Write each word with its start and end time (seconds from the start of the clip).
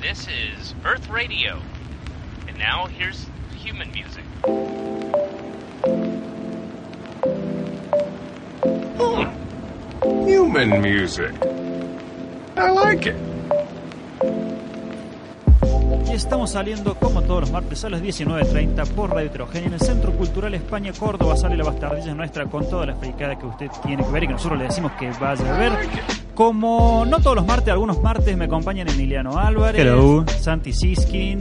This 0.00 0.26
is 0.28 0.74
Earth 0.82 1.10
Radio. 1.10 1.60
And 2.48 2.56
now 2.58 2.86
here's 2.86 3.26
human 3.54 3.92
music. 3.92 4.24
Human 10.26 10.80
music. 10.80 11.32
I 12.56 12.70
like 12.70 13.10
it. 13.10 13.16
Y 16.08 16.14
estamos 16.14 16.52
saliendo 16.52 16.94
como 16.94 17.20
todos 17.22 17.42
los 17.42 17.50
martes 17.50 17.84
a 17.84 17.90
las 17.90 18.00
19.30 18.02 18.86
por 18.94 19.10
Radio 19.10 19.26
Heterogénea 19.26 19.66
en 19.68 19.74
el 19.74 19.80
Centro 19.80 20.12
Cultural 20.12 20.54
España 20.54 20.94
Córdoba. 20.98 21.36
Sale 21.36 21.58
la 21.58 21.64
bastardilla 21.64 22.14
nuestra 22.14 22.46
con 22.46 22.66
toda 22.70 22.86
la 22.86 22.96
fricada 22.96 23.38
que 23.38 23.44
usted 23.44 23.68
tiene 23.84 24.02
que 24.02 24.10
ver 24.10 24.22
y 24.22 24.26
que 24.28 24.32
nosotros 24.32 24.58
le 24.60 24.64
decimos 24.64 24.92
que 24.92 25.10
vaya 25.20 25.54
a 25.54 25.58
ver. 25.58 25.72
Como 26.40 27.04
no 27.04 27.20
todos 27.20 27.36
los 27.36 27.44
martes, 27.44 27.70
algunos 27.70 28.02
martes 28.02 28.34
me 28.34 28.46
acompañan 28.46 28.88
Emiliano 28.88 29.36
Álvarez, 29.36 29.82
Hello. 29.82 30.24
Santi 30.40 30.72
Siskin, 30.72 31.38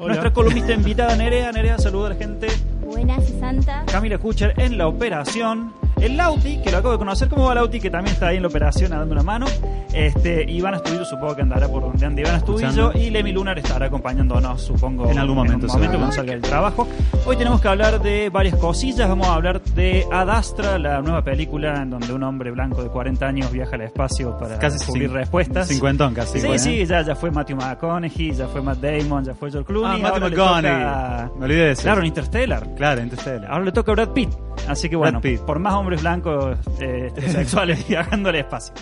nuestra 0.00 0.32
columnista 0.32 0.72
invitada 0.72 1.14
Nerea. 1.14 1.52
Nerea, 1.52 1.78
saluda 1.78 2.08
a 2.08 2.10
la 2.10 2.16
gente. 2.16 2.48
Buenas, 2.84 3.22
Santa. 3.38 3.84
Camila 3.86 4.18
Kucher 4.18 4.54
en 4.56 4.78
la 4.78 4.88
operación. 4.88 5.72
El 6.00 6.16
Lauti, 6.16 6.60
que 6.60 6.72
lo 6.72 6.78
acabo 6.78 6.90
de 6.90 6.98
conocer, 6.98 7.28
¿cómo 7.28 7.44
va 7.44 7.54
Lauti? 7.54 7.78
Que 7.78 7.88
también 7.88 8.14
está 8.14 8.26
ahí 8.26 8.38
en 8.38 8.42
la 8.42 8.48
operación 8.48 8.90
dando 8.90 9.12
una 9.12 9.22
mano. 9.22 9.46
Este, 9.92 10.50
Iván 10.50 10.74
Astudillo 10.74 11.04
supongo 11.04 11.36
que 11.36 11.42
andará 11.42 11.68
por 11.68 11.82
donde 11.82 12.06
ande 12.06 12.22
Iván 12.22 12.36
Astudillo. 12.36 12.92
Y 12.94 13.10
Lemi 13.10 13.32
Lunar 13.32 13.58
estará 13.58 13.86
acompañándonos, 13.86 14.60
supongo. 14.62 15.10
En 15.10 15.18
algún 15.18 15.36
momento, 15.36 15.66
En 15.66 15.70
un 15.70 15.76
momento 15.76 15.96
cuando 15.98 16.14
salga 16.16 16.32
del 16.32 16.42
trabajo. 16.42 16.88
Hoy 17.26 17.36
tenemos 17.36 17.60
que 17.60 17.68
hablar 17.68 18.00
de 18.00 18.30
varias 18.30 18.56
cosillas. 18.56 19.08
Vamos 19.08 19.26
a 19.28 19.34
hablar 19.34 19.62
de 19.62 20.06
Ad 20.10 20.30
Astra, 20.30 20.78
la 20.78 21.00
nueva 21.02 21.22
película 21.22 21.82
en 21.82 21.90
donde 21.90 22.12
un 22.12 22.22
hombre 22.22 22.50
blanco 22.50 22.82
de 22.82 22.88
40 22.88 23.26
años 23.26 23.52
viaja 23.52 23.74
al 23.76 23.82
espacio 23.82 24.38
para 24.38 24.58
Casi 24.58 24.78
descubrir 24.78 25.10
respuestas. 25.12 25.68
Cincuentón 25.68 26.14
casi. 26.14 26.40
Sí, 26.40 26.46
bueno. 26.46 26.62
sí, 26.62 26.86
ya, 26.86 27.02
ya 27.02 27.14
fue 27.14 27.30
Matthew 27.30 27.56
McConaughey, 27.58 28.32
ya 28.32 28.46
fue 28.48 28.62
Matt 28.62 28.78
Damon, 28.78 29.24
ya 29.24 29.34
fue 29.34 29.50
George 29.50 29.66
Ah, 29.68 29.72
Clooney. 29.72 30.02
Matthew 30.02 30.14
ahora 30.14 30.28
le 30.28 30.36
McConaughey. 30.36 30.72
toca- 30.82 31.30
Me 31.38 31.44
olvidé 31.44 31.64
de 31.64 31.70
eso. 31.72 31.82
Claro, 31.82 32.00
en 32.00 32.06
Interstellar. 32.06 32.66
Claro, 32.76 33.02
Interstellar. 33.02 33.50
Ahora 33.50 33.64
le 33.64 33.72
toca 33.72 33.92
a 33.92 33.94
Brad 33.94 34.08
Pitt. 34.10 34.30
Así 34.68 34.88
que 34.88 34.96
bueno, 34.96 35.20
Brad 35.20 35.30
Pitt. 35.32 35.40
por 35.42 35.58
más 35.58 35.74
hombres 35.74 36.00
blancos 36.02 36.56
eh, 36.80 37.08
heterosexuales 37.10 37.86
viajando 37.86 38.28
al 38.30 38.36
espacio. 38.36 38.74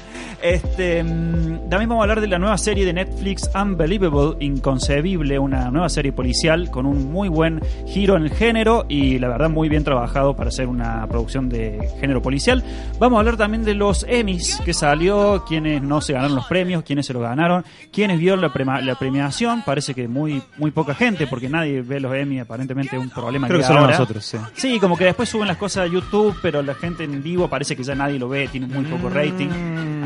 Este, 0.42 0.99
mm, 1.04 1.68
también 1.70 1.88
vamos 1.88 2.00
a 2.00 2.04
hablar 2.04 2.20
de 2.20 2.26
la 2.28 2.38
nueva 2.38 2.56
serie 2.58 2.84
de 2.84 2.92
Netflix 2.92 3.50
Unbelievable, 3.54 4.36
Inconcebible, 4.44 5.38
una 5.38 5.70
nueva 5.70 5.88
serie 5.88 6.12
policial 6.12 6.70
con 6.70 6.86
un 6.86 7.10
muy 7.12 7.28
buen 7.28 7.60
giro 7.86 8.16
en 8.16 8.24
el 8.24 8.30
género 8.30 8.84
y 8.88 9.18
la 9.18 9.28
verdad 9.28 9.50
muy 9.50 9.68
bien 9.68 9.84
trabajado 9.84 10.34
para 10.36 10.48
hacer 10.48 10.66
una 10.66 11.06
producción 11.06 11.48
de 11.48 11.78
género 12.00 12.22
policial. 12.22 12.62
Vamos 12.98 13.16
a 13.16 13.20
hablar 13.20 13.36
también 13.36 13.64
de 13.64 13.74
los 13.74 14.04
Emmys 14.08 14.60
que 14.64 14.74
salió, 14.74 15.44
quienes 15.46 15.82
no 15.82 16.00
se 16.00 16.12
ganaron 16.12 16.36
los 16.36 16.46
premios, 16.46 16.82
quienes 16.82 17.06
se 17.06 17.12
lo 17.12 17.20
ganaron, 17.20 17.64
quienes 17.92 18.18
vieron 18.18 18.40
la, 18.40 18.52
prema- 18.52 18.80
la 18.80 18.94
premiación. 18.96 19.62
Parece 19.64 19.94
que 19.94 20.08
muy 20.08 20.42
muy 20.58 20.70
poca 20.70 20.94
gente 20.94 21.26
porque 21.26 21.48
nadie 21.48 21.82
ve 21.82 22.00
los 22.00 22.14
Emmy, 22.14 22.38
aparentemente 22.40 22.96
es 22.96 23.02
un 23.02 23.10
problema 23.10 23.46
Creo 23.48 23.60
que 23.60 23.64
hay 23.66 23.72
solo 23.72 23.86
nosotros, 23.86 24.24
sí. 24.24 24.38
Sí, 24.54 24.78
como 24.78 24.96
que 24.96 25.04
después 25.04 25.28
suben 25.28 25.48
las 25.48 25.56
cosas 25.56 25.84
a 25.88 25.92
YouTube, 25.92 26.36
pero 26.42 26.62
la 26.62 26.74
gente 26.74 27.04
en 27.04 27.22
vivo 27.22 27.48
parece 27.48 27.76
que 27.76 27.82
ya 27.82 27.94
nadie 27.94 28.18
lo 28.18 28.28
ve, 28.28 28.48
tiene 28.48 28.66
muy 28.66 28.84
poco 28.84 29.08
rating, 29.08 29.48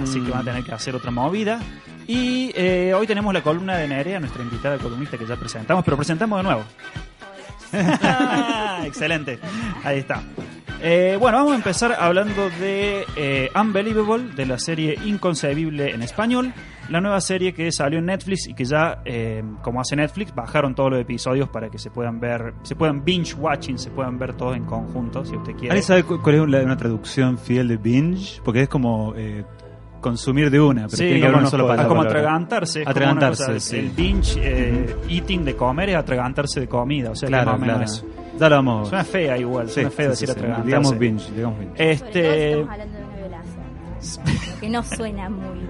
así 0.05 0.20
que 0.20 0.30
van 0.30 0.41
a 0.42 0.44
tener 0.44 0.62
que 0.64 0.72
hacer 0.72 0.94
otra 0.94 1.10
movida. 1.10 1.60
Y 2.06 2.52
eh, 2.55 2.92
hoy 2.94 3.06
tenemos 3.06 3.33
la 3.34 3.42
columna 3.42 3.77
de 3.77 3.88
Nerea, 3.88 4.20
nuestra 4.20 4.42
invitada 4.42 4.78
columnista 4.78 5.16
que 5.19 5.27
ya 5.27 5.36
presentamos, 5.36 5.84
pero 5.84 5.96
presentamos 5.96 6.38
de 6.38 6.42
nuevo. 6.44 6.62
Excelente, 8.84 9.38
ahí 9.83 9.98
está. 9.98 10.22
Eh, 10.83 11.16
bueno, 11.19 11.38
vamos 11.38 11.52
a 11.52 11.56
empezar 11.56 11.96
hablando 11.98 12.50
de 12.61 13.06
eh, 13.16 13.50
Unbelievable, 13.58 14.34
de 14.34 14.44
la 14.44 14.58
serie 14.58 14.98
Inconcebible 15.05 15.91
en 15.94 16.02
español, 16.02 16.52
la 16.91 17.00
nueva 17.00 17.20
serie 17.22 17.55
que 17.55 17.72
salió 17.72 18.00
en 18.00 18.06
Netflix 18.06 18.46
y 18.48 18.55
que 18.55 18.64
ya, 18.66 19.00
eh, 19.06 19.42
como 19.62 19.80
hace 19.80 19.96
Netflix, 19.96 20.34
bajaron 20.34 20.74
todos 20.74 20.91
los 20.91 21.00
episodios 21.00 21.48
para 21.48 21.70
que 21.70 21.78
se 21.78 21.91
puedan 21.91 22.20
ver, 22.20 22.52
se 22.64 22.77
puedan 22.77 23.02
binge 23.02 23.34
watching, 23.34 23.78
se 23.78 23.91
puedan 23.91 24.18
ver 24.18 24.34
todos 24.34 24.56
en 24.56 24.64
conjunto, 24.66 25.24
si 25.24 25.34
usted 25.36 25.52
quiere. 25.52 25.68
¿Alguien 25.70 25.83
sabe 25.84 26.02
cu- 26.02 26.20
cuál 26.20 26.34
es 26.34 26.40
una, 26.42 26.61
una 26.61 26.77
traducción 26.77 27.39
fiel 27.39 27.68
de 27.68 27.79
binge? 27.79 28.40
Porque 28.45 28.62
es 28.62 28.68
como 28.68 29.14
eh, 29.17 29.45
consumir 30.05 30.51
de 30.51 30.61
una, 30.61 30.83
pero 30.87 30.97
Sí, 30.97 31.05
tiene 31.05 31.20
que 31.20 31.27
haber 31.27 31.39
una 31.39 31.47
sola 31.51 31.63
es 31.65 31.69
palabra. 31.69 31.89
como 31.89 32.03
atragantarse. 32.03 32.81
es 32.81 32.85
como 32.85 32.91
Atragantarse, 32.91 33.45
cosa, 33.47 33.61
sí. 33.61 33.77
El 33.79 33.91
binge 33.91 34.39
eh, 34.42 34.97
eating 35.09 35.45
de 35.45 35.57
comer 35.57 35.89
es 35.91 35.97
atragantarse 35.97 36.61
de 36.61 36.69
comida, 36.69 37.11
o 37.11 37.15
sea, 37.17 37.27
que 37.27 37.31
Claro, 37.33 37.53
más 37.53 37.55
o 37.57 37.59
menos 37.61 37.77
claro. 37.77 37.91
eso. 37.92 38.07
Ya 38.39 38.48
lo 38.48 38.57
vamos. 38.57 38.89
Suena 38.89 39.05
fea 39.05 39.39
igual, 39.39 39.67
Sí, 39.69 39.75
suena 39.75 39.91
feo 39.91 40.05
sí, 40.07 40.11
decir 40.11 40.31
atragantarse. 40.31 40.67
Digamos 40.67 40.98
binge, 40.98 41.33
digamos 41.35 41.59
binge. 41.59 41.91
Este, 41.91 42.51
estamos 42.51 42.70
hablando 42.73 42.98
de 42.98 43.05
una 43.05 43.17
violación. 43.17 43.65
Que 44.61 44.69
no 44.70 44.83
suena 44.83 45.31
muy 45.31 45.61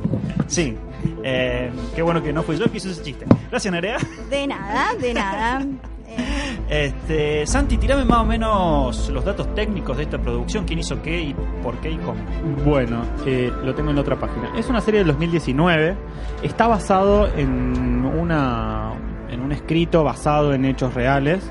sí. 0.49 0.77
Eh, 1.23 1.71
qué 1.95 2.03
bueno 2.03 2.23
que 2.23 2.33
no 2.33 2.43
fui 2.43 2.57
yo 2.57 2.71
que 2.71 2.77
hice 2.79 2.91
ese 2.91 3.03
chiste. 3.03 3.25
Gracias, 3.51 3.73
Nerea. 3.73 3.99
De 4.31 4.47
nada, 4.47 4.95
de 5.01 5.15
nada. 5.15 5.67
Eh, 6.09 6.45
Este, 6.69 7.47
Santi, 7.47 7.77
tirame 7.77 8.05
más 8.05 8.21
o 8.21 8.25
menos 8.25 9.09
los 9.11 9.25
datos 9.25 9.55
técnicos 9.55 9.97
de 9.97 10.05
esta 10.05 10.19
producción, 10.19 10.65
quién 10.65 10.79
hizo 10.79 11.01
qué 11.03 11.21
y 11.21 11.35
por 11.63 11.77
qué 11.79 11.91
y 11.91 11.99
cómo. 11.99 12.21
Bueno, 12.65 13.03
eh, 13.27 13.53
lo 13.63 13.75
tengo 13.75 13.91
en 13.91 13.99
otra 13.99 14.19
página. 14.19 14.51
Es 14.57 14.69
una 14.69 14.81
serie 14.81 15.01
del 15.01 15.09
2019. 15.09 15.95
Está 16.43 16.67
basado 16.67 17.29
en 17.37 18.05
una 18.05 18.93
en 19.31 19.41
un 19.41 19.53
escrito 19.53 20.05
basado 20.05 20.55
en 20.55 20.65
hechos 20.65 20.95
reales. 20.95 21.51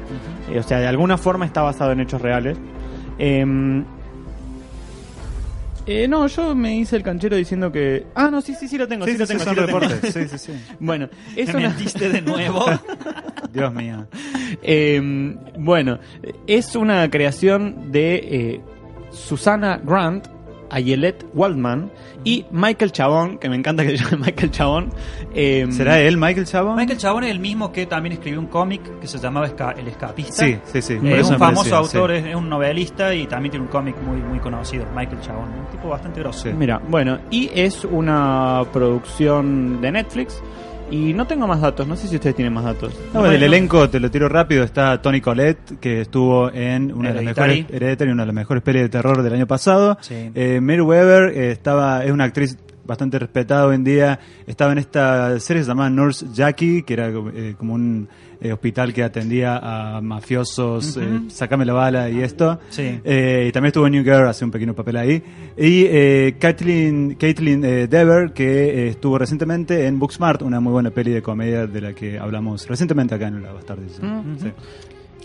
Eh, 0.49 0.59
o 0.59 0.63
sea, 0.63 0.79
de 0.79 0.87
alguna 0.87 1.17
forma 1.17 1.45
está 1.45 1.61
basado 1.61 1.91
en 1.91 1.99
hechos 1.99 2.21
reales. 2.21 2.57
Em, 3.17 3.85
eh, 5.85 6.07
no, 6.07 6.27
yo 6.27 6.55
me 6.55 6.75
hice 6.75 6.95
el 6.95 7.03
canchero 7.03 7.35
diciendo 7.35 7.71
que. 7.71 8.05
Ah, 8.15 8.29
no, 8.31 8.41
sí, 8.41 8.55
sí, 8.55 8.67
sí 8.67 8.77
lo 8.77 8.87
tengo. 8.87 9.05
Sí, 9.05 9.17
lo 9.17 9.27
tengo. 9.27 9.43
son 9.43 9.55
sí 9.55 9.59
reportes. 9.59 10.13
Sí, 10.13 10.27
sí, 10.27 10.37
sí. 10.37 10.53
Bueno, 10.79 11.09
es 11.35 11.49
una, 11.53 11.69
mentiste 11.69 12.09
de 12.09 12.21
nuevo. 12.21 12.65
Dios 13.53 13.73
mío. 13.73 14.07
Eh, 14.61 15.35
bueno, 15.57 15.99
es 16.47 16.75
una 16.75 17.09
creación 17.09 17.91
de 17.91 18.15
eh, 18.15 18.61
Susana 19.11 19.79
Grant, 19.83 20.27
Ayelet 20.73 21.25
Waldman 21.33 21.91
y 22.23 22.45
Michael 22.51 22.91
Chabón, 22.91 23.37
que 23.37 23.49
me 23.49 23.55
encanta 23.55 23.83
que 23.83 23.97
se 23.97 24.03
llame 24.03 24.17
Michael 24.25 24.51
Chabón. 24.51 24.89
Eh, 25.33 25.67
¿Será 25.71 25.99
él, 25.99 26.17
Michael 26.17 26.45
Chabón? 26.47 26.75
Michael 26.75 26.97
Chabón 26.97 27.23
es 27.25 27.31
el 27.31 27.39
mismo 27.39 27.71
que 27.71 27.85
también 27.85 28.13
escribió 28.13 28.39
un 28.39 28.47
cómic 28.47 28.99
que 28.99 29.07
se 29.07 29.17
llamaba 29.19 29.47
Esca- 29.47 29.77
El 29.77 29.87
Escapista. 29.87 30.45
Sí, 30.45 30.57
sí, 30.65 30.81
sí. 30.81 30.93
Eh, 31.03 31.19
es 31.19 31.29
un 31.29 31.37
famoso 31.37 31.75
autor, 31.75 32.11
sí. 32.11 32.17
es, 32.17 32.25
es 32.25 32.35
un 32.35 32.49
novelista 32.49 33.13
y 33.13 33.27
también 33.27 33.51
tiene 33.51 33.65
un 33.65 33.71
cómic 33.71 33.95
muy 34.01 34.17
muy 34.21 34.39
conocido, 34.39 34.85
Michael 34.95 35.21
Chabón, 35.21 35.49
un 35.59 35.65
tipo 35.71 35.89
bastante 35.89 36.19
grosso. 36.21 36.43
Sí. 36.49 36.55
Mira, 36.57 36.81
bueno, 36.87 37.19
y 37.29 37.49
es 37.53 37.85
una 37.85 38.63
producción 38.71 39.81
de 39.81 39.91
Netflix. 39.91 40.41
Y 40.93 41.11
no 41.13 41.25
tengo 41.25 41.47
más 41.47 41.59
datos, 41.59 41.87
no 41.87 41.95
sé 41.95 42.07
si 42.07 42.15
ustedes 42.17 42.35
tienen 42.35 42.53
más 42.53 42.65
datos. 42.65 42.93
No, 43.13 43.21
Bueno. 43.21 43.33
del 43.33 43.41
elenco, 43.41 43.89
te 43.89 43.99
lo 43.99 44.11
tiro 44.11 44.29
rápido, 44.29 44.63
está 44.63 45.01
Tony 45.01 45.21
Collette, 45.21 45.79
que 45.79 46.01
estuvo 46.01 46.51
en 46.51 46.93
una 46.93 47.09
de 47.09 47.15
las 47.15 47.23
mejores 47.23 47.65
Hereditary, 47.67 48.11
una 48.11 48.21
de 48.23 48.27
las 48.27 48.35
mejores 48.35 48.61
pelis 48.61 48.83
de 48.83 48.89
terror 48.89 49.23
del 49.23 49.33
año 49.33 49.47
pasado. 49.47 49.97
Sí. 50.01 50.29
Eh, 50.35 50.59
Mary 50.61 50.81
Weber 50.81 51.35
eh, 51.35 51.51
estaba, 51.51 52.03
es 52.05 52.11
una 52.11 52.25
actriz 52.25 52.57
bastante 52.85 53.17
respetada 53.19 53.65
hoy 53.67 53.75
en 53.75 53.83
día. 53.83 54.19
Estaba 54.47 54.71
en 54.71 54.77
esta 54.79 55.39
serie 55.39 55.63
llamaba 55.63 55.89
Nurse 55.89 56.25
Jackie, 56.33 56.83
que 56.83 56.93
era 56.93 57.09
eh, 57.09 57.55
como 57.57 57.73
un 57.75 58.07
eh, 58.41 58.51
hospital 58.51 58.93
que 58.93 59.03
atendía 59.03 59.57
a 59.97 60.01
mafiosos, 60.01 60.97
eh, 60.97 61.21
sacame 61.29 61.65
la 61.65 61.73
bala 61.73 62.09
y 62.09 62.21
esto. 62.21 62.59
Sí. 62.69 62.99
Eh, 63.03 63.45
y 63.47 63.51
también 63.51 63.67
estuvo 63.67 63.85
en 63.87 63.93
New 63.93 64.03
Girl, 64.03 64.27
hace 64.27 64.43
un 64.43 64.51
pequeño 64.51 64.73
papel 64.73 64.97
ahí. 64.97 65.23
Y 65.57 65.85
eh, 65.89 66.35
Caitlin, 66.39 67.15
Caitlin 67.15 67.63
eh, 67.63 67.87
Dever, 67.87 68.33
que 68.33 68.87
estuvo 68.89 69.17
recientemente 69.17 69.87
en 69.87 69.97
Booksmart, 69.99 70.41
una 70.41 70.59
muy 70.59 70.73
buena 70.73 70.89
peli 70.89 71.11
de 71.11 71.21
comedia 71.21 71.67
de 71.67 71.79
la 71.81 71.93
que 71.93 72.19
hablamos 72.19 72.67
recientemente 72.67 73.15
acá 73.15 73.27
en 73.27 73.41
La 73.41 73.53
Bastardis. 73.53 73.93
Sí. 73.93 74.01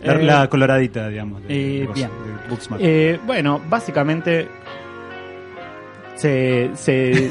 La, 0.05 0.15
Eh, 0.15 0.23
la 0.23 0.49
coloradita, 0.49 1.09
digamos, 1.09 1.43
de, 1.43 1.49
de 1.49 1.87
Books- 1.89 1.95
bien. 1.95 2.09
de 2.45 2.49
Booksmart. 2.51 2.83
Bueno, 3.27 3.61
básicamente 3.69 4.47
se, 6.19 6.71
se 6.75 7.31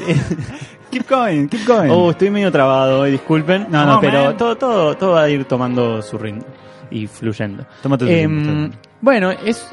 keep 0.90 1.08
going, 1.08 1.46
keep 1.46 1.66
going. 1.66 1.90
Oh, 1.90 2.10
estoy 2.10 2.30
medio 2.30 2.50
trabado 2.50 3.00
hoy, 3.00 3.12
disculpen. 3.12 3.66
No, 3.70 3.84
no, 3.84 4.00
pero 4.00 4.24
man. 4.24 4.36
todo, 4.36 4.56
todo, 4.56 4.96
todo 4.96 5.12
va 5.12 5.22
a 5.22 5.28
ir 5.28 5.44
tomando 5.44 6.02
su 6.02 6.18
ritmo 6.18 6.44
y 6.90 7.06
fluyendo. 7.06 7.66
Tómate 7.82 8.04
tu 8.04 8.10
bien. 8.10 8.72
bueno, 9.00 9.30
es 9.30 9.68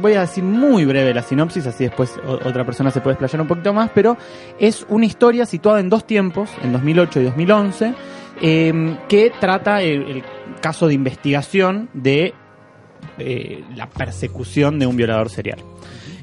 voy 0.00 0.14
a 0.14 0.20
decir 0.20 0.44
muy 0.44 0.84
breve 0.84 1.12
la 1.12 1.22
sinopsis, 1.22 1.66
así 1.66 1.84
después 1.84 2.18
otra 2.24 2.64
persona 2.64 2.92
se 2.92 3.00
puede 3.00 3.14
explayar 3.14 3.40
un 3.40 3.48
poquito 3.48 3.74
más, 3.74 3.90
pero 3.92 4.16
es 4.58 4.86
una 4.88 5.04
historia 5.04 5.46
situada 5.46 5.80
en 5.80 5.88
dos 5.88 6.06
tiempos, 6.06 6.48
en 6.62 6.72
2008 6.72 7.20
y 7.20 7.24
2011, 7.24 7.94
em, 8.40 8.96
que 9.08 9.32
trata 9.40 9.82
el, 9.82 10.02
el 10.02 10.24
caso 10.60 10.86
de 10.86 10.94
investigación 10.94 11.88
de 11.92 12.34
eh, 13.18 13.64
la 13.74 13.88
persecución 13.88 14.78
de 14.78 14.86
un 14.86 14.96
violador 14.96 15.28
serial. 15.28 15.58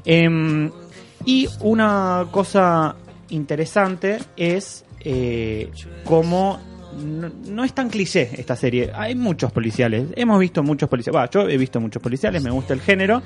Em, 0.04 0.70
y 1.24 1.48
una 1.60 2.26
cosa 2.30 2.96
interesante 3.28 4.18
es 4.36 4.84
eh, 5.00 5.70
cómo 6.04 6.58
no, 6.96 7.64
es 7.64 7.72
tan 7.72 7.90
cliché 7.90 8.30
esta 8.38 8.56
serie. 8.56 8.90
Hay 8.94 9.14
muchos 9.14 9.52
policiales. 9.52 10.08
Hemos 10.16 10.40
visto 10.40 10.62
muchos 10.62 10.88
policiales. 10.88 11.14
Bah, 11.14 11.30
yo 11.30 11.48
he 11.48 11.56
visto 11.56 11.80
muchos 11.80 12.02
policiales, 12.02 12.42
me 12.42 12.50
gusta 12.50 12.74
el 12.74 12.80
género. 12.80 13.22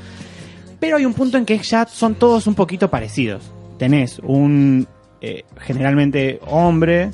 Pero 0.79 0.97
hay 0.97 1.07
un 1.07 1.15
punto 1.15 1.39
en 1.39 1.47
que 1.47 1.57
ya 1.59 1.87
son 1.87 2.17
todos 2.17 2.47
un 2.47 2.55
poquito 2.55 2.91
parecidos. 2.91 3.51
Tenés 3.79 4.19
un 4.19 4.87
eh, 5.21 5.45
generalmente 5.61 6.41
hombre 6.47 7.11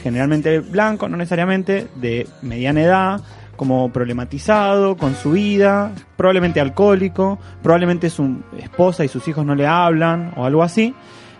generalmente 0.00 0.60
blanco, 0.60 1.08
no 1.08 1.16
necesariamente, 1.16 1.86
de 1.96 2.26
mediana 2.42 2.82
edad, 2.82 3.20
como 3.60 3.92
problematizado 3.92 4.96
con 4.96 5.14
su 5.14 5.32
vida, 5.32 5.92
probablemente 6.16 6.60
alcohólico, 6.60 7.38
probablemente 7.62 8.08
su 8.08 8.38
esposa 8.58 9.04
y 9.04 9.08
sus 9.08 9.28
hijos 9.28 9.44
no 9.44 9.54
le 9.54 9.66
hablan 9.66 10.32
o 10.38 10.46
algo 10.46 10.62
así. 10.62 10.94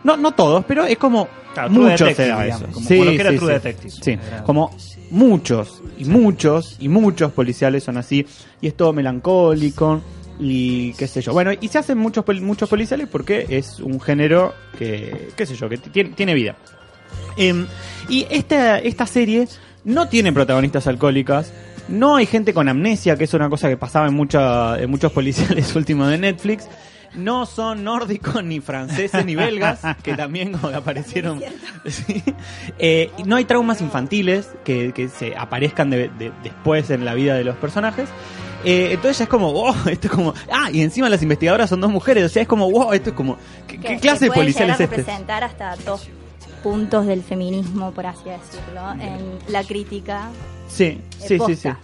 No, 0.04 0.18
no 0.18 0.32
todos, 0.32 0.62
pero 0.66 0.84
es 0.84 0.98
como 0.98 1.28
Claro, 1.54 1.70
muchos 1.70 2.14
se 2.14 2.28
da 2.28 2.46
eso. 2.46 2.66
como- 2.74 2.86
Sí, 2.86 2.98
lo 3.02 3.10
que 3.12 3.20
era 3.22 3.30
sí, 3.30 3.36
True 3.38 3.48
sí. 3.48 3.52
Detective. 3.54 3.90
Sí, 4.02 4.10
Era- 4.10 4.42
como 4.42 4.70
muchos 5.10 5.82
y 5.96 6.04
muchos 6.04 6.76
y 6.78 6.88
muchos 6.90 7.32
policiales 7.32 7.84
son 7.84 7.96
así 7.96 8.26
y 8.60 8.66
es 8.66 8.76
todo 8.76 8.92
melancólico 8.92 10.02
y 10.38 10.92
qué 10.98 11.06
sé 11.08 11.22
yo. 11.22 11.32
Bueno, 11.32 11.52
y 11.58 11.68
se 11.68 11.78
hacen 11.78 11.96
muchos 11.96 12.22
muchos 12.42 12.68
policiales 12.68 13.08
porque 13.10 13.46
es 13.48 13.80
un 13.80 13.98
género 13.98 14.52
que 14.78 15.30
qué 15.34 15.46
sé 15.46 15.54
yo, 15.54 15.70
que 15.70 15.78
tiene, 15.78 16.10
tiene 16.10 16.34
vida. 16.34 16.54
Em, 17.38 17.66
y 18.10 18.26
esta, 18.28 18.78
esta 18.78 19.06
serie 19.06 19.48
no 19.84 20.08
tiene 20.08 20.30
protagonistas 20.34 20.86
alcohólicas. 20.86 21.54
No 21.90 22.16
hay 22.16 22.26
gente 22.26 22.54
con 22.54 22.68
amnesia, 22.68 23.16
que 23.16 23.24
es 23.24 23.34
una 23.34 23.50
cosa 23.50 23.68
que 23.68 23.76
pasaba 23.76 24.06
en, 24.06 24.14
mucha, 24.14 24.78
en 24.80 24.90
muchos 24.90 25.12
policiales 25.12 25.74
últimos 25.76 26.08
de 26.10 26.18
Netflix. 26.18 26.68
No 27.14 27.44
son 27.44 27.82
nórdicos, 27.82 28.44
ni 28.44 28.60
franceses, 28.60 29.26
ni 29.26 29.34
belgas, 29.34 29.80
que 30.04 30.14
también 30.14 30.52
como 30.52 30.68
aparecieron. 30.76 31.42
Sí. 31.86 32.22
Eh, 32.78 33.10
no 33.26 33.34
hay 33.36 33.44
traumas 33.46 33.80
infantiles 33.80 34.48
que, 34.64 34.92
que 34.92 35.08
se 35.08 35.34
aparezcan 35.36 35.90
de- 35.90 36.08
de- 36.10 36.30
después 36.44 36.88
en 36.90 37.04
la 37.04 37.14
vida 37.14 37.34
de 37.34 37.42
los 37.42 37.56
personajes. 37.56 38.08
Eh, 38.64 38.90
entonces 38.92 39.18
ya 39.18 39.24
es 39.24 39.30
como, 39.30 39.52
wow, 39.52 39.74
esto 39.90 40.06
es 40.06 40.12
como. 40.12 40.34
Ah, 40.52 40.68
y 40.70 40.82
encima 40.82 41.08
las 41.08 41.22
investigadoras 41.22 41.68
son 41.70 41.80
dos 41.80 41.90
mujeres, 41.90 42.22
o 42.24 42.28
sea, 42.28 42.42
es 42.42 42.48
como, 42.48 42.70
wow, 42.70 42.92
esto 42.92 43.10
es 43.10 43.16
como. 43.16 43.36
¿Qué, 43.66 43.76
Que- 43.78 43.80
qué 43.80 43.94
que 43.94 44.00
clase 44.00 44.26
de 44.26 44.30
policial 44.32 44.68
es 44.70 44.78
este? 44.78 44.96
representar 44.96 45.42
hasta 45.42 45.74
dos 45.84 46.06
puntos 46.62 47.06
del 47.06 47.22
feminismo, 47.24 47.90
por 47.92 48.06
así 48.06 48.24
decirlo, 48.26 48.92
en 49.02 49.38
la 49.52 49.64
crítica. 49.64 50.28
Sí, 50.70 51.00
sí, 51.18 51.20
sí, 51.20 51.28
sí. 51.28 51.36
posta. 51.38 51.78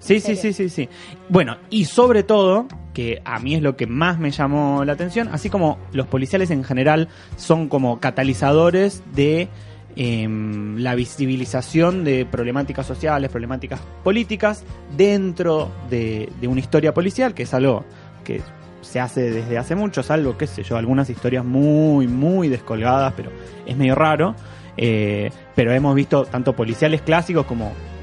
Sí, 0.00 0.20
sí, 0.20 0.36
sí, 0.36 0.52
sí, 0.52 0.68
sí. 0.68 0.88
Bueno, 1.28 1.56
y 1.70 1.84
sobre 1.84 2.22
todo, 2.22 2.66
que 2.94 3.20
a 3.24 3.38
mí 3.40 3.54
es 3.56 3.62
lo 3.62 3.76
que 3.76 3.86
más 3.86 4.18
me 4.18 4.30
llamó 4.30 4.84
la 4.84 4.92
atención, 4.92 5.28
así 5.32 5.50
como 5.50 5.78
los 5.92 6.06
policiales 6.06 6.50
en 6.50 6.64
general 6.64 7.08
son 7.36 7.68
como 7.68 7.98
catalizadores 7.98 9.02
de 9.14 9.48
em, 9.96 10.78
la 10.78 10.94
visibilización 10.94 12.04
de 12.04 12.24
problemáticas 12.26 12.86
sociales, 12.86 13.30
problemáticas 13.30 13.80
políticas 14.04 14.64
dentro 14.96 15.70
de, 15.90 16.30
de 16.40 16.48
una 16.48 16.60
historia 16.60 16.94
policial, 16.94 17.34
que 17.34 17.42
es 17.42 17.52
algo 17.52 17.84
que 18.24 18.40
se 18.80 19.00
hace 19.00 19.30
desde 19.30 19.58
hace 19.58 19.74
mucho, 19.74 20.02
salvo, 20.02 20.38
qué 20.38 20.46
sé 20.46 20.62
yo, 20.62 20.76
algunas 20.76 21.10
historias 21.10 21.44
muy, 21.44 22.06
muy 22.06 22.48
descolgadas, 22.48 23.12
pero 23.16 23.30
es 23.66 23.76
medio 23.76 23.94
raro. 23.94 24.34
Eh, 24.80 25.30
pero 25.56 25.72
hemos 25.72 25.94
visto 25.94 26.24
tanto 26.24 26.54
policiales 26.54 27.02
clásicos 27.02 27.44
como 27.46 27.66
eh, 27.66 27.97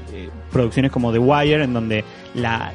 producciones 0.50 0.92
como 0.92 1.12
The 1.12 1.18
Wire, 1.18 1.64
en 1.64 1.74
donde 1.74 2.04
la, 2.34 2.72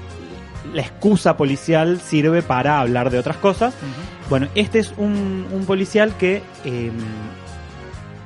la 0.74 0.82
excusa 0.82 1.38
policial 1.38 2.00
sirve 2.00 2.42
para 2.42 2.80
hablar 2.80 3.10
de 3.10 3.20
otras 3.20 3.38
cosas. 3.38 3.74
Bueno, 4.30 4.48
este 4.56 4.80
es 4.80 4.94
un, 4.98 5.48
un 5.52 5.66
policial 5.66 6.16
que 6.18 6.42
eh, 6.64 6.92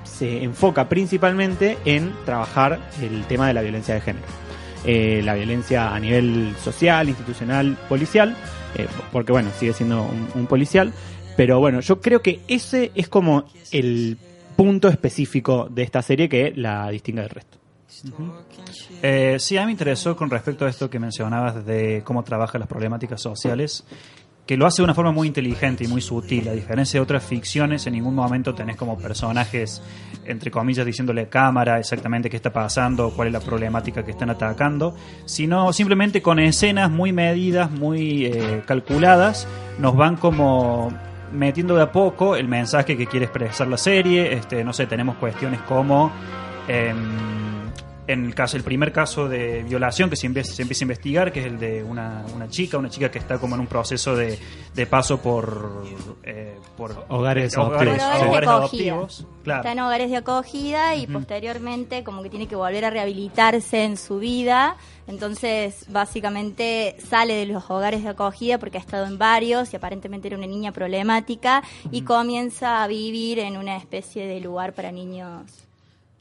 se 0.03 0.43
enfoca 0.43 0.87
principalmente 0.87 1.77
en 1.85 2.13
trabajar 2.25 2.79
el 3.01 3.23
tema 3.25 3.47
de 3.47 3.53
la 3.53 3.61
violencia 3.61 3.95
de 3.95 4.01
género. 4.01 4.25
Eh, 4.85 5.21
la 5.23 5.33
violencia 5.33 5.95
a 5.95 5.99
nivel 5.99 6.53
social, 6.63 7.09
institucional, 7.09 7.75
policial, 7.89 8.35
eh, 8.75 8.87
porque 9.11 9.31
bueno, 9.31 9.49
sigue 9.57 9.73
siendo 9.73 10.03
un, 10.03 10.29
un 10.35 10.45
policial, 10.45 10.93
pero 11.35 11.59
bueno, 11.59 11.79
yo 11.79 12.01
creo 12.01 12.21
que 12.21 12.41
ese 12.47 12.91
es 12.93 13.09
como 13.09 13.45
el 13.71 14.17
punto 14.55 14.87
específico 14.87 15.67
de 15.71 15.81
esta 15.81 16.01
serie 16.01 16.29
que 16.29 16.53
la 16.55 16.89
distingue 16.89 17.21
del 17.21 17.31
resto. 17.31 17.57
Eh, 19.01 19.37
sí, 19.39 19.57
a 19.57 19.61
mí 19.61 19.67
me 19.67 19.71
interesó 19.71 20.15
con 20.15 20.29
respecto 20.29 20.65
a 20.65 20.69
esto 20.69 20.89
que 20.89 20.99
mencionabas 20.99 21.65
de 21.65 22.01
cómo 22.03 22.23
trabaja 22.23 22.57
las 22.57 22.67
problemáticas 22.67 23.21
sociales, 23.21 23.85
que 24.45 24.57
lo 24.57 24.67
hace 24.67 24.81
de 24.81 24.83
una 24.83 24.93
forma 24.93 25.11
muy 25.11 25.27
inteligente 25.27 25.83
y 25.83 25.87
muy 25.87 26.01
sutil. 26.01 26.47
A 26.49 26.51
diferencia 26.51 26.99
de 26.99 27.03
otras 27.03 27.23
ficciones, 27.23 27.87
en 27.87 27.93
ningún 27.93 28.13
momento 28.13 28.53
tenés 28.53 28.75
como 28.75 28.97
personajes, 28.97 29.81
entre 30.25 30.51
comillas, 30.51 30.85
diciéndole 30.85 31.23
a 31.23 31.29
cámara 31.29 31.79
exactamente 31.79 32.29
qué 32.29 32.35
está 32.35 32.53
pasando, 32.53 33.11
cuál 33.11 33.29
es 33.29 33.33
la 33.33 33.39
problemática 33.39 34.03
que 34.03 34.11
están 34.11 34.29
atacando, 34.29 34.95
sino 35.25 35.73
simplemente 35.73 36.21
con 36.21 36.39
escenas 36.39 36.91
muy 36.91 37.11
medidas, 37.11 37.71
muy 37.71 38.25
eh, 38.25 38.61
calculadas, 38.67 39.47
nos 39.79 39.95
van 39.95 40.17
como 40.17 40.91
metiendo 41.31 41.75
de 41.75 41.83
a 41.83 41.91
poco 41.91 42.35
el 42.35 42.47
mensaje 42.47 42.95
que 42.95 43.07
quiere 43.07 43.25
expresar 43.25 43.67
la 43.67 43.77
serie. 43.77 44.33
Este, 44.33 44.63
no 44.63 44.73
sé, 44.73 44.85
tenemos 44.85 45.17
cuestiones 45.17 45.61
como 45.61 46.11
em, 46.67 47.34
en 48.07 48.25
el 48.25 48.35
caso, 48.35 48.57
el 48.57 48.63
primer 48.63 48.91
caso 48.91 49.27
de 49.27 49.63
violación 49.63 50.09
que 50.09 50.15
se, 50.15 50.27
empieza, 50.27 50.53
se 50.53 50.61
empieza 50.61 50.83
a 50.83 50.85
investigar, 50.85 51.31
que 51.31 51.39
es 51.39 51.45
el 51.47 51.59
de 51.59 51.83
una, 51.83 52.23
una 52.35 52.47
chica, 52.47 52.77
una 52.77 52.89
chica 52.89 53.09
que 53.09 53.19
está 53.19 53.39
como 53.39 53.55
en 53.55 53.61
un 53.61 53.67
proceso 53.67 54.15
de, 54.15 54.37
de 54.73 54.87
paso 54.87 55.21
por, 55.21 55.83
eh, 56.23 56.57
por 56.77 57.05
Hogares 57.09 57.57
hogares, 57.57 57.57
adoptivos. 57.57 57.57
Por 57.57 57.87
hogares 57.87 58.21
de 58.21 58.27
hogares 58.27 58.49
acogida. 58.49 58.93
adoptivos. 58.93 59.27
Claro. 59.43 59.61
Está 59.61 59.71
en 59.71 59.79
hogares 59.79 60.09
de 60.09 60.17
acogida 60.17 60.95
y 60.95 61.07
posteriormente 61.07 62.03
como 62.03 62.23
que 62.23 62.29
tiene 62.29 62.47
que 62.47 62.55
volver 62.55 62.85
a 62.85 62.89
rehabilitarse 62.89 63.83
en 63.83 63.97
su 63.97 64.19
vida. 64.19 64.77
Entonces, 65.07 65.85
básicamente 65.89 66.95
sale 67.07 67.35
de 67.35 67.45
los 67.45 67.69
hogares 67.69 68.03
de 68.03 68.09
acogida 68.09 68.57
porque 68.57 68.77
ha 68.77 68.81
estado 68.81 69.05
en 69.05 69.17
varios 69.17 69.73
y 69.73 69.77
aparentemente 69.77 70.27
era 70.27 70.37
una 70.37 70.47
niña 70.47 70.71
problemática 70.71 71.63
y 71.91 72.01
comienza 72.01 72.83
a 72.83 72.87
vivir 72.87 73.39
en 73.39 73.57
una 73.57 73.77
especie 73.77 74.25
de 74.27 74.39
lugar 74.39 74.73
para 74.73 74.91
niños 74.91 75.64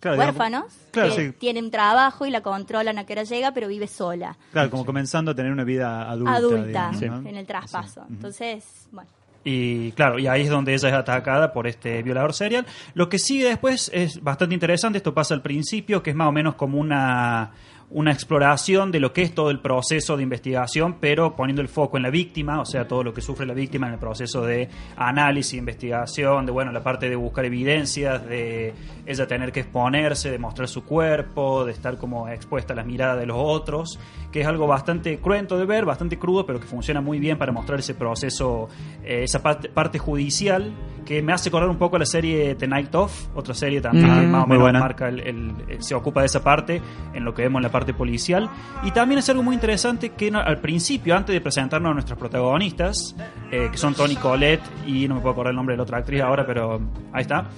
Claro, 0.05 0.17
digamos- 0.19 0.37
huérfanos 0.39 0.65
claro, 0.91 1.17
que 1.17 1.27
sí. 1.29 1.33
tienen 1.39 1.71
trabajo 1.71 2.27
y 2.27 2.31
la 2.31 2.43
controlan 2.43 2.99
a 2.99 3.07
qué 3.07 3.15
hora 3.15 3.23
llega, 3.25 3.53
pero 3.53 3.69
vive 3.69 3.87
sola, 3.87 4.37
Claro, 4.53 4.71
como 4.71 4.85
comenzando 4.85 5.31
a 5.31 5.35
tener 5.35 5.51
una 5.51 5.65
vida 5.65 6.11
adulta. 6.11 6.35
adulta, 6.35 6.91
digamos, 6.93 7.23
¿no? 7.23 7.29
en 7.31 7.37
el 7.37 7.47
traspaso. 7.47 8.05
Entonces, 8.11 8.87
bueno. 8.93 9.09
Y 9.47 9.93
claro, 9.93 10.19
y 10.19 10.27
ahí 10.27 10.43
es 10.43 10.49
donde 10.51 10.73
ella 10.75 10.89
es 10.89 10.95
atacada 10.95 11.53
por 11.53 11.67
este 11.67 12.03
violador 12.03 12.33
serial. 12.33 12.65
Lo 12.95 13.09
que 13.11 13.19
sigue 13.19 13.45
después 13.47 13.91
es 13.93 14.23
bastante 14.23 14.55
interesante, 14.55 14.97
esto 14.99 15.13
pasa 15.13 15.35
al 15.35 15.43
principio, 15.43 16.03
que 16.03 16.11
es 16.11 16.17
más 16.17 16.29
o 16.29 16.33
menos 16.33 16.55
como 16.55 16.79
una, 16.79 17.51
una 17.91 18.11
exploración 18.13 18.91
de 18.91 18.99
lo 18.99 19.13
que 19.13 19.23
es 19.23 19.35
todo 19.35 19.51
el 19.51 19.61
proceso 19.61 20.17
de 20.17 20.23
investigación, 20.25 20.97
pero 21.01 21.37
poniendo 21.37 21.63
el 21.63 21.69
foco 21.69 21.97
en 21.97 22.03
la 22.03 22.11
víctima, 22.11 22.61
o 22.61 22.65
sea, 22.65 22.89
todo 22.89 23.05
lo 23.05 23.15
que 23.15 23.21
sufre 23.21 23.47
la 23.47 23.55
víctima 23.55 23.87
en 23.87 23.93
el 23.95 23.99
proceso 24.01 24.43
de 24.43 24.69
análisis, 24.97 25.55
investigación, 25.55 26.47
de 26.47 26.53
bueno, 26.53 26.73
la 26.73 26.83
parte 26.83 27.09
de 27.09 27.17
buscar 27.17 27.45
evidencias, 27.45 28.27
de 28.27 28.73
ella 29.07 29.27
tener 29.27 29.53
que 29.53 29.61
exponerse, 29.61 30.31
de 30.31 30.39
mostrar 30.39 30.67
su 30.69 30.85
cuerpo, 30.85 31.65
de 31.65 31.73
estar 31.73 31.97
como 31.99 32.29
expuesta 32.29 32.73
a 32.73 32.77
las 32.77 32.87
miradas 32.87 33.19
de 33.21 33.27
los 33.27 33.37
otros, 33.39 33.99
que 34.33 34.41
es 34.41 34.47
algo 34.47 34.67
bastante 34.67 35.19
cruento 35.19 35.57
de 35.59 35.65
ver, 35.67 35.85
bastante 35.85 36.19
crudo, 36.19 36.47
pero 36.47 36.59
que 36.59 36.67
funciona 36.67 37.01
muy 37.01 37.19
bien 37.21 37.39
para 37.39 37.53
mostrar 37.53 37.79
ese 37.79 37.95
proceso, 37.95 38.69
eh, 39.05 39.23
esa 39.23 39.43
parte, 39.43 39.69
parte 39.69 39.99
judicial, 39.99 40.73
que 41.05 41.21
me 41.23 41.33
hace 41.35 41.51
acordar 41.51 41.69
un 41.69 41.77
poco 41.77 41.97
a 41.97 41.99
la 41.99 42.07
serie 42.07 42.55
The 42.55 42.67
Night 42.67 42.95
Of, 42.95 43.29
otra 43.37 43.53
serie 43.55 43.81
también 43.81 44.29
Mm, 44.29 44.31
más 44.33 44.45
o 44.45 44.47
menos 44.47 44.63
buena. 44.63 44.81
marca 44.81 45.09
el, 45.09 45.21
el- 45.21 45.53
el- 45.69 45.83
se 45.83 45.95
ocupa 45.95 46.21
de 46.21 46.27
esa 46.27 46.43
parte 46.43 46.81
en 47.13 47.25
lo 47.25 47.35
que 47.35 47.43
vemos 47.43 47.59
en 47.61 47.65
la 47.65 47.71
parte 47.71 47.84
policial. 47.93 48.49
Y 48.85 48.93
también 48.93 49.19
es 49.19 49.29
algo 49.29 49.43
muy 49.43 49.55
interesante 49.55 50.11
que 50.11 50.29
al 50.29 50.61
principio, 50.61 51.17
antes 51.17 51.35
de 51.35 51.41
presentarnos 51.41 51.91
a 51.91 51.95
nuestros 51.95 52.19
protagonistas, 52.19 53.15
eh, 53.51 53.69
que 53.71 53.77
son 53.77 53.95
Tony 53.95 54.17
Collette 54.17 54.63
y 54.87 55.07
no 55.09 55.17
me 55.17 55.21
puedo 55.21 55.33
acordar 55.33 55.51
el 55.51 55.57
nombre 55.57 55.75
de 55.75 55.79
la 55.79 55.83
otra 55.83 55.99
actriz 55.99 56.23
ahora, 56.23 56.47
pero 56.47 56.81
ahí 57.13 57.23
está. 57.23 57.49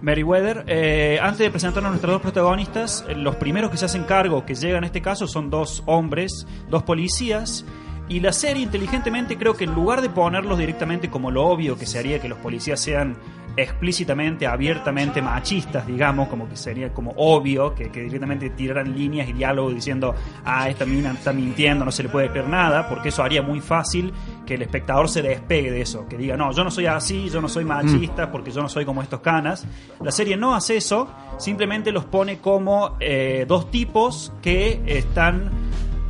Meriwether, 0.00 0.64
eh, 0.66 1.18
antes 1.22 1.38
de 1.38 1.50
presentarnos 1.50 1.88
a 1.88 1.90
nuestros 1.92 2.12
dos 2.12 2.22
protagonistas, 2.22 3.04
eh, 3.08 3.14
los 3.14 3.36
primeros 3.36 3.70
que 3.70 3.76
se 3.76 3.84
hacen 3.86 4.04
cargo, 4.04 4.44
que 4.44 4.54
llegan 4.54 4.78
en 4.78 4.84
este 4.84 5.00
caso, 5.00 5.26
son 5.26 5.50
dos 5.50 5.82
hombres, 5.86 6.46
dos 6.68 6.82
policías. 6.82 7.64
Y 8.06 8.20
la 8.20 8.32
serie, 8.32 8.62
inteligentemente, 8.62 9.38
creo 9.38 9.56
que 9.56 9.64
en 9.64 9.74
lugar 9.74 10.02
de 10.02 10.10
ponerlos 10.10 10.58
directamente 10.58 11.08
como 11.08 11.30
lo 11.30 11.46
obvio 11.46 11.78
que 11.78 11.86
se 11.86 11.98
haría 11.98 12.20
que 12.20 12.28
los 12.28 12.38
policías 12.38 12.78
sean 12.80 13.16
explícitamente, 13.56 14.46
abiertamente 14.46 15.22
machistas, 15.22 15.86
digamos, 15.86 16.28
como 16.28 16.48
que 16.48 16.56
sería 16.56 16.92
como 16.92 17.12
obvio 17.16 17.74
que, 17.74 17.90
que 17.90 18.02
directamente 18.02 18.50
tiraran 18.50 18.96
líneas 18.96 19.28
y 19.28 19.32
diálogos 19.32 19.74
diciendo, 19.74 20.14
ah, 20.44 20.68
esta 20.68 20.84
mina 20.84 21.12
está 21.12 21.32
mintiendo, 21.32 21.84
no 21.84 21.92
se 21.92 22.02
le 22.02 22.08
puede 22.08 22.30
creer 22.30 22.48
nada, 22.48 22.88
porque 22.88 23.10
eso 23.10 23.22
haría 23.22 23.42
muy 23.42 23.60
fácil 23.60 24.12
que 24.46 24.54
el 24.54 24.62
espectador 24.62 25.08
se 25.08 25.22
despegue 25.22 25.70
de 25.70 25.80
eso, 25.80 26.06
que 26.08 26.16
diga, 26.16 26.36
no, 26.36 26.52
yo 26.52 26.64
no 26.64 26.70
soy 26.70 26.86
así, 26.86 27.28
yo 27.30 27.40
no 27.40 27.48
soy 27.48 27.64
machista, 27.64 28.30
porque 28.30 28.50
yo 28.50 28.60
no 28.60 28.68
soy 28.68 28.84
como 28.84 29.02
estos 29.02 29.20
canas. 29.20 29.66
La 30.00 30.10
serie 30.10 30.36
no 30.36 30.54
hace 30.54 30.76
eso, 30.76 31.08
simplemente 31.38 31.92
los 31.92 32.04
pone 32.04 32.38
como 32.38 32.96
eh, 33.00 33.44
dos 33.46 33.70
tipos 33.70 34.32
que 34.42 34.82
están 34.86 35.50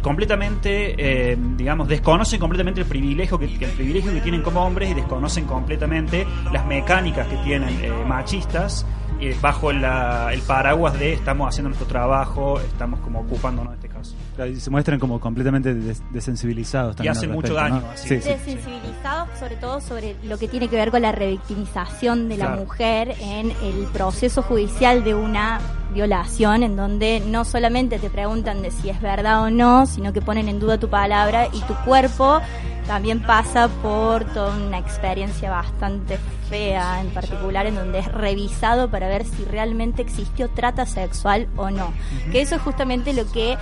completamente, 0.04 0.94
eh, 1.32 1.36
digamos, 1.56 1.88
desconocen 1.88 2.38
completamente 2.38 2.82
el 2.82 2.86
privilegio 2.86 3.38
que, 3.38 3.46
el 3.46 3.70
privilegio 3.72 4.12
que 4.12 4.20
tienen 4.20 4.42
como 4.42 4.64
hombres 4.64 4.90
y 4.90 4.94
desconocen 4.94 5.46
completamente 5.46 6.26
las 6.52 6.64
mecánicas 6.66 7.26
que 7.26 7.36
tienen 7.38 7.70
eh, 7.82 7.90
machistas 8.06 8.86
eh, 9.20 9.34
bajo 9.40 9.72
la- 9.72 10.30
el 10.32 10.42
paraguas 10.42 10.98
de 10.98 11.14
estamos 11.14 11.48
haciendo 11.48 11.70
nuestro 11.70 11.88
trabajo, 11.88 12.60
estamos 12.60 13.00
como 13.00 13.20
ocupándonos 13.20 13.72
de 13.72 13.76
este 13.86 13.88
caso. 13.88 14.14
Y 14.48 14.56
se 14.60 14.70
muestran 14.70 14.98
como 14.98 15.20
completamente 15.20 15.74
des- 15.74 16.02
desensibilizados 16.10 16.96
también. 16.96 17.12
hacen 17.12 17.30
al 17.30 17.36
mucho 17.36 17.54
respecto, 17.54 17.74
daño, 17.74 17.86
¿no? 17.86 17.90
así. 17.92 18.08
Sí, 18.08 18.20
sí. 18.20 18.28
desensibilizados 18.30 19.28
sobre 19.38 19.56
todo 19.56 19.80
sobre 19.80 20.16
lo 20.24 20.38
que 20.38 20.48
tiene 20.48 20.68
que 20.68 20.76
ver 20.76 20.90
con 20.90 21.02
la 21.02 21.12
revictimización 21.12 22.28
de 22.28 22.36
la 22.36 22.50
mujer 22.50 23.14
en 23.20 23.50
el 23.62 23.86
proceso 23.92 24.42
judicial 24.42 25.04
de 25.04 25.14
una 25.14 25.60
violación, 25.92 26.62
en 26.64 26.74
donde 26.76 27.22
no 27.24 27.44
solamente 27.44 27.98
te 28.00 28.10
preguntan 28.10 28.62
de 28.62 28.70
si 28.72 28.90
es 28.90 29.00
verdad 29.00 29.42
o 29.44 29.50
no, 29.50 29.86
sino 29.86 30.12
que 30.12 30.20
ponen 30.20 30.48
en 30.48 30.58
duda 30.58 30.78
tu 30.78 30.88
palabra 30.88 31.46
y 31.52 31.60
tu 31.62 31.74
cuerpo 31.84 32.40
también 32.88 33.20
pasa 33.22 33.68
por 33.82 34.24
toda 34.34 34.54
una 34.56 34.78
experiencia 34.78 35.50
bastante 35.50 36.18
fea 36.50 37.00
en 37.00 37.08
particular 37.10 37.64
en 37.66 37.76
donde 37.76 38.00
es 38.00 38.12
revisado 38.12 38.90
para 38.90 39.06
ver 39.08 39.24
si 39.24 39.44
realmente 39.44 40.02
existió 40.02 40.50
trata 40.50 40.84
sexual 40.84 41.46
o 41.56 41.70
no. 41.70 41.92
Que 42.30 42.42
eso 42.42 42.56
es 42.56 42.62
justamente 42.62 43.12
lo 43.14 43.30
que 43.30 43.56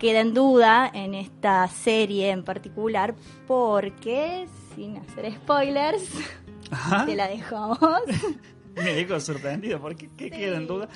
queda 0.00 0.20
en 0.20 0.34
duda 0.34 0.90
en 0.92 1.14
esta 1.14 1.68
serie 1.68 2.30
en 2.30 2.42
particular 2.42 3.14
porque, 3.46 4.48
sin 4.74 4.96
hacer 4.96 5.32
spoilers, 5.34 6.02
Ajá. 6.70 7.06
te 7.06 7.14
la 7.14 7.28
dejamos. 7.28 7.78
Me 8.74 8.94
dijo 8.94 9.20
sorprendido, 9.20 9.80
¿por 9.80 9.94
qué, 9.96 10.08
qué 10.16 10.30
queda 10.30 10.56
en 10.56 10.66
duda? 10.66 10.88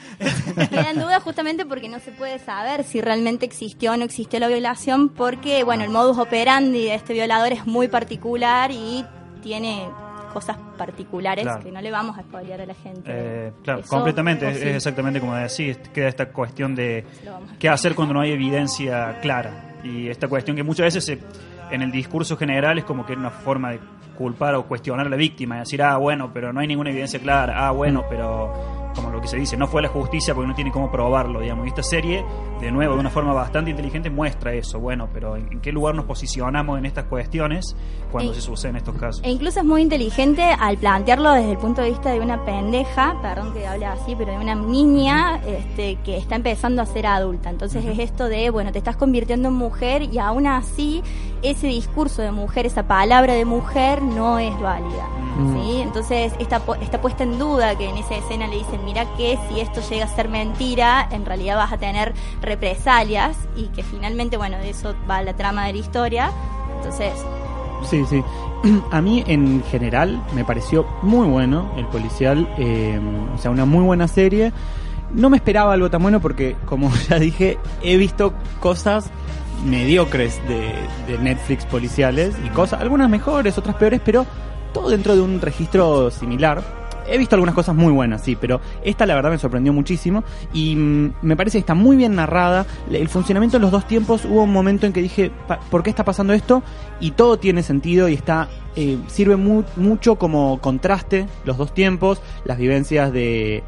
Queda 0.70 0.90
en 0.90 1.00
duda 1.00 1.20
justamente 1.20 1.66
porque 1.66 1.88
no 1.88 1.98
se 1.98 2.12
puede 2.12 2.38
saber 2.38 2.84
si 2.84 3.00
realmente 3.00 3.44
existió 3.44 3.92
o 3.92 3.96
no 3.96 4.04
existió 4.04 4.38
la 4.38 4.48
violación, 4.48 5.10
porque 5.10 5.64
bueno, 5.64 5.84
el 5.84 5.90
modus 5.90 6.16
operandi 6.16 6.84
de 6.84 6.94
este 6.94 7.12
violador 7.12 7.52
es 7.52 7.66
muy 7.66 7.88
particular 7.88 8.70
y 8.70 9.04
tiene 9.42 9.88
cosas 10.34 10.58
particulares 10.76 11.44
Claro. 11.44 11.62
que 11.62 11.72
no 11.72 11.80
le 11.80 11.90
vamos 11.90 12.18
a 12.18 12.22
spoilear 12.22 12.60
a 12.60 12.66
la 12.66 12.74
gente. 12.74 13.02
Eh, 13.06 13.52
claro, 13.62 13.80
Eso, 13.80 13.88
completamente, 13.88 14.50
es, 14.50 14.60
exactamente 14.62 15.20
como 15.20 15.34
decís, 15.36 15.78
queda 15.94 16.08
esta 16.08 16.26
cuestión 16.30 16.74
de 16.74 17.06
qué 17.58 17.70
hacer 17.70 17.94
cuando 17.94 18.12
no 18.12 18.20
hay 18.20 18.32
evidencia 18.32 19.18
clara. 19.22 19.76
Y 19.82 20.08
esta 20.08 20.28
cuestión 20.28 20.56
que 20.56 20.62
muchas 20.62 20.84
veces 20.94 21.04
se- 21.06 21.18
en 21.70 21.80
el 21.80 21.90
discurso 21.90 22.36
general 22.36 22.76
es 22.78 22.84
como 22.84 23.06
que 23.06 23.12
es 23.14 23.18
una 23.18 23.30
forma 23.30 23.70
de 23.70 23.80
culpar 24.18 24.54
o 24.54 24.64
cuestionar 24.66 25.06
a 25.06 25.08
la 25.10 25.16
víctima, 25.16 25.58
decir, 25.60 25.82
ah, 25.82 25.96
bueno, 25.96 26.30
pero 26.32 26.52
no 26.52 26.60
hay 26.60 26.66
ninguna 26.66 26.90
evidencia 26.90 27.18
clara, 27.18 27.66
ah, 27.66 27.70
bueno, 27.70 28.04
pero 28.08 28.52
como 28.94 29.10
lo 29.10 29.20
que 29.20 29.28
se 29.28 29.36
dice, 29.36 29.56
no 29.56 29.66
fue 29.66 29.82
la 29.82 29.88
justicia 29.88 30.34
porque 30.34 30.48
no 30.48 30.54
tiene 30.54 30.70
cómo 30.72 30.90
probarlo, 30.90 31.40
digamos. 31.40 31.66
Y 31.66 31.68
esta 31.68 31.82
serie, 31.82 32.24
de 32.60 32.70
nuevo, 32.70 32.94
de 32.94 33.00
una 33.00 33.10
forma 33.10 33.32
bastante 33.32 33.70
inteligente, 33.70 34.10
muestra 34.10 34.52
eso, 34.52 34.78
bueno, 34.80 35.08
pero 35.12 35.36
¿en, 35.36 35.52
en 35.52 35.60
qué 35.60 35.72
lugar 35.72 35.94
nos 35.94 36.04
posicionamos 36.04 36.78
en 36.78 36.86
estas 36.86 37.04
cuestiones 37.04 37.76
cuando 38.12 38.32
E- 38.32 38.34
se 38.34 38.40
suceden 38.40 38.76
estos 38.76 38.94
casos? 38.96 39.22
E 39.24 39.30
incluso 39.30 39.60
es 39.60 39.66
muy 39.66 39.82
inteligente 39.82 40.42
al 40.42 40.76
plantearlo 40.78 41.32
desde 41.32 41.52
el 41.52 41.58
punto 41.58 41.82
de 41.82 41.90
vista 41.90 42.10
de 42.10 42.20
una 42.20 42.44
pendeja, 42.44 43.16
perdón 43.20 43.52
que 43.52 43.66
hable 43.66 43.86
así, 43.86 44.14
pero 44.16 44.32
de 44.32 44.38
una 44.38 44.54
niña 44.54 45.40
este, 45.46 45.96
que 46.04 46.16
está 46.16 46.36
empezando 46.36 46.82
a 46.82 46.86
ser 46.86 47.06
adulta. 47.06 47.50
Entonces 47.50 47.84
es 47.84 47.98
esto 47.98 48.28
de, 48.28 48.50
bueno, 48.50 48.72
te 48.72 48.78
estás 48.78 48.96
convirtiendo 48.96 49.48
en 49.48 49.54
mujer 49.54 50.02
y 50.02 50.18
aún 50.18 50.46
así 50.46 51.02
ese 51.42 51.66
discurso 51.66 52.22
de 52.22 52.30
mujer, 52.32 52.66
esa 52.66 52.84
palabra 52.84 53.34
de 53.34 53.44
mujer 53.44 54.02
no 54.02 54.38
es 54.38 54.58
válida. 54.60 55.06
Mm. 55.36 55.54
¿sí? 55.54 55.80
Entonces 55.80 56.32
está, 56.38 56.62
está 56.80 57.00
puesta 57.00 57.24
en 57.24 57.38
duda 57.38 57.76
que 57.76 57.88
en 57.88 57.96
esa 57.96 58.16
escena 58.16 58.46
le 58.46 58.56
dicen, 58.56 58.84
mira 58.84 59.04
que 59.16 59.38
si 59.48 59.60
esto 59.60 59.80
llega 59.88 60.04
a 60.04 60.08
ser 60.08 60.28
mentira, 60.28 61.08
en 61.10 61.24
realidad 61.24 61.56
vas 61.56 61.72
a 61.72 61.78
tener 61.78 62.14
represalias 62.40 63.36
y 63.56 63.68
que 63.68 63.82
finalmente, 63.82 64.36
bueno, 64.36 64.56
de 64.58 64.70
eso 64.70 64.94
va 65.10 65.22
la 65.22 65.34
trama 65.34 65.66
de 65.66 65.72
la 65.72 65.78
historia. 65.78 66.30
Entonces, 66.76 67.12
Sí, 67.88 68.04
sí. 68.08 68.22
A 68.90 69.00
mí 69.00 69.24
en 69.26 69.62
general 69.64 70.22
me 70.34 70.44
pareció 70.44 70.86
muy 71.02 71.26
bueno 71.26 71.70
el 71.76 71.86
policial, 71.86 72.48
eh, 72.58 72.98
o 73.34 73.38
sea, 73.38 73.50
una 73.50 73.64
muy 73.64 73.84
buena 73.84 74.08
serie. 74.08 74.52
No 75.12 75.30
me 75.30 75.36
esperaba 75.36 75.72
algo 75.72 75.90
tan 75.90 76.02
bueno 76.02 76.20
porque, 76.20 76.56
como 76.64 76.90
ya 77.08 77.18
dije, 77.18 77.58
he 77.82 77.96
visto 77.96 78.32
cosas 78.60 79.10
mediocres 79.64 80.40
de, 80.48 80.72
de 81.06 81.18
Netflix 81.18 81.64
policiales 81.64 82.34
y 82.44 82.48
cosas, 82.48 82.80
algunas 82.80 83.08
mejores, 83.08 83.56
otras 83.56 83.76
peores, 83.76 84.00
pero 84.04 84.26
todo 84.74 84.90
dentro 84.90 85.14
de 85.16 85.22
un 85.22 85.40
registro 85.40 86.10
similar. 86.10 86.62
He 87.06 87.18
visto 87.18 87.34
algunas 87.36 87.54
cosas 87.54 87.74
muy 87.74 87.92
buenas, 87.92 88.22
sí, 88.22 88.34
pero 88.34 88.62
esta 88.82 89.04
la 89.04 89.14
verdad 89.14 89.30
me 89.30 89.36
sorprendió 89.38 89.74
muchísimo 89.74 90.24
y 90.54 90.74
mm, 90.74 91.12
me 91.20 91.36
parece 91.36 91.58
que 91.58 91.60
está 91.60 91.74
muy 91.74 91.96
bien 91.96 92.14
narrada. 92.14 92.64
El 92.90 93.08
funcionamiento 93.10 93.58
de 93.58 93.60
los 93.62 93.70
dos 93.70 93.86
tiempos, 93.86 94.24
hubo 94.24 94.42
un 94.42 94.52
momento 94.52 94.86
en 94.86 94.94
que 94.94 95.02
dije, 95.02 95.30
"Pa- 95.46 95.60
¿por 95.70 95.82
qué 95.82 95.90
está 95.90 96.02
pasando 96.04 96.32
esto? 96.32 96.62
Y 97.00 97.10
todo 97.10 97.38
tiene 97.38 97.62
sentido 97.62 98.08
y 98.08 98.14
está 98.14 98.48
eh, 98.76 98.98
sirve 99.06 99.36
mu- 99.36 99.62
mucho 99.76 100.16
como 100.16 100.58
contraste 100.60 101.26
los 101.44 101.56
dos 101.58 101.72
tiempos, 101.74 102.20
las 102.44 102.56
vivencias 102.58 103.12
de, 103.12 103.62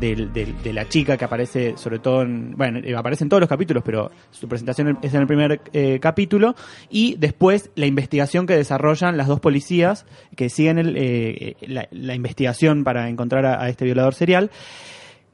del- 0.00 0.32
del- 0.32 0.60
de 0.62 0.72
la 0.72 0.88
chica 0.88 1.16
que 1.16 1.24
aparece 1.24 1.74
sobre 1.76 1.98
todo 1.98 2.22
en, 2.22 2.54
bueno, 2.56 2.80
eh, 2.82 2.94
aparece 2.96 3.24
en 3.24 3.28
todos 3.28 3.40
los 3.40 3.48
capítulos, 3.48 3.82
pero 3.84 4.10
su 4.30 4.48
presentación 4.48 4.98
es 5.02 5.14
en 5.14 5.20
el 5.20 5.26
primer 5.26 5.60
eh, 5.72 5.98
capítulo, 6.00 6.54
y 6.90 7.16
después 7.18 7.70
la 7.76 7.86
investigación 7.86 8.46
que 8.46 8.56
desarrollan 8.56 9.16
las 9.16 9.28
dos 9.28 9.40
policías 9.40 10.06
que 10.36 10.48
siguen 10.48 10.78
el, 10.78 10.94
eh, 10.96 11.56
la, 11.62 11.88
la 11.90 12.14
investigación 12.14 12.84
para 12.84 13.08
encontrar 13.08 13.46
a, 13.46 13.62
a 13.62 13.68
este 13.68 13.84
violador 13.84 14.14
serial. 14.14 14.50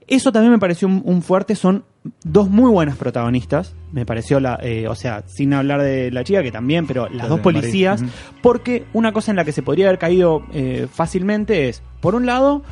Eso 0.07 0.33
también 0.33 0.53
me 0.53 0.59
pareció 0.59 0.89
un, 0.89 1.03
un 1.05 1.21
fuerte, 1.21 1.55
son 1.55 1.85
dos 2.25 2.49
muy 2.49 2.71
buenas 2.71 2.97
protagonistas, 2.97 3.75
me 3.93 4.07
pareció 4.07 4.41
la, 4.41 4.59
eh, 4.63 4.89
o 4.89 4.95
sea, 4.95 5.23
sin 5.27 5.53
hablar 5.53 5.83
de 5.83 6.11
la 6.11 6.25
chica 6.25 6.43
que 6.43 6.51
también, 6.51 6.87
pero 6.87 7.09
las 7.09 7.25
La 7.25 7.29
dos 7.29 7.37
de 7.39 7.43
policías, 7.43 8.03
porque 8.43 8.85
una 8.95 9.13
cosa 9.13 9.33
en 9.33 9.37
la 9.37 9.45
que 9.45 9.53
se 9.53 9.63
podría 9.63 9.89
haber 9.89 9.99
caído 9.99 10.43
eh, 10.55 10.87
fácilmente 10.91 11.69
es, 11.69 11.83
por 12.01 12.15
un 12.15 12.25
lado, 12.25 12.63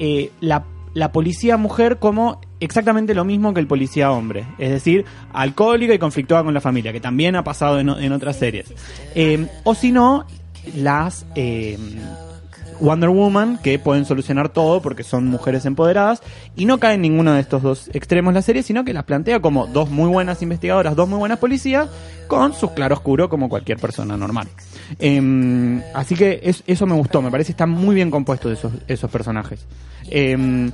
eh, 0.00 0.32
la, 0.40 0.64
la 0.94 1.12
policía 1.12 1.56
mujer 1.56 1.98
como 1.98 2.40
exactamente 2.60 3.14
lo 3.14 3.24
mismo 3.24 3.54
que 3.54 3.60
el 3.60 3.66
policía 3.66 4.10
hombre, 4.12 4.44
es 4.58 4.70
decir, 4.70 5.04
alcohólica 5.32 5.94
y 5.94 5.98
conflictuada 5.98 6.44
con 6.44 6.54
la 6.54 6.60
familia, 6.60 6.92
que 6.92 7.00
también 7.00 7.36
ha 7.36 7.44
pasado 7.44 7.78
en, 7.80 8.12
otras 8.12 8.36
series. 8.36 8.72
Eh, 9.14 9.46
o 9.64 9.74
si 9.74 9.92
no, 9.92 10.26
las 10.74 11.24
eh, 11.36 11.78
Wonder 12.80 13.10
Woman 13.10 13.58
que 13.62 13.78
pueden 13.78 14.04
solucionar 14.04 14.48
todo 14.48 14.80
porque 14.82 15.02
son 15.04 15.26
mujeres 15.26 15.64
empoderadas 15.66 16.22
y 16.56 16.64
no 16.64 16.78
cae 16.78 16.94
en 16.94 17.02
ninguno 17.02 17.32
de 17.34 17.40
estos 17.40 17.62
dos 17.62 17.90
extremos 17.92 18.32
la 18.34 18.42
serie, 18.42 18.62
sino 18.62 18.84
que 18.84 18.92
las 18.92 19.04
plantea 19.04 19.40
como 19.40 19.66
dos 19.66 19.90
muy 19.90 20.08
buenas 20.08 20.42
investigadoras, 20.42 20.96
dos 20.96 21.08
muy 21.08 21.18
buenas 21.18 21.38
policías 21.38 21.88
con 22.26 22.52
sus 22.54 22.70
claroscuros 22.72 23.28
como 23.28 23.48
cualquier 23.48 23.78
persona 23.78 24.16
normal. 24.16 24.48
Em, 24.98 25.82
así 25.94 26.14
que 26.14 26.40
es- 26.42 26.62
eso 26.66 26.86
me 26.86 26.94
gustó, 26.94 27.20
me 27.22 27.30
parece 27.30 27.48
que 27.48 27.52
están 27.52 27.70
muy 27.70 27.94
bien 27.94 28.10
compuestos 28.10 28.64
esos 28.88 29.10
personajes. 29.10 29.66
Em, 30.10 30.70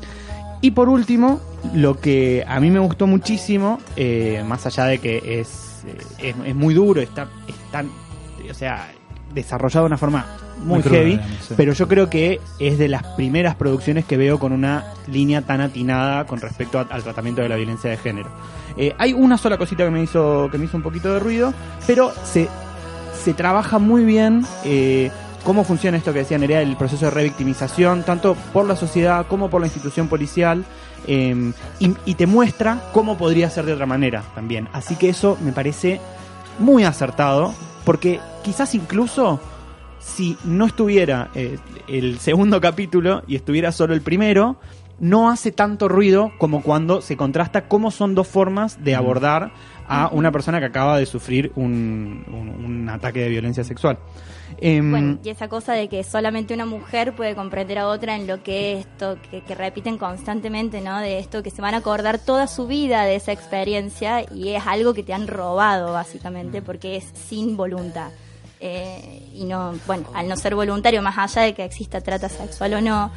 y 0.61 0.71
por 0.73 0.89
último, 0.89 1.41
lo 1.75 2.01
que 2.01 2.45
a 2.47 2.59
mí 2.61 2.71
me 2.71 2.79
gustó 2.81 3.07
muchísimo, 3.07 3.79
eh, 3.97 4.43
más 4.47 4.67
allá 4.67 4.85
de 4.87 4.99
que 4.99 5.41
es, 5.41 5.83
eh, 5.87 5.97
es, 6.31 6.35
es 6.47 6.55
muy 6.55 6.75
duro, 6.75 7.01
está, 7.01 7.29
está, 7.47 7.85
o 8.51 8.55
sea, 8.55 8.89
desarrollado 9.35 9.85
de 9.85 9.89
una 9.89 9.99
forma 9.99 10.25
muy, 10.65 10.83
heavy, 10.83 11.11
digamos, 11.13 11.31
sí. 11.47 11.55
pero 11.57 11.73
yo 11.75 11.87
creo 11.89 12.09
que 12.09 12.41
es 12.59 12.79
de 12.79 12.89
las 12.89 13.03
primeras 13.09 13.55
producciones 13.57 14.07
que 14.07 14.17
veo 14.17 14.39
con 14.39 14.53
una 14.53 14.85
línea 15.07 15.43
tan 15.43 15.61
atinada 15.61 16.25
con 16.27 16.41
respecto 16.41 16.79
a- 16.79 16.87
al 16.91 17.03
tratamiento 17.03 17.43
de 17.43 17.49
la 17.51 17.57
violencia 17.57 17.91
de 17.91 17.99
género. 17.99 18.31
Eh, 18.79 18.95
hay 18.99 19.13
una 19.13 19.37
sola 19.37 19.59
cosita 19.59 19.85
que 19.85 19.91
me 19.91 20.03
hizo 20.03 20.49
que 20.51 20.57
me 20.57 20.65
hizo 20.65 20.77
un 20.79 20.83
poquito 20.83 21.13
de 21.13 21.19
ruido, 21.21 21.53
pero 21.87 22.11
se, 22.25 22.49
se 23.23 23.35
trabaja 23.35 23.79
muy 23.79 24.05
bien 24.07 24.47
eh, 24.65 25.11
cómo 25.47 25.65
funciona 25.65 25.97
esto 25.97 26.13
que 26.13 26.19
decía 26.19 26.37
Nerea, 26.37 26.61
el 26.61 26.77
proceso 26.77 27.05
de 27.07 27.13
revictimización, 27.13 28.03
tanto 28.03 28.35
por 28.53 28.67
la 28.67 28.77
sociedad 28.77 29.27
como 29.29 29.49
por 29.49 29.61
la 29.63 29.69
institución 29.69 30.09
policial, 30.09 30.65
eh, 31.07 31.53
y, 31.79 31.95
y 32.05 32.15
te 32.17 32.27
muestra 32.27 32.83
cómo 32.93 33.17
podría 33.17 33.49
ser 33.49 33.65
de 33.65 33.73
otra 33.73 33.87
manera 33.87 34.25
también. 34.35 34.69
Así 34.73 34.97
que 34.97 35.09
eso 35.09 35.39
me 35.41 35.53
parece 35.53 36.01
muy 36.59 36.83
acertado, 36.85 37.55
porque 37.85 38.19
quizás 38.43 38.75
incluso 38.75 39.41
si 40.01 40.37
no 40.45 40.67
estuviera 40.67 41.31
eh, 41.35 41.59
el 41.89 42.19
segundo 42.19 42.61
capítulo 42.61 43.23
y 43.27 43.37
estuviera 43.37 43.71
solo 43.73 43.95
el 43.95 44.03
primero, 44.03 44.57
no 44.99 45.31
hace 45.31 45.53
tanto 45.53 45.89
ruido 45.89 46.33
como 46.39 46.63
cuando 46.63 47.01
se 47.03 47.17
contrasta 47.17 47.69
cómo 47.69 47.91
son 47.91 48.15
dos 48.15 48.27
formas 48.27 48.83
de 48.83 48.95
abordar 48.97 49.53
a 49.89 50.09
una 50.11 50.33
persona 50.33 50.59
que 50.59 50.67
acaba 50.67 50.99
de 50.99 51.07
sufrir 51.07 51.53
un, 51.55 52.25
un- 52.29 52.65
un 52.65 52.89
ataque 52.89 53.21
de 53.21 53.29
violencia 53.29 53.63
sexual. 53.63 53.99
Em, 54.59 54.91
Bueno, 54.91 55.19
y 55.23 55.29
esa 55.29 55.49
cosa 55.49 55.75
de 55.75 55.89
que 55.89 56.03
solamente 56.03 56.55
una 56.55 56.67
mujer 56.67 57.15
puede 57.15 57.35
comprender 57.35 57.79
a 57.79 57.89
otra 57.89 58.17
en 58.17 58.27
lo 58.27 58.43
que 58.43 58.79
esto, 58.79 59.19
que, 59.31 59.55
repiten 59.55 59.99
constantemente, 59.99 60.81
¿no? 60.81 60.99
De 60.99 61.19
esto, 61.19 61.43
que 61.43 61.51
se 61.51 61.61
van 61.61 61.75
a 61.75 61.79
acordar 61.79 62.19
toda 62.19 62.47
su 62.47 62.67
vida 62.67 63.05
de 63.05 63.17
esa 63.17 63.33
experiencia 63.33 64.25
y 64.35 64.51
es 64.51 64.67
algo 64.67 64.95
que 64.95 65.03
te 65.03 65.13
han 65.13 65.27
robado, 65.27 65.93
básicamente, 65.93 66.63
porque 66.63 66.97
es 66.97 67.05
sin 67.29 67.57
voluntad. 67.57 68.11
Eh, 68.61 69.29
y 69.35 69.45
no, 69.45 69.75
bueno, 69.87 70.09
al 70.15 70.29
no 70.29 70.37
ser 70.37 70.55
voluntario, 70.55 71.03
más 71.03 71.19
allá 71.19 71.43
de 71.43 71.55
que 71.55 71.65
exista 71.65 72.01
trata 72.01 72.29
sexual 72.31 72.75
o 72.75 72.81
no, 72.81 73.11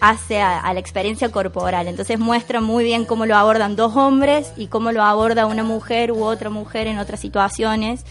hace 0.00 0.40
a 0.40 0.72
la 0.72 0.80
experiencia 0.80 1.30
corporal. 1.30 1.86
Entonces 1.86 2.18
muestra 2.18 2.60
muy 2.60 2.84
bien 2.84 3.04
cómo 3.04 3.26
lo 3.26 3.36
abordan 3.36 3.76
dos 3.76 3.96
hombres 3.96 4.52
y 4.56 4.66
cómo 4.66 4.92
lo 4.92 5.02
aborda 5.02 5.46
una 5.46 5.62
mujer 5.62 6.12
u 6.12 6.24
otra 6.24 6.50
mujer 6.50 6.86
en 6.86 6.98
otras 6.98 7.20
situaciones, 7.20 8.04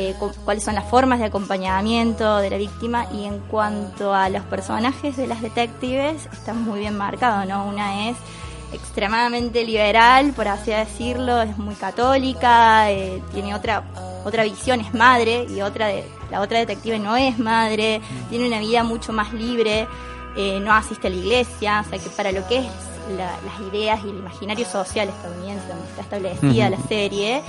eh, 0.00 0.14
cu- 0.18 0.30
cuáles 0.44 0.62
son 0.62 0.74
las 0.76 0.84
formas 0.88 1.18
de 1.18 1.24
acompañamiento 1.24 2.36
de 2.38 2.50
la 2.50 2.56
víctima 2.56 3.06
y 3.12 3.24
en 3.24 3.40
cuanto 3.50 4.14
a 4.14 4.28
los 4.28 4.42
personajes 4.44 5.16
de 5.16 5.26
las 5.26 5.42
detectives, 5.42 6.26
está 6.32 6.54
muy 6.54 6.78
bien 6.80 6.96
marcado, 6.96 7.44
¿no? 7.46 7.66
Una 7.66 8.08
es 8.08 8.16
extremadamente 8.72 9.64
liberal, 9.64 10.32
por 10.34 10.46
así 10.48 10.70
decirlo, 10.70 11.40
es 11.42 11.56
muy 11.58 11.74
católica, 11.74 12.90
eh, 12.90 13.22
tiene 13.32 13.54
otra 13.54 13.82
otra 14.24 14.42
visión, 14.44 14.80
es 14.80 14.92
madre 14.94 15.46
y 15.48 15.62
otra 15.62 15.86
de, 15.86 16.04
la 16.30 16.40
otra 16.42 16.58
detective 16.58 16.98
no 16.98 17.16
es 17.16 17.38
madre, 17.38 18.00
tiene 18.28 18.46
una 18.46 18.58
vida 18.58 18.84
mucho 18.84 19.12
más 19.12 19.32
libre, 19.32 19.86
eh, 20.36 20.60
no 20.60 20.72
asiste 20.72 21.06
a 21.06 21.10
la 21.10 21.16
iglesia, 21.16 21.82
o 21.86 21.88
sea 21.88 21.98
que 21.98 22.10
para 22.10 22.30
lo 22.32 22.46
que 22.46 22.58
es 22.58 22.66
la- 23.16 23.36
las 23.46 23.72
ideas 23.72 24.00
y 24.04 24.10
el 24.10 24.18
imaginario 24.18 24.66
social 24.66 25.08
estadounidense 25.08 25.66
donde 25.68 25.88
está 25.88 26.02
establecida 26.02 26.68
la 26.70 26.78
serie, 26.88 27.42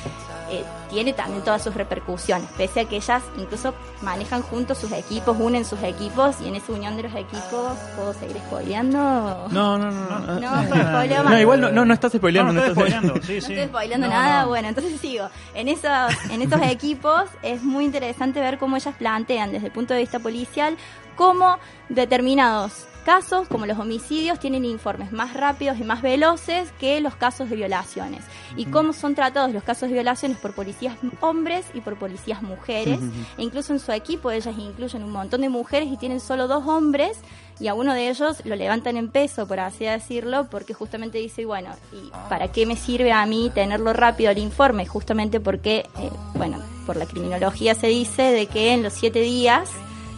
eh, 0.51 0.63
tiene 0.89 1.13
también 1.13 1.44
todas 1.44 1.63
sus 1.63 1.74
repercusiones, 1.75 2.50
pese 2.58 2.82
a 2.82 2.86
que 2.86 2.96
ellas 2.98 3.22
incluso 3.38 3.74
manejan 4.01 4.41
juntos 4.41 4.77
sus 4.77 4.91
equipos, 4.91 5.38
unen 5.39 5.63
sus 5.65 5.82
equipos 5.84 6.36
y 6.41 6.48
en 6.48 6.56
esa 6.56 6.72
unión 6.74 6.96
de 6.98 7.03
los 7.03 7.13
equipos, 7.15 7.77
¿puedo 7.96 8.13
seguir 8.13 8.38
spoileando? 8.38 9.48
No, 9.51 9.77
no, 9.77 9.91
no. 9.91 9.91
No, 9.91 10.39
No, 10.39 10.50
más. 10.50 11.08
No, 11.25 11.39
igual 11.39 11.62
no, 11.62 11.72
no, 11.72 11.86
no 11.86 11.94
estás 11.94 12.12
spoileando. 12.13 12.53
No, 12.53 12.60
no 12.62 12.65
no 12.65 12.72
estás- 12.72 12.77
spoileando, 12.77 13.13
sí, 13.22 13.36
No 13.39 13.41
sí. 13.48 13.53
estoy 13.53 13.68
spoileando 13.68 14.08
No, 14.08 14.13
nada, 14.13 14.41
no. 14.44 14.48
bueno, 14.50 14.68
entonces 14.70 15.00
sigo. 15.00 15.29
En 15.53 15.68
esos, 15.68 15.91
en 16.32 16.41
esos 16.41 16.62
equipos 16.63 17.24
es 17.41 17.62
muy 17.63 17.86
interesante 17.86 18.39
ver 18.39 18.58
cómo 18.58 18.75
ellas 18.77 18.96
plantean 18.98 19.51
desde 19.51 19.68
el 19.68 19.72
punto 19.72 19.94
de 19.94 20.00
vista 20.01 20.20
policial 20.20 20.75
cómo 21.15 21.58
determinados 21.89 22.86
casos, 23.00 23.48
como 23.48 23.65
los 23.65 23.77
homicidios, 23.77 24.39
tienen 24.39 24.65
informes 24.65 25.12
más 25.12 25.34
rápidos 25.34 25.79
y 25.79 25.84
más 25.84 26.01
veloces 26.01 26.72
que 26.79 27.01
los 27.01 27.15
casos 27.15 27.50
de 27.50 27.56
violaciones. 27.56 28.24
Y 28.56 28.65
cómo 28.65 28.94
son 28.94 29.15
tratados 29.15 29.51
los 29.51 29.63
casos 29.63 29.89
de 29.89 29.96
violaciones 29.96 30.38
por 30.38 30.53
policías 30.53 30.96
hombres 31.22 31.65
y 31.74 31.82
por 31.82 31.98
policías 31.98 32.41
mujeres. 32.41 33.00
E 33.38 33.44
incluso 33.44 33.74
en 33.74 33.79
su 33.79 33.91
equipo 33.91 34.32
ellas 34.32 34.56
incluyen 34.58 35.03
un 35.03 35.12
montón 35.12 35.41
de 35.41 35.50
mujeres 35.50 35.89
y 35.91 35.98
tienen 35.98 36.20
solo 36.20 36.48
dos 36.48 36.65
hombres 36.68 37.18
y 37.60 37.68
a 37.68 37.74
uno 37.74 37.94
de 37.94 38.10
ellos 38.10 38.41
lo 38.46 38.56
levantan 38.56 38.96
en 38.96 39.10
peso, 39.10 39.46
por 39.46 39.60
así 39.60 39.86
decirlo, 39.86 40.48
porque 40.50 40.74
justamente 40.74 41.18
dice, 41.18 41.46
bueno, 41.46 41.72
¿y 41.91 42.10
para 42.29 42.50
qué 42.51 42.65
me 42.65 42.75
sirve 42.77 43.12
a 43.12 43.25
mí 43.25 43.51
tenerlo 43.53 43.91
rápido 43.91 44.32
el 44.32 44.38
informe? 44.38 44.86
Justamente 44.86 45.39
porque, 45.39 45.86
eh, 46.00 46.10
bueno, 46.36 46.60
por 46.86 46.96
la 46.96 47.06
criminología 47.06 47.75
se 47.75 47.88
dice 47.88 48.24
de 48.24 48.48
que 48.48 48.74
en 48.74 48.84
los 48.84 48.94
siete 48.94 49.20
días 49.20 49.70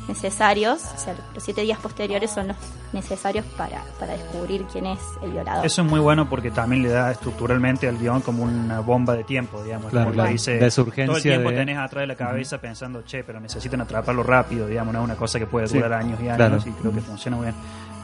necesarios, 0.07 0.81
o 0.95 0.97
sea, 0.97 1.15
los 1.33 1.43
siete 1.43 1.61
días 1.61 1.79
posteriores 1.79 2.31
son 2.31 2.49
los 2.49 2.57
necesarios 2.93 3.45
para, 3.57 3.83
para 3.99 4.13
descubrir 4.13 4.65
quién 4.71 4.85
es 4.85 4.99
el 5.23 5.31
violador. 5.31 5.65
Eso 5.65 5.81
es 5.83 5.87
muy 5.89 5.99
bueno 5.99 6.27
porque 6.29 6.51
también 6.51 6.83
le 6.83 6.89
da 6.89 7.11
estructuralmente 7.11 7.87
al 7.87 7.97
guion 7.97 8.21
como 8.21 8.43
una 8.43 8.79
bomba 8.81 9.15
de 9.15 9.23
tiempo, 9.23 9.63
digamos. 9.63 9.89
Claro, 9.91 10.05
como 10.05 10.11
que 10.11 10.15
claro. 10.17 10.31
dice, 10.31 10.51
De 10.57 10.67
esa 10.67 10.81
urgencia 10.81 11.05
todo 11.05 11.17
el 11.17 11.23
tiempo 11.23 11.49
de- 11.49 11.55
tenés 11.55 11.77
atrás 11.77 12.01
de 12.01 12.07
la 12.07 12.15
cabeza 12.15 12.57
pensando, 12.59 13.03
che, 13.03 13.23
pero 13.23 13.39
necesitan 13.39 13.81
atraparlo 13.81 14.23
rápido, 14.23 14.67
digamos, 14.67 14.93
no 14.93 14.99
es 14.99 15.05
una 15.05 15.15
cosa 15.15 15.39
que 15.39 15.45
puede 15.47 15.67
Sí, 15.67 15.75
durar 15.77 15.93
años 15.93 16.19
y 16.19 16.27
años 16.27 16.37
claro. 16.37 16.57
y 16.65 16.71
creo 16.71 16.91
que 16.91 17.01
funciona 17.01 17.37
muy 17.37 17.45
bien. 17.45 17.55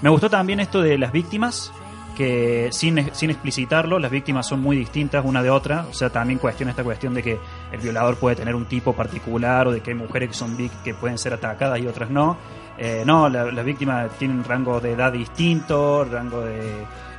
Me 0.02 0.10
gustó 0.10 0.30
también 0.30 0.60
esto 0.60 0.82
de 0.82 0.98
las 0.98 1.12
víctimas, 1.12 1.72
que 2.18 2.70
sin, 2.72 3.14
sin 3.14 3.30
explicitarlo, 3.30 4.00
las 4.00 4.10
víctimas 4.10 4.48
son 4.48 4.60
muy 4.62 4.76
distintas 4.76 5.24
una 5.24 5.44
de 5.44 5.52
otra, 5.52 5.86
o 5.90 5.94
sea, 5.94 6.10
también 6.10 6.40
cuestiona 6.40 6.72
esta 6.72 6.84
cuestión 6.84 7.14
de 7.14 7.22
que 7.22 7.40
el 7.72 7.80
violador 7.80 8.18
puede 8.18 8.36
tener 8.36 8.56
un 8.56 8.66
tipo 8.66 8.94
particular 8.94 9.68
o 9.68 9.72
de 9.72 9.82
que 9.82 9.92
hay 9.92 9.96
mujeres 9.98 10.30
que 10.30 10.36
son 10.36 10.58
vic- 10.58 10.72
que 10.84 10.96
pueden 10.96 11.20
ser 11.20 11.34
atacadas 11.34 11.80
y 11.80 11.86
otras 11.88 12.10
no. 12.10 12.36
Eh, 12.80 13.04
no, 13.06 13.30
la- 13.30 13.52
las 13.52 13.64
víctimas 13.66 14.10
tienen 14.18 14.44
rango 14.44 14.80
de 14.80 14.94
edad 14.94 15.12
distinto, 15.12 16.04
rango 16.06 16.42
de 16.42 16.60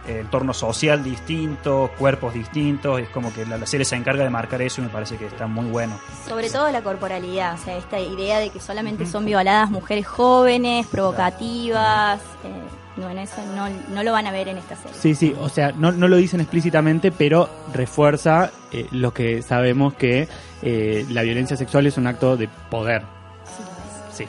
eh, 0.07 0.21
entorno 0.21 0.52
social 0.55 1.05
distinto, 1.05 1.90
cuerpos 1.99 2.33
distintos, 2.35 2.99
es 3.00 3.09
como 3.11 3.33
que 3.33 3.45
la, 3.47 3.59
la 3.59 3.67
serie 3.67 3.85
se 3.85 3.95
encarga 3.95 4.25
de 4.25 4.31
marcar 4.31 4.62
eso 4.62 4.81
y 4.81 4.85
me 4.85 4.90
parece 4.90 5.17
que 5.17 5.26
está 5.26 5.47
muy 5.47 5.67
bueno. 5.67 5.99
Sobre 6.26 6.49
todo 6.50 6.71
la 6.71 6.83
corporalidad, 6.83 7.55
o 7.55 7.59
sea, 7.59 7.76
esta 7.76 8.00
idea 8.00 8.38
de 8.40 8.50
que 8.50 8.59
solamente 8.59 9.05
son 9.07 9.25
violadas 9.26 9.71
mujeres 9.71 10.07
jóvenes, 10.07 10.87
provocativas, 10.87 12.21
eh, 12.45 12.62
no, 12.99 13.09
en 13.11 13.19
eso 13.19 13.37
no, 13.55 13.69
no 13.95 14.02
lo 14.02 14.12
van 14.12 14.26
a 14.26 14.33
ver 14.33 14.49
en 14.49 14.59
esta 14.59 14.76
serie. 14.76 14.97
Sí, 14.99 15.14
sí, 15.14 15.35
o 15.38 15.49
sea, 15.49 15.73
no, 15.73 15.93
no 15.93 16.09
lo 16.09 16.17
dicen 16.17 16.40
explícitamente, 16.40 17.11
pero 17.12 17.49
refuerza 17.73 18.50
eh, 18.73 18.87
lo 18.90 19.12
que 19.14 19.43
sabemos 19.43 19.95
que 19.95 20.28
eh, 20.62 21.07
la 21.11 21.23
violencia 21.23 21.57
sexual 21.57 21.87
es 21.87 21.97
un 21.97 22.07
acto 22.07 22.37
de 22.37 22.49
poder. 22.71 23.02
Sí, 23.47 23.62
lo 23.62 23.71
es. 23.71 24.17
Sí. 24.17 24.25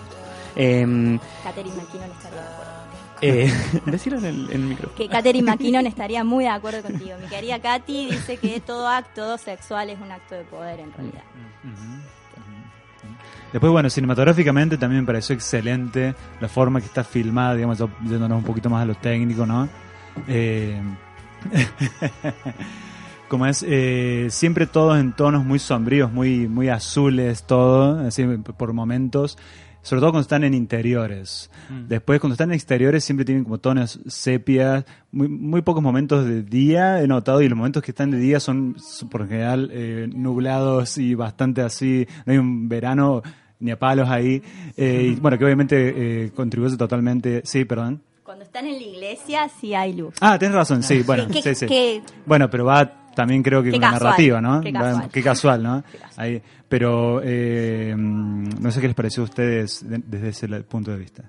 Catherine 1.43 1.75
McKinnon 1.75 2.11
estaría 2.11 2.41
de 2.41 2.47
acuerdo. 2.47 2.69
eh, 3.21 3.53
decirlo 3.85 4.19
en 4.19 4.25
el, 4.25 4.51
en 4.51 4.71
el. 4.71 4.77
Que 4.95 5.07
Catherine 5.09 5.51
McKinnon 5.51 5.87
estaría 5.87 6.23
muy 6.23 6.43
de 6.45 6.49
acuerdo 6.51 6.81
contigo. 6.83 7.17
Mi 7.21 7.27
querida 7.27 7.59
Katy 7.59 8.11
dice 8.11 8.37
que 8.37 8.59
todo 8.61 8.87
acto 8.87 9.37
sexual 9.37 9.89
es 9.89 9.99
un 9.99 10.11
acto 10.11 10.35
de 10.35 10.43
poder 10.43 10.79
en 10.79 10.93
realidad. 10.93 11.23
Después, 13.51 13.71
bueno, 13.71 13.89
cinematográficamente 13.89 14.77
también 14.77 15.01
me 15.01 15.07
pareció 15.07 15.33
excelente 15.33 16.13
la 16.39 16.47
forma 16.47 16.79
que 16.79 16.85
está 16.85 17.03
filmada, 17.03 17.55
digamos, 17.55 17.79
yéndonos 18.03 18.37
un 18.37 18.43
poquito 18.43 18.69
más 18.69 18.83
a 18.83 18.85
lo 18.85 18.95
técnico, 18.95 19.45
¿no? 19.45 19.67
Eh, 20.27 20.79
como 23.27 23.45
es, 23.45 23.63
eh, 23.67 24.27
siempre 24.29 24.67
todos 24.67 24.99
en 24.99 25.13
tonos 25.13 25.45
muy 25.45 25.59
sombríos, 25.59 26.11
muy, 26.11 26.47
muy 26.47 26.69
azules, 26.69 27.43
todo, 27.43 27.99
así 28.07 28.25
por 28.25 28.73
momentos. 28.73 29.37
Sobre 29.89 30.01
todo 30.01 30.11
cuando 30.11 30.21
están 30.21 30.43
en 30.43 30.53
interiores. 30.53 31.49
Después, 31.87 32.19
cuando 32.19 32.35
están 32.35 32.51
en 32.51 32.53
exteriores, 32.53 33.03
siempre 33.03 33.25
tienen 33.25 33.43
como 33.43 33.57
tonos 33.57 33.99
sepias, 34.05 34.85
muy, 35.11 35.27
muy 35.27 35.63
pocos 35.63 35.81
momentos 35.81 36.27
de 36.27 36.43
día 36.43 37.01
he 37.01 37.07
notado, 37.07 37.41
y 37.41 37.49
los 37.49 37.57
momentos 37.57 37.81
que 37.81 37.89
están 37.89 38.11
de 38.11 38.19
día 38.19 38.39
son, 38.39 38.75
son 38.77 39.09
por 39.09 39.21
lo 39.21 39.27
general 39.27 39.71
eh, 39.73 40.07
nublados 40.13 40.99
y 40.99 41.15
bastante 41.15 41.63
así. 41.63 42.05
No 42.27 42.33
hay 42.33 42.37
un 42.37 42.69
verano 42.69 43.23
ni 43.59 43.71
a 43.71 43.79
palos 43.79 44.07
ahí. 44.09 44.43
Eh, 44.77 45.13
y 45.13 45.15
bueno, 45.19 45.39
que 45.39 45.45
obviamente 45.45 46.25
eh, 46.25 46.31
contribuye 46.35 46.77
totalmente. 46.77 47.41
Sí, 47.43 47.65
perdón. 47.65 48.03
Cuando 48.21 48.43
están 48.45 48.67
en 48.67 48.73
la 48.73 48.83
iglesia 48.83 49.49
sí 49.59 49.73
hay 49.73 49.93
luz. 49.93 50.13
Ah, 50.21 50.37
tienes 50.37 50.53
razón, 50.55 50.83
sí, 50.83 51.01
bueno, 51.01 51.25
¿Qué- 51.33 51.41
sí, 51.41 51.67
sí. 51.67 52.03
Bueno, 52.27 52.47
pero 52.47 52.65
va 52.65 53.08
también 53.21 53.43
creo 53.43 53.61
que 53.61 53.69
Qué 53.71 53.75
con 53.77 53.81
la 53.81 53.91
narrativa, 53.91 54.41
¿no? 54.41 54.61
qué 54.61 54.71
casual. 54.71 55.09
qué 55.11 55.23
casual, 55.23 55.63
¿no? 55.63 55.83
Qué 55.91 55.97
casual. 55.97 56.25
Ahí, 56.25 56.41
pero 56.67 57.21
eh, 57.23 57.93
no 57.97 58.71
sé 58.71 58.79
qué 58.81 58.87
les 58.87 58.95
pareció 58.95 59.23
a 59.23 59.25
ustedes 59.25 59.87
de- 59.89 60.01
desde 60.05 60.29
ese 60.29 60.47
punto 60.63 60.91
de 60.91 60.97
vista. 60.97 61.23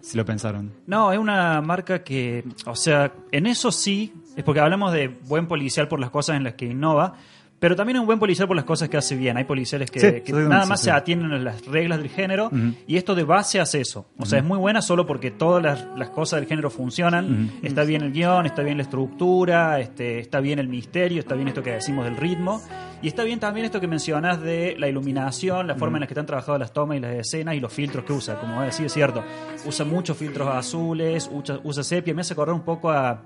Si 0.00 0.16
lo 0.18 0.24
pensaron. 0.24 0.70
No, 0.86 1.12
es 1.12 1.18
una 1.18 1.60
marca 1.62 2.02
que, 2.04 2.44
o 2.66 2.76
sea, 2.76 3.10
en 3.32 3.46
eso 3.46 3.72
sí, 3.72 4.12
es 4.36 4.44
porque 4.44 4.60
hablamos 4.60 4.92
de 4.92 5.08
buen 5.08 5.46
policial 5.48 5.88
por 5.88 5.98
las 5.98 6.10
cosas 6.10 6.36
en 6.36 6.44
las 6.44 6.54
que 6.54 6.66
innova, 6.66 7.14
pero 7.58 7.76
también 7.76 7.96
es 7.96 8.00
un 8.00 8.06
buen 8.06 8.18
policial 8.18 8.46
por 8.46 8.56
las 8.56 8.64
cosas 8.64 8.88
que 8.88 8.96
hace 8.96 9.16
bien. 9.16 9.36
Hay 9.36 9.44
policiales 9.44 9.90
que, 9.90 10.00
Sí, 10.00 10.06
que 10.06 10.16
exactamente, 10.18 10.48
nada 10.50 10.66
más 10.66 10.80
sí. 10.80 10.84
se 10.86 10.90
atienden 10.90 11.32
a 11.32 11.38
las 11.38 11.64
reglas 11.66 11.98
del 11.98 12.10
género 12.10 12.50
y 12.86 12.96
esto 12.96 13.14
de 13.14 13.24
base 13.24 13.60
hace 13.60 13.80
eso. 13.80 14.06
O 14.18 14.26
sea, 14.26 14.38
es 14.38 14.44
muy 14.44 14.58
buena 14.58 14.82
solo 14.82 15.06
porque 15.06 15.30
todas 15.30 15.62
las, 15.62 15.86
las 15.96 16.10
cosas 16.10 16.40
del 16.40 16.48
género 16.48 16.70
funcionan. 16.70 17.50
Está 17.62 17.84
bien 17.84 18.02
el 18.02 18.12
guion, 18.12 18.46
está 18.46 18.62
bien 18.62 18.76
la 18.76 18.82
estructura, 18.82 19.80
este, 19.80 20.18
está 20.18 20.40
bien 20.40 20.58
el 20.58 20.68
misterio, 20.68 21.20
está 21.20 21.34
bien 21.34 21.48
esto 21.48 21.62
que 21.62 21.70
decimos 21.72 22.04
del 22.04 22.16
ritmo 22.16 22.60
y 23.02 23.08
está 23.08 23.22
bien 23.22 23.38
también 23.38 23.66
esto 23.66 23.80
que 23.80 23.86
mencionas 23.86 24.40
de 24.40 24.76
la 24.78 24.88
iluminación, 24.88 25.66
la 25.66 25.74
forma 25.74 25.98
en 25.98 26.02
la 26.02 26.06
que 26.06 26.14
están 26.14 26.26
trabajadas 26.26 26.58
las 26.58 26.72
tomas 26.72 26.96
y 26.96 27.00
las 27.00 27.14
escenas 27.14 27.54
y 27.54 27.60
los 27.60 27.72
filtros 27.72 28.04
que 28.04 28.12
usa. 28.12 28.38
Como 28.40 28.62
decir, 28.62 28.86
es 28.86 28.92
cierto, 28.92 29.22
usa 29.66 29.84
muchos 29.84 30.16
filtros 30.16 30.48
azules, 30.48 31.28
usa, 31.32 31.60
usa 31.62 31.82
sepia, 31.82 32.14
me 32.14 32.22
hace 32.22 32.32
acordar 32.32 32.54
un 32.54 32.62
poco 32.62 32.90
a 32.90 33.22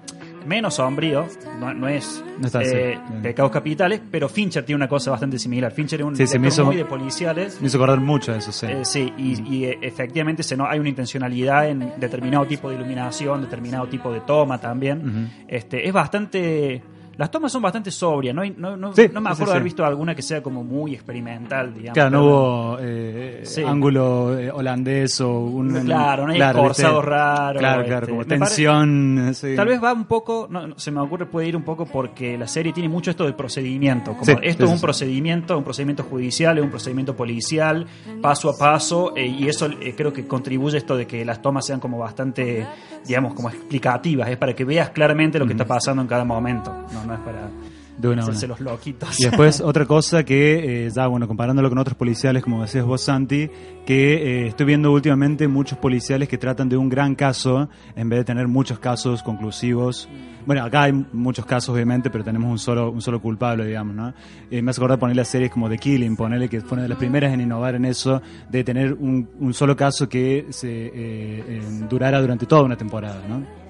menos 0.49 0.75
sombrío, 0.75 1.27
no, 1.61 1.73
no 1.75 1.87
es 1.87 2.25
No 2.41 2.49
eh, 2.61 2.99
pecados 3.23 3.53
capitales, 3.53 4.01
pero 4.11 4.29
Fincher 4.29 4.65
tiene 4.65 4.77
una 4.77 4.89
cosa 4.89 5.11
bastante 5.11 5.39
similar. 5.39 5.71
Fincher 5.71 6.01
es 6.01 6.07
un 6.07 6.17
Sí, 6.17 6.39
me 6.39 6.49
hizo- 6.49 6.65
muy 6.65 6.77
de 6.77 6.85
policiales. 6.85 7.61
Me 7.61 7.67
hizo 7.69 7.77
acordar 7.77 8.01
mucho 8.01 8.33
de 8.33 8.39
eso, 8.39 8.51
sí. 8.51 8.67
Eh, 8.67 8.85
sí, 8.85 9.13
y, 9.17 9.43
y, 9.57 9.65
eh, 9.67 9.79
efectivamente 9.83 10.43
se 10.43 10.57
no, 10.57 10.67
hay 10.67 10.79
una 10.81 10.89
intencionalidad 10.89 11.69
en 11.69 11.93
determinado 11.99 12.47
tipo 12.47 12.69
de 12.71 12.77
iluminación, 12.77 13.43
determinado 13.43 13.87
tipo 13.87 14.13
de 14.13 14.21
toma 14.23 14.59
también. 14.59 15.31
Este, 15.47 15.87
es 15.87 15.93
bastante... 15.93 16.83
Las 17.19 17.33
tomas 17.33 17.51
son 17.51 17.61
bastante 17.61 17.91
sobrias, 17.91 18.33
no, 18.33 18.43
no, 18.57 18.77
no, 18.77 18.95
Sí, 18.95 19.11
no 19.13 19.21
me 19.21 19.31
acuerdo 19.31 19.47
sí, 19.47 19.51
haber 19.51 19.65
visto 19.65 19.85
alguna 19.85 20.15
que 20.15 20.23
sea 20.23 20.41
como 20.41 20.63
muy 20.63 20.95
experimental, 20.95 21.75
digamos. 21.75 21.95
Claro, 21.95 22.11
no 22.11 22.25
hubo 22.25 22.79
eh, 22.81 23.43
ángulo 23.67 24.39
eh, 24.39 24.53
holandés 24.53 25.21
o 25.21 25.41
un... 25.41 25.85
Claro, 25.85 26.27
no 26.27 26.33
hay 26.33 26.39
claro, 26.39 26.69
¿viste? 26.69 26.85
raro, 26.85 27.59
Claro, 27.59 27.85
claro, 27.85 28.07
este, 28.07 28.11
como 28.13 28.25
tensión. 28.25 29.33
Tal 29.57 29.67
vez 29.67 29.83
va 29.83 29.93
un 29.93 30.05
poco, 30.05 30.49
se 30.77 30.93
me 30.93 31.01
ocurre, 31.01 31.27
puede 31.27 31.49
ir 31.49 31.57
un 31.57 31.65
poco 31.65 31.87
porque 31.87 32.39
la 32.39 32.47
serie 32.47 32.73
tiene 32.73 32.89
mucho 32.89 33.11
esto 33.11 33.25
del 33.25 33.35
procedimiento. 33.35 34.13
Como 34.13 34.39
esto 34.41 34.65
es 34.65 34.71
un 34.71 34.81
procedimiento, 34.81 35.59
un 35.59 35.65
procedimiento 35.65 36.05
judicial, 36.05 36.59
es 36.59 36.63
un 36.63 36.71
procedimiento 36.71 37.17
policial, 37.17 37.85
paso 38.23 38.49
a 38.49 38.57
paso, 38.57 39.17
eh, 39.17 39.27
y 39.27 39.49
eso 39.49 39.69
creo 39.97 40.13
que 40.13 40.25
contribuye 40.29 40.79
esto 40.79 40.97
de 40.97 41.09
que 41.09 41.25
las 41.25 41.43
tomas 41.43 41.67
sean 41.67 41.81
como 41.81 41.99
bastante, 41.99 42.65
digamos, 43.05 43.35
como 43.35 43.51
explicativas. 43.51 44.29
Es 44.29 44.37
para 44.37 44.55
que 44.55 44.65
veas 44.65 44.91
claramente 44.91 45.41
lo 45.41 45.47
que 45.47 45.55
está 45.55 45.67
pasando 45.67 46.01
en 46.01 46.07
cada 46.07 46.25
momento. 46.25 46.73
No, 46.93 47.08
para 47.17 47.51
De 47.97 48.09
una 48.09 48.23
hacerse 48.23 48.47
los 48.47 48.61
loquitos. 48.61 49.19
Y 49.19 49.25
después 49.25 49.61
otra 49.65 49.87
cosa 49.87 50.25
que, 50.25 50.87
eh, 50.87 50.91
ya 50.91 51.07
bueno, 51.07 51.27
comparándolo 51.27 51.69
con 51.69 51.79
otros 51.79 51.97
policiales, 51.97 52.43
como 52.43 52.63
decías 52.63 52.85
vos, 52.85 53.01
Santi, 53.01 53.49
que 53.87 54.15
eh, 54.15 54.47
estoy 54.49 54.67
viendo 54.67 54.93
últimamente 54.93 55.49
muchos 55.49 55.79
policiales 55.79 56.29
que 56.29 56.39
tratan 56.39 56.69
de 56.69 56.77
un 56.77 56.89
gran 56.89 57.15
caso 57.15 57.69
en 57.97 58.09
vez 58.09 58.21
de 58.21 58.25
tener 58.25 58.49
muchos 58.49 58.79
casos 58.79 59.23
conclusivos. 59.23 60.09
Bueno, 60.49 60.65
acá 60.65 60.85
hay 60.85 60.93
muchos 60.93 61.45
casos, 61.45 61.75
obviamente, 61.75 62.09
pero 62.09 62.25
tenemos 62.25 62.51
un 62.51 62.59
solo, 62.59 62.91
un 62.91 63.03
solo 63.03 63.21
culpable, 63.21 63.67
digamos, 63.67 63.95
¿no? 63.95 64.15
Eh, 64.51 64.63
me 64.63 64.71
hace 64.71 64.81
acordar 64.81 64.99
ponerle 64.99 65.21
a 65.21 65.25
series 65.27 65.51
como 65.51 65.69
The 65.69 65.77
Killing, 65.77 66.17
ponerle 66.17 66.49
que 66.49 66.63
fue 66.63 66.77
una 66.77 66.85
de 66.85 66.89
las 66.89 66.97
primeras 66.97 67.35
en 67.35 67.43
innovar 67.43 67.75
en 67.75 67.85
eso, 67.85 68.23
de 68.49 68.65
tener 68.65 68.95
un, 68.95 69.29
un 69.41 69.53
solo 69.53 69.77
caso 69.77 70.09
que 70.09 70.47
se 70.49 70.69
eh, 70.71 70.93
eh, 70.95 71.63
durara 71.87 72.19
durante 72.23 72.47
toda 72.47 72.63
una 72.63 72.77
temporada, 72.77 73.23
¿no? 73.29 73.68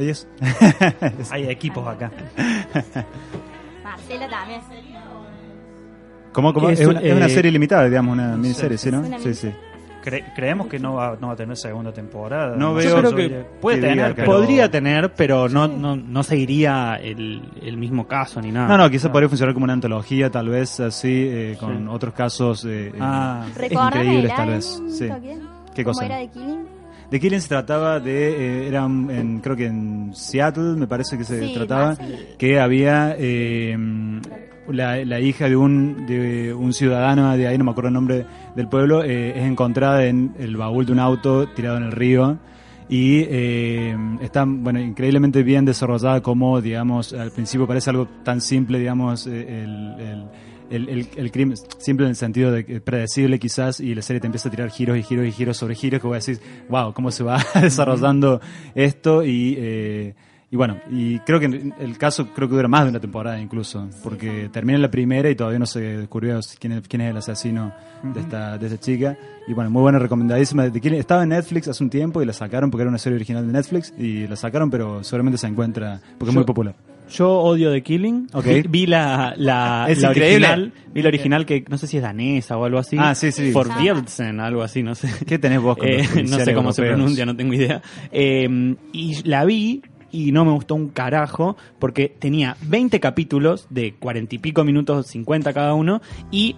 Hay 1.30 1.48
equipos 1.48 1.86
acá. 1.86 2.10
Marcela 3.84 4.28
también. 4.28 4.60
¿Cómo, 6.32 6.52
cómo? 6.54 6.70
Es 6.70 6.80
Es, 6.80 6.86
un- 6.86 6.96
una, 6.96 7.00
es 7.06 7.12
una 7.16 7.26
eh, 7.26 7.30
serie 7.30 7.50
limitada, 7.50 7.84
digamos, 7.86 8.12
una 8.12 8.36
miniserie, 8.36 8.78
¿sí, 8.78 8.90
no? 8.90 9.02
Sí, 9.18 9.34
sí. 9.34 9.50
cre- 10.04 10.24
creemos 10.36 10.68
que 10.68 10.78
no 10.78 10.94
va, 10.94 11.16
no 11.20 11.26
va 11.26 11.32
a 11.32 11.36
tener 11.36 11.56
segunda 11.56 11.92
temporada. 11.92 12.54
No 12.56 12.78
sé, 12.80 12.86
veo 12.86 13.02
yo 13.02 13.10
creo 13.10 13.16
que 13.16 13.44
puede 13.60 13.80
que 13.80 13.86
diga 13.88 13.94
tener, 14.04 14.14
pero 14.14 14.30
Podría 14.30 14.70
tener, 14.70 15.12
pero 15.14 15.48
no, 15.48 15.66
no, 15.66 15.96
no 15.96 16.22
seguiría 16.22 16.94
el, 17.02 17.42
el 17.60 17.76
mismo 17.76 18.06
caso 18.06 18.40
ni 18.40 18.52
nada. 18.52 18.68
No, 18.68 18.78
no, 18.78 18.88
quizás 18.90 19.10
podría 19.10 19.28
funcionar 19.28 19.52
como 19.54 19.64
una 19.64 19.72
antología, 19.72 20.30
tal 20.30 20.48
vez 20.48 20.78
así, 20.78 21.26
eh, 21.28 21.56
con 21.58 21.76
Sí. 21.78 21.84
otros 21.90 22.14
casos 22.14 22.64
eh, 22.64 22.92
Ah, 23.00 23.44
eh, 23.48 23.52
Recordame 23.58 24.04
increíbles, 24.04 24.36
tal 24.36 24.48
vez. 24.50 24.82
Sí. 24.88 25.08
¿Qué 25.74 25.82
¿Cómo 25.84 25.94
cosa? 25.94 26.06
era 26.06 26.16
de 26.18 26.28
Killing? 26.28 26.79
De 27.10 27.18
Killing 27.18 27.40
se 27.40 27.48
trataba 27.48 27.98
de, 28.00 28.64
eh, 28.64 28.68
era 28.68 28.84
en, 28.84 29.40
creo 29.40 29.56
que 29.56 29.66
en 29.66 30.10
Seattle, 30.14 30.76
me 30.76 30.86
parece 30.86 31.18
que 31.18 31.24
se 31.24 31.48
Sí, 31.48 31.54
trataba, 31.54 31.96
que 32.38 32.60
había 32.60 33.16
eh, 33.18 33.76
la, 34.68 35.04
la 35.04 35.20
hija 35.20 35.48
de 35.48 35.56
un, 35.56 36.06
de 36.06 36.54
un 36.54 36.72
ciudadano 36.72 37.36
de 37.36 37.46
ahí, 37.48 37.58
no 37.58 37.64
me 37.64 37.70
acuerdo 37.72 37.88
el 37.88 37.94
nombre 37.94 38.26
del 38.54 38.68
pueblo, 38.68 39.02
eh, 39.02 39.30
es 39.38 39.44
encontrada 39.44 40.04
en 40.04 40.34
el 40.38 40.56
baúl 40.56 40.86
de 40.86 40.92
un 40.92 41.00
auto 41.00 41.48
tirado 41.48 41.76
en 41.78 41.84
el 41.84 41.92
río 41.92 42.38
y 42.90 43.20
eh, 43.28 43.96
está 44.20 44.44
bueno 44.44 44.80
increíblemente 44.80 45.44
bien 45.44 45.64
desarrollada 45.64 46.20
como 46.20 46.60
digamos 46.60 47.12
al 47.12 47.30
principio 47.30 47.64
parece 47.64 47.90
algo 47.90 48.08
tan 48.24 48.40
simple 48.40 48.80
digamos 48.80 49.28
eh, 49.28 49.62
el, 49.62 49.94
el, 50.00 50.24
el, 50.70 50.88
el- 50.88 51.08
el 51.16 51.30
crimen 51.32 51.56
simple 51.78 52.06
en 52.06 52.10
el 52.10 52.16
sentido 52.16 52.52
de 52.52 52.64
que 52.64 52.80
predecible 52.80 53.38
quizás 53.38 53.80
y 53.80 53.94
la 53.94 54.02
serie 54.02 54.20
te 54.20 54.26
empieza 54.26 54.48
a 54.48 54.52
tirar 54.52 54.70
giros 54.70 54.96
y 54.96 55.02
giros 55.02 55.26
y 55.26 55.32
giros 55.32 55.56
sobre 55.56 55.74
giros 55.74 56.00
que 56.00 56.06
voy 56.06 56.14
a 56.14 56.18
decir 56.18 56.38
wow 56.68 56.92
cómo 56.94 57.10
se 57.10 57.22
va 57.24 57.38
desarrollando 57.60 58.40
esto 58.74 59.24
y 59.24 59.54
eh, 59.58 60.14
y 60.52 60.56
bueno, 60.56 60.80
y 60.90 61.20
creo 61.20 61.38
que 61.38 61.46
el 61.78 61.96
caso 61.96 62.26
creo 62.34 62.48
que 62.48 62.56
dura 62.56 62.66
más 62.66 62.82
de 62.82 62.90
una 62.90 62.98
temporada 62.98 63.40
incluso, 63.40 63.88
porque 64.02 64.48
termina 64.52 64.78
la 64.78 64.90
primera 64.90 65.30
y 65.30 65.36
todavía 65.36 65.60
no 65.60 65.66
se 65.66 65.80
descubrió 65.80 66.40
quién 66.58 66.72
es, 66.72 66.88
quién 66.88 67.02
es 67.02 67.10
el 67.12 67.16
asesino 67.18 67.72
de 68.02 68.18
esta 68.18 68.58
de 68.58 68.66
esta 68.66 68.80
chica. 68.80 69.16
Y 69.46 69.52
bueno, 69.52 69.70
muy 69.70 69.80
buena, 69.82 70.00
recomendadísima. 70.00 70.68
De 70.68 70.98
Estaba 70.98 71.22
en 71.22 71.28
Netflix 71.28 71.68
hace 71.68 71.84
un 71.84 71.90
tiempo 71.90 72.20
y 72.20 72.26
la 72.26 72.32
sacaron 72.32 72.68
porque 72.68 72.82
era 72.82 72.88
una 72.88 72.98
serie 72.98 73.14
original 73.14 73.46
de 73.46 73.52
Netflix 73.52 73.94
y 73.96 74.26
la 74.26 74.34
sacaron, 74.34 74.70
pero 74.70 75.04
seguramente 75.04 75.38
se 75.38 75.46
encuentra 75.46 76.00
porque 76.18 76.30
es 76.30 76.34
muy 76.34 76.42
popular. 76.44 76.74
Yo 77.10 77.30
odio 77.40 77.72
The 77.72 77.82
Killing. 77.82 78.28
Ok. 78.32 78.44
Vi, 78.46 78.62
vi 78.68 78.86
la, 78.86 79.34
la, 79.36 79.86
Es 79.88 80.00
la 80.00 80.08
increíble. 80.08 80.46
original. 80.48 80.72
Vi 80.92 81.02
la 81.02 81.08
original 81.08 81.46
que 81.46 81.64
no 81.68 81.78
sé 81.78 81.86
si 81.86 81.96
es 81.96 82.02
danesa 82.02 82.56
o 82.56 82.64
algo 82.64 82.78
así. 82.78 82.96
Ah, 82.98 83.14
sí, 83.14 83.32
sí. 83.32 83.52
Forbjelsen, 83.52 84.40
algo 84.40 84.62
así, 84.62 84.82
no 84.82 84.94
sé. 84.94 85.08
¿Qué 85.26 85.38
tenés 85.38 85.60
vos 85.60 85.76
con 85.76 85.88
Eh, 85.88 86.02
no 86.28 86.38
sé 86.38 86.54
cómo 86.54 86.72
se 86.72 86.82
pronuncia, 86.82 87.26
no 87.26 87.36
tengo 87.36 87.52
idea. 87.54 87.82
Eh, 88.12 88.76
y 88.92 89.22
la 89.28 89.44
vi 89.44 89.82
y 90.12 90.32
no 90.32 90.44
me 90.44 90.52
gustó 90.52 90.74
un 90.74 90.88
carajo 90.88 91.56
porque 91.78 92.08
tenía 92.18 92.56
20 92.62 92.98
capítulos 93.00 93.66
de 93.70 93.94
40 93.94 94.34
y 94.34 94.38
pico 94.38 94.64
minutos, 94.64 95.06
50 95.08 95.52
cada 95.52 95.74
uno. 95.74 96.00
Y 96.30 96.56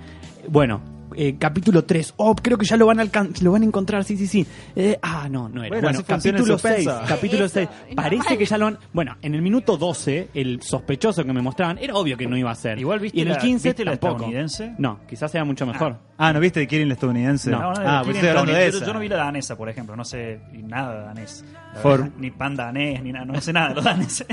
bueno, 0.49 0.81
eh, 1.17 1.37
capítulo 1.39 1.85
3. 1.85 2.15
Oh, 2.17 2.35
creo 2.35 2.57
que 2.59 2.67
ya 2.67 2.77
lo 2.77 2.87
van 2.87 3.01
a, 3.01 3.05
alcan- 3.05 3.33
lo 3.43 3.53
van 3.53 3.63
a 3.63 3.65
encontrar, 3.67 4.05
sí, 4.05 4.17
sí, 4.17 4.27
sí. 4.27 4.47
Eh, 4.77 4.99
ah, 5.03 5.29
no, 5.31 5.49
no 5.49 5.63
era. 5.63 5.69
Bueno, 5.81 5.89
Bueno, 5.89 6.05
capítulo 6.07 6.59
6. 6.59 6.85
suspenso. 6.85 7.01
Capítulo 7.09 7.45
Eso, 7.47 7.55
6. 7.55 7.69
es 7.91 7.95
Parece 7.95 8.17
normal. 8.19 8.39
que 8.39 8.45
ya 8.47 8.59
lo 8.59 8.67
han... 8.67 8.79
Bueno, 8.93 9.17
en 9.23 9.35
el 9.35 9.43
minuto 9.43 9.77
12, 9.77 10.29
el 10.35 10.63
sospechoso 10.63 11.25
que 11.25 11.33
me 11.33 11.43
mostraban, 11.43 11.79
era 11.79 11.95
obvio 11.95 12.17
que 12.17 12.27
no 12.27 12.37
iba 12.37 12.51
a 12.51 12.55
ser. 12.55 12.79
Igual 12.79 13.01
viste 13.01 13.19
y 13.19 13.23
en 13.23 13.29
el 13.29 13.35
la- 13.35 13.41
15 13.41 13.69
¿viste 13.69 13.85
la 13.85 13.93
estadounidense? 13.95 14.75
No, 14.79 15.01
quizás 15.09 15.31
sea 15.31 15.45
mucho 15.45 15.67
mejor. 15.67 15.97
Ah, 16.19 16.33
¿no 16.33 16.39
viste 16.41 16.61
de 16.61 16.67
Killing 16.69 16.89
la 16.89 16.95
estadounidense? 16.95 17.51
No. 17.51 17.61
No, 17.61 17.73
no, 17.75 17.81
ah, 17.85 18.01
pues 18.05 18.17
estoy 18.17 18.29
hablando 18.29 18.53
de 18.53 18.71
yo- 18.71 18.77
esa. 18.79 18.87
Yo 18.87 18.93
no 18.93 19.01
vi 19.01 19.09
la 19.09 19.17
danesa, 19.17 19.57
por 19.57 19.69
ejemplo, 19.69 19.97
no 19.97 20.05
sé 20.05 20.41
nada 20.53 20.95
de 21.01 21.05
danés. 21.07 21.45
For- 21.83 22.01
verdad, 22.03 22.17
ni 22.19 22.31
pan 22.31 22.55
danés, 22.55 23.03
ni 23.03 23.13
nada, 23.13 23.25
no 23.25 23.41
sé 23.41 23.53
nada 23.53 23.71
de 23.71 23.75
los 23.77 23.85
daneses. 23.85 24.27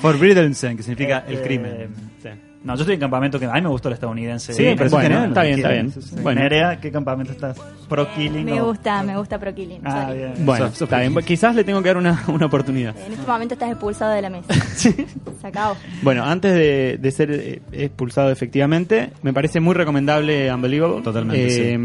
Forbidden, 0.00 0.50
que 0.54 0.82
significa 0.82 1.24
el 1.28 1.34
Este, 1.34 1.46
crimen. 1.46 1.88
Sí. 2.22 2.28
No, 2.66 2.74
yo 2.74 2.80
estoy 2.80 2.94
en 2.94 3.00
campamento 3.00 3.38
que 3.38 3.46
a 3.46 3.52
mí 3.52 3.62
me 3.62 3.68
gustó 3.68 3.88
la 3.88 3.94
estadounidense. 3.94 4.52
Sí, 4.52 4.74
parece 4.76 4.94
bueno, 4.96 5.24
está 5.26 5.42
bien, 5.44 5.54
está 5.58 5.70
bien. 5.70 5.92
Sí, 5.92 6.02
sí. 6.02 6.16
Bueno. 6.20 6.40
Nerea, 6.40 6.80
¿qué 6.80 6.90
campamento 6.90 7.32
estás? 7.32 7.56
Pro 7.88 8.12
Killing. 8.14 8.44
Me 8.44 8.60
o- 8.60 8.66
gusta, 8.66 9.02
me 9.04 9.16
gusta 9.16 9.38
Pro 9.38 9.54
Killing. 9.54 9.80
Ah, 9.84 10.06
sorry. 10.08 10.18
bien. 10.18 10.32
Bueno, 10.44 10.66
está 10.66 10.98
bien. 10.98 11.14
Quizás 11.24 11.54
le 11.54 11.62
tengo 11.64 11.80
que 11.82 11.88
dar 11.88 11.96
una, 11.96 12.24
una 12.28 12.46
oportunidad. 12.46 12.94
En 13.06 13.12
este 13.12 13.26
momento 13.26 13.54
estás 13.54 13.70
expulsado 13.70 14.12
de 14.12 14.22
la 14.22 14.30
mesa. 14.30 14.52
Se 14.74 15.46
acabó. 15.46 15.76
Bueno, 16.02 16.24
antes 16.24 16.52
de, 16.54 16.98
de 17.00 17.10
ser 17.12 17.30
eh, 17.30 17.62
expulsado 17.72 18.30
efectivamente, 18.30 19.10
me 19.22 19.32
parece 19.32 19.60
muy 19.60 19.74
recomendable 19.74 20.52
Unbelievable. 20.52 21.02
Totalmente, 21.02 21.74
Eh, 21.74 21.78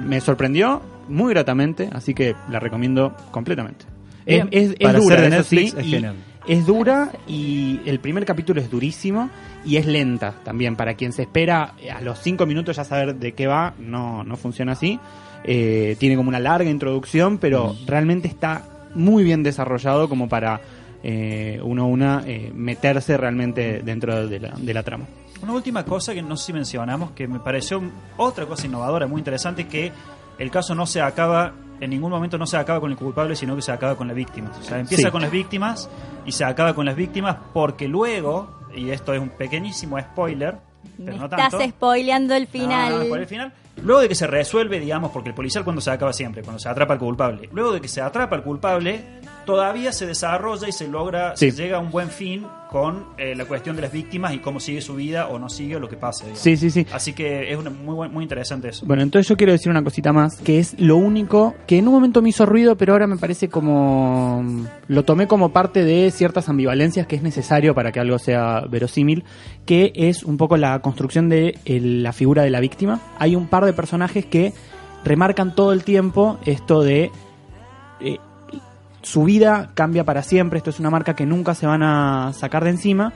Me 0.00 0.20
sorprendió 0.20 0.80
muy 1.08 1.32
gratamente, 1.34 1.90
así 1.92 2.14
que 2.14 2.34
la 2.50 2.60
recomiendo 2.60 3.16
completamente. 3.30 3.84
Es, 4.26 4.36
Bien. 4.36 4.48
es, 4.52 4.70
es 4.70 4.76
Para 4.86 4.98
dura, 5.00 5.16
ser 5.18 5.30
de 5.30 5.36
eso 5.36 5.44
sí, 5.48 5.56
Netflix 5.56 5.80
es 5.80 5.86
y 5.86 5.90
genial. 5.90 6.14
Es 6.46 6.66
dura 6.66 7.10
y 7.26 7.80
el 7.86 8.00
primer 8.00 8.26
capítulo 8.26 8.60
es 8.60 8.70
durísimo 8.70 9.30
y 9.64 9.76
es 9.76 9.86
lenta 9.86 10.34
también. 10.44 10.76
Para 10.76 10.94
quien 10.94 11.12
se 11.12 11.22
espera 11.22 11.74
a 11.94 12.00
los 12.02 12.18
cinco 12.18 12.44
minutos 12.44 12.76
ya 12.76 12.84
saber 12.84 13.14
de 13.14 13.32
qué 13.32 13.46
va, 13.46 13.74
no, 13.78 14.24
no 14.24 14.36
funciona 14.36 14.72
así. 14.72 15.00
Eh, 15.44 15.96
tiene 15.98 16.16
como 16.16 16.28
una 16.28 16.40
larga 16.40 16.70
introducción, 16.70 17.38
pero 17.38 17.74
realmente 17.86 18.28
está 18.28 18.62
muy 18.94 19.24
bien 19.24 19.42
desarrollado 19.42 20.08
como 20.08 20.28
para 20.28 20.60
eh, 21.02 21.60
uno 21.62 21.82
a 21.82 21.86
una 21.86 22.22
eh, 22.26 22.50
meterse 22.54 23.16
realmente 23.16 23.82
dentro 23.82 24.26
de 24.26 24.40
la, 24.40 24.54
de 24.56 24.74
la 24.74 24.82
trama. 24.82 25.06
Una 25.42 25.52
última 25.52 25.84
cosa 25.84 26.14
que 26.14 26.22
no 26.22 26.36
sé 26.36 26.46
si 26.46 26.52
mencionamos, 26.52 27.10
que 27.10 27.28
me 27.28 27.40
pareció 27.40 27.82
otra 28.16 28.46
cosa 28.46 28.66
innovadora, 28.66 29.06
muy 29.06 29.20
interesante, 29.20 29.66
que 29.66 29.92
el 30.38 30.50
caso 30.50 30.74
no 30.74 30.86
se 30.86 31.02
acaba, 31.02 31.52
en 31.84 31.90
ningún 31.90 32.10
momento 32.10 32.36
no 32.38 32.46
se 32.46 32.56
acaba 32.56 32.80
con 32.80 32.90
el 32.90 32.96
culpable, 32.96 33.36
sino 33.36 33.54
que 33.56 33.62
se 33.62 33.72
acaba 33.72 33.94
con 33.96 34.06
las 34.08 34.16
víctimas. 34.16 34.56
O 34.58 34.62
sea, 34.62 34.78
empieza 34.80 35.08
Sí. 35.08 35.12
con 35.12 35.22
las 35.22 35.30
víctimas 35.30 35.88
y 36.26 36.32
se 36.32 36.44
acaba 36.44 36.74
con 36.74 36.86
las 36.86 36.96
víctimas 36.96 37.36
porque 37.52 37.86
luego, 37.88 38.48
y 38.74 38.90
esto 38.90 39.12
es 39.14 39.20
un 39.20 39.30
pequeñísimo 39.30 39.98
spoiler, 40.00 40.56
Me 40.98 41.06
pero 41.06 41.16
no 41.18 41.24
estás 41.24 41.50
tanto. 41.50 41.68
spoileando 41.68 42.34
el 42.34 42.46
final. 42.46 42.92
no, 42.92 42.98
no, 43.04 43.08
por 43.08 43.18
el 43.20 43.26
final. 43.26 43.52
Luego 43.82 44.02
de 44.02 44.08
que 44.08 44.14
se 44.14 44.26
resuelve, 44.28 44.78
digamos, 44.78 45.10
porque 45.10 45.30
el 45.30 45.34
policial 45.34 45.64
cuando 45.64 45.82
se 45.82 45.90
acaba 45.90 46.12
siempre, 46.12 46.42
cuando 46.42 46.60
se 46.60 46.68
atrapa 46.68 46.92
al 46.94 46.98
culpable. 47.00 47.48
Luego 47.52 47.72
de 47.72 47.80
que 47.80 47.88
se 47.88 48.00
atrapa 48.00 48.36
al 48.36 48.42
culpable, 48.44 49.04
todavía 49.44 49.92
se 49.92 50.06
desarrolla 50.06 50.68
y 50.68 50.72
se 50.72 50.86
logra, 50.88 51.36
Sí. 51.36 51.50
se 51.50 51.56
llega 51.62 51.78
a 51.78 51.80
un 51.80 51.90
buen 51.90 52.08
fin 52.08 52.46
con 52.74 53.04
eh, 53.18 53.36
la 53.36 53.44
cuestión 53.44 53.76
de 53.76 53.82
las 53.82 53.92
víctimas 53.92 54.34
y 54.34 54.38
cómo 54.38 54.58
sigue 54.58 54.80
su 54.80 54.96
vida 54.96 55.28
o 55.28 55.38
no 55.38 55.48
sigue 55.48 55.76
o 55.76 55.78
lo 55.78 55.88
que 55.88 55.94
pase. 55.96 56.24
digamos. 56.24 56.40
Sí, 56.42 56.56
sí, 56.56 56.70
sí. 56.70 56.84
Así 56.92 57.12
que 57.12 57.52
es 57.52 57.56
una- 57.56 57.70
muy, 57.70 58.08
muy 58.08 58.24
interesante 58.24 58.70
eso. 58.70 58.84
Bueno, 58.84 59.00
entonces 59.04 59.28
yo 59.28 59.36
quiero 59.36 59.52
decir 59.52 59.70
una 59.70 59.84
cosita 59.84 60.12
más, 60.12 60.38
que 60.38 60.58
es 60.58 60.74
lo 60.80 60.96
único 60.96 61.54
que 61.68 61.78
en 61.78 61.86
un 61.86 61.94
momento 61.94 62.20
me 62.20 62.30
hizo 62.30 62.44
ruido, 62.46 62.76
pero 62.76 62.94
ahora 62.94 63.06
me 63.06 63.16
parece 63.16 63.48
como... 63.48 64.44
Lo 64.88 65.04
tomé 65.04 65.28
como 65.28 65.50
parte 65.50 65.84
de 65.84 66.10
ciertas 66.10 66.48
ambivalencias 66.48 67.06
que 67.06 67.14
es 67.14 67.22
necesario 67.22 67.76
para 67.76 67.92
que 67.92 68.00
algo 68.00 68.18
sea 68.18 68.62
verosímil, 68.68 69.22
que 69.66 69.92
es 69.94 70.24
un 70.24 70.36
poco 70.36 70.56
la 70.56 70.80
construcción 70.80 71.28
de 71.28 71.56
el- 71.66 72.02
la 72.02 72.12
figura 72.12 72.42
de 72.42 72.50
la 72.50 72.58
víctima. 72.58 73.00
Hay 73.20 73.36
un 73.36 73.46
par 73.46 73.66
de 73.66 73.72
personajes 73.72 74.26
que 74.26 74.52
remarcan 75.04 75.54
todo 75.54 75.72
el 75.72 75.84
tiempo 75.84 76.38
esto 76.44 76.82
de... 76.82 77.12
eh, 78.00 78.16
su 79.04 79.24
vida 79.24 79.70
cambia 79.74 80.04
para 80.04 80.22
siempre, 80.22 80.58
esto 80.58 80.70
es 80.70 80.80
una 80.80 80.90
marca 80.90 81.14
que 81.14 81.26
nunca 81.26 81.54
se 81.54 81.66
van 81.66 81.82
a 81.82 82.32
sacar 82.32 82.64
de 82.64 82.70
encima. 82.70 83.12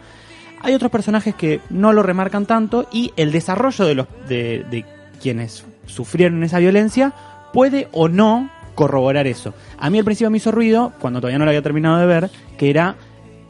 Hay 0.60 0.74
otros 0.74 0.90
personajes 0.90 1.34
que 1.34 1.60
no 1.70 1.92
lo 1.92 2.02
remarcan 2.02 2.46
tanto 2.46 2.88
y 2.92 3.12
el 3.16 3.32
desarrollo 3.32 3.84
de 3.84 3.94
los 3.94 4.06
de, 4.28 4.84
quienes 5.20 5.64
sufrieron 5.86 6.44
esa 6.44 6.58
violencia 6.58 7.12
puede 7.52 7.88
o 7.92 8.08
no 8.08 8.50
corroborar 8.74 9.26
eso. 9.26 9.54
A 9.78 9.90
mí 9.90 9.98
al 9.98 10.04
principio 10.04 10.30
me 10.30 10.36
hizo 10.36 10.52
ruido, 10.52 10.92
cuando 11.00 11.20
todavía 11.20 11.38
no 11.38 11.44
lo 11.44 11.50
había 11.50 11.62
terminado 11.62 11.98
de 11.98 12.06
ver, 12.06 12.30
que 12.56 12.70
era, 12.70 12.94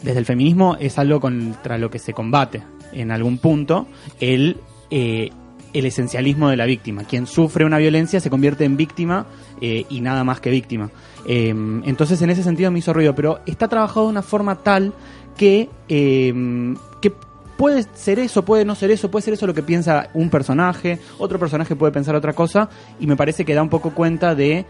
desde 0.03 0.21
el 0.21 0.25
feminismo 0.25 0.77
es 0.81 0.99
algo 0.99 1.21
contra 1.21 1.77
lo 1.77 1.91
que 1.91 1.99
se 1.99 2.15
combate 2.15 2.63
en 2.93 3.11
algún 3.11 3.39
punto, 3.39 3.87
el, 4.21 4.57
eh, 4.91 5.31
el 5.73 5.87
esencialismo 5.87 6.49
de 6.49 6.57
la 6.57 6.67
víctima. 6.67 7.05
Quien 7.05 7.27
sufre 7.27 7.65
una 7.65 7.79
violencia 7.79 8.21
se 8.21 8.31
convierte 8.31 8.65
en 8.65 8.77
víctima 8.77 9.27
eh, 9.61 9.85
y 9.89 10.01
nada 10.01 10.25
más 10.25 10.41
que 10.41 10.51
víctima. 10.51 10.91
Eh, 11.27 11.49
entonces 11.49 12.21
en 12.23 12.31
ese 12.31 12.43
sentido 12.43 12.71
me 12.71 12.79
hizo 12.79 12.93
ruido, 12.93 13.15
pero 13.15 13.41
está 13.47 13.69
trabajado 13.69 14.07
de 14.07 14.13
una 14.13 14.23
forma 14.23 14.57
tal 14.57 14.93
que, 15.37 15.69
eh, 15.89 16.75
que 17.01 17.13
puede 17.57 17.87
ser 17.95 18.19
eso, 18.19 18.45
puede 18.45 18.65
no 18.65 18.75
ser 18.75 18.91
eso, 18.91 19.11
puede 19.11 19.25
ser 19.25 19.35
eso 19.35 19.47
lo 19.47 19.55
que 19.55 19.63
piensa 19.63 20.09
un 20.15 20.31
personaje, 20.31 20.99
otro 21.19 21.39
personaje 21.39 21.77
puede 21.77 21.93
pensar 21.93 22.15
otra 22.15 22.33
cosa, 22.33 22.69
y 23.01 23.07
me 23.07 23.17
parece 23.17 23.45
que 23.45 23.55
da 23.55 23.63
un 23.63 23.69
poco 23.69 23.91
cuenta 23.91 24.35
de 24.35 24.65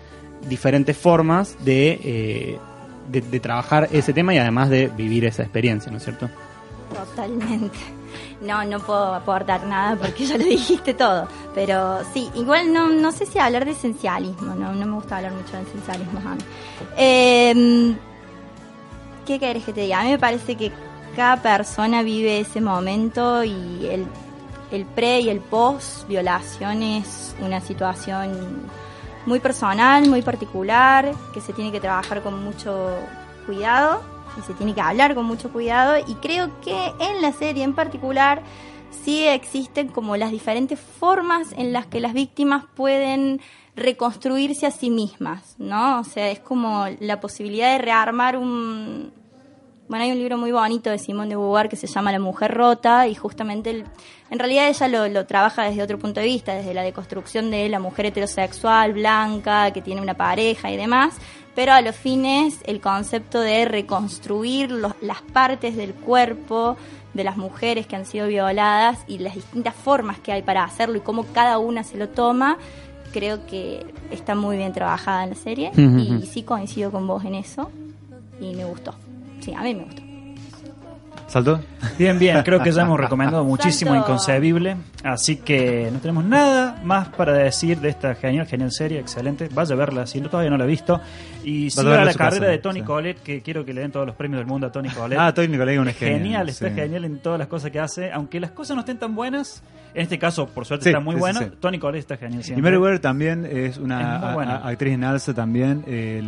diferentes 0.48 0.96
formas 0.96 1.56
de, 1.64 2.58
de, 3.10 3.20
de 3.20 3.40
trabajar 3.40 3.88
ese 3.92 4.12
tema 4.12 4.34
y 4.34 4.38
además 4.38 4.70
de 4.70 4.88
vivir 4.88 5.24
esa 5.24 5.42
experiencia, 5.42 5.90
¿no 5.90 5.98
es 5.98 6.04
cierto? 6.04 6.28
Totalmente. 6.94 7.97
No, 8.40 8.64
no 8.64 8.78
puedo 8.78 9.14
aportar 9.14 9.64
nada 9.66 9.96
porque 9.96 10.26
ya 10.26 10.38
lo 10.38 10.44
dijiste 10.44 10.94
todo. 10.94 11.28
Pero 11.54 12.00
sí, 12.12 12.30
igual 12.34 12.72
no, 12.72 12.88
no 12.88 13.12
sé 13.12 13.26
si 13.26 13.38
hablar 13.38 13.64
de 13.64 13.72
esencialismo, 13.72 14.54
no, 14.54 14.72
no 14.72 14.86
me 14.86 14.94
gusta 14.94 15.16
hablar 15.16 15.32
mucho 15.32 15.56
de 15.56 15.62
esencialismo 15.62 16.20
a 16.20 16.34
mí. 16.34 16.40
Eh, 16.96 17.96
¿Qué 19.26 19.38
querés 19.38 19.64
que 19.64 19.72
te 19.72 19.82
diga? 19.82 20.00
A 20.00 20.04
mí 20.04 20.10
me 20.10 20.18
parece 20.18 20.56
que 20.56 20.72
cada 21.14 21.42
persona 21.42 22.02
vive 22.02 22.40
ese 22.40 22.60
momento 22.60 23.42
y 23.44 23.86
el, 23.86 24.06
el 24.70 24.86
pre 24.86 25.20
y 25.20 25.28
el 25.28 25.40
post 25.40 26.06
violación 26.08 26.82
es 26.82 27.34
una 27.40 27.60
situación 27.60 28.70
muy 29.26 29.40
personal, 29.40 30.08
muy 30.08 30.22
particular, 30.22 31.12
que 31.34 31.40
se 31.40 31.52
tiene 31.52 31.70
que 31.72 31.80
trabajar 31.80 32.22
con 32.22 32.42
mucho 32.42 32.96
cuidado 33.46 34.00
y 34.38 34.42
se 34.42 34.54
tiene 34.54 34.74
que 34.74 34.80
hablar 34.80 35.14
con 35.14 35.24
mucho 35.26 35.50
cuidado 35.52 35.96
y 36.06 36.14
creo 36.16 36.60
que 36.60 36.92
en 37.00 37.20
la 37.22 37.32
serie 37.32 37.64
en 37.64 37.74
particular 37.74 38.42
sí 39.04 39.26
existen 39.26 39.88
como 39.88 40.16
las 40.16 40.30
diferentes 40.30 40.78
formas 40.78 41.52
en 41.56 41.72
las 41.72 41.86
que 41.86 42.00
las 42.00 42.12
víctimas 42.14 42.64
pueden 42.74 43.40
reconstruirse 43.76 44.66
a 44.66 44.70
sí 44.70 44.90
mismas, 44.90 45.54
¿no? 45.58 46.00
O 46.00 46.04
sea, 46.04 46.30
es 46.30 46.40
como 46.40 46.86
la 47.00 47.20
posibilidad 47.20 47.72
de 47.72 47.78
rearmar 47.78 48.36
un... 48.36 49.12
Bueno, 49.88 50.04
hay 50.04 50.10
un 50.12 50.18
libro 50.18 50.36
muy 50.36 50.52
bonito 50.52 50.90
de 50.90 50.98
Simone 50.98 51.30
de 51.30 51.36
Beauvoir 51.36 51.70
que 51.70 51.76
se 51.76 51.86
llama 51.86 52.12
La 52.12 52.18
mujer 52.18 52.52
rota 52.52 53.06
y 53.08 53.14
justamente, 53.14 53.70
el- 53.70 53.84
en 54.30 54.38
realidad 54.38 54.68
ella 54.68 54.86
lo, 54.88 55.08
lo 55.08 55.24
trabaja 55.26 55.62
desde 55.62 55.82
otro 55.82 55.98
punto 55.98 56.20
de 56.20 56.26
vista, 56.26 56.52
desde 56.54 56.74
la 56.74 56.82
deconstrucción 56.82 57.50
de 57.50 57.66
la 57.70 57.80
mujer 57.80 58.04
heterosexual, 58.06 58.92
blanca, 58.92 59.70
que 59.70 59.80
tiene 59.80 60.02
una 60.02 60.12
pareja 60.14 60.70
y 60.70 60.76
demás, 60.76 61.16
pero 61.58 61.72
a 61.72 61.80
los 61.80 61.96
fines 61.96 62.60
el 62.66 62.80
concepto 62.80 63.40
de 63.40 63.64
reconstruir 63.64 64.70
los- 64.70 64.92
las 65.00 65.22
partes 65.22 65.74
del 65.76 65.92
cuerpo 65.92 66.76
de 67.14 67.24
las 67.24 67.36
mujeres 67.36 67.84
que 67.88 67.96
han 67.96 68.06
sido 68.06 68.28
violadas 68.28 69.00
y 69.08 69.18
las 69.18 69.34
distintas 69.34 69.74
formas 69.74 70.20
que 70.20 70.30
hay 70.30 70.42
para 70.42 70.62
hacerlo 70.62 70.98
y 70.98 71.00
cómo 71.00 71.24
cada 71.34 71.58
una 71.58 71.82
se 71.82 71.96
lo 71.96 72.10
toma, 72.10 72.58
creo 73.12 73.44
que 73.46 73.84
está 74.12 74.36
muy 74.36 74.56
bien 74.56 74.72
trabajada 74.72 75.24
en 75.24 75.30
la 75.30 75.34
serie 75.34 75.72
y 76.22 76.26
sí 76.26 76.44
coincido 76.44 76.92
con 76.92 77.08
vos 77.08 77.24
en 77.24 77.34
eso 77.34 77.72
y 78.40 78.54
me 78.54 78.64
gustó. 78.64 78.94
Sí, 79.40 79.52
a 79.52 79.60
mí 79.62 79.74
me 79.74 79.82
gustó. 79.82 80.02
¿Saltó? 81.26 81.60
Bien, 81.98 82.18
bien, 82.18 82.42
creo 82.42 82.62
que 82.62 82.72
ya 82.72 82.82
hemos 82.82 82.98
recomendado 82.98 83.44
muchísimo. 83.52 83.94
Inconcebible, 83.94 84.76
así 85.04 85.36
que 85.36 85.90
no 85.92 85.98
tenemos 85.98 86.24
nada 86.24 86.80
más 86.82 87.08
para 87.08 87.34
decir 87.34 87.80
de 87.80 87.90
esta 87.90 88.14
genial, 88.14 88.46
genial 88.46 88.72
serie, 88.72 88.98
excelente. 88.98 89.50
Vaya 89.52 89.74
a 89.74 89.76
verla, 89.76 90.06
si 90.06 90.22
no, 90.22 90.30
todavía 90.30 90.50
no 90.50 90.56
la 90.56 90.64
he 90.64 90.68
visto. 90.68 91.02
Y 91.44 91.68
a 91.76 91.80
en 91.80 91.86
la 92.06 92.14
carrera 92.14 92.14
casa, 92.14 92.44
de 92.46 92.58
Tony 92.58 92.80
sí. 92.80 92.84
Collette, 92.86 93.22
que 93.22 93.40
quiero 93.42 93.64
que 93.64 93.72
le 93.72 93.80
den 93.82 93.90
todos 93.92 94.06
los 94.06 94.16
premios 94.16 94.38
del 94.40 94.46
mundo 94.46 94.66
a 94.66 94.72
Tony 94.72 94.88
Collette. 94.90 95.18
Ah, 95.20 95.32
Tony 95.32 95.48
Nicolai 95.48 95.74
es 95.76 95.80
una 95.80 95.92
genial, 95.92 96.18
genial, 96.20 96.48
está 96.48 96.68
sí. 96.68 96.74
genial 96.74 97.04
en 97.04 97.18
todas 97.20 97.38
las 97.38 97.48
cosas 97.48 97.70
que 97.70 97.78
hace, 97.80 98.10
aunque 98.12 98.40
las 98.40 98.50
cosas 98.50 98.74
no 98.76 98.80
estén 98.80 98.98
tan 98.98 99.14
buenas. 99.14 99.62
En 99.94 100.02
este 100.02 100.18
caso, 100.18 100.46
por 100.46 100.66
suerte, 100.66 100.84
Sí, 100.84 100.88
está 100.90 101.00
muy 101.00 101.16
bueno. 101.16 101.40
Tony 101.60 101.78
Collette 101.78 102.00
está 102.00 102.16
genial 102.18 102.40
Y 102.40 102.44
siempre. 102.44 102.62
Mary 102.62 102.76
Weir 102.76 102.98
también 103.00 103.46
es 103.50 103.78
una 103.78 104.16
Es 104.18 104.48
a- 104.48 104.68
actriz 104.68 104.92
en 104.94 105.02
alza 105.04 105.32
también. 105.34 105.82
eh, 105.86 106.22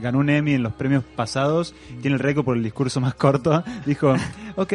ganó 0.00 0.18
un 0.18 0.30
Emmy 0.30 0.54
en 0.54 0.62
los 0.62 0.72
premios 0.74 1.02
pasados. 1.16 1.74
Tiene 2.00 2.14
el 2.16 2.20
récord 2.20 2.44
por 2.44 2.56
el 2.56 2.62
discurso 2.62 3.00
más 3.00 3.14
corto. 3.14 3.64
Dijo, 3.86 4.14
ok, 4.56 4.72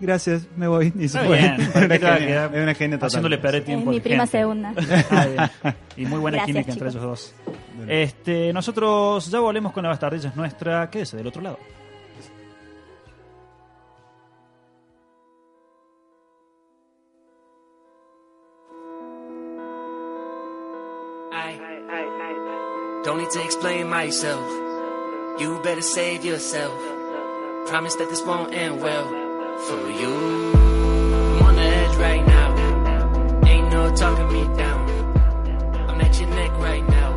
gracias, 0.00 0.46
me 0.56 0.66
voy. 0.68 0.92
Y 0.98 1.08
se 1.08 1.18
fue. 1.20 1.38
bien, 1.38 1.60
Es 1.60 1.68
¿para 1.68 1.86
una 1.86 1.94
genia, 1.98 2.18
quedar 2.26 2.54
es 2.56 2.62
una 2.62 2.74
genia 2.74 2.96
total. 2.96 3.06
Haciéndole 3.08 3.38
perder 3.38 3.60
Es 3.60 3.66
tiempo. 3.66 3.90
mi 3.90 3.96
a 3.96 3.98
la 3.98 4.02
prima 4.04 4.26
gente. 4.26 4.38
segunda. 4.38 4.72
Ah, 5.10 5.26
bien. 5.26 5.74
Y 5.96 6.06
muy 6.06 6.18
buena 6.20 6.38
Gracias, 6.38 6.54
química 6.54 6.72
entre 6.72 6.88
chicos. 6.90 7.02
ellos 7.04 7.34
dos. 7.76 7.88
Este, 7.88 8.52
nosotros 8.52 9.30
ya 9.30 9.40
volvemos 9.40 9.72
con 9.72 9.82
la 9.82 9.88
bastardilla 9.90 10.28
es 10.30 10.36
nuestra. 10.36 10.88
Quédese 10.90 11.16
del 11.16 11.26
otro 11.26 11.42
lado. 11.42 11.58
Don't 23.04 23.18
need 23.18 23.30
to 23.30 23.42
explain 23.42 23.88
myself. 23.88 24.44
You 25.40 25.60
better 25.62 25.80
save 25.82 26.24
yourself. 26.24 26.76
Promise 27.68 27.94
that 27.96 28.10
this 28.10 28.22
won't 28.22 28.52
end 28.52 28.82
well 28.82 29.06
for 29.66 29.90
you. 29.90 30.14
I'm 31.36 31.42
on 31.42 31.54
the 31.56 31.62
edge 31.62 31.96
right 31.96 32.26
now. 32.26 33.46
Ain't 33.46 33.72
no 33.72 33.94
talking 33.94 34.32
me 34.32 34.44
down. 34.56 34.80
I'm 35.88 36.00
at 36.00 36.20
your 36.20 36.30
neck 36.30 36.52
right 36.58 36.88
now. 36.88 37.10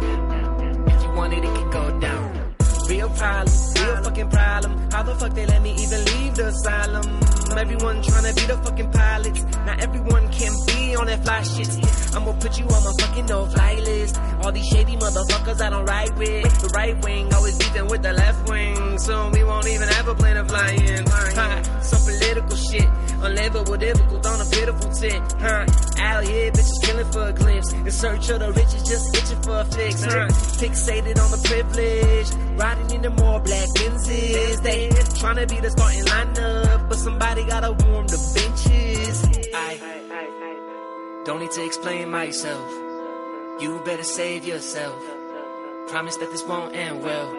If 0.88 1.04
you 1.04 1.12
want 1.12 1.34
it, 1.34 1.44
can 1.44 1.70
go 1.70 2.00
down. 2.00 2.56
Real 2.90 3.10
problem, 3.10 3.56
real 3.76 4.04
fucking 4.04 4.30
problem. 4.30 4.92
How 4.92 5.04
the 5.04 5.16
fuck 5.16 5.34
they 5.34 5.46
let 5.46 5.62
me 5.62 5.74
even 5.84 6.04
leave 6.06 6.36
the 6.36 6.48
asylum? 6.48 7.41
Everyone 7.58 8.02
trying 8.02 8.24
to 8.24 8.34
be 8.34 8.48
the 8.48 8.58
fucking 8.58 8.92
pilots. 8.92 9.44
Not 9.66 9.80
everyone 9.82 10.30
can 10.32 10.52
be 10.68 10.96
on 10.96 11.08
that 11.08 11.24
fly 11.24 11.44
shit. 11.44 11.70
I'ma 12.16 12.34
put 12.34 12.58
you 12.60 12.66
on 12.66 12.84
my 12.84 12.94
fucking 13.00 13.26
no 13.28 13.46
fly 13.46 13.76
list. 13.76 14.20
All 14.42 14.52
these 14.52 14.68
shady 14.68 14.96
motherfuckers 14.98 15.62
I 15.62 15.70
don't 15.70 15.86
ride 15.86 16.18
with. 16.18 16.62
The 16.62 16.70
right 16.76 17.04
wing 17.04 17.34
always 17.34 17.58
beating 17.58 17.88
with 17.88 18.02
the 18.02 18.14
left 18.14 18.50
wing. 18.50 19.00
Soon 19.00 19.32
we 19.32 19.44
won't 19.44 19.68
even 19.68 19.88
have 19.88 20.08
a 20.08 20.16
plane 20.16 20.36
to 20.36 20.46
fly 20.46 20.72
in. 20.72 21.06
Huh, 21.08 21.82
some 21.82 22.02
political 22.04 22.56
shit. 22.56 22.90
Unlivable, 23.24 23.78
difficult 23.78 24.26
on 24.26 24.42
a 24.42 24.46
pitiful 24.46 24.92
tit. 24.92 25.22
Huh, 25.40 25.66
out 26.00 26.24
here 26.24 26.52
bitches 26.52 26.82
killing 26.84 27.12
for 27.12 27.28
a 27.28 27.34
glimpse. 27.34 27.72
In 27.72 27.92
search 27.92 28.30
of 28.30 28.40
the 28.40 28.52
riches, 28.52 28.84
just 28.84 29.16
itching 29.16 29.42
for 29.44 29.60
a 29.60 29.66
fix. 29.66 30.04
Huh, 30.04 30.28
fixated 30.62 31.20
on 31.20 31.30
the 31.30 31.42
privilege. 31.46 32.30
Riding 32.60 32.92
in 32.96 33.02
the 33.04 33.10
more 33.12 33.40
black 33.40 33.68
Benzes. 33.70 34.62
They 34.64 34.90
trying 35.20 35.36
to 35.36 35.46
be 35.46 35.60
the 35.62 35.70
starting 35.70 36.04
lineup, 36.06 36.90
but 36.90 36.98
somebody 36.98 37.44
gotta 37.46 37.72
warm 37.86 38.08
the 38.08 38.18
benches. 38.34 39.24
I 39.54 39.78
don't 41.26 41.40
need 41.40 41.52
to 41.52 41.64
explain 41.64 42.10
myself. 42.10 42.68
You 43.62 43.80
better 43.86 44.04
save 44.04 44.46
yourself. 44.46 45.00
Promise 45.88 46.18
that 46.18 46.32
this 46.32 46.44
won't 46.44 46.76
end 46.76 47.04
well 47.04 47.30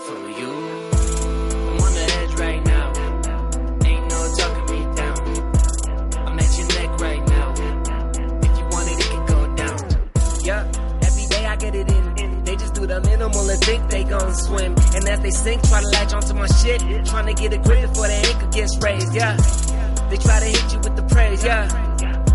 for 0.00 0.28
you. 0.28 0.50
I'm 0.50 1.80
on 1.80 1.94
the 1.94 2.06
edge 2.18 2.34
right 2.40 2.64
now. 2.64 2.67
The 12.88 13.00
minimal 13.02 13.48
and 13.50 13.60
think 13.60 13.90
they 13.90 14.04
gon' 14.04 14.34
swim. 14.34 14.74
And 14.96 15.08
as 15.08 15.20
they 15.20 15.30
sink, 15.30 15.62
try 15.68 15.80
to 15.80 15.88
latch 15.88 16.12
onto 16.14 16.34
my 16.34 16.46
shit. 16.46 16.80
Trying 17.06 17.26
to 17.26 17.34
get 17.34 17.52
a 17.52 17.58
grip 17.58 17.82
before 17.88 18.08
the 18.08 18.18
anchor 18.32 18.48
gets 18.48 18.76
raised. 18.82 19.14
Yeah, 19.14 19.36
they 20.08 20.16
try 20.16 20.40
to 20.40 20.48
hit 20.48 20.72
you 20.72 20.80
with 20.80 20.96
the 20.96 21.04
praise. 21.14 21.44
Yeah, 21.44 21.68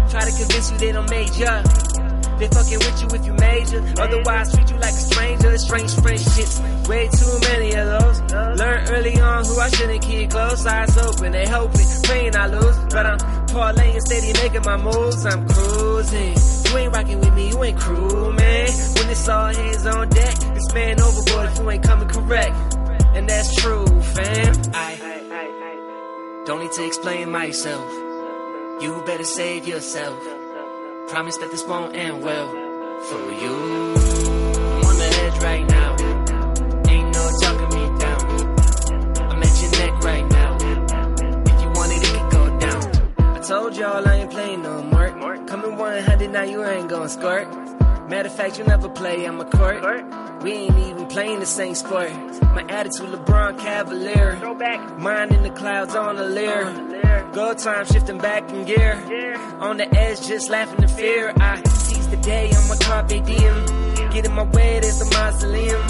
try 0.10 0.22
to 0.22 0.32
convince 0.32 0.72
you 0.72 0.78
they 0.78 0.92
don't 0.94 1.10
major. 1.10 1.64
They 2.38 2.48
fucking 2.50 2.80
with 2.80 2.98
you 3.02 3.08
if 3.14 3.26
you 3.26 3.34
major. 3.34 3.82
Otherwise, 3.98 4.54
treat 4.54 4.70
you 4.70 4.78
like 4.78 4.94
a 4.94 5.04
stranger. 5.10 5.58
Strange 5.58 5.94
friendships, 6.02 6.56
way 6.88 7.10
too 7.10 7.34
many 7.50 7.70
of 7.74 7.86
those. 7.94 8.18
Learn 8.60 8.80
early 8.90 9.20
on 9.20 9.46
who 9.46 9.60
I 9.60 9.70
shouldn't 9.70 10.02
keep 10.02 10.30
close. 10.32 10.66
Eyes 10.66 10.98
open, 10.98 11.32
they 11.32 11.48
hoping, 11.48 11.88
praying 12.04 12.36
I 12.36 12.48
lose. 12.48 12.78
But 12.94 13.06
I'm 13.06 13.20
parlaying 13.50 14.02
steady, 14.02 14.34
making 14.34 14.66
my 14.66 14.78
moves. 14.78 15.26
I'm 15.26 15.48
cruising. 15.48 16.36
You 16.70 16.78
ain't 16.78 16.94
rocking 16.94 17.20
with 17.20 17.34
me, 17.34 17.50
you 17.50 17.64
ain't 17.64 17.80
crew, 17.80 18.34
man. 18.34 18.43
When 19.04 19.12
it's 19.12 19.28
all 19.28 19.54
hands 19.54 19.86
on 19.86 20.08
deck, 20.08 20.36
this 20.56 20.74
man 20.74 21.02
overboard 21.02 21.50
if 21.52 21.58
you 21.60 21.70
ain't 21.72 21.84
coming 21.84 22.08
correct. 22.08 22.56
And 23.16 23.28
that's 23.28 23.54
true, 23.56 23.86
fam. 23.86 24.56
I 24.74 26.44
don't 26.46 26.62
need 26.62 26.72
to 26.72 26.86
explain 26.86 27.30
myself. 27.30 27.92
You 28.82 29.04
better 29.06 29.26
save 29.26 29.68
yourself. 29.68 30.18
Promise 31.10 31.36
that 31.40 31.52
this 31.52 31.66
won't 31.66 31.94
end 31.98 32.24
well 32.24 32.48
for 33.02 33.20
you. 33.44 33.56
I'm 34.72 34.86
on 34.86 34.98
the 34.98 35.10
edge 35.26 35.44
right 35.44 35.68
now. 35.68 35.96
Ain't 36.88 37.14
no 37.14 37.30
talking 37.42 37.72
me 37.78 38.00
down. 38.00 38.22
I'm 39.32 39.44
at 39.44 39.62
your 39.62 39.72
neck 39.72 40.02
right 40.02 40.32
now. 40.32 40.56
If 41.52 41.62
you 41.62 41.70
want 41.76 41.92
it, 41.92 42.04
it 42.04 42.14
can 42.16 42.30
go 42.30 42.58
down. 42.58 43.36
I 43.36 43.40
told 43.42 43.76
y'all 43.76 44.08
I 44.08 44.16
ain't 44.16 44.32
playing 44.32 44.62
no 44.64 44.82
more. 44.82 45.12
Coming 45.46 45.76
100 45.76 46.32
now, 46.32 46.44
you 46.44 46.64
ain't 46.64 46.88
gonna 46.88 47.10
squirt. 47.10 47.50
Matter 48.08 48.28
of 48.28 48.36
fact, 48.36 48.58
you 48.58 48.66
never 48.66 48.90
play 48.90 49.26
on 49.26 49.38
my 49.38 49.46
court. 49.46 49.82
We 50.44 50.52
ain't 50.52 50.78
even 50.78 51.08
playing 51.08 51.40
the 51.40 51.46
same 51.46 51.74
sport. 51.74 52.12
My 52.54 52.66
attitude, 52.68 53.10
LeBron 53.10 53.58
Cavalier. 53.60 54.36
Mind 54.98 55.32
in 55.32 55.44
the 55.44 55.50
clouds 55.50 55.96
on 55.96 56.18
the 56.18 56.26
leer. 56.28 57.30
Go 57.34 57.54
time 57.54 57.86
shifting 57.86 58.18
back 58.18 58.50
in 58.52 58.66
gear. 58.66 59.02
On 59.60 59.78
the 59.78 59.88
edge, 59.98 60.28
just 60.28 60.50
laughing 60.50 60.84
in 60.84 60.90
fear. 60.90 61.34
I 61.38 61.64
seize 61.64 62.08
the 62.10 62.18
day 62.18 62.52
on 62.52 62.68
my 62.68 62.76
carpe 62.76 63.24
diem. 63.26 64.10
Get 64.12 64.26
in 64.26 64.34
my 64.34 64.44
way, 64.44 64.80
there's 64.82 65.02
a 65.02 65.06
mausoleum. 65.06 65.82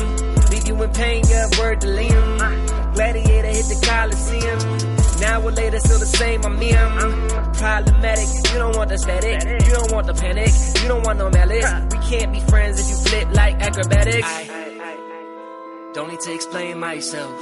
Leave 0.51 0.67
you 0.67 0.81
in 0.83 0.91
pain, 0.91 1.23
yeah, 1.27 1.47
word 1.59 1.81
to 1.81 1.87
Liam. 1.87 2.37
Ah. 2.39 2.91
Gladiator 2.93 3.47
hit 3.47 3.65
the 3.65 3.85
Coliseum. 3.85 4.92
Now 5.23 5.41
or 5.41 5.51
later, 5.51 5.79
still 5.79 5.99
the 5.99 6.05
same, 6.05 6.43
I'm 6.43 6.59
me, 6.59 6.75
I'm 6.75 7.27
problematic. 7.53 8.27
You 8.51 8.59
don't 8.59 8.75
want 8.75 8.89
the 8.89 8.97
static, 8.97 9.41
you 9.65 9.73
don't 9.73 9.91
want 9.93 10.07
the 10.07 10.13
panic, 10.13 10.51
you 10.81 10.87
don't 10.89 11.05
want 11.05 11.17
no 11.17 11.29
malice. 11.29 11.65
We 11.91 11.97
can't 12.09 12.33
be 12.33 12.41
friends 12.41 12.75
if 12.81 12.89
you 12.89 12.97
flip 13.09 13.33
like 13.33 13.55
acrobatics. 13.61 14.27
I 14.27 15.91
don't 15.93 16.09
need 16.09 16.19
to 16.19 16.33
explain 16.33 16.77
myself. 16.77 17.39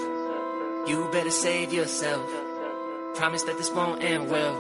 You 0.88 1.10
better 1.12 1.32
save 1.32 1.74
yourself. 1.74 2.30
Promise 3.16 3.44
that 3.44 3.58
this 3.58 3.72
won't 3.72 4.04
end 4.04 4.30
well 4.30 4.56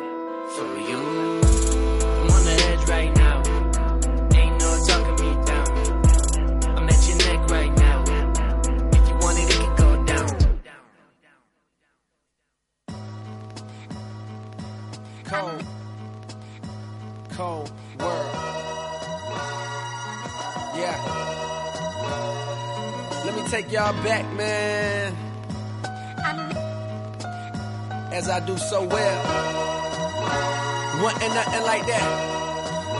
for 0.55 0.77
you. 0.89 1.70
Cold 17.41 17.71
world. 17.99 18.31
Yeah. 20.81 20.97
Let 23.25 23.33
me 23.35 23.43
take 23.49 23.71
y'all 23.71 23.93
back, 24.03 24.25
man. 24.35 25.15
As 28.13 28.29
I 28.29 28.39
do 28.45 28.57
so 28.57 28.83
well. 28.83 29.19
Wasn't 31.03 31.33
nothing 31.33 31.63
like 31.63 31.85
that. 31.87 32.05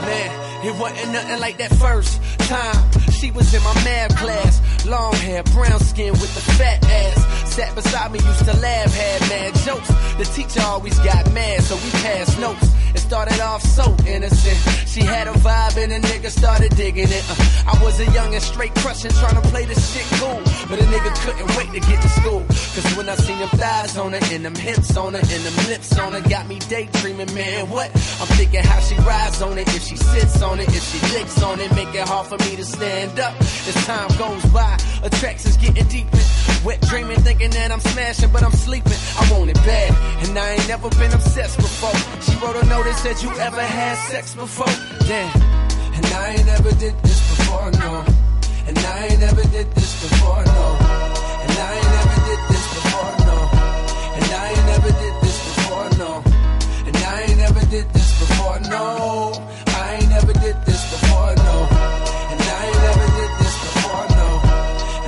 Man, 0.08 0.66
it 0.66 0.74
wasn't 0.80 1.12
nothing 1.12 1.40
like 1.40 1.58
that 1.58 1.72
first 1.74 2.20
time. 2.48 3.01
She 3.22 3.30
was 3.30 3.54
in 3.54 3.62
my 3.62 3.74
math 3.84 4.16
class. 4.16 4.84
Long 4.84 5.14
hair, 5.14 5.44
brown 5.54 5.78
skin 5.78 6.10
with 6.10 6.34
the 6.34 6.40
fat 6.58 6.84
ass. 6.84 7.54
Sat 7.54 7.72
beside 7.74 8.10
me, 8.10 8.18
used 8.18 8.44
to 8.46 8.56
laugh, 8.56 8.92
had 8.92 9.20
mad 9.30 9.54
jokes. 9.62 9.88
The 10.18 10.24
teacher 10.24 10.60
always 10.66 10.98
got 10.98 11.32
mad, 11.32 11.62
so 11.62 11.76
we 11.76 11.90
passed 12.02 12.40
notes. 12.40 12.68
It 12.94 12.98
started 12.98 13.40
off 13.40 13.62
so 13.62 13.94
innocent. 14.06 14.58
She 14.88 15.00
had 15.00 15.28
a 15.28 15.32
vibe 15.32 15.76
and 15.82 15.92
a 15.92 16.00
nigga 16.00 16.30
started 16.30 16.74
digging 16.74 17.08
it. 17.08 17.24
Uh, 17.30 17.70
I 17.72 17.84
was 17.84 18.00
a 18.00 18.10
young 18.10 18.34
and 18.34 18.42
straight 18.42 18.74
crushing, 18.74 19.12
trying 19.12 19.40
to 19.40 19.48
play 19.48 19.66
the 19.66 19.78
shit 19.78 20.06
cool. 20.18 20.42
But 20.68 20.80
a 20.80 20.86
nigga 20.90 21.14
couldn't 21.22 21.48
wait 21.56 21.70
to 21.72 21.80
get 21.80 22.02
to 22.02 22.08
school. 22.08 22.42
Cause 22.74 22.96
when 22.96 23.06
I 23.06 23.14
seen 23.16 23.38
them 23.38 23.50
thighs 23.50 23.98
on 23.98 24.12
her, 24.12 24.20
and 24.32 24.44
them 24.46 24.54
hips 24.54 24.96
on 24.96 25.12
her, 25.12 25.20
and 25.20 25.42
them 25.44 25.56
lips 25.68 25.98
on 25.98 26.12
her, 26.12 26.26
got 26.26 26.48
me 26.48 26.58
daydreaming, 26.58 27.34
man, 27.34 27.68
what? 27.68 27.90
I'm 28.18 28.26
thinking 28.32 28.64
how 28.64 28.80
she 28.80 28.94
rides 29.04 29.42
on 29.42 29.58
it, 29.58 29.68
if 29.68 29.82
she 29.82 29.96
sits 29.96 30.40
on 30.40 30.58
it, 30.58 30.68
if 30.68 30.82
she 30.90 30.98
licks 31.12 31.42
on 31.42 31.60
it, 31.60 31.70
make 31.74 31.94
it 31.94 32.08
hard 32.08 32.28
for 32.28 32.38
me 32.48 32.56
to 32.56 32.64
stand 32.64 33.20
up. 33.20 33.38
As 33.40 33.74
time 33.84 34.08
goes 34.16 34.42
by, 34.46 34.78
attractions 35.02 35.58
getting 35.58 35.86
deeper. 35.88 36.18
Wet 36.64 36.80
dreaming, 36.82 37.20
thinking 37.20 37.50
that 37.50 37.70
I'm 37.70 37.80
smashing, 37.80 38.32
but 38.32 38.42
I'm 38.42 38.52
sleeping. 38.52 38.96
I 39.20 39.30
want 39.32 39.50
it 39.50 39.56
bad, 39.56 39.90
and 40.26 40.38
I 40.38 40.52
ain't 40.52 40.68
never 40.68 40.88
been 40.96 41.12
obsessed 41.12 41.58
before. 41.58 41.92
She 42.22 42.34
wrote 42.40 42.56
a 42.56 42.64
that 42.64 42.96
said, 43.02 43.22
You 43.22 43.30
ever 43.38 43.60
had 43.60 43.96
sex 44.08 44.34
before? 44.34 44.72
Damn. 45.06 45.28
And 45.92 46.06
I 46.06 46.34
ain't 46.36 46.46
never 46.46 46.70
did 46.70 46.96
this 47.02 47.20
before, 47.36 47.70
no. 47.72 48.04
And 48.66 48.78
I 48.78 49.06
ain't 49.08 49.20
never 49.20 49.42
did 49.42 49.70
this 49.72 49.92
before, 50.00 50.42
no. 50.44 50.76
And 51.42 51.52
I 51.52 51.74
ain't 51.76 52.01
did 57.72 57.88
this 57.94 58.20
before, 58.20 58.60
no. 58.68 59.32
I 59.68 59.94
ain't 59.94 60.10
never 60.10 60.34
did 60.34 60.56
this 60.66 60.82
before, 60.92 61.32
no. 61.48 61.56
And 62.32 62.40
I 62.58 62.60
ain't 62.68 62.82
never 62.88 63.08
did 63.18 63.32
this 63.40 63.56
before, 63.64 64.06
no. 64.20 64.28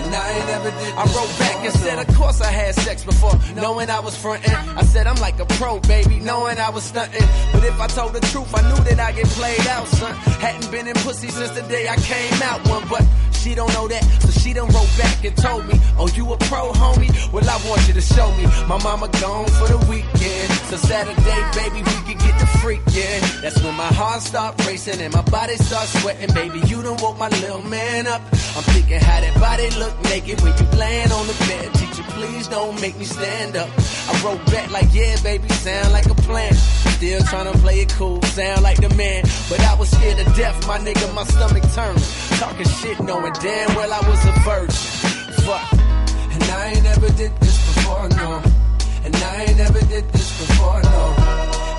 And 0.00 0.14
I 0.14 0.30
ain't 0.32 0.46
never 0.46 0.70
did 0.70 0.94
I 0.96 1.04
wrote 1.14 1.38
back 1.38 1.58
and 1.62 1.74
said, 1.74 1.98
of 1.98 2.16
course 2.16 2.40
I 2.40 2.50
had 2.50 2.74
sex 2.74 3.04
before, 3.04 3.38
knowing 3.54 3.90
I 3.90 4.00
was 4.00 4.16
frontin'. 4.16 4.54
I 4.78 4.82
said, 4.82 5.06
I'm 5.06 5.20
like 5.20 5.38
a 5.40 5.44
pro, 5.44 5.78
baby, 5.80 6.20
knowing 6.20 6.56
I 6.58 6.70
was 6.70 6.90
stuntin'. 6.90 7.28
But 7.52 7.64
if 7.64 7.78
I 7.78 7.86
told 7.86 8.14
the 8.14 8.20
truth, 8.32 8.50
I 8.54 8.62
knew 8.62 8.82
that 8.84 8.98
I'd 8.98 9.16
get 9.16 9.26
played 9.26 9.66
out, 9.66 9.86
son. 9.86 10.14
Hadn't 10.40 10.70
been 10.70 10.88
in 10.88 10.94
pussy 10.94 11.28
since 11.28 11.50
the 11.50 11.62
day 11.68 11.86
I 11.86 11.96
came 11.96 12.42
out 12.42 12.66
one, 12.66 12.88
but 12.88 13.04
she 13.44 13.54
don't 13.54 13.72
know 13.74 13.86
that, 13.86 14.02
so 14.22 14.30
she 14.40 14.54
done 14.54 14.68
wrote 14.72 14.88
back 14.96 15.22
and 15.22 15.36
told 15.36 15.66
me, 15.66 15.74
Oh, 15.98 16.08
you 16.16 16.32
a 16.32 16.36
pro, 16.48 16.72
homie? 16.72 17.12
Well, 17.30 17.44
I 17.44 17.56
want 17.68 17.86
you 17.86 17.92
to 17.92 18.00
show 18.00 18.28
me. 18.36 18.44
My 18.66 18.82
mama 18.82 19.08
gone 19.20 19.48
for 19.60 19.68
the 19.68 19.78
weekend, 19.86 20.48
so 20.72 20.76
Saturday, 20.76 21.40
baby, 21.52 21.80
we 21.84 21.96
can 22.08 22.16
get 22.24 22.34
the 22.40 22.48
freakin'. 22.64 23.42
That's 23.42 23.62
when 23.62 23.74
my 23.74 23.92
heart 23.92 24.22
start 24.22 24.58
racing 24.66 24.98
and 25.00 25.12
my 25.12 25.20
body 25.22 25.56
start 25.56 25.86
sweating, 26.00 26.32
baby. 26.34 26.60
You 26.66 26.82
done 26.82 26.96
woke 27.02 27.18
my 27.18 27.28
little 27.28 27.62
man 27.68 28.06
up. 28.06 28.22
I'm 28.56 28.64
thinking 28.72 28.98
how 28.98 29.20
that 29.20 29.34
body 29.38 29.68
look 29.76 29.94
naked 30.04 30.40
when 30.40 30.56
you 30.56 30.66
laying 30.78 31.12
on 31.12 31.26
the 31.26 31.36
bed. 31.44 31.74
Teacher, 31.74 32.04
please 32.16 32.48
don't 32.48 32.80
make 32.80 32.96
me 32.96 33.04
stand 33.04 33.56
up. 33.56 33.68
I 34.08 34.12
wrote 34.24 34.44
back 34.46 34.70
like, 34.70 34.88
yeah, 34.94 35.20
baby, 35.22 35.48
sound 35.50 35.92
like 35.92 36.06
a 36.06 36.14
plan. 36.14 36.54
Still 36.96 37.20
trying 37.24 37.52
to 37.52 37.58
play 37.58 37.80
it 37.80 37.90
cool, 37.90 38.22
sound 38.22 38.62
like 38.62 38.80
the 38.80 38.88
man. 38.94 39.24
But 39.50 39.60
I 39.60 39.74
was 39.74 39.90
scared 39.90 40.16
to 40.16 40.24
death, 40.32 40.66
my 40.66 40.78
nigga, 40.78 41.12
my 41.14 41.24
stomach 41.24 41.64
turned. 41.74 42.00
Talking 42.40 42.68
shit, 42.80 43.00
knowing 43.00 43.33
damn 43.40 43.74
well 43.74 43.92
I 43.92 44.00
was 44.08 44.24
a 44.24 44.32
virgin. 44.44 44.90
Fuck. 45.44 45.72
And 46.34 46.42
I 46.44 46.72
ain't 46.74 46.84
never 46.84 47.08
did 47.12 47.32
this 47.40 47.58
before, 47.74 48.08
no. 48.10 48.42
And 49.04 49.16
I 49.16 49.44
ain't 49.44 49.58
never 49.58 49.80
did 49.80 50.06
this 50.12 50.30
before, 50.40 50.80
no. 50.82 51.02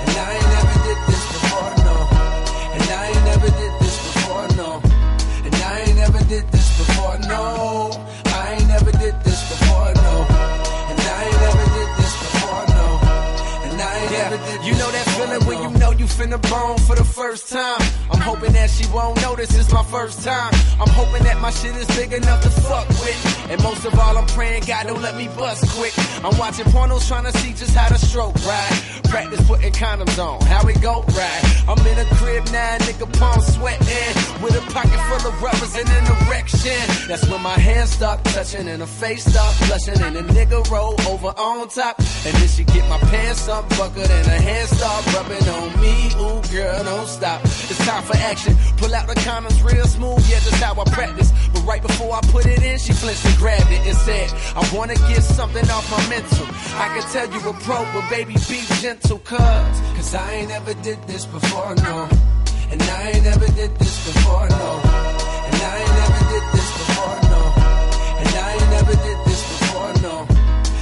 And 0.01 0.15
I 0.25 0.33
ain't 0.35 0.49
never 0.57 0.77
did 0.87 0.99
this 1.07 1.23
before, 1.33 1.73
no. 1.85 1.95
And 2.75 2.87
I 2.89 3.07
ain't 3.07 3.25
never 3.31 3.49
did 3.61 3.73
this 3.81 3.95
before, 4.07 4.47
no. 4.59 4.81
And 5.45 5.55
I 5.55 5.79
ain't 5.81 5.97
never 5.97 6.19
did 6.25 6.45
this 6.51 6.77
before, 6.77 7.17
no. 7.27 8.04
You 16.19 16.27
know 16.27 16.37
bone 16.37 16.77
for 16.79 16.95
the 16.95 17.03
first 17.03 17.49
time. 17.49 17.81
I'm 18.11 18.21
hoping 18.21 18.53
that 18.53 18.69
she 18.69 18.85
won't 18.91 19.21
notice 19.21 19.57
it's 19.57 19.71
my 19.71 19.83
first 19.83 20.23
time. 20.23 20.53
I'm 20.79 20.89
hoping 20.89 21.23
that 21.23 21.39
my 21.41 21.51
shit 21.51 21.75
is 21.75 21.87
big 21.97 22.13
enough 22.13 22.41
to 22.43 22.49
fuck 22.49 22.87
with. 22.89 23.49
And 23.49 23.61
most 23.63 23.85
of 23.85 23.97
all, 23.99 24.17
I'm 24.17 24.27
praying 24.27 24.63
God 24.65 24.87
don't 24.87 25.01
let 25.01 25.15
me 25.15 25.27
bust 25.29 25.67
quick. 25.77 25.93
I'm 26.23 26.37
watching 26.37 26.65
pornos 26.65 27.07
trying 27.07 27.25
to 27.25 27.37
see 27.39 27.53
just 27.53 27.75
how 27.75 27.89
to 27.89 27.97
stroke 27.97 28.35
right. 28.45 29.01
Practice 29.09 29.45
putting 29.47 29.73
condoms 29.73 30.17
on, 30.19 30.41
how 30.45 30.67
it 30.67 30.81
go 30.81 31.03
right. 31.15 31.43
I'm 31.67 31.79
in 31.85 31.97
a 31.99 32.05
crib 32.15 32.45
now, 32.51 32.77
nigga 32.79 33.07
palm 33.19 33.41
sweating. 33.41 34.13
With 34.43 34.55
a 34.55 34.63
pocket 34.71 34.99
full 35.09 35.29
of 35.29 35.41
rubbers 35.41 35.75
and 35.75 35.89
an 35.89 36.05
erection. 36.27 36.81
That's 37.07 37.27
when 37.29 37.41
my 37.41 37.57
hands 37.57 37.91
start 37.91 38.23
touching 38.25 38.67
and 38.67 38.81
her 38.81 38.87
face 38.87 39.25
start 39.25 39.55
blushing. 39.67 40.01
And 40.01 40.17
a 40.17 40.23
nigga 40.23 40.69
roll 40.69 40.95
over 41.07 41.33
on 41.37 41.67
top. 41.69 41.99
And 41.99 42.33
then 42.35 42.47
she 42.47 42.63
get 42.63 42.87
my 42.89 42.99
pants 43.09 43.47
up 43.47 43.67
buckled 43.69 44.09
and 44.09 44.27
her 44.27 44.41
hands 44.41 44.69
start 44.69 45.05
rubbing 45.13 45.47
on 45.49 45.81
me. 45.81 46.04
Ooh, 46.13 46.41
girl, 46.53 46.83
don't 46.83 47.07
stop. 47.07 47.41
It's 47.43 47.77
time 47.85 48.03
for 48.03 48.15
action. 48.17 48.55
Pull 48.77 48.93
out 48.93 49.07
the 49.07 49.15
condoms 49.15 49.63
real 49.63 49.85
smooth, 49.85 50.19
yeah, 50.29 50.39
just 50.39 50.61
how 50.61 50.79
I 50.79 50.83
practice. 50.85 51.31
But 51.53 51.63
right 51.65 51.81
before 51.81 52.13
I 52.13 52.21
put 52.31 52.45
it 52.45 52.61
in, 52.61 52.77
she 52.77 52.93
flinched 52.93 53.25
and 53.25 53.37
grabbed 53.37 53.71
it 53.71 53.81
and 53.87 53.97
said, 53.97 54.31
I 54.55 54.61
wanna 54.75 54.95
get 55.09 55.21
something 55.23 55.67
off 55.69 55.89
my 55.89 56.01
mental. 56.09 56.45
I 56.77 56.87
can 56.93 57.03
tell 57.11 57.27
you 57.31 57.49
a 57.49 57.53
pro, 57.65 57.83
but 57.93 58.09
baby, 58.09 58.33
be 58.47 58.61
gentle, 58.81 59.19
cuz. 59.19 59.39
Cause 59.39 60.15
I 60.15 60.31
ain't 60.33 60.51
ever 60.51 60.73
did 60.75 61.01
this 61.07 61.25
before, 61.25 61.75
no. 61.75 62.07
And 62.71 62.81
I 62.81 63.11
ain't 63.11 63.23
never 63.23 63.47
did 63.47 63.75
this 63.77 63.95
before, 64.05 64.47
no. 64.49 64.81
And 65.47 65.55
I 65.55 65.77
ain't 65.81 65.95
never 66.01 66.21
did 66.33 66.45
this 66.53 66.69
before, 66.79 67.17
no. 67.31 67.41
And 68.19 68.29
I 68.35 68.53
ain't 68.53 68.69
never 68.77 68.95
did 69.07 69.19
this 69.25 69.41
before, 69.51 69.93
no. 70.01 70.27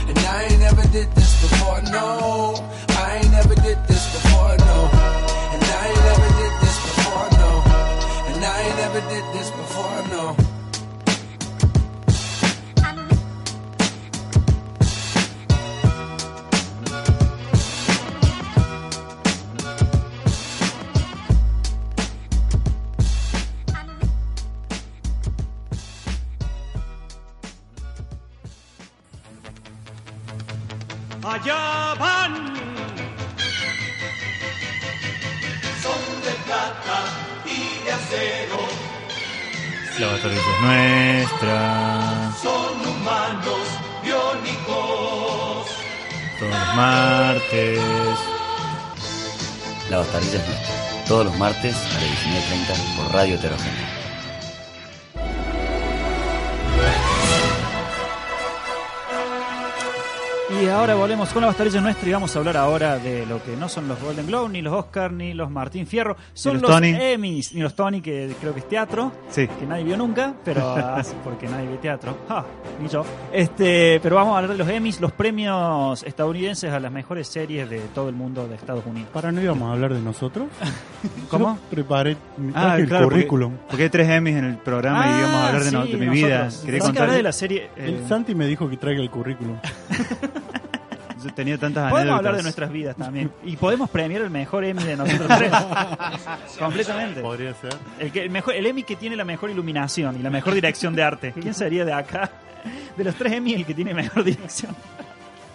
And 0.09 0.19
I 0.19 0.43
ain't 0.49 0.59
never 0.59 0.87
did 0.89 1.11
this 1.15 1.41
before, 1.41 1.81
no. 1.91 2.72
Allá 31.25 31.95
van. 31.97 32.53
Son 35.81 36.01
de 36.21 36.33
plata 36.45 36.97
y 37.45 37.85
de 37.85 37.91
acero. 37.93 38.59
La 39.99 40.07
batalla 40.07 40.35
es 40.35 40.61
nuestra. 40.61 42.31
Son 42.41 42.73
humanos 42.91 43.67
biónicos. 44.03 45.67
Todos 46.39 46.51
los 46.51 46.75
martes. 46.75 47.79
La 49.89 49.97
Bastarilla 49.99 50.39
es 50.39 50.47
nuestra. 50.47 51.05
Todos 51.07 51.25
los 51.27 51.37
martes 51.37 51.75
a 51.75 51.93
las 51.93 52.03
19.30 52.03 52.95
por 52.97 53.13
Radio 53.13 53.35
Heterogénea. 53.35 54.02
Y 60.63 60.67
ahora 60.69 60.95
volvemos 60.95 61.27
con 61.33 61.41
la 61.41 61.47
bastarilla 61.47 61.81
nuestra 61.81 62.07
y 62.07 62.13
vamos 62.13 62.33
a 62.33 62.39
hablar 62.39 62.55
ahora 62.55 62.97
de 62.97 63.25
lo 63.25 63.43
que 63.43 63.57
no 63.57 63.67
son 63.67 63.85
los 63.89 63.99
Golden 64.01 64.25
Globe, 64.27 64.47
ni 64.49 64.61
los 64.61 64.71
Oscar, 64.73 65.11
ni 65.11 65.33
los 65.33 65.51
Martín 65.51 65.85
Fierro. 65.85 66.15
Son 66.33 66.53
los 66.53 66.61
los, 66.61 66.71
Tony. 66.71 66.95
Emmys, 66.97 67.53
ni 67.53 67.59
los 67.61 67.75
Tony, 67.75 67.99
que 67.99 68.33
creo 68.39 68.53
que 68.53 68.61
es 68.61 68.69
teatro. 68.69 69.11
Sí. 69.29 69.45
Que 69.47 69.65
nadie 69.65 69.83
vio 69.83 69.97
nunca, 69.97 70.33
pero 70.45 70.73
porque 71.25 71.47
nadie 71.49 71.67
ve 71.67 71.77
teatro. 71.79 72.17
Ja, 72.29 72.45
ni 72.81 72.87
yo. 72.87 73.03
Este, 73.33 73.99
pero 74.01 74.15
vamos 74.15 74.35
a 74.35 74.37
hablar 74.37 74.51
de 74.53 74.57
los 74.57 74.69
Emmys, 74.69 75.01
los 75.01 75.11
premios 75.11 76.01
estadounidenses 76.03 76.71
a 76.71 76.79
las 76.79 76.91
mejores 76.93 77.27
series 77.27 77.69
de 77.69 77.79
todo 77.93 78.07
el 78.07 78.15
mundo 78.15 78.47
de 78.47 78.55
Estados 78.55 78.85
Unidos. 78.85 79.09
¿Para 79.11 79.33
no 79.33 79.41
íbamos 79.41 79.69
a 79.69 79.73
hablar 79.73 79.93
de 79.93 79.99
nosotros? 79.99 80.47
¿Cómo? 81.29 81.55
Yo 81.55 81.69
preparé 81.71 82.15
Ah, 82.55 82.77
el 82.77 82.87
claro, 82.87 83.09
currículum. 83.09 83.53
Porque, 83.67 83.83
hay 83.83 83.89
tres 83.89 84.07
Emmys 84.07 84.37
en 84.37 84.45
el 84.45 84.57
programa 84.57 85.05
y 85.07 85.19
íbamos 85.19 85.35
a 85.35 85.47
hablar 85.47 85.63
de, 85.65 85.71
no- 85.73 85.79
Ah, 85.81 85.85
sí, 85.87 85.91
de 85.91 85.97
mi 85.97 86.09
vida. 86.09 86.49
Quería 86.63 86.79
contar. 86.79 87.11
de 87.11 87.21
la 87.23 87.31
serie. 87.33 87.69
eh, 87.75 87.99
El 87.99 88.07
Santi 88.07 88.33
me 88.33 88.47
dijo 88.47 88.69
que 88.69 88.77
traiga 88.77 89.01
el 89.01 89.09
currículum. 89.09 89.57
Yo 91.23 91.33
tenía 91.33 91.57
tantas 91.57 91.89
Podemos 91.89 91.99
anécdotas. 92.01 92.17
hablar 92.19 92.35
de 92.37 92.43
nuestras 92.43 92.71
vidas 92.71 92.95
también. 92.95 93.31
Y 93.43 93.55
podemos 93.57 93.89
premiar 93.89 94.21
el 94.21 94.29
mejor 94.29 94.63
Emmy 94.65 94.83
de 94.83 94.97
nosotros 94.97 95.27
tres. 95.37 95.51
Completamente. 96.59 97.21
Podría 97.21 97.53
ser. 97.53 97.73
El, 97.99 98.11
que, 98.11 98.23
el, 98.23 98.29
mejor, 98.29 98.55
el 98.55 98.65
Emmy 98.65 98.83
que 98.83 98.95
tiene 98.95 99.15
la 99.15 99.25
mejor 99.25 99.49
iluminación 99.49 100.19
y 100.19 100.23
la 100.23 100.29
mejor 100.29 100.53
dirección 100.53 100.95
de 100.95 101.03
arte. 101.03 101.33
¿Quién 101.39 101.53
sería 101.53 101.85
de 101.85 101.93
acá? 101.93 102.29
De 102.97 103.03
los 103.03 103.15
tres 103.15 103.33
Emmy 103.33 103.53
el 103.53 103.65
que 103.65 103.73
tiene 103.73 103.93
mejor 103.93 104.23
dirección. 104.23 104.75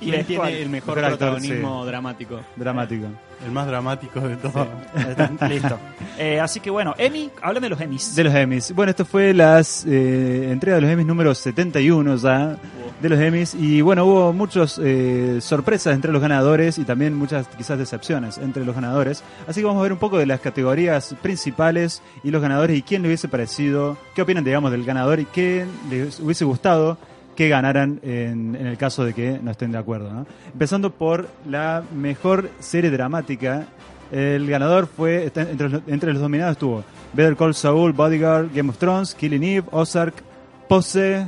¿Quién 0.00 0.12
¿De 0.12 0.24
tiene 0.24 0.40
cuál? 0.42 0.52
el 0.52 0.68
mejor, 0.68 0.94
Mejor 0.96 1.12
actor, 1.12 1.18
protagonismo 1.18 1.84
dramático? 1.84 2.40
Dramático. 2.54 3.06
El 3.44 3.50
más 3.50 3.66
dramático 3.66 4.20
de 4.20 4.36
todos. 4.36 4.68
Listo. 5.48 5.78
Eh, 6.18 6.38
así 6.38 6.60
que 6.60 6.70
bueno, 6.70 6.94
Emmy, 6.98 7.30
hablan 7.42 7.62
de 7.64 7.68
los 7.68 7.80
Emmys. 7.80 8.14
De 8.14 8.22
los 8.22 8.32
Emmys. 8.34 8.72
Bueno, 8.72 8.90
esto 8.90 9.04
fue 9.04 9.34
las 9.34 9.84
eh, 9.86 10.50
entrega 10.52 10.76
de 10.76 10.82
los 10.82 10.90
Emmys 10.92 11.06
número 11.06 11.34
71 11.34 12.14
ya 12.16 12.56
de 13.00 13.08
los 13.08 13.18
Emmys 13.18 13.54
y 13.54 13.80
bueno, 13.80 14.04
hubo 14.04 14.32
muchas 14.32 14.80
eh, 14.82 15.38
sorpresas 15.40 15.94
entre 15.94 16.12
los 16.12 16.20
ganadores 16.20 16.78
y 16.78 16.84
también 16.84 17.14
muchas 17.14 17.46
quizás 17.48 17.78
decepciones 17.78 18.38
entre 18.38 18.64
los 18.64 18.74
ganadores. 18.74 19.22
Así 19.46 19.60
que 19.60 19.66
vamos 19.66 19.80
a 19.80 19.82
ver 19.84 19.92
un 19.92 19.98
poco 19.98 20.18
de 20.18 20.26
las 20.26 20.40
categorías 20.40 21.14
principales 21.22 22.02
y 22.24 22.30
los 22.30 22.42
ganadores 22.42 22.76
y 22.76 22.82
quién 22.82 23.02
le 23.02 23.08
hubiese 23.08 23.28
parecido, 23.28 23.96
qué 24.14 24.22
opinan 24.22 24.44
digamos 24.44 24.70
del 24.70 24.84
ganador 24.84 25.20
y 25.20 25.26
qué 25.26 25.66
les 25.90 26.20
hubiese 26.20 26.44
gustado 26.44 26.98
que 27.36 27.48
ganaran 27.48 28.00
en, 28.02 28.56
el 28.56 28.76
caso 28.76 29.04
de 29.04 29.14
que 29.14 29.38
no 29.40 29.52
estén 29.52 29.70
de 29.70 29.78
acuerdo. 29.78 30.12
¿no? 30.12 30.26
Empezando 30.52 30.90
por 30.90 31.28
la 31.48 31.84
mejor 31.94 32.50
serie 32.58 32.90
dramática. 32.90 33.66
El 34.10 34.48
ganador 34.48 34.88
fue, 34.88 35.30
entre 35.36 35.68
los, 35.68 35.82
entre 35.86 36.12
los 36.14 36.22
nominados 36.22 36.52
estuvo 36.52 36.82
Better 37.12 37.36
Call 37.36 37.54
Saul, 37.54 37.92
Bodyguard, 37.92 38.48
Game 38.52 38.70
of 38.70 38.78
Thrones, 38.78 39.14
Killing 39.14 39.44
Eve, 39.44 39.68
Ozark, 39.70 40.14
Pose, 40.68 41.26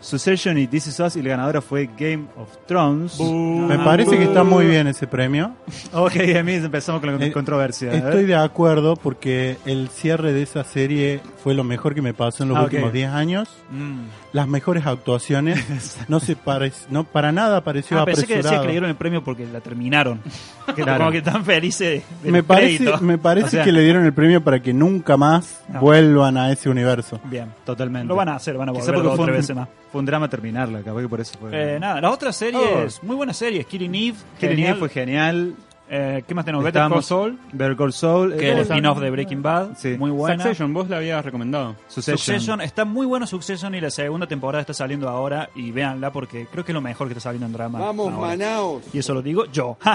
Succession 0.00 0.56
y 0.58 0.66
This 0.66 0.86
Is 0.88 1.00
Us. 1.00 1.16
Y 1.16 1.22
la 1.22 1.30
ganadora 1.30 1.60
fue 1.60 1.88
Game 1.98 2.24
of 2.36 2.48
Thrones. 2.66 3.18
Me 3.20 3.78
parece 3.78 4.16
que 4.16 4.24
está 4.24 4.42
muy 4.44 4.66
bien 4.66 4.86
ese 4.86 5.06
premio. 5.06 5.54
Ok, 5.92 6.12
a 6.38 6.42
mí 6.42 6.52
empezamos 6.54 7.00
con 7.00 7.18
la 7.18 7.26
Eh, 7.26 7.32
controversia. 7.32 7.92
Estoy 7.92 8.24
de 8.26 8.34
acuerdo 8.36 8.96
porque 8.96 9.56
el 9.66 9.88
cierre 9.88 10.32
de 10.32 10.42
esa 10.42 10.64
serie 10.64 11.20
fue 11.42 11.54
lo 11.54 11.64
mejor 11.64 11.94
que 11.94 12.02
me 12.02 12.14
pasó 12.14 12.42
en 12.44 12.50
los 12.50 12.58
Ah, 12.58 12.62
últimos 12.64 12.92
10 12.92 13.10
años. 13.10 13.48
Mm. 13.70 14.00
Las 14.32 14.46
mejores 14.46 14.86
actuaciones. 14.86 15.98
no 16.08 16.20
se 16.20 16.36
pare- 16.36 16.72
no 16.88 17.04
para 17.04 17.32
nada 17.32 17.62
pareció 17.64 17.98
Ah, 17.98 18.04
pensé 18.04 18.26
que 18.26 18.36
decía 18.36 18.60
que 18.60 18.66
le 18.66 18.72
dieron 18.72 18.88
el 18.90 18.96
premio 18.96 19.24
porque 19.24 19.46
la 19.46 19.60
terminaron. 19.60 20.20
Que 20.74 20.82
Claro. 20.84 20.98
Como 21.00 21.10
que 21.10 21.18
están 21.18 21.44
felices 21.44 22.04
del 22.22 22.30
me 22.32 22.44
parece, 22.44 22.76
crédito. 22.84 23.00
me 23.00 23.18
parece 23.18 23.46
O 23.46 23.50
sea- 23.50 23.64
que 23.64 23.72
le 23.72 23.82
dieron 23.82 24.04
el 24.06 24.12
premio 24.12 24.40
para 24.44 24.60
que 24.60 24.72
nunca 24.72 25.16
más 25.16 25.60
No. 25.68 25.80
vuelvan 25.80 26.36
a 26.36 26.52
ese 26.52 26.68
universo. 26.70 27.18
Bien. 27.24 27.48
Totalmente. 27.64 28.06
Lo 28.06 28.14
van 28.14 28.28
a 28.28 28.36
hacer, 28.36 28.56
van 28.56 28.68
a 28.68 28.72
volver 28.72 28.94
dos 29.02 29.16
tres 29.16 29.26
un, 29.28 29.32
veces 29.34 29.56
más. 29.56 29.68
fue 29.90 29.98
un 29.98 30.06
drama 30.06 30.28
terminarla, 30.28 30.80
capaz 30.82 31.00
que 31.00 31.08
por 31.08 31.20
eso 31.20 31.36
fue. 31.40 31.50
Eh, 31.52 31.80
nada, 31.80 32.00
las 32.00 32.12
otras 32.12 32.36
series, 32.36 33.02
muy 33.02 33.16
buenas 33.16 33.36
series. 33.36 33.66
Killing 33.66 33.92
Eve, 33.96 34.16
Killing. 34.38 34.66
Eve 34.66 34.74
fue 34.78 34.88
genial. 34.90 35.54
Eh, 35.92 36.22
¿Qué 36.26 36.34
más 36.36 36.44
tenemos? 36.44 36.64
Better 36.64 36.88
Call 36.88 37.02
Saul, 37.02 37.38
Better 37.52 37.76
Call 37.76 37.92
Saul. 37.92 38.36
que 38.36 38.46
eh, 38.46 38.52
es 38.52 38.54
el 38.54 38.60
spin-off 38.60 39.00
de 39.00 39.10
Breaking 39.10 39.42
Bad. 39.42 39.70
Sí. 39.76 39.96
Muy 39.98 40.10
buena. 40.12 40.36
Succession, 40.44 40.72
vos 40.72 40.88
la 40.88 40.98
habías 40.98 41.24
recomendado. 41.24 41.74
Succession. 41.88 42.16
Succession, 42.18 42.60
está 42.60 42.84
muy 42.84 43.06
bueno 43.06 43.26
Succession 43.26 43.74
y 43.74 43.80
la 43.80 43.90
segunda 43.90 44.26
temporada 44.28 44.60
está 44.60 44.72
saliendo 44.72 45.08
ahora 45.08 45.50
y 45.56 45.72
véanla 45.72 46.12
porque 46.12 46.46
creo 46.50 46.64
que 46.64 46.70
es 46.72 46.74
lo 46.74 46.80
mejor 46.80 47.08
que 47.08 47.14
está 47.14 47.20
saliendo 47.22 47.46
en 47.46 47.52
drama. 47.52 47.80
Vamos, 47.80 48.12
ahora. 48.12 48.28
Manaos. 48.28 48.82
Y 48.94 48.98
eso 48.98 49.14
lo 49.14 49.20
digo 49.22 49.46
yo. 49.46 49.76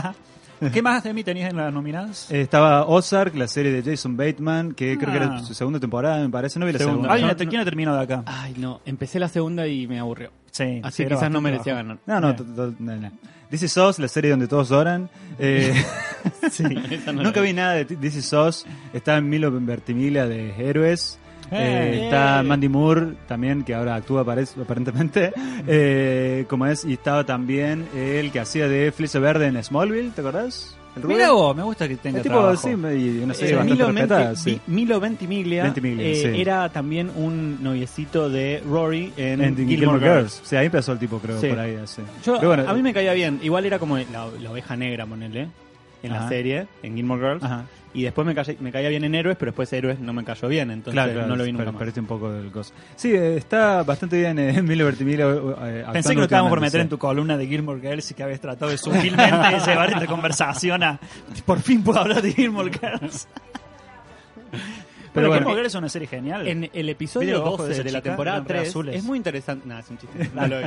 ¿Qué 0.73 0.81
más 0.81 1.03
de 1.03 1.13
mí 1.13 1.23
tenías 1.23 1.49
en 1.51 1.57
las 1.57 1.71
nominadas? 1.73 2.31
Eh, 2.31 2.41
Estaba 2.41 2.85
Ozark, 2.85 3.35
la 3.35 3.47
serie 3.47 3.71
de 3.71 3.83
Jason 3.91 4.15
Bateman, 4.17 4.73
que 4.73 4.97
creo 4.97 5.11
que 5.11 5.17
era 5.17 5.35
Ah. 5.35 5.43
su 5.43 5.53
segunda 5.53 5.79
temporada, 5.81 6.17
me 6.21 6.29
parece. 6.29 6.59
No 6.59 6.65
vi 6.65 6.71
la 6.71 6.79
Segunda. 6.79 6.95
segunda. 6.95 7.13
¿Alguien 7.13 7.27
no, 7.27 7.37
la- 7.37 7.43
no. 7.43 7.49
¿Quién 7.49 7.61
ha 7.61 7.65
terminado 7.65 7.97
de 7.97 8.03
acá? 8.03 8.23
Ay, 8.25 8.53
no. 8.57 8.79
Empecé 8.85 9.19
la 9.19 9.27
segunda 9.27 9.67
y 9.67 9.85
me 9.85 9.99
aburrió. 9.99 10.31
Sí, 10.51 10.79
Así 10.81 11.05
quizás 11.05 11.29
no 11.29 11.41
merecía 11.41 11.73
bajo. 11.75 11.87
ganar. 11.87 11.97
No, 12.05 12.19
no, 12.21 12.99
no. 12.99 13.11
This 13.49 13.63
is 13.63 13.77
Us, 13.77 13.99
la 13.99 14.07
serie 14.07 14.31
donde 14.31 14.47
todos 14.47 14.71
oran. 14.71 15.09
Eh, 15.39 15.73
Sí, 16.51 16.63
no 17.05 17.13
nunca 17.23 17.41
vi 17.41 17.53
nada 17.53 17.75
de 17.75 17.85
This 17.85 18.15
is 18.15 18.33
Us. 18.33 18.65
Está 18.93 19.21
Milo 19.21 19.51
Ventimiglia 19.51 20.25
de 20.27 20.51
Héroes. 20.57 21.19
Eh, 21.51 21.91
Eh. 22.01 22.05
está 22.05 22.41
Mandy 22.41 22.67
Moore 22.69 23.13
también, 23.27 23.63
que 23.63 23.75
ahora 23.75 23.95
actúa 23.95 24.21
aparentemente. 24.21 25.31
Eh, 25.67 26.45
como 26.47 26.65
es, 26.67 26.85
y 26.85 26.93
estaba 26.93 27.23
también 27.25 27.87
el 27.95 28.31
que 28.31 28.39
hacía 28.39 28.67
de 28.67 28.91
Flecha 28.91 29.17
Verde 29.19 29.47
en 29.47 29.63
Smallville, 29.63 30.11
¿te 30.11 30.21
acordás? 30.21 30.74
Mira 31.03 31.31
vos, 31.31 31.55
me 31.55 31.63
gusta 31.63 31.87
que 31.87 31.97
tenga 31.97 32.17
El 32.19 32.23
tipo, 32.23 32.35
trabajo. 32.35 32.55
sí, 32.61 32.69
y 32.69 32.73
una 33.23 33.33
serie 33.33 33.53
Eh, 33.53 33.55
bastante 33.57 33.73
Milo, 33.73 33.87
Venti- 34.07 34.35
sí. 34.35 34.61
Milo 34.67 34.99
Ventimiglia, 34.99 35.63
Ventimiglia, 35.63 36.07
eh, 36.07 36.15
sí. 36.15 36.41
era 36.41 36.69
también 36.69 37.11
un 37.15 37.61
noviecito 37.61 38.29
de 38.29 38.63
Rory 38.65 39.11
en, 39.17 39.41
En 39.41 39.55
Gilmore, 39.55 39.75
Gilmore 39.77 39.99
Girls. 39.99 40.33
Girls. 40.35 40.41
Sí, 40.49 40.55
ahí 40.55 40.65
empezó 40.67 40.93
el 40.93 40.99
tipo, 40.99 41.19
creo, 41.19 41.39
por 41.39 41.59
ahí. 41.59 41.77
Yo, 42.23 42.35
Pero 42.37 42.47
bueno, 42.47 42.69
a 42.69 42.73
mí 42.73 42.81
me 42.81 42.93
caía 42.93 43.13
bien. 43.13 43.39
Igual 43.43 43.65
era 43.65 43.77
como 43.79 43.97
la, 43.97 44.05
la 44.41 44.51
oveja 44.51 44.75
negra, 44.77 45.05
ponele, 45.05 45.49
en 46.03 46.11
la 46.11 46.19
Ajá. 46.19 46.29
serie, 46.29 46.67
en 46.81 46.95
Gilmore 46.95 47.21
Girls. 47.21 47.43
Ajá. 47.43 47.65
Y 47.95 48.03
después 48.03 48.27
me, 48.27 48.35
calla- 48.35 48.55
me 48.59 48.71
caía 48.71 48.89
bien 48.89 49.03
en 49.05 49.15
Héroes, 49.15 49.37
pero 49.37 49.51
después 49.51 49.71
Héroes 49.71 49.99
no 49.99 50.11
me 50.13 50.23
cayó 50.23 50.47
bien. 50.49 50.69
Entonces 50.69 50.93
Claro, 50.93 51.13
claro, 51.13 51.27
no 51.27 51.35
lo 51.37 51.43
vi 51.45 51.51
nunca 51.53 51.71
pero 51.71 51.87
más. 51.87 51.97
un 51.97 52.05
poco 52.05 52.29
del 52.31 52.51
coso. 52.51 52.73
Sí, 52.97 53.13
eh, 53.13 53.37
está 53.37 53.83
bastante 53.83 54.17
bien 54.19 54.37
eh, 54.37 54.61
Milo 54.61 54.83
Vertimiglia. 54.85 55.25
eh, 55.29 55.85
Pensé 55.93 56.09
que 56.09 56.15
lo 56.15 56.23
estábamos 56.23 56.49
por 56.49 56.59
meter 56.61 56.81
en 56.81 56.89
tu 56.89 56.97
columna 56.97 57.37
de 57.37 57.47
Gilmore 57.47 57.79
Girls 57.79 58.11
y 58.11 58.13
que 58.13 58.23
habías 58.23 58.41
tratado 58.41 58.69
de 58.69 58.77
sutilmente 58.77 59.59
llevar 59.65 59.89
esta 59.91 60.05
conversación 60.07 60.83
a. 60.83 60.99
Por 61.45 61.61
fin 61.61 61.83
puedo 61.83 61.99
hablar 61.99 62.21
de 62.21 62.33
Gilmore 62.33 62.69
Girls. 62.71 63.27
Pero 65.15 65.27
bueno, 65.29 65.39
Gilmore 65.41 65.55
Girls 65.61 65.73
es 65.73 65.79
una 65.79 65.89
serie 65.89 66.07
genial. 66.07 66.47
En 66.47 66.69
el 66.71 66.89
episodio 66.89 67.27
¿Viste 67.29 67.39
los 67.39 67.47
ojos 67.53 67.67
12 67.69 67.83
de 67.83 67.91
la 67.91 68.01
temporada 68.01 68.37
Eran 68.37 68.47
re 68.47 68.55
3 68.59 68.69
azules. 68.69 68.95
es 68.97 69.03
muy 69.03 69.17
interesante. 69.17 69.67
Nada, 69.67 69.79
es 69.81 69.89
un 69.89 69.97
chiste. 69.97 70.29
No 70.35 70.47
lo 70.47 70.59
vi. 70.59 70.65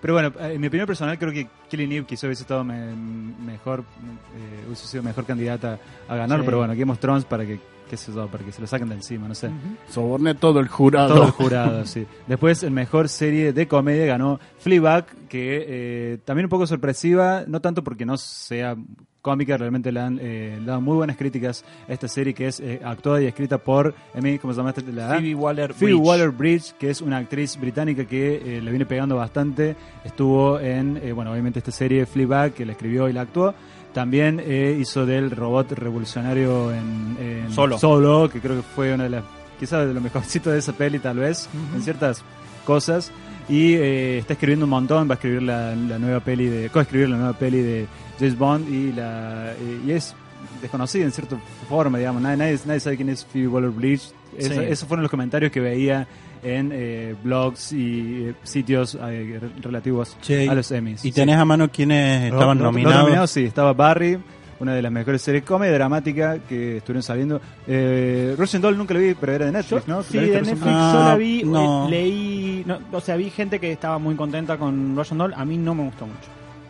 Pero 0.00 0.14
bueno, 0.14 0.28
eh, 0.40 0.52
en 0.54 0.60
mi 0.60 0.68
opinión 0.68 0.86
personal 0.86 1.18
creo 1.18 1.32
que 1.32 1.48
Killing 1.68 1.92
Eve 1.92 2.06
quizá 2.06 2.26
hubiese 2.26 2.42
estado 2.42 2.64
me- 2.64 2.94
mejor, 2.94 3.80
eh, 3.80 4.64
hubiese 4.66 4.86
sido 4.86 5.02
mejor 5.02 5.24
candidata 5.26 5.78
a 6.08 6.16
ganar, 6.16 6.38
Sí. 6.38 6.44
pero 6.46 6.58
bueno, 6.58 6.74
Game 6.76 6.90
of 6.92 6.98
Thrones 7.00 7.24
para 7.24 7.44
que, 7.44 7.58
qué 7.90 7.96
sé 7.96 8.12
yo, 8.12 8.26
para 8.28 8.44
que 8.44 8.52
se 8.52 8.60
lo 8.60 8.66
saquen 8.68 8.88
de 8.88 8.94
encima, 8.94 9.26
no 9.26 9.34
sé. 9.34 9.50
Soborné 9.90 10.34
todo 10.36 10.60
el 10.60 10.68
jurado. 10.68 11.14
Todo 11.14 11.24
el 11.26 11.30
jurado, 11.32 11.84
sí. 11.84 12.06
Después, 12.28 12.62
el 12.62 12.70
mejor 12.70 13.08
serie 13.08 13.52
de 13.52 13.66
comedia 13.66 14.06
ganó 14.06 14.38
Fleabag, 14.60 15.06
que 15.28 15.64
eh, 15.68 16.18
también 16.24 16.46
un 16.46 16.50
poco 16.50 16.66
sorpresiva, 16.66 17.44
no 17.46 17.60
tanto 17.60 17.84
porque 17.84 18.04
no 18.04 18.16
sea 18.16 18.76
cómica, 19.22 19.56
realmente 19.56 19.92
le 19.92 20.00
han 20.00 20.18
eh, 20.22 20.58
dado 20.64 20.80
muy 20.80 20.96
buenas 20.96 21.16
críticas 21.16 21.64
a 21.88 21.92
esta 21.92 22.08
serie 22.08 22.32
que 22.34 22.46
es 22.46 22.60
eh, 22.60 22.80
actuada 22.82 23.20
y 23.20 23.26
escrita 23.26 23.58
por, 23.58 23.94
¿cómo 24.40 24.52
se 24.52 24.56
llama 24.56 24.70
esta? 24.70 24.82
La, 24.90 25.08
Phoebe 25.14 25.34
Waller 25.34 25.74
Phoebe 25.74 25.92
Bridge. 25.92 26.06
Waller-Bridge, 26.06 26.72
que 26.78 26.90
es 26.90 27.00
una 27.00 27.18
actriz 27.18 27.58
británica 27.58 28.04
que 28.06 28.36
eh, 28.36 28.62
le 28.62 28.70
viene 28.70 28.86
pegando 28.86 29.16
bastante. 29.16 29.76
Estuvo 30.04 30.58
en, 30.60 30.98
eh, 31.02 31.12
bueno, 31.12 31.32
obviamente 31.32 31.58
esta 31.58 31.72
serie 31.72 32.06
Fleabag, 32.06 32.52
que 32.52 32.64
la 32.64 32.72
escribió 32.72 33.08
y 33.08 33.12
la 33.12 33.22
actuó. 33.22 33.54
También 33.92 34.40
eh, 34.44 34.76
hizo 34.80 35.06
del 35.06 35.30
robot 35.30 35.72
revolucionario 35.72 36.72
en, 36.72 37.16
en 37.20 37.52
Solo. 37.52 38.28
que 38.30 38.40
creo 38.40 38.56
que 38.56 38.62
fue 38.62 38.94
una 38.94 39.04
de 39.04 39.10
las, 39.10 39.24
quizás 39.58 39.86
de 39.86 39.94
lo 39.94 40.00
mejorcito 40.00 40.50
de 40.50 40.58
esa 40.58 40.72
peli, 40.72 40.98
tal 40.98 41.18
vez, 41.18 41.48
en 41.74 41.82
ciertas 41.82 42.22
cosas. 42.64 43.10
Y 43.48 43.74
eh, 43.74 44.18
está 44.18 44.34
escribiendo 44.34 44.66
un 44.66 44.70
montón, 44.70 45.08
va 45.08 45.12
a 45.12 45.16
escribir 45.16 45.42
la, 45.42 45.74
la 45.74 45.98
nueva 45.98 46.20
peli 46.20 46.46
de, 46.46 46.68
coescribir 46.70 47.08
la 47.08 47.16
nueva 47.16 47.32
peli 47.32 47.62
de 47.62 47.86
James 48.18 48.36
Bond 48.36 48.68
y 48.72 48.92
la 48.92 49.52
eh, 49.52 49.80
y 49.86 49.90
es 49.92 50.14
desconocida 50.60 51.04
en 51.04 51.12
cierta 51.12 51.36
forma, 51.68 51.98
digamos, 51.98 52.20
nadie, 52.20 52.36
nadie, 52.36 52.58
nadie 52.66 52.80
sabe 52.80 52.96
quién 52.96 53.08
es 53.08 53.24
Phoebe 53.24 53.48
Waller-Bridge. 53.48 54.02
Eso- 54.36 54.52
Sí. 54.54 54.60
Esos 54.68 54.86
fueron 54.86 55.02
los 55.02 55.10
comentarios 55.10 55.50
que 55.50 55.60
veía 55.60 56.06
en 56.42 56.70
eh, 56.72 57.14
blogs 57.24 57.72
y 57.72 58.26
eh, 58.28 58.34
sitios 58.44 58.94
eh, 58.94 59.38
re- 59.40 59.48
relativos 59.62 60.16
Che, 60.20 60.48
a 60.48 60.54
los 60.54 60.70
Emmys. 60.70 61.04
¿Y 61.04 61.10
tenés 61.12 61.36
a 61.36 61.44
mano 61.44 61.68
quiénes 61.70 62.24
Los- 62.30 62.34
estaban 62.34 62.58
los- 62.58 62.64
los 62.66 62.72
nominados? 62.74 63.02
nominados, 63.04 63.30
sí, 63.30 63.44
estaba 63.44 63.72
Barry, 63.72 64.18
una 64.60 64.74
de 64.74 64.82
las 64.82 64.90
mejores 64.92 65.22
series 65.22 65.44
comedia 65.44 65.74
dramática 65.74 66.38
que 66.48 66.78
estuvieron 66.78 67.02
saliendo. 67.02 67.40
Eh, 67.66 68.34
Russian 68.38 68.60
Doll 68.62 68.76
nunca 68.76 68.94
lo 68.94 69.00
vi, 69.00 69.14
pero 69.14 69.32
era 69.32 69.46
de 69.46 69.52
Netflix, 69.52 69.86
¿no? 69.88 70.02
Sí, 70.02 70.16
¿La 70.16 70.22
de 70.22 70.28
Netflix 70.28 70.50
recién? 70.60 70.72
yo 70.74 71.00
Ah, 71.00 71.04
la 71.08 71.16
vi, 71.16 71.42
no. 71.44 71.86
eh, 71.86 71.90
leí, 71.90 72.62
no, 72.66 72.78
o 72.92 73.00
sea, 73.00 73.16
vi 73.16 73.30
gente 73.30 73.58
que 73.60 73.70
estaba 73.72 73.98
muy 73.98 74.14
contenta 74.16 74.56
con 74.56 74.96
Russian 74.96 75.18
Doll, 75.18 75.34
a 75.36 75.44
mí 75.44 75.56
no 75.56 75.74
me 75.74 75.84
gustó 75.84 76.06
mucho. 76.06 76.18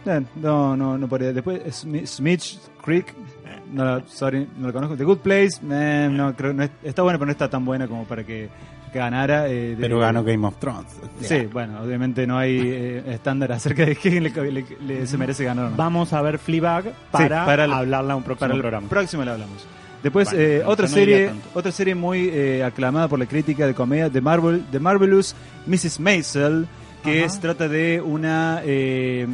Eh, 0.07 0.23
No, 0.37 0.77
no, 0.77 0.97
no 0.99 1.09
podría. 1.09 1.33
Después, 1.33 1.61
Smi- 1.85 2.07
Smith 2.07 2.43
Creek, 2.83 3.15
no, 3.73 4.01
sorry, 4.07 4.47
no 4.59 4.69
lo 4.69 4.73
conozco. 4.73 4.97
The 4.97 5.05
Good 5.05 5.19
Place, 5.19 5.59
eh, 5.71 6.09
no, 6.11 6.35
creo, 6.35 6.53
no 6.55 6.63
es- 6.63 6.71
está 6.83 7.03
buena, 7.03 7.19
pero 7.19 7.27
no 7.27 7.33
está 7.33 7.49
tan 7.51 7.65
buena 7.65 7.87
como 7.87 8.05
para 8.05 8.25
que 8.25 8.49
ganara. 8.93 9.49
eh, 9.49 9.71
de- 9.71 9.77
Pero 9.77 9.99
ganó 9.99 10.23
Game 10.25 10.47
of 10.47 10.57
Thrones. 10.59 10.87
Sí, 11.21 11.47
bueno, 11.53 11.81
obviamente 11.83 12.27
no 12.27 12.39
hay 12.39 12.59
eh, 12.63 13.03
estándar 13.09 13.53
acerca 13.53 13.85
de 13.87 13.97
quién 13.97 14.23
le, 14.25 14.31
le- 14.31 14.65
le- 14.87 15.07
se 15.07 15.17
merece 15.19 15.45
ganar 15.45 15.67
o 15.67 15.71
no. 15.71 15.77
Vamos 15.77 16.13
a 16.13 16.23
ver 16.23 16.39
Fleabag 16.39 16.93
para, 17.11 17.45
para 17.45 17.65
el- 17.65 17.73
hablarla 17.73 18.17
un 18.17 18.23
próximo 18.23 18.41
Para 18.41 18.55
el 18.55 18.61
programa. 18.61 18.89
próximo 18.89 19.25
le 19.25 19.31
hablamos. 19.33 19.67
Después, 20.03 20.31
Bueno, 20.31 20.45
eh, 20.45 20.63
otra 20.65 20.87
no 20.87 20.93
serie 20.95 21.31
otra 21.55 21.73
serie 21.73 21.95
muy 21.97 22.31
eh, 22.33 22.63
aclamada 22.63 23.09
por 23.09 23.19
la 23.19 23.27
crítica 23.27 23.67
de 23.67 23.75
comedia, 23.75 24.09
The, 24.09 24.21
Marvel, 24.21 24.65
The 24.71 24.79
Marvelous 24.79 25.35
Mrs. 25.67 25.99
Maisel, 25.99 26.69
que 27.03 27.29
se 27.29 27.41
trata 27.41 27.69
de 27.69 28.01
una 28.01 28.61
eh, 28.65 29.27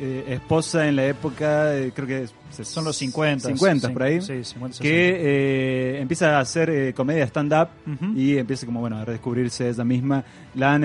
eh, 0.00 0.24
esposa 0.28 0.86
en 0.88 0.96
la 0.96 1.06
época, 1.06 1.76
eh, 1.76 1.92
creo 1.94 2.06
que 2.06 2.22
es- 2.24 2.34
Son 2.68 2.84
los 2.84 2.96
50. 2.96 3.48
50 3.48 3.90
por 3.92 4.02
ahí, 4.04 4.20
Sí, 4.22 4.42
50, 4.44 4.78
que 4.80 5.16
eh, 5.96 6.00
empieza 6.00 6.36
a 6.36 6.40
hacer 6.40 6.94
comedia 6.94 7.24
stand-up 7.24 7.68
y 8.14 8.36
empieza 8.38 8.64
como 8.66 8.80
bueno 8.80 8.98
a 8.98 9.04
redescubrirse 9.04 9.68
ella 9.68 9.84
misma. 9.84 10.24
La, 10.54 10.74
han, 10.74 10.82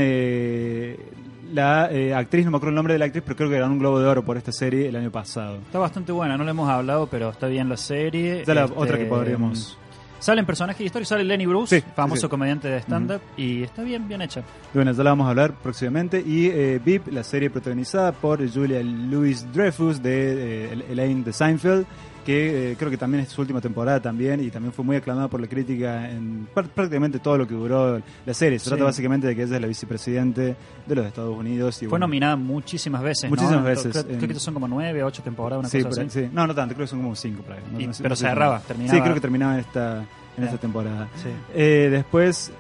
la 1.54 1.90
actriz, 2.18 2.46
no 2.46 2.52
me 2.52 2.58
acuerdo 2.58 2.70
el 2.70 2.76
nombre 2.76 2.94
de 2.94 3.00
la 3.00 3.06
actriz, 3.06 3.24
pero 3.26 3.36
creo 3.38 3.50
que 3.50 3.60
ganó 3.60 3.74
un 3.74 3.80
Globo 3.80 4.00
de 4.00 4.08
Oro 4.08 4.24
por 4.24 4.38
esta 4.38 4.52
serie 4.52 4.88
el 4.88 4.96
año 4.96 5.12
pasado. 5.12 5.58
Está 5.58 5.80
bastante 5.80 6.12
buena, 6.12 6.38
no 6.38 6.44
le 6.44 6.52
hemos 6.52 6.70
hablado, 6.70 7.08
pero 7.08 7.30
está 7.30 7.48
bien 7.48 7.70
la 7.70 7.78
serie. 7.78 8.40
Esta 8.42 8.52
es 8.52 8.56
la 8.56 8.66
Este, 8.66 8.78
otra 8.78 8.98
que 8.98 9.06
podríamos... 9.06 9.78
Salen 10.22 10.46
personajes 10.46 10.86
históricos, 10.86 11.10
sale 11.10 11.24
Lenny 11.24 11.48
Bruce, 11.48 11.80
Sí, 11.82 11.86
famoso 11.96 12.22
sí, 12.22 12.30
comediante 12.30 12.68
de 12.68 12.78
stand-up, 12.78 13.22
y 13.36 13.64
está 13.64 13.82
bien, 13.82 14.08
bien 14.08 14.22
hecha. 14.22 14.44
Bueno, 14.72 14.92
ya 14.92 15.04
la 15.04 15.10
vamos 15.10 15.26
a 15.26 15.32
hablar 15.32 15.52
próximamente. 15.54 16.22
Y 16.26 16.46
eh, 16.46 16.80
VIP, 16.84 17.08
la 17.12 17.24
serie 17.24 17.50
protagonizada 17.50 18.12
por 18.12 18.40
Julia 18.48 18.82
Louis 18.84 19.52
Dreyfus 19.52 20.02
de 20.02 20.74
eh, 20.74 20.86
Elaine 20.92 21.24
de 21.24 21.34
Seinfeld, 21.34 21.86
que 22.26 22.72
eh, 22.72 22.76
creo 22.78 22.92
que 22.92 22.98
también 22.98 23.24
es 23.24 23.30
su 23.30 23.42
última 23.42 23.60
temporada 23.62 24.00
también 24.00 24.40
y 24.44 24.50
también 24.52 24.72
fue 24.72 24.86
muy 24.86 24.96
aclamada 24.96 25.28
por 25.28 25.42
la 25.42 25.48
crítica 25.48 26.10
en 26.10 26.48
pr- 26.54 26.68
prácticamente 26.70 27.20
todo 27.20 27.38
lo 27.40 27.48
que 27.48 27.56
duró 27.56 28.00
la 28.26 28.34
serie. 28.34 28.60
Se 28.60 28.66
Sí. 28.66 28.70
trata 28.70 28.84
básicamente 28.84 29.26
de 29.28 29.36
que 29.36 29.44
ella 29.44 29.56
es 29.56 29.62
la 29.62 29.68
vicepresidente 29.68 30.56
de 30.86 30.96
los 30.96 31.06
Estados 31.06 31.36
Unidos. 31.38 31.78
Y 31.78 31.86
Fue 31.86 31.90
bueno, 31.92 32.06
nominada 32.08 32.36
muchísimas 32.36 33.02
veces. 33.02 33.24
¿no? 33.24 33.30
Muchísimas 33.32 33.64
veces, 33.64 34.06
Creo, 34.06 34.28
que 34.28 34.36
son 34.36 34.54
como 34.54 34.68
nueve, 34.68 35.04
ocho 35.04 35.24
temporadas, 35.24 35.60
una 35.62 35.70
Sí, 35.70 35.80
cosa 35.80 35.90
por 35.90 36.00
ahí, 36.00 36.08
así. 36.08 36.20
sí. 36.22 36.30
No, 36.32 36.46
no 36.46 36.54
tanto, 36.56 36.76
creo 36.76 36.86
que 36.86 36.90
son 36.92 37.02
como 37.02 37.16
cinco. 37.16 37.44
No- 37.72 37.80
Y- 37.80 37.88
no 37.88 37.94
pero 37.98 38.10
no 38.10 38.16
sé 38.16 38.26
cerraba, 38.28 38.60
terminaba. 38.60 38.96
Sí, 38.98 39.02
creo 39.02 39.14
que 39.16 39.22
terminaba 39.22 39.54
en 39.56 39.60
esta, 39.62 40.06
en 40.38 40.44
esta 40.44 40.58
temporada. 40.58 41.08
Eh, 41.56 41.88
después, 41.92 42.52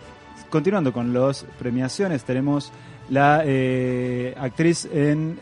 continuando 0.49 0.91
con 0.91 1.13
las 1.13 1.45
premiaciones, 1.59 2.23
tenemos 2.23 2.71
la 3.09 3.43
eh, 3.45 4.33
actriz 4.39 4.87
en 4.91 5.37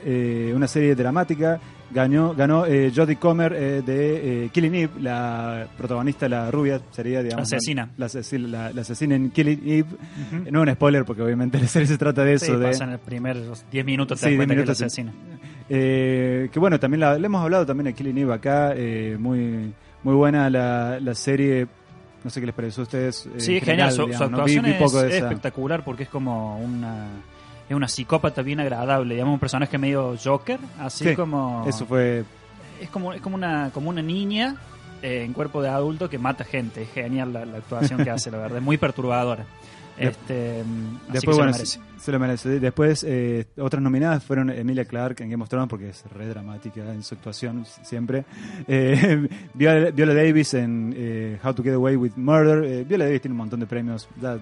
una 0.55 0.67
serie 0.67 0.93
dramática. 0.95 1.59
Ganó, 1.91 2.35
ganó 2.35 2.65
eh, 2.67 2.91
Jodie 2.95 3.15
Comer 3.15 3.53
eh, 3.53 3.81
de 3.81 4.45
eh, 4.45 4.49
Killing 4.53 4.75
Eve, 4.75 4.93
la 5.01 5.67
protagonista, 5.75 6.29
la 6.29 6.51
rubia, 6.51 6.79
sería, 6.91 7.23
digamos. 7.23 7.51
Asesina. 7.51 7.89
La, 7.97 8.07
la- 8.47 8.71
la 8.73 8.81
asesina 8.81 9.15
en 9.15 9.31
Killing 9.31 9.61
Eve. 9.65 9.87
No 10.51 10.61
un 10.61 10.71
spoiler, 10.71 11.03
porque 11.03 11.23
obviamente 11.23 11.59
la 11.59 11.67
serie 11.67 11.87
se 11.87 11.97
trata 11.97 12.23
de 12.23 12.33
eso. 12.35 12.45
Sí, 12.45 12.51
de, 12.55 12.67
pasa 12.67 12.83
en 12.83 12.91
los 12.91 13.01
primeros 13.01 13.65
10 13.71 13.85
minutos, 13.85 14.19
te 14.19 14.27
Sí, 14.27 14.31
das 14.35 14.37
cuenta 14.37 14.53
10 14.53 14.65
que 14.67 14.71
es 14.71 14.79
la 14.79 14.85
minutos, 14.85 14.93
sí. 14.93 15.01
asesina. 15.01 15.13
Eh, 15.69 16.49
que 16.51 16.59
bueno, 16.59 16.79
también 16.79 16.99
la, 17.01 17.17
le 17.17 17.25
hemos 17.25 17.41
hablado 17.43 17.65
también 17.65 17.87
a 17.87 17.91
Killing 17.93 18.17
Eve 18.19 18.33
acá, 18.33 18.73
muy, 19.17 19.73
muy 20.03 20.13
buena 20.15 20.49
la, 20.49 20.99
la 20.99 21.15
serie, 21.15 21.67
no 22.23 22.29
sé 22.29 22.39
qué 22.39 22.45
les 22.45 22.55
pareció 22.55 22.81
a 22.81 22.83
ustedes. 22.83 23.25
eh, 23.25 23.29
Sí, 23.37 23.59
genial. 23.61 23.91
Su, 23.91 24.05
digamos, 24.05 24.29
¿no? 24.31 24.37
actuación 24.37 24.65
Vi- 24.65 24.71
vi 24.71 24.77
es, 25.07 25.13
espectacular 25.23 25.83
porque 25.83 26.03
es 26.03 26.09
como 26.09 26.59
una 26.59 27.07
es 27.69 27.75
una 27.75 27.87
psicópata 27.87 28.41
bien 28.41 28.59
agradable, 28.59 29.13
digamos 29.13 29.33
un 29.33 29.39
personaje 29.39 29.77
medio 29.77 30.15
Joker, 30.21 30.59
así 30.79 31.09
Sí, 31.09 31.15
como 31.15 31.65
Eso 31.67 31.85
fue, 31.85 32.25
es 32.81 32.89
como 32.89 33.13
es 33.13 33.21
como 33.21 33.35
una 33.35 33.69
como 33.71 33.89
una 33.89 34.01
niña 34.01 34.55
eh, 35.01 35.23
en 35.23 35.33
cuerpo 35.33 35.61
de 35.61 35.69
adulto 35.69 36.09
que 36.09 36.17
mata 36.17 36.43
gente. 36.43 36.81
Es 36.81 36.91
genial 36.91 37.31
la, 37.31 37.45
la 37.45 37.57
actuación 37.57 38.03
que 38.03 38.09
hace, 38.09 38.31
la 38.31 38.39
verdad, 38.39 38.57
es 38.57 38.63
muy 38.63 38.77
perturbadora. 38.77 39.45
Este, 39.99 40.63
después 41.11 41.35
se 41.35 41.43
lo 41.43 41.53
se, 41.99 42.11
lo 42.13 42.19
merece. 42.19 42.59
Después 42.59 43.05
eh, 43.05 43.47
otras 43.57 43.83
nominadas 43.83 44.23
fueron 44.23 44.49
Emilia 44.49 44.85
Clarke 44.85 45.21
en 45.23 45.29
Game 45.29 45.43
of 45.43 45.49
Thrones 45.49 45.67
porque 45.69 45.89
es 45.89 46.05
re 46.15 46.25
dramática 46.27 46.93
en 46.93 47.03
su 47.03 47.15
actuación 47.15 47.65
siempre. 47.83 48.23
Eh, 48.67 49.27
Viola, 49.53 49.91
Viola 49.91 50.13
Davis 50.13 50.53
en 50.53 50.93
eh, 50.95 51.37
How 51.43 51.53
to 51.53 51.63
Get 51.63 51.73
Away 51.73 51.97
with 51.97 52.13
Murder. 52.15 52.85
Viola 52.85 53.05
Davis 53.05 53.21
tiene 53.21 53.33
un 53.33 53.39
montón 53.39 53.59
de 53.59 53.67
premios, 53.67 54.07
ya, 54.21 54.37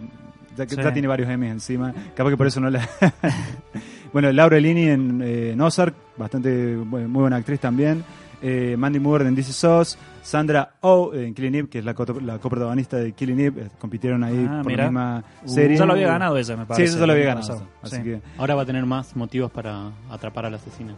ya, 0.57 0.65
que- 0.65 0.75
Sí. 0.75 0.81
ya 0.83 0.91
tiene 0.93 1.07
varios 1.07 1.29
Emmys 1.29 1.51
encima. 1.51 1.93
Capaz 2.15 2.31
que 2.31 2.37
por 2.37 2.47
eso 2.47 2.59
no 2.59 2.69
la... 2.69 2.87
bueno, 4.13 4.31
Laura 4.31 4.59
Lini 4.59 4.87
en, 4.87 5.21
eh, 5.23 5.51
en 5.51 5.61
Ozark, 5.61 5.93
bastante 6.17 6.49
muy 6.75 7.03
buena 7.21 7.35
actriz 7.37 7.59
también. 7.59 8.03
Eh, 8.39 8.75
Mandy 8.77 8.99
Moore 8.99 9.27
en 9.27 9.35
This 9.35 9.49
Is 9.49 9.63
Us, 9.63 9.97
Sandra 10.21 10.73
Oh 10.81 11.11
en 11.11 11.33
Killing 11.33 11.55
Eve, 11.55 11.69
que 11.69 11.79
es 11.79 11.85
la, 11.85 11.95
co- 11.95 12.05
la 12.21 12.37
coprotagonista 12.37 12.97
de 12.97 13.13
Killing 13.13 13.39
Eve, 13.39 13.61
eh, 13.63 13.69
compitieron 13.79 14.23
ahí 14.23 14.45
Ah, 14.47 14.59
por 14.61 14.71
mira. 14.71 14.83
la 14.83 14.89
misma 14.91 15.23
Uh, 15.43 15.49
serie. 15.49 15.75
ya 15.75 15.85
lo 15.87 15.93
había 15.93 16.07
ganado 16.09 16.37
ella, 16.37 16.55
me 16.55 16.65
parece, 16.67 16.91
Sí, 16.93 16.99
ya 16.99 17.05
lo 17.07 17.13
había 17.13 17.25
ganado. 17.25 17.47
pasado. 17.47 17.67
Así 17.81 17.95
Sí. 17.95 18.03
que... 18.03 18.21
Ahora 18.37 18.53
va 18.53 18.61
a 18.61 18.65
tener 18.67 18.85
más 18.85 19.15
motivos 19.15 19.49
para 19.51 19.89
atrapar 20.11 20.45
al 20.45 20.53
asesino. 20.53 20.93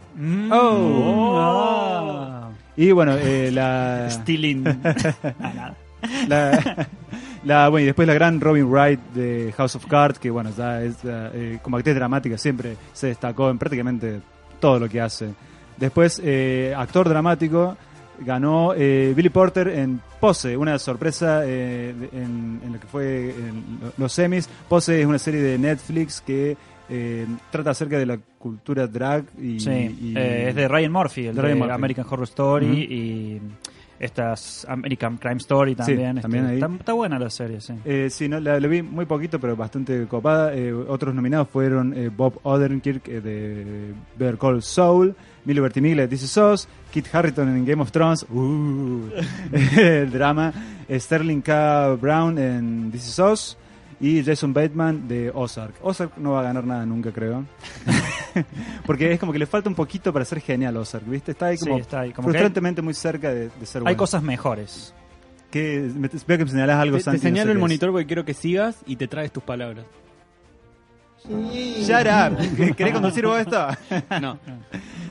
Oh. 0.52 1.38
Ah. 1.40 2.50
Y 2.76 2.92
bueno, 2.92 3.14
eh, 3.16 3.50
la... 3.50 4.06
Stealing. 4.10 4.62
Nada. 4.64 5.74
la, 6.28 6.88
la- 7.44 7.68
bueno, 7.68 7.82
y 7.84 7.86
después 7.86 8.06
la 8.08 8.14
gran 8.14 8.40
Robin 8.40 8.64
Wright 8.66 9.00
de 9.14 9.52
House 9.56 9.76
of 9.76 9.86
Cards, 9.86 10.18
que 10.18 10.30
bueno, 10.30 10.50
ya 10.56 10.82
es, 10.82 10.96
eh, 11.04 11.58
como 11.62 11.76
actriz 11.76 11.94
dramática 11.94 12.36
siempre 12.38 12.76
se 12.92 13.08
destacó 13.08 13.50
en 13.50 13.58
prácticamente 13.58 14.20
todo 14.60 14.78
lo 14.78 14.88
que 14.88 15.00
hace. 15.00 15.30
Después, 15.76 16.20
eh, 16.24 16.74
actor 16.76 17.08
dramático, 17.08 17.76
ganó 18.18 18.74
eh, 18.76 19.14
Billy 19.16 19.30
Porter 19.30 19.68
en 19.68 19.98
Pose, 20.20 20.54
una 20.54 20.78
sorpresa 20.78 21.42
eh, 21.46 21.94
en, 22.12 22.60
en 22.62 22.72
lo 22.74 22.78
que 22.78 22.86
fue 22.86 23.30
en 23.30 23.78
lo- 23.82 23.92
los 23.96 24.12
semis. 24.12 24.46
Pose 24.68 25.00
es 25.00 25.06
una 25.06 25.18
serie 25.18 25.40
de 25.40 25.56
Netflix 25.58 26.20
que 26.20 26.54
eh, 26.92 27.24
trata 27.50 27.70
acerca 27.70 27.98
de 27.98 28.04
la 28.04 28.18
cultura 28.38 28.86
drag 28.86 29.24
y, 29.40 29.60
Sí, 29.60 29.70
y- 29.70 30.14
eh, 30.16 30.48
es 30.50 30.54
de 30.54 30.68
Ryan 30.68 30.92
Murphy, 30.92 31.28
el 31.28 31.34
de 31.34 31.40
de, 31.40 31.42
Ryan 31.48 31.58
Murphy. 31.60 31.72
American 31.74 32.06
Horror 32.10 32.24
Story 32.24 32.66
Ujú. 32.66 32.76
y 32.76 33.40
estas 34.00 34.66
American 34.68 35.18
Crime 35.18 35.36
Story 35.36 35.74
también. 35.74 36.16
este, 36.16 36.22
también. 36.22 36.46
Está, 36.46 36.66
está 36.66 36.92
buena 36.94 37.18
la 37.18 37.28
serie, 37.28 37.60
sí. 37.60 37.74
Eh, 37.84 38.08
sí, 38.10 38.28
no, 38.28 38.40
la, 38.40 38.58
la 38.58 38.66
vi 38.66 38.82
muy 38.82 39.04
poquito, 39.04 39.38
pero 39.38 39.54
bastante 39.54 40.06
copada. 40.06 40.54
Eh, 40.54 40.72
otros 40.72 41.14
nominados 41.14 41.48
fueron 41.48 41.92
eh, 41.96 42.08
Bob 42.08 42.40
Odenkirk 42.42 43.06
eh, 43.08 43.20
de 43.20 43.94
Better 44.18 44.38
Call 44.38 44.62
Saul, 44.62 45.14
Milo 45.44 45.62
Bertimiglia 45.62 46.04
de 46.04 46.08
This 46.08 46.22
Is 46.22 46.36
Us, 46.38 46.68
Kit 46.90 47.14
Harington 47.14 47.48
en 47.54 47.64
Game 47.66 47.82
of 47.82 47.92
Thrones, 47.92 48.26
uh, 48.30 49.10
el 49.76 50.10
drama, 50.10 50.52
Sterling 50.90 51.42
K. 51.42 51.96
Brown 52.00 52.38
en 52.38 52.90
This 52.90 53.06
Is 53.06 53.18
Us 53.18 53.56
y 54.00 54.24
Jason 54.24 54.52
Bateman 54.54 55.06
de 55.06 55.30
Ozark. 55.34 55.74
Ozark 55.82 56.16
no 56.16 56.32
va 56.32 56.40
a 56.40 56.44
ganar 56.44 56.64
nada 56.64 56.86
nunca, 56.86 57.12
creo. 57.12 57.44
Porque 58.86 59.12
es 59.12 59.20
como 59.20 59.32
que 59.32 59.38
le 59.38 59.46
falta 59.46 59.68
un 59.68 59.74
poquito 59.74 60.12
para 60.12 60.24
ser 60.24 60.40
genial 60.40 60.76
Ozark, 60.78 61.06
¿viste? 61.06 61.32
Está 61.32 61.46
ahí 61.46 61.58
Sí, 61.58 61.66
como, 61.66 61.78
está 61.78 62.00
ahí, 62.00 62.12
como 62.12 62.28
que 62.28 62.32
frustrantemente 62.32 62.80
muy 62.80 62.94
cerca 62.94 63.28
de, 63.32 63.50
de 63.50 63.66
ser 63.66 63.80
Hay 63.80 63.84
bueno. 63.84 63.98
cosas 63.98 64.22
mejores. 64.22 64.94
que 65.50 65.90
me, 65.94 66.08
veo 66.08 66.38
que 66.38 66.44
me 66.44 66.50
señalás 66.50 66.80
algo, 66.80 66.96
Te, 66.96 67.00
te 67.00 67.04
Santi, 67.04 67.18
no 67.18 67.22
sé 67.22 67.28
señalo 67.28 67.52
el 67.52 67.58
monitor 67.58 67.90
porque 67.90 68.06
quiero 68.06 68.24
que 68.24 68.34
sigas 68.34 68.78
y 68.86 68.96
te 68.96 69.06
traes 69.06 69.32
tus 69.32 69.42
palabras. 69.42 69.84
Shut 71.28 72.06
up. 72.06 72.74
¿Querés 72.76 72.94
conducir 72.94 73.26
vos 73.26 73.40
esto? 73.40 73.66
No. 74.20 74.38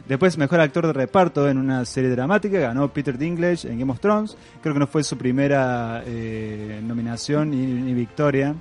Después, 0.07 0.39
mejor 0.39 0.59
actor 0.59 0.87
de 0.87 0.93
reparto 0.93 1.47
en 1.47 1.59
una 1.59 1.85
serie 1.85 2.09
dramática, 2.09 2.57
ganó 2.57 2.91
Peter 2.91 3.15
Dinklage 3.15 3.69
en 3.69 3.77
Game 3.77 3.91
of 3.91 3.99
Thrones. 3.99 4.35
Creo 4.59 4.73
que 4.73 4.79
no 4.79 4.87
fue 4.87 5.03
su 5.03 5.15
primera 5.19 6.01
eh, 6.03 6.81
nominación 6.83 7.51
ni, 7.51 7.57
ni 7.57 7.93
victoria. 7.93 8.55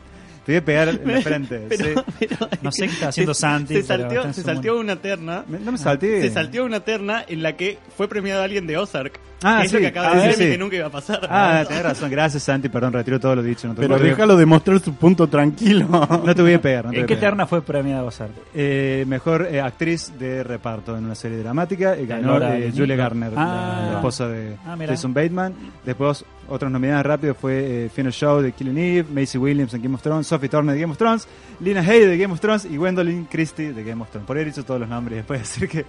Te 0.49 0.53
voy 0.55 0.63
a 0.63 0.65
pegar 0.65 0.89
en 0.89 1.07
la 1.13 1.21
frente. 1.21 1.67
Pero- 1.69 2.05
sí. 2.19 2.27
No 2.63 2.73
sé 2.73 2.87
qué 2.87 2.93
está 2.95 3.09
haciendo 3.09 3.35
Se- 3.35 3.41
Santi. 3.43 3.75
Se 3.75 3.83
pero 3.83 4.05
salteó, 4.05 4.33
se 4.33 4.43
salteó 4.43 4.79
una 4.81 4.97
terna. 4.97 5.45
Me- 5.47 5.59
no 5.59 5.73
me 5.73 5.77
salté. 5.77 6.23
Se 6.23 6.31
salteó 6.31 6.65
una 6.65 6.81
terna 6.81 7.23
en 7.29 7.43
la 7.43 7.55
que 7.55 7.77
fue 7.99 8.09
premiado 8.09 8.43
alguien 8.43 8.67
de 8.67 8.79
Ozark. 8.79 9.21
Ah, 9.43 9.59
que 9.61 9.67
es 9.67 9.73
lo 9.73 9.79
sí. 9.79 9.83
que 9.85 9.89
acaba 9.89 10.09
Ah, 10.13 10.17
de 10.17 10.27
decir 10.29 10.45
sí. 10.47 10.51
Que 10.51 10.59
nunca 10.59 10.77
iba 10.77 10.87
a 10.87 10.91
pasar. 10.91 11.21
Ah, 11.31 11.65
tenés 11.67 11.83
razón. 11.85 12.11
Gracias, 12.11 12.43
Santi. 12.43 12.69
Perdón, 12.69 12.93
retiro 12.93 13.21
todo 13.21 13.37
lo 13.37 13.43
dicho. 13.43 13.69
No 13.69 13.75
te, 13.75 13.83
Pero 13.83 13.97
voy 13.97 14.07
a- 14.07 14.11
déjalo 14.11 14.37
demostrar 14.37 14.81
su 14.81 14.95
punto 14.95 15.27
tranquilo. 15.29 15.87
no 16.25 16.35
te 16.35 16.43
voy 16.43 16.55
a 16.55 16.61
pegar. 16.61 16.87
No 16.87 16.91
te 16.91 16.97
voy 16.97 16.99
¿En 16.99 17.05
a 17.05 17.07
qué 17.07 17.15
pegar. 17.15 17.31
terna 17.33 17.47
fue 17.47 17.63
premiada 17.63 18.03
Ozark? 18.05 18.33
Eh, 18.55 19.05
mejor 19.07 19.47
eh, 19.51 19.61
actriz 19.61 20.13
de 20.19 20.43
reparto 20.43 20.97
en 20.99 21.05
una 21.05 21.15
serie 21.15 21.39
dramática. 21.39 21.95
eh, 21.97 22.05
ganó 22.07 22.31
Laura 22.33 22.57
eh, 22.57 22.61
Linney. 22.63 22.79
Julia 22.79 22.97
Garner, 22.97 23.33
Ah. 23.37 23.83
la 23.91 23.93
esposa 23.99 24.27
de 24.29 24.57
Ah, 24.67 24.75
mira. 24.77 24.93
Jason 24.93 25.15
Bateman. 25.15 25.55
Después, 25.85 26.25
otras 26.49 26.73
nominadas 26.73 27.07
rápido 27.07 27.35
fue 27.35 27.85
eh, 27.85 27.91
Fiona 27.95 28.11
Shaw 28.11 28.41
de 28.41 28.51
Killing 28.53 28.79
Eve, 28.79 29.07
Macy 29.21 29.39
Williams 29.39 29.73
en 29.75 29.83
Game 29.83 29.95
of 29.95 30.03
Thrones, 30.03 30.27
Sophie 30.27 30.49
Turner 30.49 30.75
de 30.75 30.81
Game 30.81 30.91
of 30.93 30.99
Thrones, 30.99 31.29
Lina 31.61 31.81
Hay 31.83 32.01
de 32.01 32.19
Game 32.19 32.33
of 32.33 32.41
Thrones 32.41 32.65
y 32.65 32.77
Gwendolyn 32.77 33.27
Christie 33.27 33.73
de 33.73 33.85
Game 33.85 34.03
of 34.03 34.11
Thrones. 34.11 34.27
Por 34.27 34.37
ahí 34.37 34.43
he 34.43 34.47
dicho 34.47 34.65
todos 34.65 34.81
los 34.81 34.89
nombres 34.89 35.13
y 35.13 35.17
después 35.19 35.39
decir 35.43 35.69
que. 35.69 35.85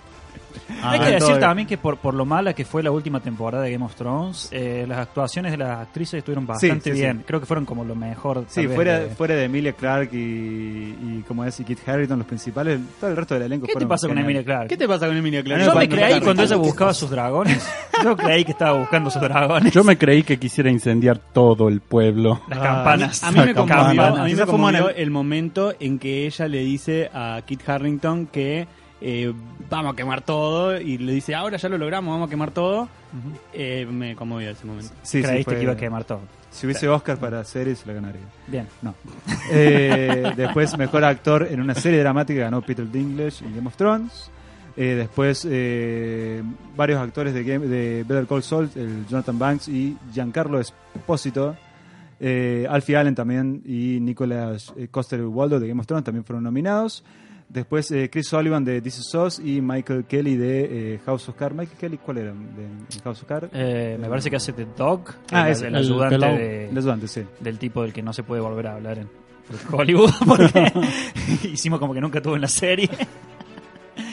Hay 0.82 1.00
Ah, 1.00 1.04
que 1.06 1.12
decir 1.14 1.28
todo- 1.30 1.39
también 1.39 1.68
que 1.68 1.78
por, 1.78 1.97
por 1.97 2.14
lo 2.14 2.26
mala 2.26 2.54
que 2.54 2.64
fue 2.66 2.82
la 2.84 2.91
última 2.91 3.20
temporada 3.20 3.64
de 3.64 3.72
Game 3.72 3.84
of 3.86 3.95
Thrones, 3.95 4.50
eh, 4.52 4.86
las 4.88 5.00
actuaciones 5.00 5.52
de 5.52 5.58
las 5.58 5.80
actrices 5.80 6.16
estuvieron 6.20 6.45
bastante 6.47 6.91
sí, 6.91 6.95
sí. 6.95 7.02
bien. 7.02 7.24
Creo 7.26 7.39
que 7.39 7.45
fueron 7.45 7.66
como 7.66 7.84
lo 7.84 7.95
mejor. 7.95 8.45
Sí, 8.47 8.68
fuera, 8.68 9.00
de- 9.00 9.10
fuera 9.10 9.36
de 9.36 9.43
Emilia 9.45 9.74
Clarke 9.74 10.14
y, 10.14 10.18
y 11.02 11.24
como 11.28 11.43
es, 11.45 11.60
y 11.60 11.64
Kit 11.64 11.80
Harington, 11.88 12.18
los 12.20 12.28
principales, 12.28 12.80
todo 13.00 13.10
el 13.10 13.18
resto 13.18 13.34
del 13.36 13.43
elenco 13.43 13.68
¿Qué 13.68 13.74
te 13.76 13.86
pasa 13.86 14.08
con. 14.08 14.18
Emilia 14.18 14.43
Clarke? 14.43 14.70
¿Qué 14.70 14.78
te 14.78 14.88
pasa 14.88 15.08
con 15.08 15.18
Emilia 15.18 15.43
Clarke? 15.43 15.64
Yo 15.66 15.74
no, 15.74 15.80
me 15.80 15.89
creí 15.89 16.22
cuando 16.22 16.43
ella 16.43 16.56
buscaba 16.56 16.93
sus 16.93 17.10
dragones. 17.10 17.68
Yo 18.04 18.16
creí 18.16 18.45
que 18.45 18.52
estaba 18.52 18.78
buscando 18.80 19.10
sus 19.10 19.22
dragones. 19.22 19.74
Yo 19.74 19.84
me 19.84 19.97
creí 19.97 20.24
que 20.24 20.38
quisiera 20.39 20.70
incendiar 20.72 21.18
todo 21.20 21.68
el 21.68 21.82
pueblo. 21.82 22.41
Las 22.47 22.60
campanas. 22.60 23.24
A 23.24 23.32
mí 23.32 23.39
me 23.39 23.54
conmovió, 23.54 23.76
Campanas. 24.02 24.20
a 24.20 24.24
mí 24.24 24.36
me 24.36 24.45
conmovió 24.45 24.89
el 24.89 25.12
momento 25.12 25.74
en 25.80 26.00
que 26.00 26.26
ella 26.26 26.47
le 26.47 26.60
dice 26.60 27.10
a 27.14 27.41
Kit 27.45 27.68
Harrington 27.68 28.28
que 28.28 28.68
eh, 29.02 29.34
vamos 29.70 29.93
a 29.93 29.95
quemar 29.95 30.22
todo 30.22 30.80
y 30.80 30.97
le 30.97 31.14
dice 31.14 31.36
ahora 31.36 31.58
ya 31.58 31.70
lo 31.70 31.78
logramos, 31.78 32.12
vamos 32.14 32.28
a 32.28 32.30
quemar 32.30 32.52
todo. 32.52 32.89
Eh, 33.54 33.88
me 33.89 34.16
conmovió 34.16 34.50
ese 34.52 34.66
momento. 34.66 34.91
Sí, 35.04 35.22
sí, 35.22 35.24
Creíste 35.28 35.43
fue- 35.43 35.56
que 35.58 35.64
iba 35.64 35.74
a 35.74 35.78
quemar 35.78 36.04
todo. 36.04 36.22
Si 36.52 36.66
hubiese 36.66 36.88
Oscar 36.89 37.18
para 37.18 37.43
series, 37.43 37.86
la 37.86 37.93
ganaría. 37.93 38.22
Bien. 38.47 38.68
No. 38.82 38.95
Eh, 39.52 40.32
después, 40.38 40.78
mejor 40.78 41.04
actor 41.04 41.47
en 41.50 41.60
una 41.60 41.74
serie 41.74 42.00
dramática 42.02 42.41
ganó 42.41 42.62
Peter 42.62 42.89
Dinklage 42.89 43.43
en 43.43 43.56
Game 43.56 43.68
of 43.68 43.76
Thrones. 43.76 44.30
Eh, 44.78 44.93
después, 44.95 45.45
eh, 45.50 46.43
varios 46.76 47.00
actores 47.02 47.34
de, 47.34 47.43
Game, 47.43 47.66
de 47.68 48.04
Better 48.08 48.28
Call 48.28 48.43
Saul, 48.43 48.70
el 48.76 49.06
Jonathan 49.08 49.39
Banks 49.39 49.68
y 49.68 49.97
Giancarlo 50.14 50.60
Esposito. 50.60 51.56
Eh, 52.20 52.68
Alfie 52.70 52.95
Allen 52.97 53.16
también 53.16 53.62
y 53.66 54.00
Nicolas 54.02 54.74
eh, 54.78 54.88
Coster 54.91 55.22
Waldo 55.26 55.60
de 55.60 55.68
Game 55.68 55.80
of 55.82 55.88
Thrones 55.88 56.04
también 56.06 56.24
fueron 56.24 56.43
nominados. 56.43 57.04
Después 57.50 57.89
eh, 57.91 58.10
Chris 58.12 58.28
Sullivan 58.28 58.64
de 58.64 58.80
This 58.80 59.00
Is 59.00 59.16
Us 59.16 59.39
y 59.39 59.60
Michael 59.60 60.06
Kelly 60.06 60.38
de 60.38 60.93
eh, 60.95 61.00
House 61.06 61.28
of 61.30 61.36
Cards. 61.36 61.56
Michael 61.56 61.78
Kelly, 61.80 61.97
¿cuál 61.97 62.20
era? 62.20 62.32
De, 62.32 62.36
de 62.95 63.02
House 63.04 63.24
of 63.24 63.28
Cards. 63.28 63.50
Eh, 63.54 63.97
me 64.00 64.08
parece 64.08 64.30
que 64.30 64.36
hace 64.36 64.54
The 64.54 64.68
Dog, 64.78 65.06
Ah, 65.32 65.47
el, 65.47 65.54
es 65.54 65.62
el 65.62 65.68
el 65.70 65.76
ayudante, 65.78 66.16
pelado. 66.16 66.36
de- 66.38 66.70
El 66.70 66.78
ayudante, 66.78 67.08
sí. 67.08 67.24
del 67.39 67.58
tipo 67.58 67.82
del 67.82 67.91
que 67.91 68.04
no 68.04 68.14
se 68.14 68.22
puede 68.22 68.39
volver 68.41 68.68
a 68.68 68.76
hablar 68.76 69.00
en 69.00 69.10
Hollywood, 69.72 70.12
porque 70.28 70.72
hicimos 71.52 71.80
como 71.80 71.93
que 71.95 72.02
nunca 72.02 72.22
tuvo 72.22 72.36
en 72.36 72.41
la 72.41 72.47
serie. 72.47 72.88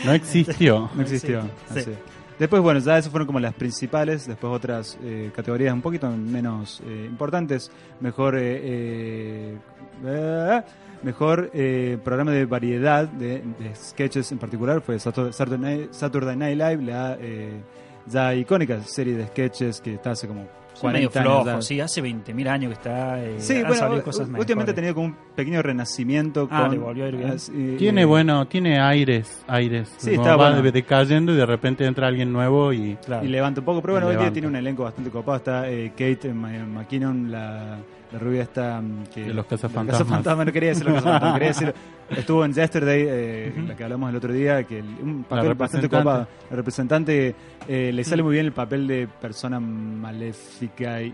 No 0.06 0.12
existió. 0.12 0.90
No 0.94 1.02
existió. 1.02 1.42
Sí, 1.72 1.78
así. 1.80 1.90
Después, 2.38 2.60
bueno, 2.62 2.80
ya 2.80 2.98
esas 2.98 3.10
fueron 3.10 3.26
como 3.26 3.40
las 3.40 3.54
principales. 3.54 4.26
Después 4.26 4.52
otras 4.52 4.98
eh, 5.02 5.30
categorías 5.34 5.72
un 5.72 5.80
poquito 5.82 6.10
menos 6.10 6.82
eh, 6.86 7.06
importantes. 7.08 7.70
Mejor 8.00 8.36
eh, 8.38 9.56
eh, 10.04 10.60
eh, 10.60 10.62
mejor 11.02 11.50
eh, 11.54 11.98
programa 12.02 12.30
de 12.32 12.44
variedad 12.46 13.06
de, 13.08 13.42
de 13.58 13.74
sketches 13.74 14.30
en 14.32 14.38
particular 14.38 14.80
fue 14.80 14.96
Satur- 14.96 15.32
Saturday 15.32 15.58
Night, 15.78 15.92
Saturday 15.92 16.36
Night 16.36 16.56
Live, 16.58 16.82
la 16.82 17.16
eh, 17.20 17.60
ya 18.06 18.34
icónica 18.34 18.80
serie 18.82 19.14
de 19.16 19.26
sketches 19.26 19.80
que 19.80 19.94
está 19.94 20.12
hace 20.12 20.26
como 20.28 20.46
Son 20.74 20.92
medio 20.92 21.10
40 21.10 21.20
años. 21.20 21.42
flojo, 21.44 21.56
ya. 21.58 21.62
sí, 21.62 21.80
hace 21.80 22.02
20.000 22.02 22.48
años 22.48 22.68
que 22.70 22.74
está. 22.74 23.24
eh, 23.24 23.34
Sí, 23.38 23.62
bueno, 23.66 24.02
cosas 24.02 24.28
últimamente 24.36 24.72
ha 24.72 24.74
tenido 24.74 24.94
como 24.94 25.06
un 25.08 25.16
pequeño 25.34 25.60
renacimiento 25.62 26.46
Ah, 26.50 26.62
con 26.62 26.70
le 26.72 26.78
volvió 26.78 27.04
a 27.04 27.08
ir 27.08 27.16
bien. 27.16 27.30
así, 27.30 27.76
Tiene, 27.78 28.02
eh, 28.02 28.04
bueno, 28.04 28.46
tiene 28.46 28.78
aires, 28.80 29.42
aires. 29.48 29.92
Sí, 29.96 30.10
está 30.14 30.36
va 30.36 30.50
bueno. 30.50 30.62
de- 30.62 30.72
decayendo 30.72 31.32
y 31.32 31.36
de 31.36 31.46
repente 31.46 31.84
entra 31.86 32.06
alguien 32.08 32.32
nuevo 32.32 32.72
y... 32.72 32.96
y 33.22 33.26
levanta 33.26 33.60
un 33.60 33.64
poco, 33.64 33.80
pero 33.82 33.94
bueno, 33.94 34.08
hoy 34.08 34.16
día 34.16 34.32
tiene 34.32 34.48
un 34.48 34.56
elenco 34.56 34.84
bastante 34.84 35.10
copado. 35.10 35.38
Está 35.38 35.68
eh, 35.70 35.90
Kate 35.90 36.32
McKinnon, 36.32 37.30
la, 37.30 37.78
la 38.12 38.18
rubia 38.18 38.42
esta 38.42 38.80
mm, 38.80 39.04
que, 39.12 39.24
De 39.24 39.34
los 39.34 39.46
cazafantasmas. 39.46 40.46
no 40.46 40.52
quería 40.52 40.70
decir 40.70 40.84
los 40.86 40.94
cazafantasmas, 40.94 41.32
quería 41.34 41.48
decir, 41.48 41.74
estuvo 42.10 42.44
en 42.44 42.52
Yesterday, 42.54 43.04
eh, 43.08 43.64
la 43.66 43.76
que 43.76 43.84
hablamos 43.84 44.10
el 44.10 44.16
otro 44.16 44.32
día, 44.32 44.62
que 44.64 44.78
el- 44.78 44.96
un 45.02 45.24
papel 45.24 45.54
bastante 45.54 45.88
copado. 45.88 46.28
El 46.50 46.56
representante 46.56 47.34
eh, 47.68 47.90
le 47.92 48.04
sale 48.04 48.22
muy 48.22 48.32
bien 48.34 48.46
el 48.46 48.52
papel 48.52 48.86
de 48.86 49.08
persona 49.20 49.58
maléfica 49.60 51.02
y, 51.02 51.10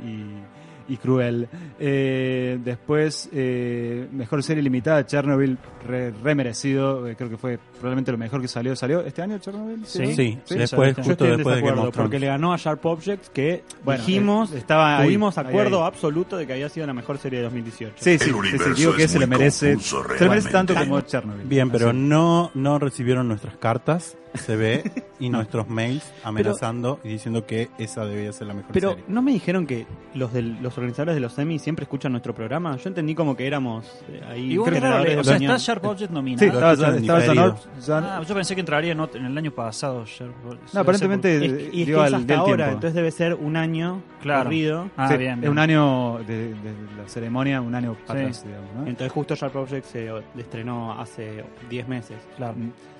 y 0.88 0.96
cruel. 0.96 1.48
Eh, 1.78 2.58
después, 2.64 3.28
eh, 3.32 4.06
mejor 4.12 4.42
serie 4.42 4.62
limitada, 4.62 5.04
Chernobyl, 5.06 5.58
re, 5.86 6.10
re 6.22 6.34
merecido, 6.34 7.06
eh, 7.08 7.16
creo 7.16 7.28
que 7.30 7.36
fue 7.36 7.58
probablemente 7.74 8.12
lo 8.12 8.18
mejor 8.18 8.40
que 8.40 8.48
salió. 8.48 8.74
¿Salió 8.76 9.00
este 9.00 9.22
año 9.22 9.38
Chernobyl? 9.38 9.84
Sí, 9.86 10.02
¿no? 10.06 10.14
sí, 10.14 10.38
después, 10.56 10.90
Yo 10.96 11.02
justo 11.02 11.12
estoy 11.12 11.30
en 11.30 11.36
después 11.38 11.56
de 11.56 11.62
Thrones. 11.62 11.96
porque 11.96 12.18
le 12.18 12.26
ganó 12.26 12.52
a 12.52 12.56
Sharp 12.56 12.84
Objects 12.86 13.30
que 13.30 13.64
Bueno, 13.84 14.00
dijimos, 14.04 14.52
eh, 14.52 14.58
estaba 14.58 14.98
ahí, 14.98 15.06
tuvimos 15.08 15.36
ahí, 15.38 15.46
acuerdo 15.46 15.82
ahí. 15.82 15.88
absoluto 15.88 16.36
de 16.36 16.46
que 16.46 16.52
había 16.54 16.68
sido 16.68 16.86
la 16.86 16.92
mejor 16.94 17.18
serie 17.18 17.38
de 17.38 17.44
2018. 17.44 17.94
Sí, 17.98 18.18
sí, 18.18 18.30
sí, 18.30 18.58
sí, 18.58 18.70
digo 18.76 18.94
que 18.94 19.08
se 19.08 19.18
le 19.18 19.26
merece, 19.26 19.78
se 19.78 19.96
le 20.20 20.28
merece 20.28 20.50
tanto 20.50 20.74
como 20.74 21.00
Chernobyl. 21.00 21.46
Bien, 21.46 21.70
pero 21.70 21.90
Así. 21.90 21.98
no, 21.98 22.50
no 22.54 22.78
recibieron 22.78 23.28
nuestras 23.28 23.56
cartas, 23.56 24.16
se 24.34 24.56
ve, 24.56 24.90
y 25.20 25.28
nuestros 25.30 25.68
mails 25.68 26.10
amenazando 26.24 26.98
y 27.04 27.08
diciendo 27.08 27.46
que 27.46 27.68
esa 27.78 28.04
debía 28.06 28.32
ser 28.32 28.46
la 28.48 28.54
mejor 28.54 28.72
Pero 28.72 28.90
serie. 28.90 29.04
¿no 29.08 29.22
me 29.22 29.32
dijeron 29.32 29.66
que 29.66 29.86
los 30.14 30.32
del, 30.32 30.60
los 30.62 30.76
organizadores 30.78 31.14
de 31.14 31.20
los 31.20 31.32
semis 31.32 31.62
siempre 31.62 31.84
escuchan 31.84 32.12
nuestro 32.12 32.34
programa? 32.34 32.76
Yo 32.76 32.88
entendí 32.88 33.14
como 33.14 33.36
que 33.36 33.46
éramos 33.46 34.02
eh, 34.08 34.20
ahí 34.28 34.52
Igual 34.52 34.72
generadores 34.74 35.18
o 35.18 35.24
sea, 35.24 35.36
está 35.36 35.56
Sharp 35.58 35.84
Object 35.84 36.10
nominado. 36.12 36.40
Sí, 36.40 36.46
estaba, 36.46 36.72
estaba 36.96 37.56
Jan- 37.86 38.04
Ah, 38.04 38.22
yo 38.26 38.34
pensé 38.34 38.54
que 38.54 38.60
entraría 38.60 38.92
en, 38.92 39.26
el 39.26 39.38
año 39.38 39.50
pasado. 39.52 40.04
Sharp 40.06 40.34
Object. 40.46 40.74
No, 40.74 40.80
aparentemente 40.80 41.36
Es- 41.36 41.74
y 41.74 41.82
es 41.82 41.86
que 41.86 41.92
es 41.92 41.98
hasta 41.98 42.34
ahora, 42.34 42.56
tiempo. 42.56 42.64
entonces 42.74 42.94
debe 42.94 43.10
ser 43.10 43.34
un 43.34 43.56
año 43.56 44.02
Claro. 44.22 44.44
corrido. 44.44 44.90
Ah, 44.96 45.08
Sí, 45.08 45.16
bien, 45.18 45.46
un 45.48 45.58
año 45.58 46.18
de, 46.26 46.48
de 46.54 46.72
la 47.00 47.06
ceremonia, 47.08 47.60
un 47.60 47.74
año 47.74 47.94
Sí. 47.96 48.02
atrás, 48.12 48.44
digamos, 48.44 48.74
¿no? 48.74 48.86
Entonces 48.86 49.12
justo 49.12 49.34
Sharp 49.34 49.56
Objects 49.56 49.88
se 49.90 50.10
estrenó 50.38 50.98
hace 50.98 51.44
10 51.68 51.86
meses. 51.88 52.16
Claro. 52.36 52.54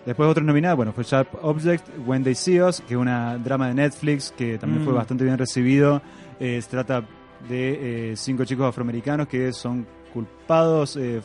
Después 0.07 0.29
otro 0.29 0.43
nominado, 0.43 0.77
bueno, 0.77 0.93
fue 0.93 1.05
Sharp 1.05 1.29
Object, 1.43 1.87
When 2.07 2.25
They 2.25 2.35
See 2.35 2.61
Us, 2.61 2.81
que 2.81 2.95
es 2.95 2.99
una 3.01 3.39
drama 3.39 3.69
de 3.69 3.75
Netflix 3.75 4.33
que 4.37 4.59
también 4.59 4.83
Mm. 4.83 4.85
fue 4.85 4.95
bastante 4.95 5.23
bien 5.25 5.39
recibido. 5.39 6.03
Eh, 6.41 6.61
se 6.61 6.69
trata 6.71 7.05
de 7.49 8.11
eh, 8.13 8.17
cinco 8.17 8.45
chicos 8.45 8.67
afroamericanos 8.69 9.29
que 9.29 9.53
son 9.53 9.87
culpados 10.13 10.97
eh, 11.01 11.21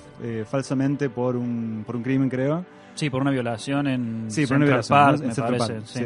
falsamente 0.50 1.10
por 1.10 1.36
un, 1.36 1.84
por 1.86 1.96
un 1.96 2.04
crimen, 2.04 2.30
creo. 2.30 2.64
Sí, 2.96 3.10
por 3.10 3.22
una 3.22 3.32
violación 3.32 3.88
en 3.88 4.26
Sí, 4.32 4.46
por 4.46 4.58
una 4.58 4.66
violación. 4.66 4.98
En 5.24 5.28
me 5.28 5.34
parece. 5.36 5.42
Park, 5.74 5.84
sí. 5.86 6.00
sí. 6.00 6.06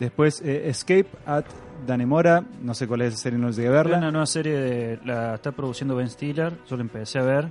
Después 0.00 0.40
Escape 0.42 1.06
at 1.26 1.44
Danemora, 1.86 2.42
no 2.62 2.74
sé 2.74 2.86
cuál 2.88 3.02
es 3.02 3.14
esa 3.14 3.22
serie, 3.24 3.38
no 3.38 3.50
llegué 3.50 3.68
a 3.68 3.70
Es 3.70 3.76
verla. 3.76 3.98
una 3.98 4.10
nueva 4.10 4.26
serie, 4.26 4.52
de, 4.56 4.98
la 5.04 5.34
está 5.34 5.52
produciendo 5.52 5.94
Ben 5.96 6.08
Stiller, 6.08 6.52
yo 6.68 6.76
la 6.76 6.82
empecé 6.82 7.18
a 7.18 7.22
ver. 7.22 7.48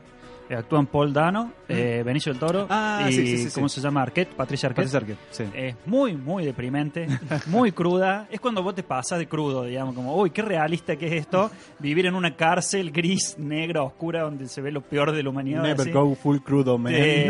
Eh, 0.49 0.55
actúan 0.55 0.87
Paul 0.87 1.13
Dano, 1.13 1.53
eh, 1.69 2.03
Benicio 2.05 2.33
del 2.33 2.39
Toro 2.39 2.67
Ah, 2.69 3.05
y 3.09 3.13
sí, 3.13 3.25
sí, 3.25 3.37
sí, 3.49 3.51
¿cómo 3.55 3.69
sí. 3.69 3.75
se 3.79 3.81
llama? 3.87 4.01
Arquette, 4.01 4.33
Patricia 4.35 4.67
Arquette. 4.67 4.91
Patricia 4.91 4.99
Arquette, 4.99 5.19
sí. 5.31 5.43
Es 5.55 5.75
muy, 5.85 6.17
muy 6.17 6.45
deprimente, 6.45 7.07
muy 7.47 7.71
cruda. 7.71 8.27
Es 8.29 8.41
cuando 8.41 8.61
vos 8.61 8.75
te 8.75 8.83
pasas 8.83 9.19
de 9.19 9.27
crudo, 9.27 9.63
digamos, 9.63 9.95
como, 9.95 10.15
uy, 10.17 10.31
qué 10.31 10.41
realista 10.41 10.97
que 10.97 11.07
es 11.07 11.13
esto, 11.13 11.49
vivir 11.79 12.05
en 12.07 12.15
una 12.15 12.35
cárcel 12.35 12.91
gris, 12.91 13.35
negra, 13.39 13.83
oscura, 13.83 14.23
donde 14.23 14.47
se 14.49 14.61
ve 14.61 14.71
lo 14.71 14.81
peor 14.81 15.13
de 15.13 15.23
la 15.23 15.29
humanidad. 15.29 15.61
Never 15.63 15.79
así. 15.81 15.91
go 15.91 16.13
full 16.15 16.39
crudo, 16.39 16.77
man. 16.77 16.93
Eh, 16.93 17.29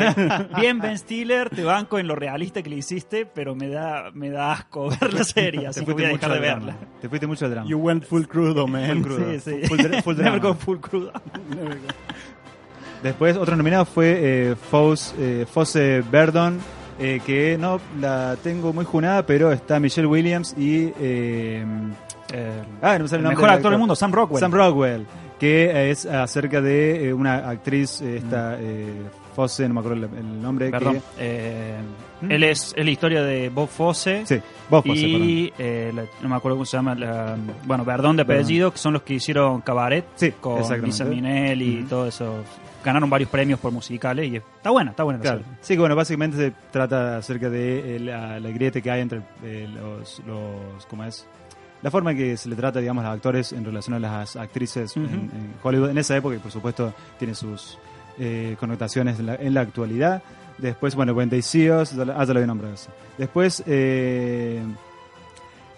bien 0.60 0.80
Ben 0.80 0.98
Stiller, 0.98 1.52
te 1.52 1.64
banco 1.64 2.00
en 2.00 2.08
lo 2.08 2.16
realista 2.16 2.64
que 2.64 2.70
le 2.72 2.78
hiciste, 2.78 3.28
pero 3.28 3.54
me 3.54 3.68
da, 3.70 4.10
me 4.14 4.32
da 4.32 4.54
asco 4.54 4.90
ver 5.02 5.14
la 5.14 5.24
serie, 5.24 5.68
así 5.68 5.82
Te 5.82 5.86
que 5.86 5.94
voy 5.94 6.04
a 6.06 6.08
dejar 6.08 6.30
mucho 6.32 6.42
de 6.42 6.50
al 6.50 6.56
verla. 6.60 6.74
drama. 6.78 6.88
Te 7.00 7.10
fuiste 7.10 7.28
mucho 7.28 7.46
al 7.46 7.52
drama. 7.52 7.70
You 7.70 7.78
went 7.78 8.04
full 8.06 8.24
crudo, 8.26 8.66
man. 8.68 8.90
Full 8.90 9.02
crudo. 9.04 9.32
Sí, 9.34 9.40
sí. 9.40 9.68
Full, 9.68 9.80
full 10.02 10.16
Never 10.18 10.40
drama. 10.40 10.40
go 10.40 10.54
full 10.56 10.78
crudo. 10.80 11.12
Después 13.04 13.38
otro 13.38 13.56
nominado 13.56 13.86
fue 13.86 14.18
eh, 14.22 14.56
Fos- 14.72 15.14
eh, 15.20 15.46
Fosse 15.52 16.02
Verdon, 16.10 16.58
eh, 17.00 17.20
que 17.26 17.58
no 17.60 17.80
la 18.00 18.38
tengo 18.42 18.72
muy 18.74 18.86
junada, 18.86 19.26
pero 19.26 19.52
está 19.52 19.80
Michelle 19.80 20.08
Williams 20.08 20.56
y... 20.58 20.92
eh, 21.00 21.66
ah, 22.82 22.98
no 22.98 23.04
me 23.04 23.08
sale 23.10 23.20
el 23.20 23.20
el 23.20 23.24
nombre 23.24 23.36
mejor 23.36 23.50
actor 23.50 23.72
del 23.72 23.80
mundo, 23.80 23.96
Sam 23.96 24.12
Rockwell. 24.12 24.40
Sam 24.40 24.52
Rockwell, 24.54 25.06
que 25.40 25.92
es 25.92 26.06
acerca 26.06 26.62
de 26.62 27.14
una 27.14 27.50
actriz, 27.50 28.02
esta 28.02 28.58
eh, 28.60 28.94
Fosse, 29.36 29.68
no 29.68 29.74
me 29.74 29.80
acuerdo 29.82 30.06
el, 30.06 30.18
el 30.18 30.42
nombre. 30.42 30.70
Perdón. 30.70 31.02
Que, 31.18 31.76
¿Mm? 32.22 32.32
Él 32.32 32.44
es, 32.44 32.74
es 32.78 32.86
la 32.86 32.92
historia 32.92 33.24
de 33.24 33.50
Bob 33.50 33.68
Fosse. 33.68 34.24
sí, 34.26 34.40
Bob 34.70 34.86
Fosse, 34.86 35.00
y 35.08 35.54
la- 35.58 36.06
no 36.22 36.30
me 36.30 36.36
acuerdo 36.36 36.56
cómo 36.58 36.66
se 36.66 36.78
llama. 36.78 36.96
La, 36.96 37.36
bueno, 37.66 37.84
Verdón 37.84 38.16
de 38.16 38.22
apellido, 38.22 38.72
que 38.72 38.78
son 38.78 38.94
los 38.94 39.02
que 39.02 39.16
hicieron 39.16 39.62
Cabaret 39.62 40.06
Sí, 40.16 40.32
con. 40.40 40.62
Lisa 40.84 41.04
Minnelli 41.06 41.66
y 41.66 41.80
Ujú. 41.80 41.90
todo 41.90 42.08
eso. 42.08 42.44
Ganaron 42.84 43.10
varios 43.10 43.30
premios 43.30 43.60
por 43.60 43.72
musicales 43.72 44.32
y 44.32 44.36
está 44.38 44.70
buena, 44.72 44.92
está 44.92 45.04
buena 45.04 45.20
la 45.20 45.24
Claro. 45.24 45.42
Sí, 45.62 45.74
que 45.76 45.80
bueno, 45.80 45.96
básicamente 45.96 46.38
se 46.38 46.54
trata 46.72 47.18
acerca 47.18 47.50
de 47.50 47.96
eh, 47.96 48.00
la, 48.00 48.40
la 48.40 48.50
grieta 48.50 48.82
que 48.82 48.92
hay 48.92 49.02
entre 49.02 49.22
eh, 49.44 49.68
los, 49.74 50.22
los, 50.28 50.86
¿cómo 50.88 51.04
es? 51.06 51.26
La 51.82 51.92
forma 51.92 52.12
en 52.12 52.18
que 52.18 52.38
se 52.38 52.48
le 52.50 52.56
trata, 52.56 52.80
digamos, 52.80 53.04
a 53.04 53.08
los 53.10 53.16
actores 53.18 53.52
en 53.54 53.66
relación 53.66 53.94
a 53.96 54.00
las 54.00 54.36
actrices 54.36 54.96
en- 54.98 55.54
Hollywood 55.62 55.90
en 55.90 55.98
esa 55.98 56.16
época 56.16 56.36
y 56.36 56.40
por 56.40 56.52
supuesto 56.52 56.94
tiene 57.20 57.36
sus 57.36 57.78
eh, 58.20 58.56
connotaciones 58.60 59.20
en 59.20 59.26
la, 59.26 59.36
en 59.36 59.54
la 59.54 59.62
actualidad. 59.62 60.24
Después, 60.58 60.96
bueno, 60.96 61.14
ya 61.92 62.06
la- 62.06 62.14
ah, 62.18 62.24
ya 62.24 62.34
lo 62.34 62.40
había 62.40 62.48
nombrado 62.48 62.74
eso. 62.76 62.90
Después, 63.18 63.64
eh, 63.66 64.62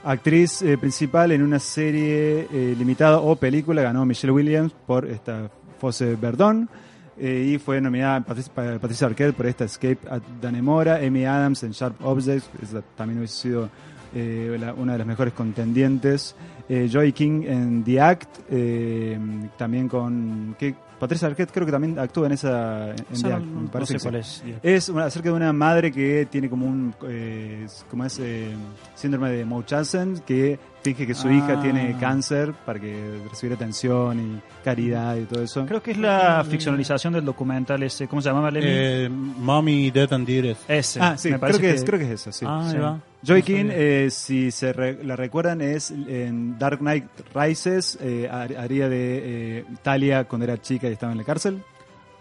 actriz 0.03 0.61
eh, 0.61 0.77
principal 0.77 1.31
en 1.31 1.41
una 1.41 1.59
serie 1.59 2.47
limitada 2.77 3.19
o 3.19 3.35
película 3.35 3.81
ganó 3.81 4.05
Michelle 4.05 4.31
Williams 4.33 4.73
por 4.85 5.05
esta 5.07 5.49
Fosse 5.79 6.15
Verdon. 6.15 6.69
Eh, 7.17 7.51
y 7.53 7.57
fue 7.57 7.79
nominada 7.81 8.21
Patricia, 8.21 8.53
pa- 8.53 8.79
Patricia 8.79 9.07
Arquette 9.07 9.33
por 9.35 9.45
esta 9.45 9.65
Escape 9.65 9.99
at 10.09 10.21
Danemora, 10.41 10.95
Amy 10.97 11.25
Adams 11.25 11.63
en 11.63 11.71
Sharp 11.71 11.95
Objects, 12.05 12.49
esa 12.61 12.81
también 12.95 13.19
hubiese 13.19 13.35
sido 13.35 13.69
eh, 14.13 14.57
la- 14.59 14.73
una 14.73 14.93
de 14.93 14.97
las 14.99 15.07
mejores 15.07 15.33
contendientes. 15.33 16.35
Eh, 16.67 16.89
Joy 16.91 17.11
King 17.13 17.43
en 17.45 17.83
The 17.83 18.01
Act, 18.01 18.39
eh, 18.49 19.19
también 19.57 19.87
con... 19.87 20.55
¿qué? 20.57 20.73
Patricia 20.99 21.27
Arquette 21.27 21.51
creo 21.51 21.65
que 21.65 21.71
también 21.71 21.99
actúa 21.99 22.25
en 22.27 22.31
esa... 22.33 22.89
En 22.91 22.95
The 22.95 23.29
no- 23.29 23.35
Act, 23.35 23.45
no 23.45 23.61
me 23.61 23.67
parece 23.67 23.87
sé 23.87 23.93
que 23.93 23.99
sí. 23.99 24.03
cuál 24.05 24.15
es. 24.15 24.43
Es 24.63 24.89
una- 24.89 25.05
acerca 25.05 25.29
de 25.29 25.35
una 25.35 25.53
madre 25.53 25.91
que 25.91 26.27
tiene 26.31 26.49
como 26.49 26.65
un 26.65 26.95
eh, 27.07 27.67
como 27.89 28.05
es 28.05 28.17
eh, 28.19 28.53
síndrome 28.95 29.29
de 29.31 29.45
Munchausen 29.45 30.19
que 30.25 30.57
finge 30.85 31.07
que 31.07 31.15
su 31.15 31.27
Ah. 31.29 31.33
hija 31.33 31.61
tiene 31.61 31.95
cáncer 31.99 32.53
para 32.65 32.79
que 32.79 33.19
recibiera 33.29 33.55
atención 33.55 34.19
y 34.19 34.63
caridad 34.63 35.15
y 35.15 35.23
todo 35.25 35.41
eso. 35.41 35.65
Creo 35.65 35.81
que 35.81 35.91
es 35.91 35.97
la 35.97 36.45
ficcionalización 36.47 37.13
del 37.13 37.25
documental 37.25 37.81
ese. 37.81 38.07
¿Cómo 38.07 38.21
se 38.21 38.29
llamaba, 38.29 38.51
Lemmy? 38.51 38.67
Eh, 38.69 39.09
Mommy 39.09 39.89
Dead 39.89 40.13
and 40.13 40.27
Dearest. 40.27 40.69
ese. 40.69 40.99
Ah, 41.01 41.17
sí, 41.17 41.29
me 41.29 41.39
creo 41.39 41.39
parece 41.41 41.59
que, 41.61 41.69
es, 41.71 41.83
creo 41.83 41.99
que 41.99 42.05
es 42.05 42.11
eso, 42.11 42.31
sí. 42.31 42.45
Ah, 42.47 42.67
Sí. 42.71 42.77
va. 42.77 42.99
Joy 43.25 43.39
No 43.39 43.45
King, 43.45 43.65
eh, 43.71 44.09
si 44.11 44.51
se 44.51 44.71
re- 44.71 45.03
la 45.03 45.15
recuerdan, 45.15 45.59
es 45.61 45.89
en 45.89 46.59
Dark 46.59 46.77
Knight 46.77 47.05
Rises, 47.33 47.97
eh, 47.99 48.29
har- 48.31 48.55
haría 48.55 48.87
de 48.87 49.21
eh, 49.59 49.65
Talia 49.81 50.25
cuando 50.25 50.43
era 50.45 50.61
chica 50.61 50.87
y 50.87 50.91
estaba 50.93 51.11
en 51.11 51.17
la 51.17 51.23
cárcel. 51.23 51.63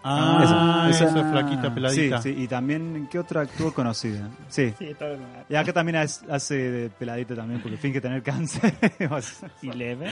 Ah, 0.07 0.87
Esa- 0.91 1.05
esa, 1.09 1.31
flaquita 1.31 1.73
peladita. 1.73 2.21
Sí, 2.21 2.33
sí, 2.35 2.43
y 2.43 2.47
también, 2.47 3.07
¿qué 3.09 3.17
otra 3.17 3.41
actúa 3.41 3.73
conocida? 3.73 4.29
Sí. 4.47 4.71
Y 5.49 5.55
acá 5.55 5.73
también 5.73 5.95
hace 5.95 6.55
de 6.55 6.89
peladita 6.91 7.33
también, 7.35 7.59
porque 7.59 7.75
finge 7.77 7.99
tener 7.99 8.21
cáncer. 8.21 8.71
¿Y 9.63 9.71
leve? 9.71 10.11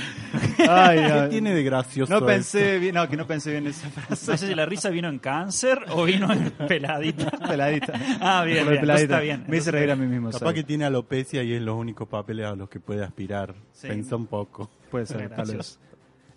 Ay, 0.67 0.97
¿Qué 0.99 1.09
no. 1.21 1.29
tiene 1.29 1.53
de 1.53 1.63
gracioso 1.63 2.19
No 2.19 2.25
pensé 2.25 2.79
bien, 2.79 2.95
no, 2.95 3.07
que 3.07 3.15
no 3.17 3.27
pensé 3.27 3.51
bien 3.51 3.67
esa 3.67 3.87
frase. 3.89 4.31
No 4.31 4.37
sé 4.37 4.47
si 4.47 4.55
la 4.55 4.65
risa 4.65 4.89
vino 4.89 5.09
en 5.09 5.19
cáncer 5.19 5.85
o 5.91 6.05
vino 6.05 6.31
en 6.33 6.49
peladita. 6.67 7.29
Peladita. 7.47 7.93
Ah, 8.19 8.43
bien, 8.43 8.65
peladita. 8.65 8.95
está 8.95 9.19
bien. 9.19 9.45
Me 9.47 9.57
hice 9.57 9.69
reír 9.69 9.91
a 9.91 9.95
mí 9.95 10.07
mismo. 10.07 10.31
Capaz 10.31 10.53
que 10.53 10.63
tiene 10.63 10.85
alopecia 10.85 11.43
y 11.43 11.53
es 11.53 11.61
los 11.61 11.75
únicos 11.75 12.07
papeles 12.07 12.47
a 12.47 12.55
los 12.55 12.67
que 12.67 12.79
puede 12.79 13.03
aspirar. 13.03 13.53
Sí. 13.73 13.89
Pensó 13.89 14.17
un 14.17 14.25
poco. 14.25 14.71
Puede 14.89 15.05
ser, 15.05 15.29
tal 15.29 15.55
vez. 15.55 15.79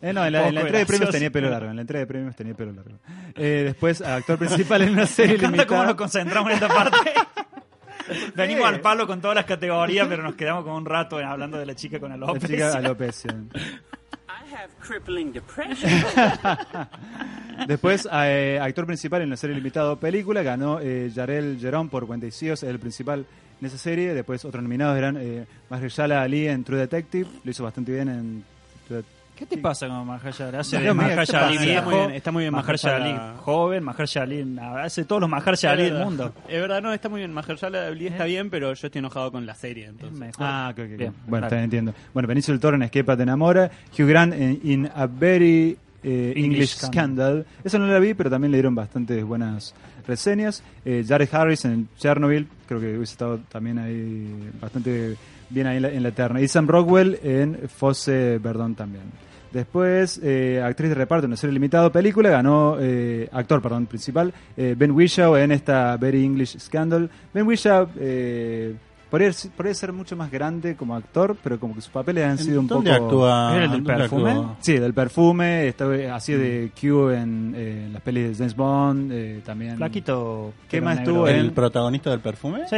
Eh, 0.02 0.12
no, 0.12 0.24
en 0.26 0.32
la, 0.32 0.48
en 0.48 0.54
la 0.54 0.60
entrega 0.60 0.78
de 0.80 0.86
premios 0.86 1.10
tenía 1.10 1.30
pelo 1.30 1.50
largo. 1.50 1.70
En 1.70 1.76
la 1.76 1.82
entrega 1.82 2.00
de 2.00 2.06
premios 2.06 2.36
tenía 2.36 2.54
pelo 2.54 2.72
largo. 2.72 2.98
Eh, 3.34 3.62
después, 3.66 4.00
actor 4.02 4.38
principal 4.38 4.82
en 4.82 4.90
una 4.90 5.06
serie 5.06 5.32
Me 5.38 5.44
encanta 5.44 5.66
cómo 5.66 5.80
limitada. 5.82 5.86
nos 5.86 5.94
concentramos 5.96 6.50
en 6.50 6.54
esta 6.54 6.68
parte. 6.68 6.96
Venimos 8.36 8.66
al 8.68 8.80
palo 8.80 9.06
con 9.06 9.20
todas 9.20 9.34
las 9.34 9.46
categorías, 9.46 10.06
pero 10.06 10.22
nos 10.22 10.34
quedamos 10.36 10.62
como 10.64 10.76
un 10.76 10.84
rato 10.86 11.18
hablando 11.18 11.58
de 11.58 11.66
la 11.66 11.74
chica 11.74 11.98
con 11.98 12.10
La 12.10 12.14
alopecia. 12.14 12.48
chica 12.48 12.72
alopecia. 12.78 13.32
I 13.32 14.54
have 14.54 14.70
crippling 14.80 15.32
depression. 15.32 15.90
Después, 17.66 18.06
eh, 18.12 18.58
actor 18.62 18.86
principal 18.86 19.22
en 19.22 19.30
la 19.30 19.36
serie 19.36 19.56
limitada 19.56 19.92
o 19.92 19.96
película, 19.98 20.42
ganó 20.42 20.78
eh, 20.80 21.10
Yarel 21.12 21.58
Jerón 21.60 21.88
por 21.88 22.04
Us, 22.04 22.42
es 22.42 22.62
el 22.62 22.78
principal 22.78 23.24
en 23.60 23.66
esa 23.66 23.78
serie. 23.78 24.14
Después, 24.14 24.44
otros 24.44 24.62
nominados 24.62 24.96
eran 24.96 25.16
eh, 25.18 25.46
Mahershala 25.70 26.22
Ali 26.22 26.46
en 26.46 26.62
True 26.64 26.78
Detective, 26.78 27.28
lo 27.42 27.50
hizo 27.50 27.64
bastante 27.64 27.92
bien 27.92 28.08
en 28.08 28.44
True 28.86 28.98
Det- 29.00 29.15
¿Qué 29.36 29.44
te 29.44 29.58
pasa 29.58 29.86
con 29.86 30.06
Mahershala 30.06 30.62
te 30.62 30.76
Ali 30.76 30.88
viejo, 30.88 31.20
Está 31.20 31.82
muy 31.82 31.94
bien, 31.96 32.10
está 32.12 32.32
muy 32.32 32.42
bien 32.44 32.54
Mahershala 32.54 32.98
Mahershala- 32.98 33.30
Ali 33.32 33.38
joven, 33.42 33.84
Mahershala 33.84 34.24
Ali... 34.24 34.58
Hace 34.82 35.04
todos 35.04 35.20
los 35.20 35.28
Mahershala 35.30 35.74
Ali 35.74 35.82
del 35.90 36.04
mundo. 36.04 36.32
Es 36.48 36.60
verdad, 36.60 36.80
no, 36.80 36.92
está 36.92 37.08
muy 37.10 37.20
bien. 37.20 37.32
Mahershala 37.32 37.88
Ali 37.88 38.06
está 38.06 38.24
bien, 38.24 38.48
pero 38.48 38.72
yo 38.72 38.86
estoy 38.86 38.98
enojado 38.98 39.30
con 39.30 39.44
la 39.44 39.54
serie. 39.54 39.86
Entonces. 39.86 40.34
Ah, 40.38 40.70
ok, 40.72 40.78
ok, 40.78 40.90
ok. 40.92 40.98
Bien, 40.98 41.14
Bueno, 41.26 41.46
está, 41.46 41.62
entiendo. 41.62 41.94
Bueno, 42.14 42.26
Benicio 42.28 42.52
del 42.54 42.60
Toro 42.60 42.76
en 42.76 42.82
Escape 42.84 43.16
Te 43.16 43.22
enamora. 43.22 43.70
Hugh 43.98 44.06
Grant 44.08 44.32
en 44.32 44.60
In 44.64 44.90
a 44.94 45.06
Very 45.06 45.76
eh, 46.02 46.32
English, 46.36 46.44
English 46.44 46.76
Scandal. 46.76 47.46
Esa 47.62 47.78
no 47.78 47.86
la 47.86 47.98
vi, 47.98 48.14
pero 48.14 48.30
también 48.30 48.52
le 48.52 48.56
dieron 48.56 48.74
bastantes 48.74 49.22
buenas 49.24 49.74
reseñas. 50.06 50.62
Eh, 50.84 51.04
Jared 51.06 51.28
Harris 51.32 51.64
en 51.64 51.88
Chernobyl, 51.98 52.48
creo 52.66 52.80
que 52.80 52.96
hubiese 52.96 53.12
estado 53.12 53.38
también 53.50 53.78
ahí 53.78 54.50
bastante 54.60 55.16
bien 55.50 55.66
ahí 55.66 55.76
en 55.76 55.82
la, 55.82 55.88
en 55.90 56.02
la 56.02 56.10
terna. 56.12 56.40
Y 56.40 56.48
Sam 56.48 56.66
Rockwell 56.68 57.18
en 57.22 57.68
Fosse 57.68 58.38
Verdón 58.38 58.74
también. 58.74 59.04
Después, 59.52 60.20
eh, 60.22 60.60
actriz 60.64 60.88
de 60.90 60.94
reparto 60.94 61.24
en 61.26 61.30
una 61.30 61.36
serie 61.36 61.54
limitada 61.54 61.90
película, 61.90 62.28
ganó, 62.30 62.76
eh, 62.80 63.28
actor, 63.32 63.62
perdón, 63.62 63.86
principal, 63.86 64.32
eh, 64.56 64.74
Ben 64.76 64.90
Whishaw 64.90 65.36
en 65.36 65.52
esta 65.52 65.96
Very 65.96 66.24
English 66.24 66.58
Scandal. 66.58 67.08
Ben 67.32 67.46
Whishaw 67.46 67.88
eh, 67.98 68.74
podría, 69.10 69.30
podría 69.56 69.72
ser 69.74 69.92
mucho 69.92 70.14
más 70.16 70.30
grande 70.30 70.74
como 70.76 70.94
actor, 70.94 71.36
pero 71.42 71.58
como 71.58 71.74
que 71.74 71.80
sus 71.80 71.90
papeles 71.92 72.24
han 72.24 72.38
sido 72.38 72.60
un 72.60 72.66
¿Dónde 72.66 72.90
poco... 72.92 73.04
actúa? 73.04 73.52
¿Era 73.56 73.64
el 73.64 73.70
del 73.70 73.84
¿Dónde 73.84 74.00
perfume? 74.00 74.30
actúa? 74.30 74.56
Sí, 74.60 74.78
del 74.78 74.94
perfume, 74.94 75.68
estaba, 75.68 75.94
hacía 76.14 76.36
de 76.38 76.70
Q 76.78 77.10
en, 77.12 77.54
eh, 77.56 77.84
en 77.86 77.92
las 77.92 78.02
pelis 78.02 78.28
de 78.30 78.34
James 78.34 78.56
Bond, 78.56 79.12
eh, 79.12 79.40
también... 79.44 79.76
Flaquito. 79.76 80.52
¿Qué 80.68 80.80
más 80.80 80.96
negro. 80.98 81.12
estuvo 81.12 81.28
¿El 81.28 81.46
en- 81.46 81.54
protagonista 81.54 82.10
del 82.10 82.20
perfume? 82.20 82.60
Sí. 82.68 82.76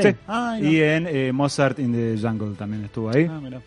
Y 0.61 0.81
en 0.81 1.07
eh, 1.09 1.33
Mozart 1.33 1.79
in 1.81 1.93
the 1.93 2.17
Jungle 2.21 2.55
también 2.57 2.85
estuvo 2.85 3.11
ahí. 3.11 3.27
Ah, 3.29 3.41
mirá. 3.43 3.61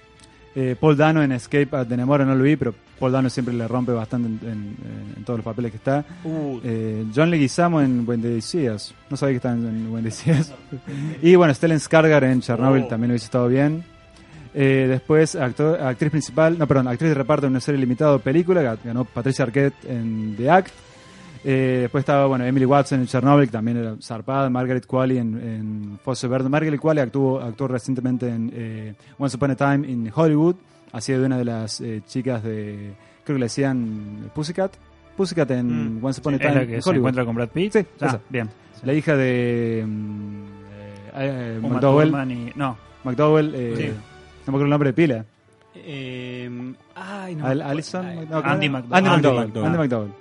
Eh, 0.54 0.76
Paul 0.80 0.98
Dano 0.98 1.24
en 1.24 1.32
Escape 1.32 1.70
at 1.72 1.88
the 1.88 1.96
Nemora 1.96 2.26
no 2.26 2.36
lo 2.36 2.44
vi, 2.44 2.58
pero 2.58 2.74
Paul 3.00 3.14
Dano 3.14 3.30
siempre 3.30 3.54
le 3.54 3.68
rompe 3.70 3.94
bastante 3.94 4.28
en, 4.28 4.40
en- 4.44 4.52
en- 4.52 5.14
en 5.18 5.24
todos 5.24 5.38
los 5.40 5.46
papeles 5.46 5.72
que 5.72 5.78
está. 5.78 6.04
Uh, 6.26 6.60
Eh, 6.64 7.06
John 7.16 7.30
Leguizamo 7.30 7.80
en 7.82 8.06
See 8.42 8.70
Us. 8.70 8.94
No 9.10 9.16
sabía 9.16 9.34
que 9.34 9.38
estaba 9.38 9.56
en, 9.56 9.66
en 9.66 9.92
When 9.94 10.04
They 10.04 10.12
See 10.12 10.32
Us. 10.34 10.52
y 11.22 11.36
bueno, 11.36 11.54
Stellan 11.54 11.80
Skarsgård 11.80 12.24
en 12.32 12.42
Chernobyl 12.42 12.84
Oh. 12.84 12.88
también 12.88 13.12
hubiese 13.12 13.26
estado 13.26 13.48
bien. 13.48 13.84
Eh, 14.54 14.88
después, 14.90 15.36
actor- 15.36 15.80
actriz 15.82 16.12
principal, 16.12 16.58
no, 16.60 16.68
perdón, 16.68 16.90
actriz 16.90 17.08
de 17.12 17.16
reparto 17.16 17.46
en 17.46 17.54
una 17.54 17.62
serie 17.62 17.80
limitada 17.80 18.14
o 18.16 18.20
película, 18.20 18.62
ga- 18.62 18.78
ganó 18.84 19.06
Patricia 19.06 19.46
Arquette 19.46 19.86
en 19.88 20.36
The 20.36 20.50
Act. 20.50 20.74
Eh, 21.44 21.80
después 21.82 22.02
estaba, 22.04 22.28
bueno, 22.28 22.46
Emily 22.46 22.66
Watson 22.66 23.00
en 23.00 23.08
Chernobyl, 23.08 23.48
que 23.48 23.52
también 23.52 23.78
era 23.78 23.96
zarpada, 24.02 24.50
Margaret 24.50 24.86
Qualley 24.86 25.18
en, 25.18 25.38
en 25.38 26.00
Fosse 26.04 26.28
Verde. 26.28 26.50
Margaret 26.50 26.80
Qualley 26.80 27.02
actuó, 27.04 27.40
actuó 27.42 27.68
recientemente 27.68 28.30
en 28.30 28.52
eh, 28.54 28.94
Once 29.18 29.36
Upon 29.38 29.52
a 29.52 29.56
Time 29.56 29.88
in 29.88 30.12
Hollywood, 30.14 30.56
hacía 30.92 31.18
de 31.20 31.26
una 31.26 31.38
de 31.40 31.46
las 31.46 31.82
eh, 31.82 32.02
chicas 32.08 32.44
de, 32.44 32.94
creo 33.24 33.36
que 33.36 33.40
le 33.40 33.46
decían 33.46 34.30
Pussycat, 34.36 34.74
Pussycat 35.18 35.50
en 35.52 36.00
Mm. 36.00 36.06
Once 36.06 36.20
Upon 36.22 36.34
a 36.34 36.38
¿Es 36.38 36.42
Time 36.42 36.56
la 36.56 36.64
in 36.64 36.70
que 36.70 36.82
se 36.82 36.90
Hollywood. 36.90 37.02
encuentra 37.02 37.26
con 37.26 37.36
Brad 37.36 37.50
Pitt? 37.50 37.74
Sí, 37.74 37.80
Ah, 38.02 38.06
esa. 38.06 38.20
bien. 38.30 38.50
La 38.84 38.94
hija 38.94 39.16
de 39.16 39.84
mm, 39.88 40.44
eh, 41.16 41.58
eh, 41.58 41.60
McDowell, 41.62 42.32
y... 42.32 42.52
No. 42.56 42.78
McDowell 43.04 43.52
eh, 43.56 43.74
Sí. 43.78 43.84
no 43.88 43.94
me 43.94 44.50
acuerdo 44.50 44.64
el 44.66 44.70
nombre 44.70 44.90
de 44.90 44.94
pila. 44.94 45.26
eh, 45.74 46.74
ay, 46.96 47.36
no. 47.36 47.46
Al- 47.48 47.62
Alison, 47.64 48.06
Ay, 48.06 48.28
no, 48.30 48.38
Andy. 48.38 48.68
Andy 48.68 48.68
Andy 48.68 48.70
McDowell. 48.70 49.48
McDowell. 49.48 49.66
Andy 49.66 49.78
McDowell. 49.80 50.12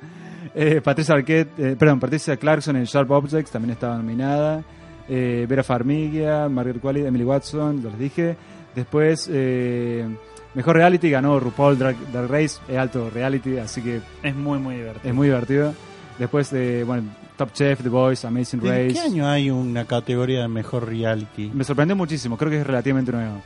Eh, 0.55 0.81
Patricia 0.83 1.15
Arquette, 1.15 1.59
eh, 1.59 1.77
perdón, 1.79 2.01
Patricia 2.01 2.37
Clarkson 2.37 2.77
en 2.77 2.85
Sharp 2.85 3.11
Objects 3.11 3.51
también 3.51 3.73
estaba 3.73 3.97
nominada. 3.97 4.63
Eh, 5.09 5.47
Vera 5.49 5.63
Farmiga, 5.63 6.49
Margaret 6.49 6.81
Qualley, 6.81 7.05
Emily 7.07 7.25
Watson, 7.25 7.83
ya 7.83 7.91
les 7.91 7.99
dije. 7.99 8.37
Después, 8.75 9.29
eh, 9.33 10.07
mejor 10.55 10.77
reality 10.77 11.11
ganó 11.11 11.39
RuPaul 11.41 11.79
Drag, 11.79 11.97
Drag 12.13 12.29
Race, 12.31 12.61
es 12.69 12.77
alto 12.77 13.11
reality, 13.11 13.59
así 13.59 13.83
que 13.83 14.01
Es 14.23 14.35
muy, 14.35 14.59
muy 14.59 14.77
divertido. 14.77 15.09
es 15.09 15.15
muy 15.15 15.27
divertido. 15.29 15.75
Después, 16.19 16.51
de, 16.51 16.85
bueno, 16.85 17.05
Top 17.37 17.53
Chef, 17.53 17.83
The 17.83 17.89
Voice, 17.89 18.27
Amazing 18.27 18.61
¿En 18.65 18.69
Race. 18.69 18.93
qué 18.93 19.01
año 19.01 19.27
hay 19.29 19.51
una 19.51 19.85
categoría 19.87 20.43
de 20.43 20.49
mejor 20.49 20.87
reality? 20.87 21.51
Me 21.55 21.65
sorprendió 21.65 21.97
muchísimo, 21.97 22.37
creo 22.37 22.51
que 22.51 22.61
es 22.61 22.67
relativamente 22.67 23.11
nuevo. 23.11 23.41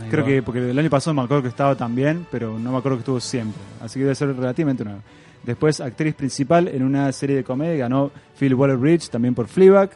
Ahí 0.00 0.08
Creo 0.10 0.22
va. 0.24 0.28
que 0.28 0.42
porque 0.42 0.70
el 0.70 0.78
año 0.78 0.90
pasado 0.90 1.14
me 1.14 1.22
acuerdo 1.22 1.42
que 1.42 1.48
estaba 1.50 1.74
también, 1.76 2.26
pero 2.30 2.58
no 2.58 2.72
me 2.72 2.78
acuerdo 2.78 2.96
que 2.98 3.00
estuvo 3.00 3.20
siempre. 3.20 3.60
Así 3.82 3.98
que 3.98 4.04
debe 4.04 4.14
ser 4.14 4.34
relativamente 4.34 4.84
nuevo. 4.84 5.00
Después, 5.44 5.80
actriz 5.80 6.14
principal 6.14 6.68
en 6.68 6.82
una 6.82 7.10
serie 7.12 7.36
de 7.36 7.44
comedia, 7.44 7.76
ganó 7.76 8.10
Phil 8.38 8.54
Waller 8.54 8.76
Bridge, 8.76 9.08
también 9.10 9.34
por 9.34 9.46
Fleabag. 9.46 9.90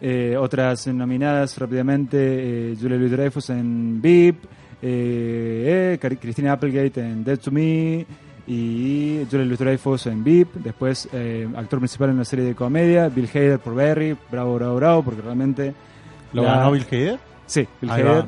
Eh, 0.00 0.36
otras 0.38 0.86
nominadas 0.88 1.58
rápidamente, 1.58 2.16
eh, 2.72 2.76
Julia 2.80 2.96
Louis 2.98 3.10
Dreyfus 3.10 3.50
en 3.50 4.00
VIP, 4.00 4.44
eh, 4.80 5.98
eh, 6.00 6.16
Christina 6.20 6.52
Applegate 6.52 7.00
en 7.00 7.24
Dead 7.24 7.38
to 7.38 7.50
Me 7.50 8.06
y 8.46 9.26
Julia 9.30 9.44
Louis 9.44 9.58
Dreyfus 9.58 10.06
en 10.06 10.22
VIP. 10.22 10.54
Después, 10.56 11.08
eh, 11.12 11.48
actor 11.56 11.78
principal 11.80 12.10
en 12.10 12.16
una 12.16 12.24
serie 12.24 12.44
de 12.44 12.54
comedia, 12.54 13.08
Bill 13.08 13.28
Hader 13.32 13.58
por 13.58 13.74
Barry, 13.74 14.16
bravo, 14.30 14.54
bravo, 14.54 14.76
bravo, 14.76 15.02
porque 15.02 15.22
realmente... 15.22 15.74
¿Lo 16.32 16.42
la- 16.42 16.56
ganó 16.56 16.72
Bill 16.72 16.86
Hader? 16.90 17.18
Sí, 17.46 17.66
Bill 17.80 17.90
Hader. 17.90 18.24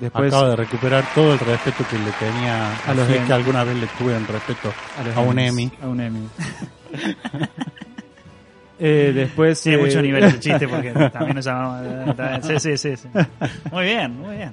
Después, 0.00 0.32
Acaba 0.32 0.50
de 0.50 0.56
recuperar 0.56 1.04
todo 1.12 1.32
el 1.32 1.38
respeto 1.40 1.84
que 1.90 1.98
le 1.98 2.12
tenía 2.12 2.72
A 2.86 2.94
los 2.94 3.08
que 3.08 3.32
alguna 3.32 3.64
vez 3.64 3.76
le 3.76 3.86
tuve 3.98 4.16
en 4.16 4.26
respeto 4.28 4.72
a, 5.16 5.20
un 5.20 5.38
Emmy. 5.38 5.70
A 5.82 5.88
un 5.88 6.00
Emmy. 6.00 6.28
Eh, 8.80 9.10
después. 9.12 9.60
Tiene 9.60 9.78
eh, 9.78 9.84
muchos 9.84 10.02
niveles 10.02 10.34
de 10.34 10.38
chiste 10.38 10.68
porque 10.68 10.92
también 10.92 11.34
nos 11.34 11.44
llamamos. 11.44 11.84
eh, 11.84 12.38
Sí, 12.42 12.60
sí, 12.60 12.78
sí, 12.78 12.96
sí. 12.96 13.08
Muy 13.72 13.84
bien, 13.84 14.20
muy 14.20 14.36
bien. 14.36 14.52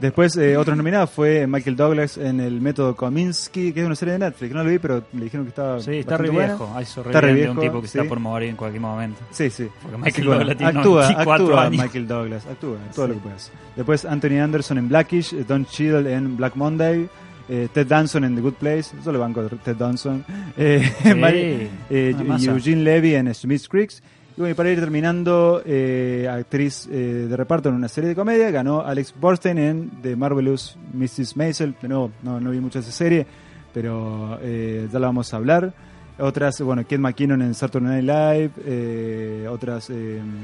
Después, 0.00 0.36
eh, 0.38 0.56
otros 0.56 0.76
nominados 0.76 1.10
fue 1.10 1.46
Michael 1.46 1.76
Douglas 1.76 2.16
en 2.16 2.40
El 2.40 2.60
Método 2.60 2.96
Kominsky, 2.96 3.72
que 3.72 3.80
es 3.80 3.86
una 3.86 3.94
serie 3.94 4.12
de 4.12 4.18
Netflix. 4.20 4.54
No 4.54 4.64
lo 4.64 4.70
vi, 4.70 4.78
pero 4.78 5.04
me 5.12 5.24
dijeron 5.24 5.44
que 5.44 5.50
estaba. 5.50 5.78
Sí, 5.80 5.96
está 5.96 6.16
re 6.16 6.30
buena. 6.30 6.54
viejo. 6.54 6.72
Ay, 6.74 6.82
eso 6.84 7.02
re 7.02 7.10
Está 7.10 7.20
re 7.20 7.34
de 7.34 7.50
un 7.50 7.60
tipo 7.60 7.82
que 7.82 7.88
sí. 7.88 7.98
está 7.98 8.08
por 8.08 8.18
morir 8.18 8.48
en 8.48 8.56
cualquier 8.56 8.80
momento. 8.80 9.20
Sí, 9.30 9.50
sí. 9.50 9.68
Porque 9.82 9.98
Michael 9.98 10.26
bueno, 10.26 10.38
Douglas 10.40 10.56
tiene 10.56 10.78
actúa, 10.78 11.02
94 11.02 11.32
actúa 11.46 11.62
años. 11.66 11.82
Michael 11.84 12.08
Douglas, 12.08 12.46
actúa, 12.46 12.76
todo 12.94 13.08
lo 13.08 13.14
que 13.14 13.20
puedas. 13.20 13.52
Después 13.76 14.04
Anthony 14.06 14.38
Anderson 14.42 14.78
en 14.78 14.88
Blackish, 14.88 15.34
Don 15.46 15.66
Cheadle 15.66 16.12
en 16.14 16.36
Black 16.36 16.56
Monday, 16.56 17.08
eh, 17.48 17.68
Ted 17.72 17.86
Danson 17.86 18.24
en 18.24 18.34
The 18.36 18.40
Good 18.40 18.54
Place, 18.54 18.96
yo 19.04 19.12
le 19.12 19.18
banco 19.18 19.42
Ted 19.62 19.76
Danson, 19.76 20.24
eh, 20.56 20.90
Sí, 21.02 21.14
Mari- 21.14 21.68
eh. 21.90 22.16
Eugene 22.46 22.82
Levy 22.82 23.14
en 23.16 23.34
Smith's 23.34 23.68
Creeks. 23.68 24.02
Y 24.36 24.40
bueno, 24.40 24.52
y 24.52 24.54
para 24.54 24.70
ir 24.70 24.78
terminando, 24.78 25.62
eh, 25.64 26.28
actriz 26.30 26.88
eh, 26.90 27.26
de 27.28 27.36
reparto 27.36 27.68
en 27.68 27.74
una 27.74 27.88
serie 27.88 28.08
de 28.08 28.14
comedia, 28.14 28.50
ganó 28.50 28.80
Alex 28.80 29.14
Borstein 29.20 29.58
en 29.58 29.90
The 30.02 30.16
Marvelous 30.16 30.76
Mrs. 30.94 31.36
Maisel. 31.36 31.74
De 31.80 31.88
nuevo, 31.88 32.12
no, 32.22 32.40
no 32.40 32.50
vi 32.50 32.60
mucho 32.60 32.78
esa 32.78 32.92
serie, 32.92 33.26
pero 33.74 34.38
eh, 34.40 34.88
ya 34.90 34.98
la 34.98 35.08
vamos 35.08 35.34
a 35.34 35.36
hablar. 35.36 35.72
Otras, 36.18 36.60
bueno, 36.60 36.82
Kate 36.82 36.98
McKinnon 36.98 37.42
en 37.42 37.54
Saturday 37.54 38.02
Night 38.02 38.52
Live, 38.56 39.48
otras, 39.48 39.90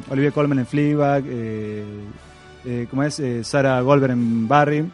Olivia 0.09 0.31
Colman 0.31 0.61
en 0.61 0.67
Fleabag, 0.67 1.25
¿cómo 2.89 3.03
es? 3.03 3.23
Sarah 3.43 3.81
Goldberg 3.83 4.13
en 4.13 4.49
Barry. 4.49 4.91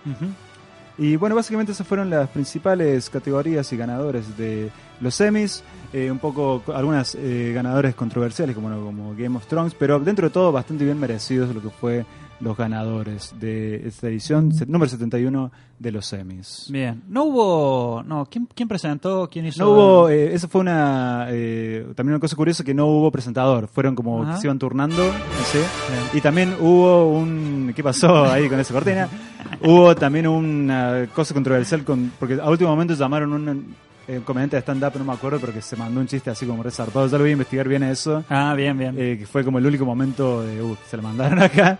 Y 0.98 1.16
bueno, 1.16 1.36
básicamente 1.36 1.72
esas 1.72 1.86
fueron 1.86 2.10
las 2.10 2.28
principales 2.30 3.08
categorías 3.10 3.72
y 3.72 3.76
ganadores 3.76 4.36
de 4.36 4.70
los 5.00 5.14
semis. 5.14 5.62
Eh, 5.92 6.10
un 6.10 6.18
poco 6.18 6.62
co- 6.64 6.72
algunas 6.74 7.14
eh, 7.16 7.52
ganadores 7.54 7.94
controversiales 7.94 8.54
como, 8.56 8.68
bueno, 8.68 8.82
como 8.84 9.14
Game 9.14 9.36
of 9.36 9.46
Thrones, 9.46 9.74
pero 9.78 10.00
dentro 10.00 10.26
de 10.28 10.32
todo 10.32 10.50
bastante 10.50 10.84
bien 10.84 10.98
merecidos 10.98 11.54
lo 11.54 11.60
que 11.60 11.68
fue 11.68 12.06
los 12.40 12.56
ganadores 12.56 13.34
de 13.38 13.86
esta 13.86 14.08
edición 14.08 14.50
número 14.66 14.88
71 14.88 15.52
de 15.78 15.92
los 15.92 16.06
semis. 16.06 16.66
Bien. 16.70 17.02
No 17.08 17.24
hubo. 17.24 18.02
No, 18.04 18.26
¿quién, 18.28 18.48
quién 18.54 18.68
presentó? 18.68 19.28
¿Quién 19.30 19.46
hizo? 19.46 19.62
No 19.62 19.70
hubo, 19.70 20.08
eh, 20.08 20.34
eso 20.34 20.48
fue 20.48 20.62
una, 20.62 21.26
eh, 21.28 21.86
también 21.94 22.14
una 22.14 22.20
cosa 22.20 22.34
curiosa 22.36 22.64
que 22.64 22.72
no 22.74 22.86
hubo 22.86 23.10
presentador, 23.12 23.68
fueron 23.68 23.94
como 23.94 24.22
Ajá. 24.22 24.32
que 24.34 24.40
se 24.40 24.46
iban 24.46 24.58
turnando, 24.58 25.12
¿sí? 25.52 25.58
y 26.16 26.20
también 26.22 26.54
hubo 26.58 27.12
un, 27.12 27.72
¿qué 27.76 27.82
pasó 27.84 28.24
ahí 28.24 28.48
con 28.48 28.58
esa 28.58 28.72
cortina? 28.74 29.08
hubo 29.62 29.94
también 29.94 30.26
una 30.26 31.06
cosa 31.14 31.34
controversial, 31.34 31.84
con, 31.84 32.12
porque 32.18 32.40
a 32.42 32.48
último 32.48 32.70
momento 32.70 32.94
llamaron 32.94 33.32
un 33.34 33.74
eh, 34.08 34.20
comediante 34.24 34.56
de 34.56 34.60
stand-up, 34.62 34.92
no 34.98 35.04
me 35.04 35.12
acuerdo, 35.12 35.38
pero 35.40 35.52
que 35.52 35.62
se 35.62 35.76
mandó 35.76 36.00
un 36.00 36.06
chiste 36.06 36.30
así 36.30 36.44
como 36.46 36.62
resarpado, 36.62 37.06
ya 37.06 37.12
lo 37.18 37.24
voy 37.24 37.30
a 37.30 37.32
investigar 37.32 37.68
bien 37.68 37.82
eso, 37.82 38.24
Ah, 38.28 38.54
bien, 38.56 38.76
bien. 38.78 38.94
eh, 38.98 39.16
que 39.20 39.26
fue 39.26 39.44
como 39.44 39.58
el 39.58 39.66
único 39.66 39.84
momento 39.84 40.42
de, 40.42 40.60
uh, 40.62 40.76
se 40.88 40.96
lo 40.96 41.02
mandaron 41.02 41.38
acá. 41.42 41.78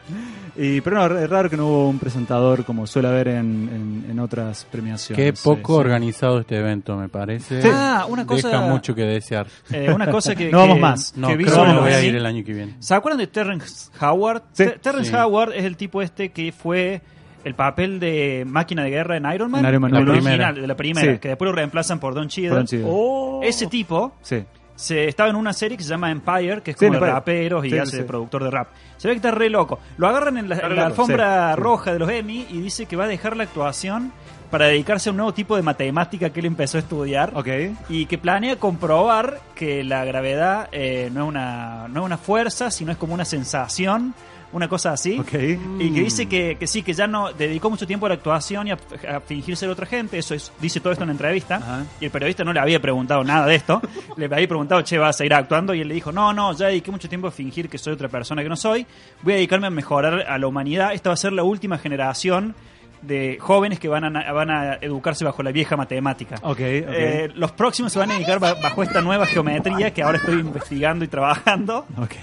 Y, 0.55 0.83
pero 0.83 1.09
no, 1.09 1.19
es 1.19 1.31
raro 1.31 1.49
que 1.49 1.57
no 1.57 1.67
hubo 1.67 1.89
un 1.89 1.99
presentador 1.99 2.63
como 2.67 2.87
suele 2.87 3.09
haber 3.09 3.29
en, 3.29 4.05
en, 4.05 4.11
en 4.11 4.19
otras 4.21 4.67
premiaciones. 4.71 5.25
Qué 5.25 5.33
poco 5.43 5.73
Sí, 5.73 5.79
sí. 5.79 5.81
organizado 5.81 6.41
este 6.41 6.59
evento, 6.59 6.95
me 6.97 7.09
parece. 7.09 7.63
Sí. 7.63 7.69
Ah, 7.73 8.05
una 8.07 8.27
cosa- 8.27 8.49
Deja 8.49 8.61
mucho 8.67 8.95
que 8.95 9.01
desear. 9.03 9.47
Eh, 9.71 9.91
una 9.95 10.11
cosa 10.11 10.35
que. 10.35 10.51
No 10.53 10.59
vamos 10.59 10.79
más. 10.79 11.17
No, 11.17 11.29
que 11.29 11.39
creo 11.39 11.65
que 11.65 11.73
no 11.73 11.81
voy 11.81 11.93
a 11.93 12.03
ir 12.05 12.15
el 12.17 12.27
año 12.27 12.45
que 12.45 12.53
viene. 12.53 12.77
¿Se 12.81 12.95
acuerdan 12.95 13.19
de 13.21 13.29
Terrence 13.29 13.91
Howard? 13.99 14.43
Sí. 14.53 14.65
Ter- 14.65 14.79
Terrence 14.79 15.09
Sí. 15.11 15.17
Howard 15.17 15.55
es 15.55 15.65
el 15.65 15.77
tipo 15.79 16.03
este 16.03 16.29
que 16.33 16.53
fue 16.53 17.01
el 17.45 17.55
papel 17.55 18.01
de 18.01 18.45
máquina 18.47 18.83
de 18.85 18.91
guerra 18.91 19.17
en 19.17 19.27
Iron 19.33 19.51
Man. 19.51 19.65
En 19.65 19.71
Iron 19.71 19.83
Man 19.83 19.93
la 19.93 20.01
uno. 20.01 20.13
original, 20.13 20.35
primera. 20.37 20.53
de 20.61 20.67
la 20.67 20.77
primera, 20.77 21.13
Sí. 21.15 21.19
que 21.19 21.29
después 21.29 21.47
lo 21.49 21.55
reemplazan 21.55 21.99
por 22.01 22.15
Don 22.15 22.29
Cheadle. 22.29 22.51
Por 22.51 22.59
Don 22.59 22.67
Cheadle. 22.67 22.87
Oh. 22.89 23.41
Ese 23.43 23.67
tipo 23.67 24.13
Sí. 24.23 24.43
se 24.75 25.07
estaba 25.09 25.31
en 25.31 25.37
una 25.37 25.53
serie 25.53 25.77
que 25.77 25.83
se 25.85 25.91
llama 25.91 26.11
Empire, 26.11 26.63
que 26.63 26.73
es 26.73 26.77
Sí, 26.79 26.87
como 26.87 26.99
de 27.01 27.07
raperos 27.11 27.65
y 27.67 27.71
Sí, 27.71 27.79
hace 27.79 27.91
sí. 27.93 27.97
de 27.99 28.05
productor 28.05 28.45
de 28.45 28.51
rap. 28.51 28.69
Se 28.97 29.09
ve 29.09 29.15
que 29.15 29.19
está 29.19 29.31
re 29.31 29.49
loco. 29.51 29.79
Lo 29.97 30.09
agarran 30.09 30.37
en 30.39 30.49
la, 30.49 30.55
Está 30.57 30.67
en 30.67 30.71
re 30.73 30.77
la 30.77 30.89
loco, 30.89 31.03
alfombra 31.03 31.57
roja 31.57 31.93
de 31.93 31.99
los 31.99 32.09
Emmy 32.11 32.47
y 32.51 32.61
dice 32.61 32.87
que 32.87 32.97
va 32.97 33.05
a 33.05 33.09
dejar 33.09 33.37
la 33.37 33.45
actuación 33.45 34.13
para 34.51 34.67
dedicarse 34.67 35.09
a 35.09 35.13
un 35.13 35.17
nuevo 35.17 35.33
tipo 35.33 35.57
de 35.57 35.63
matemática 35.63 36.29
que 36.31 36.41
él 36.41 36.47
empezó 36.47 36.77
a 36.77 36.81
estudiar 36.81 37.33
Ok. 37.35 37.49
y 37.89 38.05
que 38.05 38.19
planea 38.19 38.57
comprobar 38.57 39.39
que 39.55 39.83
la 39.83 40.05
gravedad 40.05 40.69
eh, 40.73 41.09
no, 41.13 41.23
es 41.23 41.29
una, 41.31 41.87
no 41.89 42.01
es 42.01 42.07
una 42.07 42.19
fuerza, 42.19 42.71
sino 42.71 42.93
es 42.93 42.99
como 42.99 43.15
una 43.15 43.25
sensación, 43.25 44.13
una 44.53 44.69
cosa 44.69 44.93
así. 44.93 45.19
Ok. 45.19 45.33
Y 45.79 45.91
que 45.93 46.01
dice 46.01 46.27
que, 46.27 46.57
que 46.59 46.67
sí, 46.67 46.83
que 46.83 46.93
ya 46.93 47.07
no 47.07 47.33
dedicó 47.33 47.71
mucho 47.71 47.87
tiempo 47.87 48.07
a 48.07 48.11
la 48.11 48.17
actuación 48.17 48.69
y 48.69 48.71
a, 48.71 48.79
a 49.15 49.21
fingir 49.21 49.57
ser 49.57 49.69
otra 49.71 49.87
gente. 49.87 50.19
Eso 50.19 50.35
es, 50.35 50.53
dice 50.61 50.81
todo 50.81 50.93
esto 50.93 51.05
en 51.05 51.09
la 51.09 51.13
entrevista. 51.13 51.57
Ajá. 51.57 51.85
Y 52.01 52.05
el 52.05 52.11
periodista 52.11 52.45
no 52.45 52.53
le 52.53 52.61
había 52.61 52.81
preguntado 52.81 53.25
nada 53.25 53.47
de 53.47 53.55
esto. 53.55 53.81
le 54.17 54.27
había 54.27 54.47
preguntado, 54.49 54.83
che, 54.83 54.99
¿vas 54.99 55.17
a 55.17 55.19
seguir 55.19 55.35
actuando? 55.35 55.75
Y 55.75 55.81
él 55.81 55.89
le 55.89 55.95
dijo, 55.95 56.13
no, 56.13 56.33
no, 56.33 56.53
ya 56.53 56.67
dediqué 56.67 56.91
mucho 56.91 57.09
tiempo 57.09 57.27
a 57.29 57.31
fingir 57.31 57.69
que 57.69 57.79
soy 57.79 57.95
otra 57.95 58.09
persona 58.09 58.43
que 58.43 58.49
no 58.49 58.57
soy. 58.57 58.87
Voy 59.23 59.33
a 59.33 59.37
dedicarme 59.37 59.67
a 59.67 59.71
mejorar 59.71 60.21
a 60.29 60.39
la 60.39 60.47
humanidad. 60.47 60.93
Esta 60.93 61.11
va 61.11 61.15
a 61.15 61.17
ser 61.17 61.33
la 61.33 61.43
última 61.45 61.79
generación 61.79 62.55
de 63.01 63.37
jóvenes 63.41 63.81
que 63.81 63.89
van 63.89 64.17
a, 64.17 64.33
van 64.33 64.49
a 64.51 64.75
educarse 64.75 65.25
bajo 65.25 65.43
la 65.43 65.51
vieja 65.51 65.77
matemática. 65.77 66.37
Ok, 66.43 66.51
ok. 66.51 66.59
Eh, 66.61 67.31
los 67.35 67.51
próximos 67.51 67.93
se 67.93 67.99
van 67.99 68.11
a 68.13 68.15
dedicar 68.15 68.39
ba- 68.39 68.55
bajo 68.63 68.83
esta 68.85 69.01
nueva 69.01 69.27
geometría 69.27 69.93
que 69.93 70.03
ahora 70.05 70.19
estoy 70.19 70.39
investigando 70.39 71.05
y 71.05 71.09
trabajando. 71.09 71.85
Ok. 71.99 72.15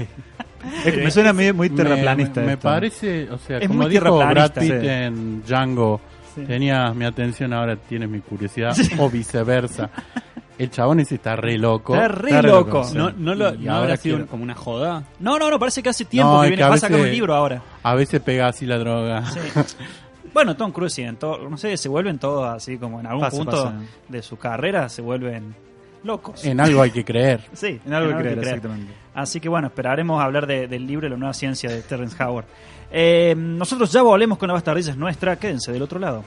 Es 0.86 0.94
que 0.94 1.04
me 1.04 1.12
suena 1.12 1.34
muy, 1.34 1.52
muy 1.54 1.70
terraplanista. 1.70 2.42
Me, 2.42 2.48
me 2.48 2.54
esto. 2.54 2.64
parece, 2.68 3.30
o 3.30 3.38
sea, 3.38 3.58
Es 3.60 3.68
como 3.68 3.88
dijo 3.88 4.18
Brad. 4.18 4.52
Pitt 4.54 4.64
Sí. 4.82 4.88
en 4.88 5.44
Django, 5.44 6.02
Sí. 6.36 6.42
tenías 6.46 6.96
mi 6.96 7.06
atención, 7.06 7.54
ahora 7.54 7.76
tienes 7.76 8.10
mi 8.10 8.20
curiosidad, 8.22 8.76
o 9.00 9.10
viceversa. 9.10 9.90
El 10.58 10.70
chabón 10.70 11.00
ese 11.00 11.16
está 11.16 11.36
re 11.38 11.58
loco. 11.58 11.96
Está 11.96 12.08
re 12.10 12.30
Está 12.30 12.42
re 12.42 12.50
loco. 12.50 12.78
loco. 12.80 12.90
No, 12.94 13.12
no, 13.12 13.34
lo, 13.34 13.52
no 13.54 13.76
habrá 13.76 13.96
sido 13.96 14.18
quiero- 14.18 14.30
como 14.30 14.44
una 14.44 14.56
joda. 14.56 15.04
No, 15.20 15.40
no, 15.40 15.50
no, 15.50 15.58
parece 15.58 15.82
que 15.82 15.88
hace 15.90 16.04
tiempo 16.06 16.34
No, 16.34 16.42
que 16.42 16.48
viene 16.50 16.58
que 16.58 16.64
a 16.64 16.70
va 16.70 16.76
a 16.76 16.78
sacar 16.78 17.00
un 17.00 17.10
libro 17.12 17.34
ahora. 17.34 17.62
A 17.82 17.96
veces 17.96 18.20
pega 18.22 18.48
así 18.48 18.66
la 18.66 18.78
droga. 18.78 19.26
Sí. 19.26 19.40
Bueno, 20.32 20.56
Tom 20.56 20.72
Cruise, 20.72 21.00
y 21.00 21.02
en 21.02 21.16
todo, 21.16 21.50
no 21.50 21.58
sé, 21.58 21.76
se 21.76 21.90
vuelven 21.90 22.20
todos 22.20 22.48
así 22.48 22.78
como 22.78 23.00
en 23.00 23.08
algún 23.08 23.28
punto 23.30 23.74
de 24.08 24.22
su 24.22 24.38
carrera, 24.38 24.88
se 24.88 25.02
vuelven 25.02 25.56
locos. 26.04 26.44
En 26.46 26.60
algo 26.60 26.82
hay 26.82 26.92
que 26.92 27.04
creer. 27.04 27.42
Sí, 27.54 27.80
En 27.86 27.94
algo 27.94 28.10
que 28.10 28.16
hay 28.16 28.22
creer, 28.22 28.40
exactamente. 28.40 28.94
Así 29.14 29.40
que 29.40 29.50
bueno, 29.50 29.68
esperaremos 29.68 30.22
hablar 30.24 30.48
de- 30.48 30.68
del 30.68 30.86
libro 30.88 31.06
de 31.06 31.10
la 31.12 31.18
nueva 31.18 31.34
ciencia 31.34 31.70
de 31.70 31.82
Terrence 31.82 32.22
Howard. 32.24 32.46
Eh, 32.92 33.36
nosotros 33.38 33.92
ya 33.92 34.02
volvemos 34.02 34.38
con 34.38 34.48
la 34.48 34.54
bastardilla 34.54 34.92
es 34.92 34.98
nuestra, 34.98 35.36
quédense 35.38 35.72
del 35.72 35.82
otro 35.82 36.00
lado. 36.00 36.24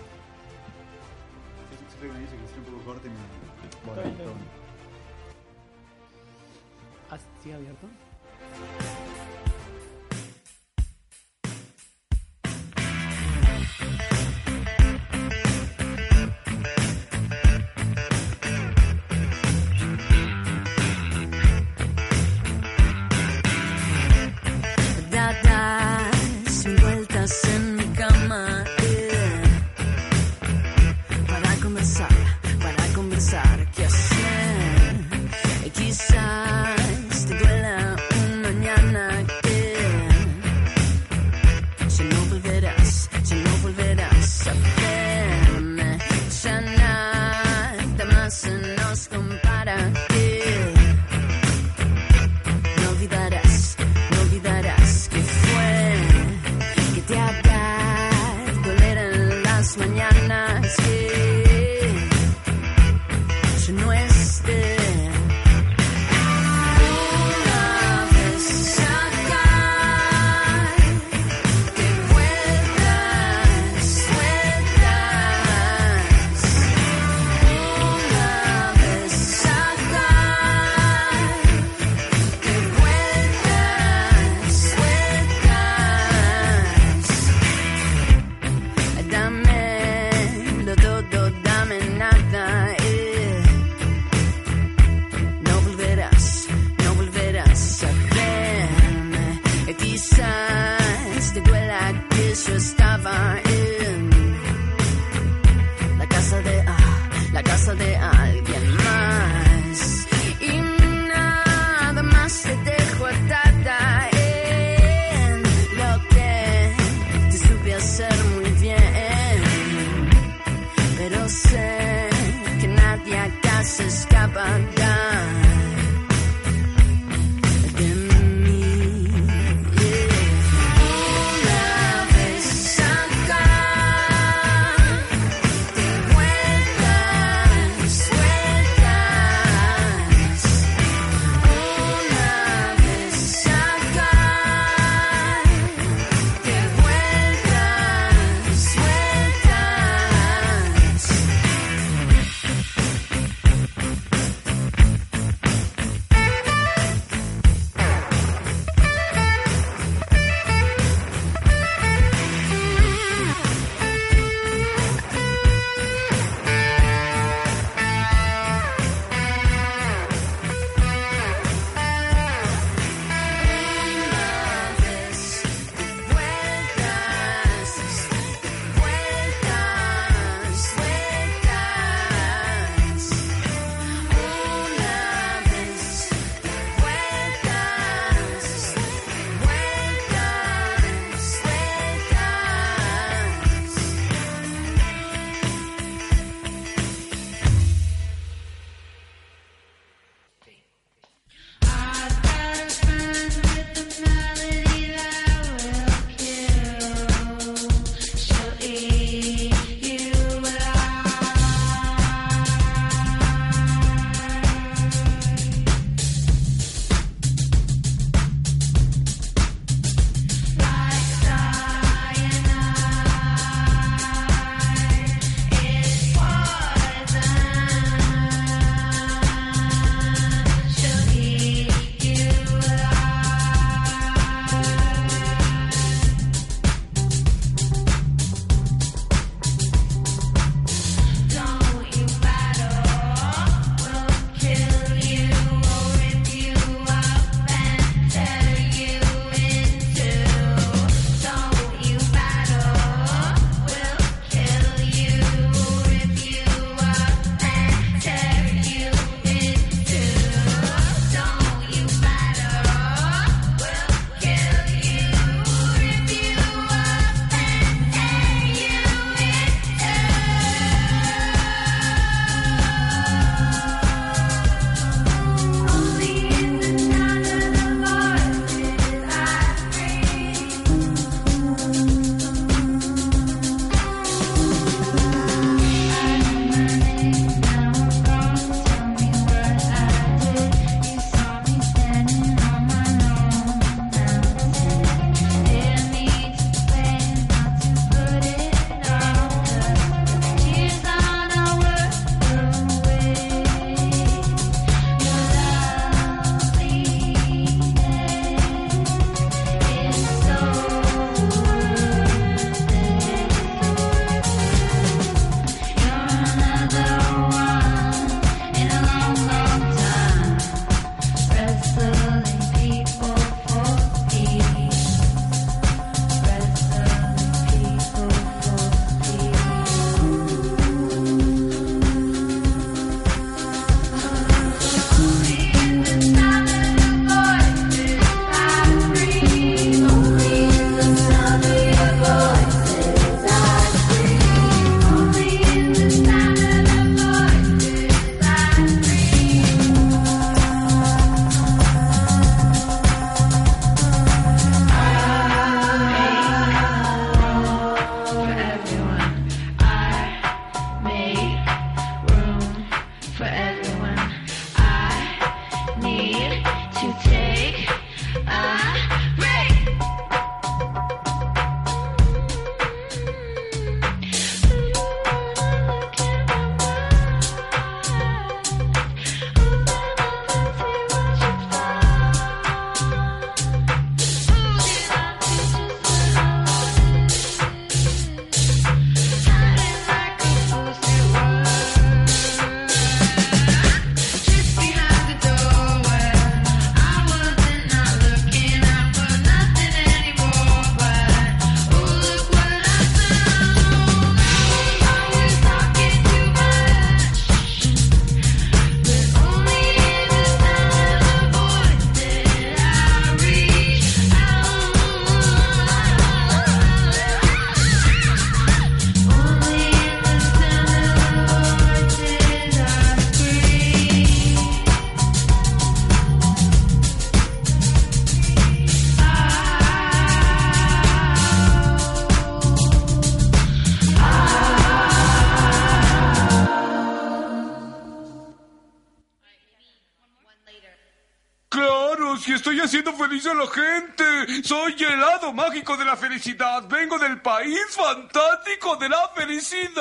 A 443.26 443.34
la 443.34 443.46
gente. 443.46 444.42
Soy 444.44 444.74
el 444.78 445.02
hado 445.02 445.32
mágico 445.32 445.76
de 445.76 445.84
la 445.84 445.96
felicidad. 445.96 446.66
Vengo 446.68 446.98
del 446.98 447.20
país 447.20 447.58
fantástico 447.70 448.76
de 448.76 448.88
la 448.88 449.10
felicidad. 449.14 449.76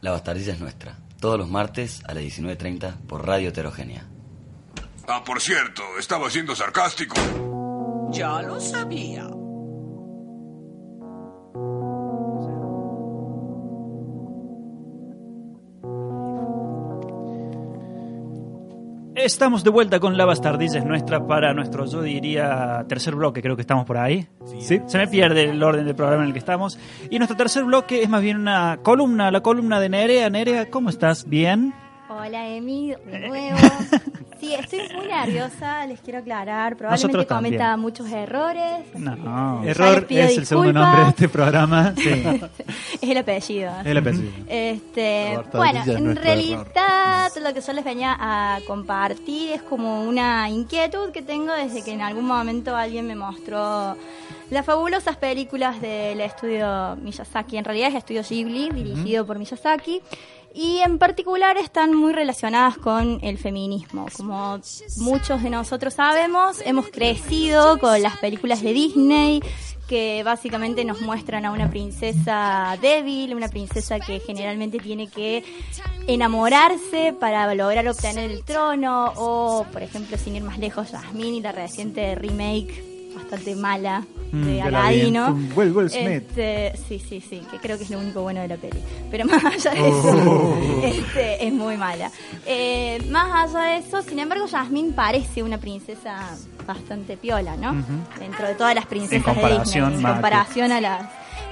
La 0.00 0.10
bastardilla 0.10 0.52
es 0.54 0.60
nuestra. 0.60 0.98
Todos 1.20 1.38
los 1.38 1.48
martes 1.48 2.02
a 2.06 2.14
las 2.14 2.24
19.30 2.24 3.06
por 3.06 3.26
Radio 3.26 3.50
Heterogénea. 3.50 4.06
Ah, 5.06 5.22
por 5.24 5.40
cierto, 5.40 5.82
estaba 5.98 6.30
siendo 6.30 6.54
sarcástico. 6.54 7.16
Ya 8.12 8.42
lo 8.42 8.60
sabía. 8.60 9.26
Estamos 19.24 19.62
de 19.64 19.70
vuelta 19.70 20.00
con 20.00 20.16
La 20.16 20.24
Bastardilla 20.24 20.78
es 20.78 20.86
nuestra 20.86 21.26
para 21.26 21.52
nuestro, 21.52 21.84
yo 21.84 22.00
diría, 22.00 22.86
tercer 22.88 23.14
bloque, 23.14 23.42
creo 23.42 23.54
que 23.54 23.60
estamos 23.60 23.84
por 23.84 23.98
ahí. 23.98 24.26
Sí. 24.60 24.80
Se 24.86 24.96
me 24.96 25.08
pierde 25.08 25.44
el 25.44 25.62
orden 25.62 25.84
del 25.84 25.94
programa 25.94 26.22
en 26.22 26.28
el 26.28 26.32
que 26.32 26.38
estamos. 26.38 26.78
Y 27.10 27.18
nuestro 27.18 27.36
tercer 27.36 27.64
bloque 27.64 28.02
es 28.02 28.08
más 28.08 28.22
bien 28.22 28.38
una 28.38 28.78
columna, 28.82 29.30
la 29.30 29.42
columna 29.42 29.78
de 29.78 29.90
Nerea. 29.90 30.30
Nerea, 30.30 30.70
¿cómo 30.70 30.88
estás? 30.88 31.28
¿Bien? 31.28 31.74
Hola, 32.12 32.48
Emi, 32.48 32.92
de 33.06 33.28
nuevo. 33.28 33.58
Sí, 34.40 34.54
estoy 34.54 34.80
muy 34.96 35.06
nerviosa, 35.06 35.84
les 35.84 36.00
quiero 36.00 36.20
aclarar. 36.20 36.74
Probablemente 36.74 37.26
cometa 37.26 37.76
muchos 37.76 38.10
errores. 38.10 38.86
No. 38.94 39.62
Error 39.62 40.06
es 40.08 40.38
el 40.38 40.46
segundo 40.46 40.72
nombre 40.72 41.02
de 41.02 41.08
este 41.10 41.28
programa. 41.28 41.92
es 41.98 43.02
el 43.02 43.18
apellido. 43.18 43.70
Es 43.80 43.86
el 43.86 43.98
apellido. 43.98 44.30
Este, 44.48 45.38
bueno, 45.52 45.82
Villa 45.84 45.98
en 45.98 46.16
realidad 46.16 47.30
lo 47.38 47.52
que 47.52 47.60
yo 47.60 47.72
les 47.74 47.84
venía 47.84 48.16
a 48.18 48.60
compartir 48.66 49.52
es 49.52 49.62
como 49.62 50.04
una 50.04 50.48
inquietud 50.48 51.10
que 51.10 51.20
tengo 51.20 51.52
desde 51.52 51.84
que 51.84 51.92
en 51.92 52.00
algún 52.00 52.24
momento 52.24 52.74
alguien 52.74 53.06
me 53.06 53.16
mostró 53.16 53.94
las 54.50 54.64
fabulosas 54.64 55.16
películas 55.16 55.82
del 55.82 56.18
estudio 56.22 56.96
Miyazaki. 56.96 57.58
En 57.58 57.64
realidad 57.66 57.90
es 57.90 57.96
estudio 57.96 58.22
Ghibli, 58.26 58.70
dirigido 58.70 59.26
por 59.26 59.38
Miyazaki. 59.38 60.00
Y 60.54 60.78
en 60.78 60.98
particular 60.98 61.56
están 61.56 61.94
muy 61.94 62.12
relacionadas 62.12 62.76
con 62.76 63.20
el 63.22 63.38
feminismo. 63.38 64.06
Como 64.16 64.60
muchos 64.98 65.42
de 65.42 65.50
nosotros 65.50 65.94
sabemos, 65.94 66.60
hemos 66.64 66.88
crecido 66.88 67.78
con 67.78 68.02
las 68.02 68.16
películas 68.18 68.62
de 68.62 68.72
Disney 68.72 69.42
que 69.88 70.22
básicamente 70.22 70.84
nos 70.84 71.00
muestran 71.00 71.44
a 71.44 71.50
una 71.50 71.68
princesa 71.68 72.78
débil, 72.80 73.34
una 73.34 73.48
princesa 73.48 73.98
que 73.98 74.20
generalmente 74.20 74.78
tiene 74.78 75.08
que 75.08 75.44
enamorarse 76.06 77.12
para 77.18 77.52
lograr 77.54 77.88
obtener 77.88 78.30
el 78.30 78.44
trono, 78.44 79.12
o 79.16 79.66
por 79.72 79.82
ejemplo, 79.82 80.16
sin 80.16 80.36
ir 80.36 80.44
más 80.44 80.58
lejos, 80.58 80.90
Jasmine 80.90 81.38
y 81.38 81.40
la 81.40 81.50
reciente 81.50 82.14
remake 82.14 82.89
bastante 83.14 83.54
mala 83.56 84.04
Mm, 84.32 84.44
de 84.44 84.52
vi, 84.52 84.60
Aladino. 84.60 85.36
Smith. 85.88 86.38
Este, 86.38 86.72
sí, 86.88 87.00
sí, 87.00 87.20
sí, 87.20 87.42
que 87.50 87.58
creo 87.58 87.76
que 87.78 87.82
es 87.82 87.90
lo 87.90 87.98
único 87.98 88.22
bueno 88.22 88.40
de 88.40 88.46
la 88.46 88.56
peli. 88.56 88.78
Pero 89.10 89.24
más 89.26 89.44
allá 89.44 89.72
de 89.72 89.88
eso, 89.88 90.12
Oh. 90.30 90.80
este, 90.84 91.44
es 91.48 91.52
muy 91.52 91.76
mala. 91.76 92.12
Eh, 92.46 93.04
más 93.10 93.48
allá 93.52 93.64
de 93.72 93.76
eso, 93.78 94.02
sin 94.02 94.20
embargo, 94.20 94.46
Jasmine 94.48 94.92
parece 94.92 95.42
una 95.42 95.58
princesa 95.58 96.30
bastante 96.64 97.16
piola, 97.16 97.56
¿no? 97.56 97.84
Dentro 98.20 98.46
de 98.46 98.54
todas 98.54 98.74
las 98.76 98.86
princesas 98.86 99.16
En 99.16 99.22
comparación, 99.34 99.84
de 99.90 99.96
Disney. 99.96 100.06
En 100.10 100.12
comparación 100.14 100.72
a 100.72 100.80
las... 100.80 101.02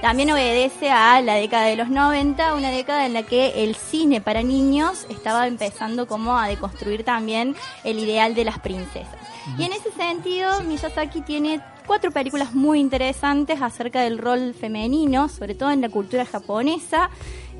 También 0.01 0.31
obedece 0.31 0.89
a 0.89 1.21
la 1.21 1.35
década 1.35 1.65
de 1.65 1.75
los 1.75 1.89
90, 1.89 2.55
una 2.55 2.71
década 2.71 3.05
en 3.05 3.13
la 3.13 3.23
que 3.23 3.63
el 3.63 3.75
cine 3.75 4.21
para 4.21 4.41
niños 4.43 5.05
estaba 5.09 5.45
empezando 5.45 6.07
como 6.07 6.37
a 6.37 6.47
deconstruir 6.47 7.03
también 7.03 7.53
el 7.83 7.99
ideal 7.99 8.33
de 8.33 8.45
las 8.45 8.59
princesas. 8.59 9.17
Y 9.57 9.63
en 9.63 9.73
ese 9.73 9.91
sentido, 9.91 10.61
Miyazaki 10.61 11.21
tiene 11.21 11.59
cuatro 11.85 12.11
películas 12.11 12.53
muy 12.53 12.79
interesantes 12.79 13.61
acerca 13.61 14.01
del 14.01 14.19
rol 14.19 14.53
femenino, 14.53 15.27
sobre 15.27 15.53
todo 15.53 15.71
en 15.71 15.81
la 15.81 15.89
cultura 15.89 16.25
japonesa, 16.25 17.09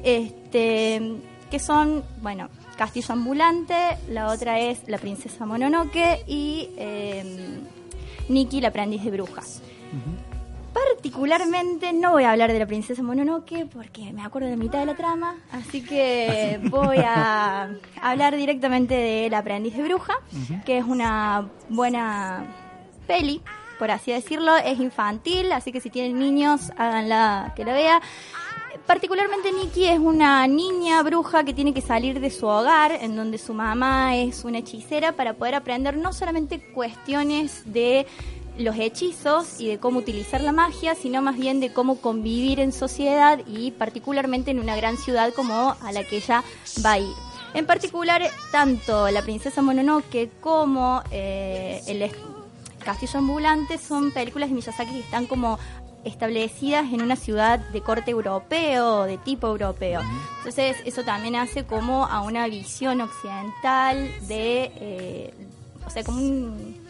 este, 0.04 1.18
que 1.52 1.60
son, 1.60 2.06
bueno, 2.22 2.48
Castillo 2.78 3.12
Ambulante, 3.14 3.98
la 4.08 4.30
otra 4.30 4.60
es 4.60 4.88
La 4.88 4.98
Princesa 4.98 5.46
Mononoke 5.46 6.24
y 6.26 6.70
eh, 6.78 7.60
Nikki, 8.30 8.62
la 8.62 8.70
aprendiz 8.70 9.04
de 9.04 9.12
brujas. 9.12 9.62
Particularmente 10.74 11.94
no 11.94 12.12
voy 12.12 12.24
a 12.24 12.32
hablar 12.32 12.52
de 12.52 12.60
la 12.60 12.68
princesa 12.68 13.02
Mononoke 13.02 13.66
porque 13.66 14.14
me 14.14 14.24
acuerdo 14.24 14.50
de 14.50 14.58
mitad 14.58 14.80
de 14.80 14.86
la 14.86 14.96
trama, 14.96 15.36
así 15.52 15.84
que 15.84 16.60
voy 16.70 16.98
a 17.00 17.72
hablar 18.02 18.36
directamente 18.36 18.94
de 18.94 19.30
La 19.30 19.40
aprendiz 19.40 19.76
de 19.76 19.84
bruja, 19.84 20.14
que 20.66 20.78
es 20.78 20.86
una 20.86 21.50
buena 21.70 22.46
peli, 23.08 23.42
por 23.80 23.90
así 23.90 24.12
decirlo, 24.12 24.56
es 24.58 24.80
infantil, 24.80 25.52
así 25.54 25.72
que 25.72 25.82
si 25.82 25.90
tienen 25.90 26.20
niños, 26.20 26.72
háganla 26.78 27.54
que 27.56 27.64
la 27.66 27.74
vea. 27.74 28.02
Particularmente 28.86 29.52
Nikki 29.52 29.86
es 29.86 30.00
una 30.00 30.46
niña 30.48 31.02
bruja 31.04 31.44
que 31.44 31.54
tiene 31.54 31.74
que 31.74 31.82
salir 31.82 32.20
de 32.20 32.30
su 32.30 32.46
hogar, 32.46 32.92
en 32.92 33.16
donde 33.16 33.38
su 33.38 33.54
mamá 33.54 34.16
es 34.18 34.44
una 34.44 34.60
hechicera, 34.60 35.14
para 35.14 35.34
poder 35.34 35.56
aprender 35.56 35.98
no 35.98 36.12
solamente 36.12 36.60
cuestiones 36.60 37.72
de 37.72 38.06
los 38.60 38.78
hechizos 38.78 39.60
y 39.60 39.68
de 39.68 39.80
cómo 39.80 40.00
utilizar 40.00 40.42
la 40.42 40.52
magia, 40.52 40.94
sino 40.94 41.22
más 41.22 41.38
bien 41.38 41.60
de 41.60 41.72
cómo 41.72 42.02
convivir 42.02 42.60
en 42.60 42.72
sociedad 42.72 43.40
y 43.48 43.72
particularmente 43.72 44.52
en 44.52 44.60
una 44.60 44.76
gran 44.76 44.98
ciudad 44.98 45.34
como 45.34 45.76
a 45.82 45.92
la 45.92 46.04
que 46.04 46.18
ella 46.18 46.44
va 46.86 46.94
a 46.94 47.00
ir. 47.00 47.16
En 47.54 47.66
particular, 47.66 48.22
tanto 48.52 49.10
la 49.10 49.22
princesa 49.22 49.62
Mononoke 49.62 50.30
como 50.42 51.02
eh, 51.10 51.82
el 51.88 52.12
Castillo 52.84 53.20
Ambulante 53.20 53.78
son 53.78 54.12
películas 54.12 54.50
de 54.50 54.56
Miyazaki 54.56 54.92
que 54.92 55.00
están 55.00 55.26
como 55.26 55.58
establecidas 56.04 56.92
en 56.94 57.02
una 57.02 57.16
ciudad 57.16 57.60
de 57.60 57.82
corte 57.82 58.12
europeo, 58.12 59.04
de 59.04 59.18
tipo 59.18 59.48
europeo. 59.48 60.02
Entonces 60.38 60.78
eso 60.86 61.04
también 61.04 61.36
hace 61.36 61.66
como 61.66 62.06
a 62.06 62.22
una 62.22 62.48
visión 62.48 63.02
occidental 63.02 64.10
de, 64.28 64.72
eh, 64.76 65.34
o 65.86 65.90
sea, 65.90 66.04
como 66.04 66.22
un 66.22 66.89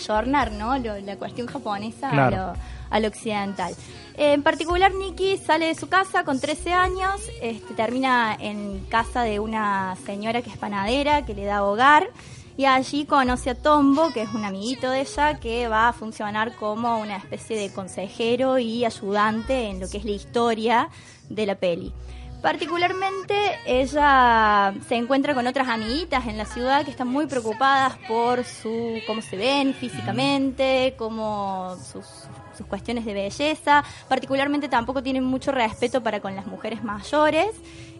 ayornar, 0.00 0.52
¿no? 0.52 0.76
Lo- 0.78 0.98
la 1.00 1.16
cuestión 1.16 1.46
japonesa 1.46 2.10
Claro. 2.10 2.36
a, 2.36 2.40
lo, 2.40 2.54
a 2.90 3.00
lo 3.00 3.08
occidental. 3.08 3.74
Eh, 4.16 4.32
en 4.32 4.42
particular, 4.42 4.92
Nikki 4.94 5.36
sale 5.38 5.66
de 5.66 5.74
su 5.74 5.88
casa 5.88 6.24
con 6.24 6.40
13 6.40 6.72
años, 6.72 7.20
este, 7.40 7.74
termina 7.74 8.36
en 8.38 8.80
casa 8.88 9.22
de 9.22 9.38
una 9.40 9.96
señora 10.04 10.42
que 10.42 10.50
es 10.50 10.56
panadera, 10.58 11.24
que 11.24 11.34
le 11.34 11.44
da 11.44 11.64
hogar, 11.64 12.08
y 12.56 12.64
allí 12.66 13.06
conoce 13.06 13.50
a 13.50 13.54
Tombo, 13.54 14.12
que 14.12 14.22
es 14.22 14.34
un 14.34 14.44
amiguito 14.44 14.90
de 14.90 15.00
ella, 15.02 15.38
que 15.38 15.68
va 15.68 15.88
a 15.88 15.92
funcionar 15.94 16.54
como 16.56 16.98
una 16.98 17.16
especie 17.16 17.56
de 17.56 17.72
consejero 17.72 18.58
y 18.58 18.84
ayudante 18.84 19.68
en 19.70 19.80
lo 19.80 19.88
que 19.88 19.96
es 19.98 20.04
la 20.04 20.10
historia 20.10 20.88
de 21.30 21.46
la 21.46 21.54
peli. 21.54 21.92
Particularmente 22.42 23.34
ella 23.66 24.72
se 24.88 24.96
encuentra 24.96 25.34
con 25.34 25.46
otras 25.46 25.68
amiguitas 25.68 26.26
en 26.26 26.38
la 26.38 26.46
ciudad 26.46 26.84
que 26.84 26.90
están 26.90 27.08
muy 27.08 27.26
preocupadas 27.26 27.98
por 28.08 28.44
su 28.44 29.00
cómo 29.06 29.20
se 29.20 29.36
ven 29.36 29.74
físicamente, 29.74 30.94
cómo 30.96 31.76
sus, 31.76 32.06
sus 32.56 32.66
cuestiones 32.66 33.04
de 33.04 33.12
belleza. 33.12 33.84
Particularmente 34.08 34.68
tampoco 34.68 35.02
tienen 35.02 35.24
mucho 35.24 35.52
respeto 35.52 36.02
para 36.02 36.20
con 36.20 36.34
las 36.34 36.46
mujeres 36.46 36.82
mayores. 36.82 37.50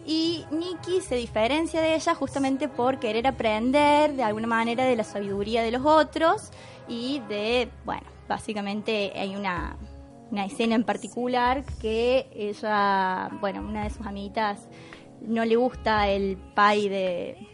Y 0.07 0.45
Nikki 0.49 1.01
se 1.01 1.15
diferencia 1.15 1.79
de 1.79 1.93
ella 1.93 2.15
justamente 2.15 2.67
por 2.67 2.99
querer 2.99 3.27
aprender 3.27 4.13
de 4.13 4.23
alguna 4.23 4.47
manera 4.47 4.85
de 4.85 4.95
la 4.95 5.03
sabiduría 5.03 5.61
de 5.61 5.71
los 5.71 5.85
otros 5.85 6.49
y 6.87 7.19
de, 7.29 7.69
bueno, 7.85 8.07
básicamente 8.27 9.13
hay 9.15 9.35
una, 9.35 9.77
una 10.31 10.45
escena 10.45 10.75
en 10.75 10.83
particular 10.83 11.63
que 11.81 12.27
ella, 12.35 13.29
bueno, 13.41 13.61
una 13.61 13.83
de 13.83 13.89
sus 13.89 14.05
amiguitas 14.07 14.67
no 15.25 15.43
le 15.45 15.55
gusta 15.55 16.07
el 16.09 16.37
pie 16.55 16.89
de 16.89 17.47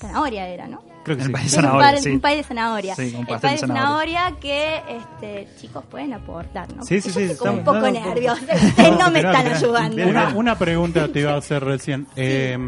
zanahoria 0.00 0.48
era, 0.48 0.66
¿no? 0.68 0.82
Creo 1.04 1.16
que 1.16 1.22
El 1.22 1.28
sí. 1.28 1.32
pie 1.32 1.40
de 1.42 1.46
Un 1.46 1.50
zanahoria, 1.50 1.90
par- 1.92 1.98
sí. 2.02 2.10
un 2.10 2.20
pie 2.20 2.36
de 2.36 2.42
zanahoria. 2.42 2.94
Sí, 2.96 3.02
un 3.14 3.20
el 3.20 3.26
pastel 3.26 3.40
pie 3.40 3.48
de 3.50 3.54
de 3.54 3.58
zanahoria. 3.66 4.18
zanahoria 4.20 4.40
que 4.40 4.82
este, 4.96 5.48
chicos 5.60 5.84
pueden 5.86 6.12
aportar, 6.12 6.74
¿no? 6.76 6.82
Sí, 6.84 7.00
sí, 7.00 7.10
sí, 7.10 7.22
estoy 7.22 7.50
un 7.50 7.64
poco 7.64 7.78
no, 7.80 7.86
no, 7.86 7.90
nerviosa. 7.92 8.44
por- 8.46 8.56
Ustedes 8.56 8.98
no 8.98 9.10
me 9.10 9.18
Mirá, 9.18 9.30
están 9.30 9.44
mirá. 9.44 9.56
ayudando. 9.56 10.06
Una, 10.08 10.28
una 10.34 10.58
pregunta 10.58 11.08
te 11.08 11.20
iba 11.20 11.32
a 11.32 11.36
hacer 11.38 11.64
recién. 11.64 12.06
Eh, 12.16 12.58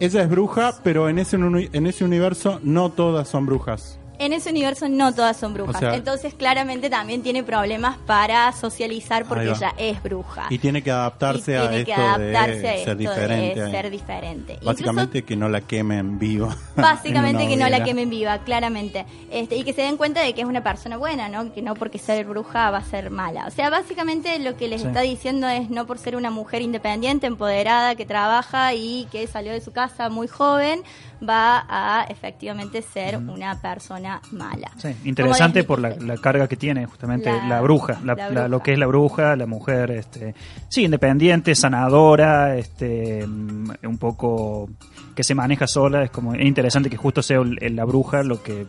ella 0.00 0.22
es 0.22 0.28
bruja, 0.28 0.74
pero 0.82 1.08
en 1.08 1.18
ese, 1.18 1.36
en 1.36 1.86
ese 1.86 2.04
universo 2.04 2.58
no 2.64 2.90
todas 2.90 3.28
son 3.28 3.46
brujas. 3.46 3.98
En 4.18 4.32
ese 4.32 4.50
universo 4.50 4.88
no 4.88 5.14
todas 5.14 5.36
son 5.36 5.54
brujas. 5.54 5.76
O 5.76 5.78
sea- 5.78 5.94
Entonces, 5.94 6.34
claramente 6.34 6.88
también 6.90 7.22
tiene 7.22 7.42
problemas 7.42 7.96
para 8.06 8.52
socializar 8.52 9.24
porque 9.26 9.50
ella 9.50 9.74
es 9.76 10.02
bruja. 10.02 10.46
Y 10.50 10.58
tiene 10.58 10.82
que 10.82 10.90
adaptarse 10.90 11.52
Y 11.52 11.54
a 11.54 11.60
tiene 11.62 11.76
esto 11.80 11.86
que 11.86 12.00
adaptarse 12.00 12.52
de 12.60 12.68
a 12.68 12.72
ser 12.72 12.78
esto 12.78 12.90
de 12.90 12.96
diferente. 12.96 13.70
ser 13.70 13.90
diferente. 13.90 14.58
Básicamente 14.62 15.22
que 15.24 15.36
no 15.36 15.48
la 15.48 15.60
quemen 15.60 16.18
viva. 16.18 16.56
Básicamente 16.76 17.42
en 17.44 17.48
que 17.50 17.56
no 17.56 17.68
la 17.68 17.84
quemen 17.84 18.10
viva, 18.10 18.38
claramente. 18.38 19.04
Este, 19.30 19.56
y 19.56 19.64
que 19.64 19.72
se 19.72 19.82
den 19.82 19.96
cuenta 19.96 20.20
de 20.22 20.34
que 20.34 20.40
es 20.42 20.46
una 20.46 20.62
persona 20.62 20.96
buena, 20.96 21.28
¿no? 21.28 21.52
Que 21.52 21.62
no 21.62 21.74
porque 21.74 21.98
ser 21.98 22.24
bruja 22.26 22.70
va 22.70 22.78
a 22.78 22.84
ser 22.84 23.10
mala. 23.10 23.46
O 23.46 23.50
sea, 23.50 23.70
básicamente 23.70 24.38
lo 24.38 24.56
que 24.56 24.68
les 24.68 24.80
Sí. 24.82 24.86
está 24.88 25.00
diciendo 25.00 25.48
es 25.48 25.70
no 25.70 25.86
por 25.86 25.98
ser 25.98 26.16
una 26.16 26.30
mujer 26.30 26.62
independiente, 26.62 27.26
empoderada, 27.26 27.94
que 27.96 28.06
trabaja 28.06 28.74
y 28.74 29.06
que 29.10 29.26
salió 29.26 29.52
de 29.52 29.60
su 29.60 29.72
casa 29.72 30.08
muy 30.08 30.28
joven, 30.28 30.82
va 31.26 31.64
a 31.68 32.04
efectivamente 32.04 32.82
ser 32.82 33.16
una 33.16 33.60
persona 33.60 34.20
mala. 34.32 34.70
Sí, 34.76 34.88
interesante 35.04 35.64
por 35.64 35.78
la, 35.80 35.90
la 35.90 36.16
carga 36.16 36.46
que 36.48 36.56
tiene 36.56 36.86
justamente 36.86 37.30
La- 37.32 37.46
la, 37.48 37.60
bruja, 37.60 38.00
la- 38.04 38.48
lo 38.48 38.62
que 38.62 38.72
es 38.72 38.78
la 38.78 38.86
bruja, 38.86 39.36
la 39.36 39.46
mujer, 39.46 39.90
este, 39.92 40.34
sí, 40.68 40.84
independiente, 40.84 41.54
sanadora, 41.54 42.56
este, 42.56 43.26
mm, 43.26 43.70
un 43.84 43.98
poco 43.98 44.68
que 45.14 45.24
se 45.24 45.34
maneja 45.34 45.66
sola, 45.66 46.02
es 46.04 46.10
como 46.10 46.34
es 46.34 46.44
interesante 46.44 46.90
que 46.90 46.96
justo 46.96 47.22
sea 47.22 47.40
la 47.42 47.84
bruja 47.84 48.22
lo 48.22 48.42
que 48.42 48.66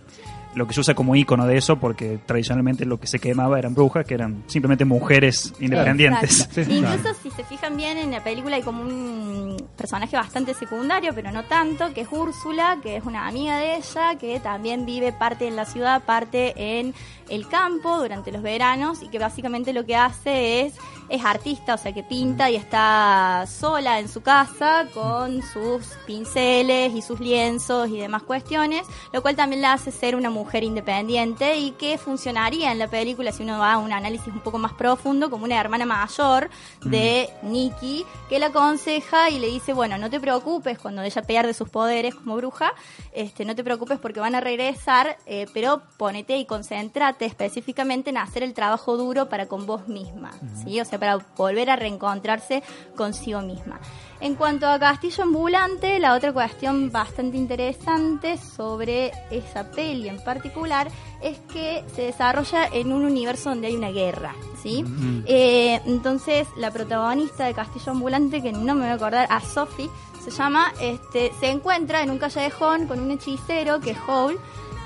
lo 0.57 0.67
que 0.67 0.73
se 0.73 0.81
usa 0.81 0.93
como 0.93 1.15
icono 1.15 1.45
de 1.45 1.57
eso, 1.57 1.77
porque 1.77 2.19
tradicionalmente 2.25 2.85
lo 2.85 2.99
que 2.99 3.07
se 3.07 3.19
quemaba 3.19 3.57
eran 3.59 3.73
brujas, 3.73 4.05
que 4.05 4.15
eran 4.15 4.43
simplemente 4.47 4.85
mujeres 4.85 5.53
independientes. 5.59 6.49
Incluso 6.57 7.13
si 7.21 7.29
se 7.31 7.43
fijan 7.43 7.77
bien 7.77 7.97
en 7.97 8.11
la 8.11 8.23
película 8.23 8.55
hay 8.55 8.63
como 8.63 8.81
un 8.81 9.57
personaje 9.77 10.17
bastante 10.17 10.53
secundario, 10.53 11.13
pero 11.13 11.31
no 11.31 11.43
tanto, 11.43 11.93
que 11.93 12.01
es 12.01 12.07
Úrsula, 12.11 12.79
que 12.81 12.97
es 12.97 13.05
una 13.05 13.27
amiga 13.27 13.57
de 13.57 13.77
ella, 13.77 14.15
que 14.19 14.39
también 14.39 14.85
vive 14.85 15.13
parte 15.13 15.47
en 15.47 15.55
la 15.55 15.65
ciudad, 15.65 16.01
parte 16.03 16.79
en 16.79 16.93
el 17.29 17.47
campo 17.47 17.97
durante 17.97 18.31
los 18.31 18.41
veranos 18.41 19.01
y 19.03 19.09
que 19.09 19.19
básicamente 19.19 19.73
lo 19.73 19.85
que 19.85 19.95
hace 19.95 20.61
es 20.61 20.73
es 21.09 21.23
artista, 21.23 21.75
o 21.75 21.77
sea 21.77 21.93
que 21.93 22.03
pinta 22.03 22.49
y 22.49 22.55
está 22.55 23.45
sola 23.47 23.99
en 23.99 24.09
su 24.09 24.21
casa 24.21 24.87
con 24.93 25.41
sus 25.41 25.97
pinceles 26.05 26.93
y 26.93 27.01
sus 27.01 27.19
lienzos 27.19 27.89
y 27.89 27.97
demás 27.97 28.23
cuestiones, 28.23 28.85
lo 29.13 29.21
cual 29.21 29.35
también 29.35 29.61
la 29.61 29.73
hace 29.73 29.91
ser 29.91 30.15
una 30.15 30.29
mujer 30.29 30.63
independiente 30.63 31.57
y 31.57 31.71
que 31.71 31.97
funcionaría 31.97 32.71
en 32.71 32.79
la 32.79 32.89
película 32.89 33.31
si 33.31 33.43
uno 33.43 33.59
va 33.59 33.73
a 33.73 33.77
un 33.77 33.93
análisis 33.93 34.27
un 34.27 34.41
poco 34.41 34.57
más 34.57 34.73
profundo 34.73 35.29
como 35.29 35.45
una 35.45 35.59
hermana 35.59 35.85
mayor 35.85 36.49
de 36.83 37.29
Nikki 37.41 38.05
que 38.29 38.39
la 38.39 38.47
aconseja 38.47 39.29
y 39.29 39.39
le 39.39 39.47
dice, 39.47 39.73
bueno, 39.73 39.97
no 39.97 40.09
te 40.09 40.19
preocupes 40.19 40.77
cuando 40.77 41.01
ella 41.01 41.21
pierde 41.21 41.53
sus 41.53 41.69
poderes 41.69 42.15
como 42.15 42.35
bruja, 42.35 42.73
este, 43.13 43.45
no 43.45 43.55
te 43.55 43.63
preocupes 43.63 43.99
porque 43.99 44.19
van 44.19 44.35
a 44.35 44.41
regresar, 44.41 45.17
eh, 45.25 45.47
pero 45.53 45.81
ponete 45.97 46.37
y 46.37 46.45
específicamente 47.25 48.09
en 48.09 48.17
hacer 48.17 48.43
el 48.43 48.53
trabajo 48.53 48.97
duro 48.97 49.29
para 49.29 49.47
con 49.47 49.65
vos 49.65 49.87
misma, 49.87 50.31
¿sí? 50.63 50.79
O 50.79 50.85
sea, 50.85 50.99
para 50.99 51.17
volver 51.35 51.69
a 51.69 51.75
reencontrarse 51.75 52.63
consigo 52.95 53.41
misma. 53.41 53.79
En 54.19 54.35
cuanto 54.35 54.67
a 54.67 54.79
Castillo 54.79 55.23
Ambulante, 55.23 55.99
la 55.99 56.15
otra 56.15 56.33
cuestión 56.33 56.91
bastante 56.91 57.37
interesante 57.37 58.37
sobre 58.37 59.11
esa 59.29 59.69
peli 59.69 60.09
en 60.09 60.23
particular 60.23 60.87
es 61.21 61.37
que 61.53 61.83
se 61.95 62.03
desarrolla 62.03 62.65
en 62.65 62.91
un 62.91 63.05
universo 63.05 63.49
donde 63.49 63.67
hay 63.67 63.75
una 63.75 63.91
guerra, 63.91 64.33
¿sí? 64.61 64.83
Eh, 65.25 65.79
entonces, 65.85 66.47
la 66.57 66.71
protagonista 66.71 67.45
de 67.45 67.53
Castillo 67.53 67.91
Ambulante, 67.91 68.41
que 68.41 68.51
no 68.51 68.73
me 68.73 68.81
voy 68.81 68.89
a 68.89 68.93
acordar, 68.93 69.27
a 69.29 69.39
Sophie, 69.39 69.89
se 70.23 70.31
llama, 70.31 70.73
este, 70.81 71.31
se 71.39 71.49
encuentra 71.49 72.01
en 72.01 72.09
un 72.09 72.17
callejón 72.17 72.87
con 72.87 72.99
un 72.99 73.11
hechicero 73.11 73.79
que 73.79 73.91
es 73.91 73.97
Howl, 74.07 74.39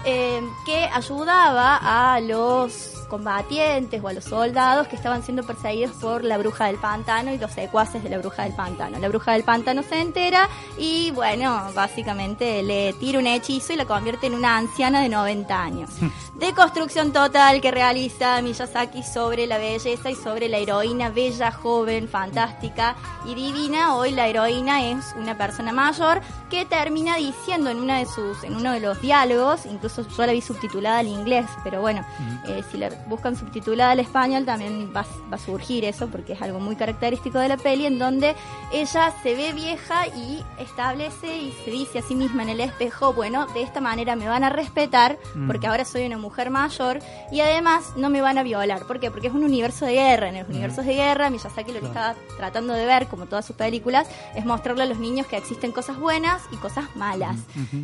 eh, 0.06 0.42
que 0.66 0.86
ayudaba 0.86 1.80
a 1.82 2.20
los 2.20 3.02
combatientes 3.12 4.02
o 4.02 4.08
a 4.08 4.14
los 4.14 4.24
soldados 4.24 4.88
que 4.88 4.96
estaban 4.96 5.22
siendo 5.22 5.44
perseguidos 5.44 5.92
por 5.98 6.24
la 6.24 6.38
bruja 6.38 6.68
del 6.68 6.78
pantano 6.78 7.34
y 7.34 7.38
los 7.38 7.52
secuaces 7.52 8.02
de 8.02 8.10
la 8.10 8.18
bruja 8.20 8.44
del 8.44 8.54
pantano. 8.54 9.00
La 9.00 9.10
bruja 9.10 9.34
del 9.34 9.44
pantano 9.44 9.84
se 9.84 10.00
entera 10.00 10.48
y 10.78 11.12
bueno, 11.12 11.62
básicamente 11.76 12.64
le 12.64 12.94
tira 12.94 13.20
un 13.20 13.28
hechizo 13.28 13.74
y 13.74 13.76
la 13.76 13.86
convierte 13.86 14.28
en 14.28 14.34
una 14.34 14.58
anciana 14.58 15.02
de 15.02 15.10
90 15.10 15.62
años. 15.62 15.90
De 16.36 16.54
construcción 16.54 17.12
total 17.12 17.60
que 17.60 17.70
realiza 17.70 18.42
Miyazaki 18.42 19.04
sobre 19.04 19.46
la 19.46 19.58
belleza 19.58 20.10
y 20.10 20.16
sobre 20.16 20.48
la 20.48 20.58
heroína 20.58 21.10
bella, 21.10 21.52
joven, 21.52 22.08
fantástica 22.08 22.96
y 23.26 23.36
divina. 23.36 23.96
Hoy 23.96 24.12
la 24.12 24.28
heroína 24.28 24.90
es 24.90 25.14
una 25.18 25.38
persona 25.38 25.74
mayor 25.74 26.22
que 26.50 26.66
termina 26.66 27.18
diciendo 27.18 27.70
en 27.70 27.80
una 27.80 28.00
de 28.00 28.06
sus, 28.06 28.44
en 28.44 28.56
uno 28.56 28.72
de 28.72 28.80
los 28.80 29.02
diálogos, 29.02 29.66
incluso 29.66 29.91
yo 29.98 30.26
la 30.26 30.32
vi 30.34 30.42
subtitulada 30.42 31.00
al 31.00 31.08
inglés, 31.08 31.46
pero 31.64 31.82
bueno, 31.82 32.06
eh, 32.48 32.64
si 32.72 32.78
la 32.78 32.90
buscan 33.08 33.36
subtitulada 33.36 33.92
al 33.92 34.00
español 34.00 34.46
también 34.46 34.92
va, 34.96 35.06
va 35.32 35.36
a 35.36 35.38
surgir 35.38 35.86
eso 35.86 36.08
porque 36.08 36.34
es 36.34 36.42
algo 36.42 36.60
muy 36.60 36.76
característico 36.76 37.40
de 37.40 37.48
la 37.50 37.58
peli 37.58 37.86
en 37.86 38.00
donde 38.00 38.36
ella 38.72 39.14
se 39.24 39.36
ve 39.36 39.54
vieja 39.54 40.08
y 40.08 40.44
establece 40.60 41.38
y 41.38 41.52
se 41.66 41.72
dice 41.72 42.00
a 42.00 42.02
sí 42.02 42.16
misma 42.16 42.44
en 42.44 42.50
el 42.50 42.60
espejo, 42.62 43.14
bueno, 43.14 43.46
de 43.48 43.62
esta 43.62 43.82
manera 43.82 44.16
me 44.16 44.28
van 44.28 44.44
a 44.44 44.50
respetar 44.50 45.18
Mm. 45.36 45.48
porque 45.48 45.68
ahora 45.68 45.86
soy 45.86 46.06
una 46.06 46.18
mujer 46.18 46.50
mayor 46.50 47.00
y 47.32 47.40
además 47.42 47.94
no 47.96 48.10
me 48.10 48.22
van 48.22 48.38
a 48.38 48.44
violar. 48.44 48.86
¿Por 48.86 49.00
qué? 49.00 49.10
Porque 49.12 49.28
es 49.28 49.34
un 49.34 49.44
universo 49.44 49.86
de 49.86 49.94
guerra. 49.94 50.30
En 50.30 50.40
los 50.40 50.48
universos 50.50 50.86
de 50.86 50.94
guerra, 50.96 51.30
Miyazaki 51.30 51.72
lo 51.72 51.80
que 51.80 51.86
estaba 51.88 52.16
tratando 52.38 52.74
de 52.74 52.86
ver, 52.86 53.08
como 53.08 53.26
todas 53.26 53.46
sus 53.46 53.56
películas, 53.56 54.08
es 54.36 54.46
mostrarle 54.46 54.84
a 54.84 54.86
los 54.86 54.98
niños 55.00 55.28
que 55.28 55.38
existen 55.38 55.72
cosas 55.72 55.98
buenas 56.00 56.42
y 56.52 56.56
cosas 56.58 56.86
malas. 56.96 57.38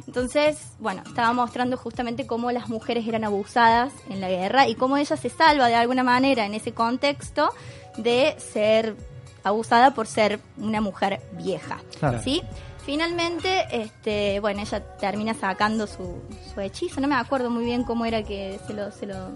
Entonces, 0.05 0.59
bueno, 0.79 1.01
estaba 1.05 1.33
mostrando 1.33 1.77
justamente 1.77 1.96
cómo 2.27 2.51
las 2.51 2.69
mujeres 2.69 3.07
eran 3.07 3.23
abusadas 3.23 3.91
en 4.09 4.21
la 4.21 4.29
guerra 4.29 4.67
y 4.67 4.75
cómo 4.75 4.97
ella 4.97 5.17
se 5.17 5.29
salva 5.29 5.67
de 5.67 5.75
alguna 5.75 6.03
manera 6.03 6.45
en 6.45 6.53
ese 6.53 6.71
contexto 6.71 7.49
de 7.97 8.35
ser 8.37 8.95
abusada 9.43 9.93
por 9.93 10.07
ser 10.07 10.39
una 10.57 10.81
mujer 10.81 11.21
vieja. 11.33 11.79
Claro. 11.99 12.21
¿Sí? 12.21 12.41
Finalmente, 12.85 13.65
este, 13.71 14.39
bueno, 14.39 14.61
ella 14.61 14.79
termina 14.97 15.33
sacando 15.33 15.87
su, 15.87 16.21
su 16.53 16.61
hechizo. 16.61 17.01
No 17.01 17.07
me 17.07 17.15
acuerdo 17.15 17.49
muy 17.49 17.65
bien 17.65 17.83
cómo 17.83 18.05
era 18.05 18.23
que 18.23 18.59
se 18.65 18.73
lo, 18.73 18.91
se 18.91 19.05
lo, 19.05 19.31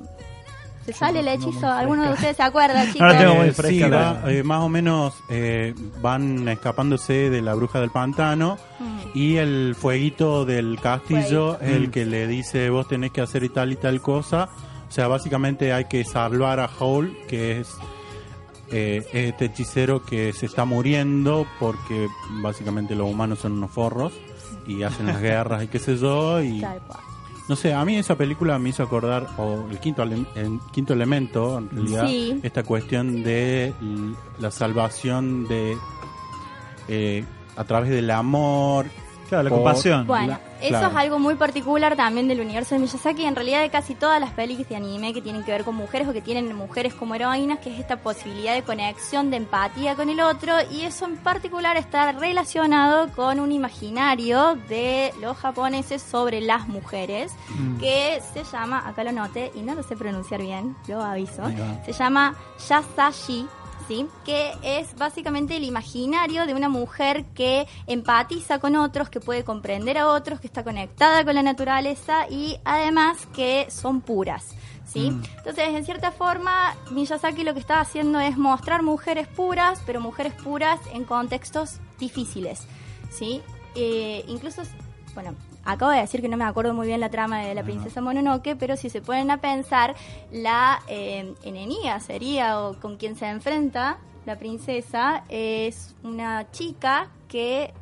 se 0.85 0.93
sale 0.93 1.19
el 1.19 1.27
hechizo. 1.27 1.67
¿Alguno 1.67 2.03
de 2.07 2.13
ustedes 2.13 2.37
se 2.37 2.43
acuerda, 2.43 2.85
chicos? 2.91 3.13
Eh, 3.13 3.53
sí, 3.67 3.81
va, 3.81 4.23
eh, 4.27 4.43
más 4.43 4.61
o 4.61 4.69
menos 4.69 5.13
eh, 5.29 5.73
van 6.01 6.47
escapándose 6.47 7.29
de 7.29 7.41
la 7.41 7.53
bruja 7.53 7.79
del 7.79 7.91
pantano 7.91 8.57
Mm. 8.79 8.99
y 9.13 9.37
el 9.37 9.75
fueguito 9.79 10.43
del 10.45 10.79
castillo 10.81 11.55
Fueguito. 11.57 11.59
es 11.61 11.71
el 11.71 11.91
que 11.91 12.05
le 12.05 12.25
dice 12.25 12.69
vos 12.71 12.87
tenés 12.87 13.11
que 13.11 13.21
hacer 13.21 13.43
y 13.43 13.49
tal 13.49 13.71
y 13.71 13.75
tal 13.75 14.01
cosa. 14.01 14.49
O 14.89 14.91
sea, 14.91 15.07
básicamente 15.07 15.71
hay 15.71 15.85
que 15.85 16.03
salvar 16.03 16.59
a 16.59 16.69
Howl, 16.79 17.15
que 17.27 17.59
es 17.61 17.69
eh, 18.71 19.05
este 19.13 19.45
hechicero 19.45 20.03
que 20.03 20.33
se 20.33 20.45
está 20.47 20.65
muriendo 20.65 21.45
porque 21.59 22.07
básicamente 22.41 22.95
los 22.95 23.09
humanos 23.09 23.39
son 23.39 23.51
unos 23.53 23.69
forros 23.71 24.13
y 24.65 24.81
hacen 24.83 25.07
las 25.07 25.21
guerras 25.21 25.63
y 25.63 25.67
qué 25.67 25.77
sé 25.79 25.97
yo. 25.97 26.41
Y 26.41 26.61
Tal 26.61 26.79
cual. 26.81 26.99
No 27.51 27.57
sé, 27.57 27.73
a 27.73 27.83
mí 27.83 27.97
esa 27.97 28.15
película 28.15 28.57
me 28.57 28.69
hizo 28.69 28.81
acordar, 28.81 29.27
o 29.37 29.65
el 29.69 29.77
quinto, 29.79 30.03
el 30.03 30.59
quinto 30.71 30.93
elemento, 30.93 31.57
en 31.57 31.69
realidad, 31.69 32.07
Sí. 32.07 32.39
esta 32.43 32.63
cuestión 32.63 33.23
de 33.23 33.73
la 34.39 34.49
salvación 34.51 35.45
de 35.49 35.75
eh, 36.87 37.25
a 37.57 37.63
través 37.65 37.89
del 37.89 38.09
amor. 38.09 38.85
Claro, 39.27 39.43
la 39.43 39.49
por- 39.49 39.57
compasión. 39.59 40.07
Bueno, 40.07 40.27
la- 40.27 40.41
eso 40.61 40.69
claro. 40.69 40.87
es 40.89 40.95
algo 40.95 41.19
muy 41.19 41.35
particular 41.35 41.95
también 41.95 42.27
del 42.27 42.39
universo 42.41 42.75
de 42.75 42.81
Miyazaki, 42.81 43.25
en 43.25 43.35
realidad 43.35 43.61
de 43.61 43.69
casi 43.69 43.95
todas 43.95 44.19
las 44.19 44.31
películas 44.31 44.69
de 44.69 44.75
anime 44.75 45.13
que 45.13 45.21
tienen 45.21 45.43
que 45.43 45.51
ver 45.51 45.63
con 45.63 45.75
mujeres 45.75 46.07
o 46.07 46.13
que 46.13 46.21
tienen 46.21 46.55
mujeres 46.55 46.93
como 46.93 47.15
heroínas, 47.15 47.59
que 47.59 47.73
es 47.73 47.79
esta 47.79 47.97
posibilidad 47.97 48.53
de 48.53 48.63
conexión, 48.63 49.29
de 49.31 49.37
empatía 49.37 49.95
con 49.95 50.09
el 50.09 50.19
otro, 50.21 50.53
y 50.71 50.81
eso 50.81 51.05
en 51.05 51.17
particular 51.17 51.77
está 51.77 52.11
relacionado 52.11 53.09
con 53.15 53.39
un 53.39 53.51
imaginario 53.51 54.55
de 54.69 55.13
los 55.21 55.37
japoneses 55.37 56.01
sobre 56.01 56.41
las 56.41 56.67
mujeres, 56.67 57.31
Mm. 57.49 57.77
que 57.79 58.21
se 58.33 58.43
llama, 58.43 58.87
acá 58.87 59.03
lo 59.03 59.11
noté 59.11 59.51
y 59.55 59.61
no 59.61 59.75
lo 59.75 59.83
sé 59.83 59.95
pronunciar 59.95 60.41
bien, 60.41 60.75
lo 60.87 61.01
aviso, 61.01 61.43
se 61.85 61.91
llama 61.93 62.35
Yasashi, 62.69 63.47
¿sí? 63.91 64.07
que 64.23 64.53
es 64.63 64.95
básicamente 64.95 65.57
el 65.57 65.65
imaginario 65.65 66.45
de 66.45 66.53
una 66.53 66.69
mujer 66.69 67.25
que 67.35 67.67
empatiza 67.87 68.59
con 68.59 68.77
otros, 68.77 69.09
que 69.09 69.19
puede 69.19 69.43
comprender 69.43 69.97
a 69.97 70.07
otros, 70.07 70.39
que 70.39 70.47
está 70.47 70.63
conectada 70.63 71.25
con 71.25 71.35
la 71.35 71.43
naturaleza 71.43 72.25
y 72.29 72.57
además 72.63 73.27
que 73.35 73.67
son 73.69 73.99
puras. 73.99 74.55
¿Sí? 74.85 75.11
Mm. 75.11 75.23
Entonces, 75.37 75.69
en 75.69 75.85
cierta 75.85 76.11
forma, 76.11 76.75
Miyazaki 76.91 77.43
lo 77.43 77.53
que 77.53 77.59
está 77.59 77.79
haciendo 77.81 78.19
es 78.19 78.37
mostrar 78.37 78.81
mujeres 78.81 79.27
puras, 79.27 79.81
pero 79.85 79.99
mujeres 79.99 80.33
puras 80.33 80.79
en 80.93 81.03
contextos 81.03 81.79
difíciles. 81.99 82.67
¿sí? 83.09 83.41
Eh, 83.75 84.23
incluso, 84.27 84.63
bueno, 85.13 85.35
acabo 85.65 85.91
de 85.91 85.99
decir 85.99 86.21
que 86.21 86.29
no 86.29 86.37
me 86.37 86.45
acuerdo 86.45 86.73
muy 86.73 86.87
bien 86.87 86.99
la 86.99 87.09
trama 87.09 87.39
de 87.39 87.55
la 87.55 87.63
princesa 87.63 88.01
Mononoke, 88.01 88.55
pero 88.57 88.77
si 88.77 88.89
se 88.89 89.01
ponen 89.01 89.31
a 89.31 89.37
pensar, 89.37 89.95
la 90.31 90.81
eh, 90.87 91.33
enemiga 91.43 91.99
sería, 91.99 92.59
o 92.59 92.79
con 92.79 92.97
quien 92.97 93.15
se 93.15 93.27
enfrenta 93.27 93.97
la 94.25 94.37
princesa, 94.37 95.23
es 95.29 95.95
una 96.03 96.51
chica 96.51 97.09
que 97.27 97.73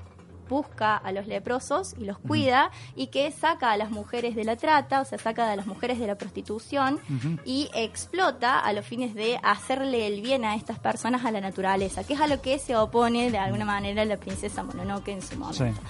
busca 0.50 0.98
a 0.98 1.12
los 1.12 1.28
leprosos 1.28 1.96
y 1.98 2.06
los 2.06 2.18
cuida 2.18 2.72
y 2.96 3.08
que 3.08 3.32
saca 3.32 3.72
a 3.72 3.78
las 3.78 3.92
mujeres 3.92 4.36
de 4.36 4.44
la 4.44 4.58
trata, 4.58 5.00
o 5.00 5.06
sea, 5.06 5.18
saca 5.18 5.50
a 5.50 5.56
las 5.56 5.68
mujeres 5.68 6.00
de 6.00 6.08
la 6.08 6.18
prostitución 6.18 7.00
y 7.46 7.70
explota 7.74 8.60
a 8.60 8.74
los 8.74 8.86
fines 8.86 9.14
de 9.14 9.40
hacerle 9.44 10.08
el 10.08 10.22
bien 10.22 10.44
a 10.44 10.56
estas 10.56 10.80
personas 10.80 11.24
a 11.24 11.32
la 11.32 11.40
naturaleza, 11.40 12.04
que 12.04 12.16
es 12.16 12.20
a 12.20 12.28
lo 12.28 12.42
que 12.42 12.60
se 12.60 12.76
opone 12.76 13.32
de 13.32 13.38
alguna 13.38 13.64
manera 13.64 14.04
la 14.04 14.18
princesa 14.18 14.64
Mononoke 14.64 15.10
en 15.10 15.22
su 15.22 15.38
momento. 15.38 15.82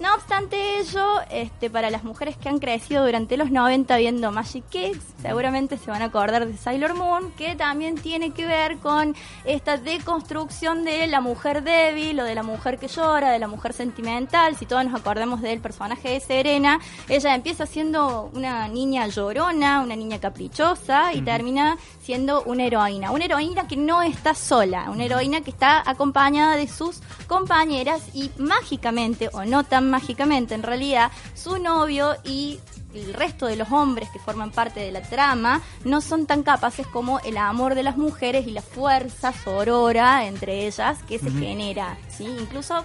No 0.00 0.12
obstante 0.14 0.80
ello, 0.80 1.20
este, 1.30 1.70
para 1.70 1.88
las 1.88 2.02
mujeres 2.02 2.36
que 2.36 2.48
han 2.48 2.58
crecido 2.58 3.06
durante 3.06 3.36
los 3.36 3.52
90 3.52 3.96
viendo 3.96 4.32
Magic 4.32 4.64
Kids, 4.68 5.00
seguramente 5.22 5.78
se 5.78 5.88
van 5.88 6.02
a 6.02 6.06
acordar 6.06 6.46
de 6.46 6.56
Sailor 6.56 6.94
Moon, 6.94 7.30
que 7.32 7.54
también 7.54 7.94
tiene 7.94 8.32
que 8.32 8.44
ver 8.44 8.78
con 8.78 9.14
esta 9.44 9.76
deconstrucción 9.76 10.84
de 10.84 11.06
la 11.06 11.20
mujer 11.20 11.62
débil 11.62 12.18
o 12.18 12.24
de 12.24 12.34
la 12.34 12.42
mujer 12.42 12.78
que 12.78 12.88
llora, 12.88 13.30
de 13.30 13.38
la 13.38 13.46
mujer 13.46 13.72
sentimental. 13.72 14.56
Si 14.56 14.66
todos 14.66 14.84
nos 14.84 15.00
acordamos 15.00 15.40
del 15.40 15.60
personaje 15.60 16.10
de 16.10 16.20
Serena, 16.20 16.80
ella 17.08 17.34
empieza 17.34 17.64
siendo 17.64 18.30
una 18.34 18.66
niña 18.66 19.06
llorona, 19.06 19.80
una 19.80 19.94
niña 19.94 20.18
caprichosa 20.18 21.12
y 21.14 21.22
termina 21.22 21.78
siendo 22.02 22.42
una 22.42 22.64
heroína. 22.64 23.12
Una 23.12 23.26
heroína 23.26 23.68
que 23.68 23.76
no 23.76 24.02
está 24.02 24.34
sola, 24.34 24.90
una 24.90 25.04
heroína 25.04 25.40
que 25.42 25.50
está 25.50 25.88
acompañada 25.88 26.56
de 26.56 26.66
sus 26.66 27.00
compañeras 27.28 28.02
y 28.12 28.30
mágicamente, 28.38 29.30
o 29.32 29.44
no 29.44 29.62
tan 29.74 29.90
mágicamente 29.90 30.54
en 30.54 30.62
realidad, 30.62 31.10
su 31.34 31.58
novio 31.58 32.14
y 32.22 32.60
el 32.94 33.12
resto 33.12 33.46
de 33.46 33.56
los 33.56 33.72
hombres 33.72 34.08
que 34.10 34.20
forman 34.20 34.52
parte 34.52 34.78
de 34.78 34.92
la 34.92 35.02
trama 35.02 35.62
no 35.84 36.00
son 36.00 36.26
tan 36.26 36.44
capaces 36.44 36.86
como 36.86 37.18
el 37.24 37.36
amor 37.36 37.74
de 37.74 37.82
las 37.82 37.96
mujeres 37.96 38.46
y 38.46 38.52
la 38.52 38.62
fuerza 38.62 39.32
sorora 39.32 40.26
entre 40.26 40.68
ellas 40.68 41.02
que 41.08 41.18
se 41.18 41.28
genera, 41.32 41.98
¿sí? 42.08 42.24
incluso 42.24 42.84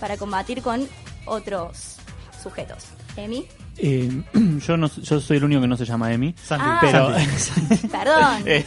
para 0.00 0.16
combatir 0.16 0.62
con 0.62 0.88
otros 1.26 1.96
sujetos. 2.42 2.86
Emi. 3.18 3.46
Eh, 3.82 4.22
yo 4.66 4.76
no, 4.76 4.88
yo 4.88 5.20
soy 5.20 5.38
el 5.38 5.44
único 5.44 5.60
que 5.62 5.66
no 5.68 5.76
se 5.76 5.84
llama 5.84 6.12
Emi, 6.12 6.34
Ah. 6.50 6.78
pero 6.82 7.08
Perdón. 7.90 8.42
Eh, 8.46 8.64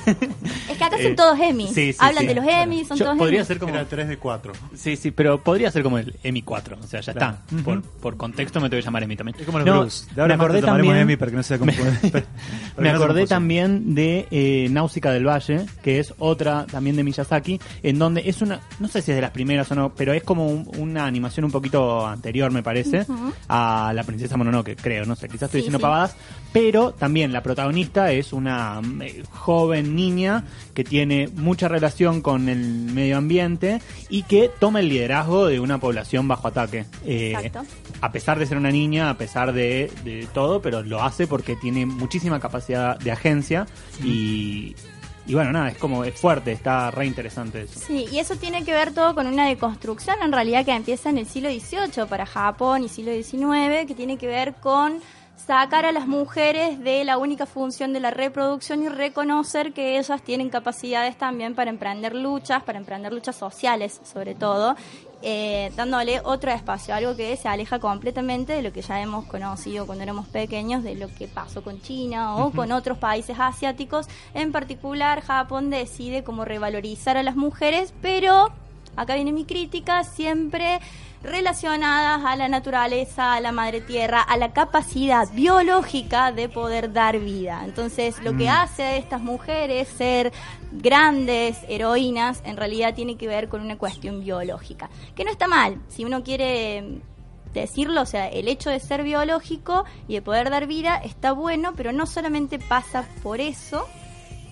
Es 0.69 0.77
que 0.77 0.83
acá 0.83 0.97
son 0.97 1.11
eh, 1.11 1.15
todos 1.15 1.39
Emi. 1.39 1.67
sí, 1.67 1.93
sí, 1.93 1.97
Hablan 1.99 2.21
sí. 2.23 2.27
de 2.27 2.35
los 2.35 2.45
Emi, 2.47 2.85
son 2.85 2.97
Yo 2.97 3.05
todos 3.05 3.17
podría 3.17 3.39
Emi. 3.39 3.47
ser 3.47 3.59
como 3.59 3.73
Era 3.75 3.85
3 3.85 4.07
de 4.07 4.17
4. 4.17 4.53
Sí, 4.75 4.95
sí, 4.95 5.11
pero 5.11 5.41
podría 5.41 5.69
ser 5.71 5.83
como 5.83 5.97
el 5.99 6.15
Emi 6.23 6.41
4, 6.41 6.77
o 6.81 6.87
sea, 6.87 7.01
ya 7.01 7.13
Claro. 7.13 7.37
está. 7.47 7.63
Por, 7.63 7.81
por 7.83 8.17
contexto 8.17 8.59
me 8.59 8.69
tengo 8.69 8.81
que 8.81 8.85
llamar 8.85 9.03
Emi 9.03 9.15
también. 9.15 9.37
Es 9.39 9.45
como 9.45 9.59
los 9.59 9.67
No, 9.67 9.79
Blues. 9.81 10.07
De 10.15 10.21
ahora 10.21 10.35
me 10.37 10.43
acordé 10.43 10.61
también 10.61 10.95
Emi 10.97 11.15
para 11.15 11.31
que 11.31 11.37
no 11.37 11.43
sea 11.43 11.57
que 11.59 11.65
me 11.65 11.73
sea 11.73 12.95
acordé 12.95 13.27
también 13.27 13.93
de 13.95 14.27
eh, 14.31 14.67
Náusica 14.71 15.11
del 15.11 15.27
Valle, 15.27 15.65
que 15.83 15.99
es 15.99 16.13
otra 16.19 16.65
también 16.65 16.95
de 16.95 17.03
Miyazaki, 17.03 17.59
en 17.83 17.99
donde 17.99 18.23
es 18.25 18.41
una, 18.41 18.59
no 18.79 18.87
sé 18.87 19.01
si 19.01 19.11
es 19.11 19.15
de 19.15 19.21
las 19.21 19.31
primeras 19.31 19.71
o 19.71 19.75
no, 19.75 19.93
pero 19.93 20.13
es 20.13 20.23
como 20.23 20.47
un- 20.47 20.69
una 20.77 21.05
animación 21.05 21.45
un 21.45 21.51
poquito 21.51 22.05
anterior, 22.07 22.51
me 22.51 22.63
parece, 22.63 23.05
a 23.47 23.91
La 23.93 24.03
Princesa 24.03 24.37
Mononoke, 24.37 24.75
creo, 24.75 25.02
no 25.05 25.15
sé, 25.15 25.27
quizás 25.27 25.43
estoy 25.43 25.61
Sí, 25.61 25.65
diciendo 25.65 25.79
sí. 25.79 25.81
pavadas, 25.83 26.15
pero 26.51 26.91
también 26.93 27.31
la 27.33 27.41
protagonista 27.43 28.11
es 28.11 28.33
una 28.33 28.81
eh, 29.01 29.23
joven 29.31 29.95
niña 29.95 30.43
que 30.73 30.83
tiene 30.83 31.29
mucha 31.35 31.67
relación 31.67 32.21
con 32.21 32.49
el 32.49 32.59
medio 32.59 33.17
ambiente 33.17 33.81
y 34.09 34.23
que 34.23 34.49
toma 34.59 34.79
el 34.79 34.89
liderazgo 34.89 35.47
de 35.47 35.59
una 35.59 35.79
población 35.79 36.27
bajo 36.27 36.47
ataque. 36.47 36.85
Eh, 37.05 37.33
Exacto. 37.35 37.63
a 38.01 38.11
pesar 38.11 38.39
de 38.39 38.45
ser 38.45 38.57
una 38.57 38.71
niña, 38.71 39.09
a 39.09 39.17
pesar 39.17 39.53
de, 39.53 39.91
de 40.03 40.27
todo, 40.33 40.61
pero 40.61 40.81
lo 40.83 41.03
hace 41.03 41.27
porque 41.27 41.55
tiene 41.55 41.85
muchísima 41.85 42.39
capacidad 42.39 42.97
de 42.99 43.11
agencia 43.11 43.65
y, 44.03 44.75
y 45.25 45.33
bueno, 45.33 45.51
nada, 45.51 45.69
es 45.69 45.77
como, 45.77 46.03
es 46.03 46.19
fuerte, 46.19 46.51
está 46.51 46.91
re 46.91 47.05
interesante 47.05 47.61
eso. 47.61 47.79
Sí, 47.79 48.07
y 48.11 48.19
eso 48.19 48.35
tiene 48.35 48.65
que 48.65 48.73
ver 48.73 48.93
todo 48.93 49.15
con 49.15 49.27
una 49.27 49.47
deconstrucción 49.47 50.17
en 50.21 50.31
realidad 50.31 50.65
que 50.65 50.71
empieza 50.71 51.09
en 51.09 51.17
el 51.17 51.25
siglo 51.25 51.49
XVIII 51.49 52.05
para 52.09 52.25
Japón 52.25 52.83
y 52.83 52.89
siglo 52.89 53.13
XIX, 53.13 53.87
que 53.87 53.95
tiene 53.95 54.17
que 54.17 54.27
ver 54.27 54.53
con 54.55 55.01
sacar 55.35 55.85
a 55.85 55.91
las 55.91 56.07
mujeres 56.07 56.79
de 56.83 57.03
la 57.03 57.17
única 57.17 57.45
función 57.45 57.93
de 57.93 57.99
la 57.99 58.11
reproducción 58.11 58.83
y 58.83 58.89
reconocer 58.89 59.73
que 59.73 59.97
ellas 59.97 60.21
tienen 60.21 60.49
capacidades 60.49 61.17
también 61.17 61.55
para 61.55 61.69
emprender 61.69 62.15
luchas, 62.15 62.63
para 62.63 62.77
emprender 62.77 63.13
luchas 63.13 63.35
sociales 63.35 63.99
sobre 64.03 64.35
todo, 64.35 64.75
eh, 65.25 65.71
dándole 65.77 66.19
otro 66.23 66.51
espacio, 66.51 66.93
algo 66.93 67.15
que 67.15 67.37
se 67.37 67.47
aleja 67.47 67.79
completamente 67.79 68.51
de 68.51 68.61
lo 68.61 68.73
que 68.73 68.81
ya 68.81 69.01
hemos 69.01 69.25
conocido 69.25 69.85
cuando 69.85 70.03
éramos 70.03 70.27
pequeños, 70.27 70.83
de 70.83 70.95
lo 70.95 71.07
que 71.07 71.29
pasó 71.29 71.63
con 71.63 71.81
China 71.81 72.35
o 72.35 72.51
con 72.51 72.73
otros 72.73 72.97
países 72.97 73.37
asiáticos. 73.39 74.07
En 74.33 74.51
particular, 74.51 75.21
Japón 75.21 75.69
decide 75.69 76.25
como 76.25 76.43
revalorizar 76.43 77.15
a 77.15 77.23
las 77.23 77.37
mujeres, 77.37 77.93
pero 78.01 78.51
acá 78.95 79.15
viene 79.15 79.31
mi 79.31 79.45
crítica, 79.45 80.03
siempre 80.03 80.79
relacionadas 81.23 82.25
a 82.25 82.35
la 82.35 82.49
naturaleza, 82.49 83.33
a 83.33 83.39
la 83.39 83.51
madre 83.53 83.79
tierra, 83.81 84.21
a 84.21 84.35
la 84.35 84.51
capacidad 84.51 85.31
biológica 85.31 86.31
de 86.33 86.49
poder 86.49 86.91
dar 86.91 87.17
vida. 87.19 87.61
Entonces, 87.63 88.21
lo 88.21 88.35
que 88.35 88.45
Mm. 88.47 88.49
hace 88.49 88.83
a 88.83 88.95
estas 88.97 89.21
mujeres 89.21 89.87
ser 89.87 90.33
grandes 90.73 91.57
heroínas 91.69 92.41
en 92.45 92.57
realidad 92.57 92.93
tiene 92.93 93.15
que 93.15 93.27
ver 93.27 93.47
con 93.47 93.61
una 93.61 93.77
cuestión 93.77 94.21
biológica, 94.21 94.89
que 95.15 95.23
no 95.23 95.31
está 95.31 95.47
mal, 95.47 95.79
si 95.87 96.03
uno 96.03 96.23
quiere 96.23 96.99
decirlo, 97.53 98.01
o 98.01 98.05
sea, 98.05 98.27
el 98.27 98.47
hecho 98.47 98.69
de 98.69 98.79
ser 98.79 99.03
biológico 99.03 99.85
y 100.07 100.15
de 100.15 100.21
poder 100.21 100.49
dar 100.49 100.67
vida 100.67 100.97
está 100.97 101.31
bueno, 101.31 101.73
pero 101.77 101.91
no 101.93 102.05
solamente 102.05 102.59
pasa 102.59 103.05
por 103.21 103.39
eso, 103.39 103.87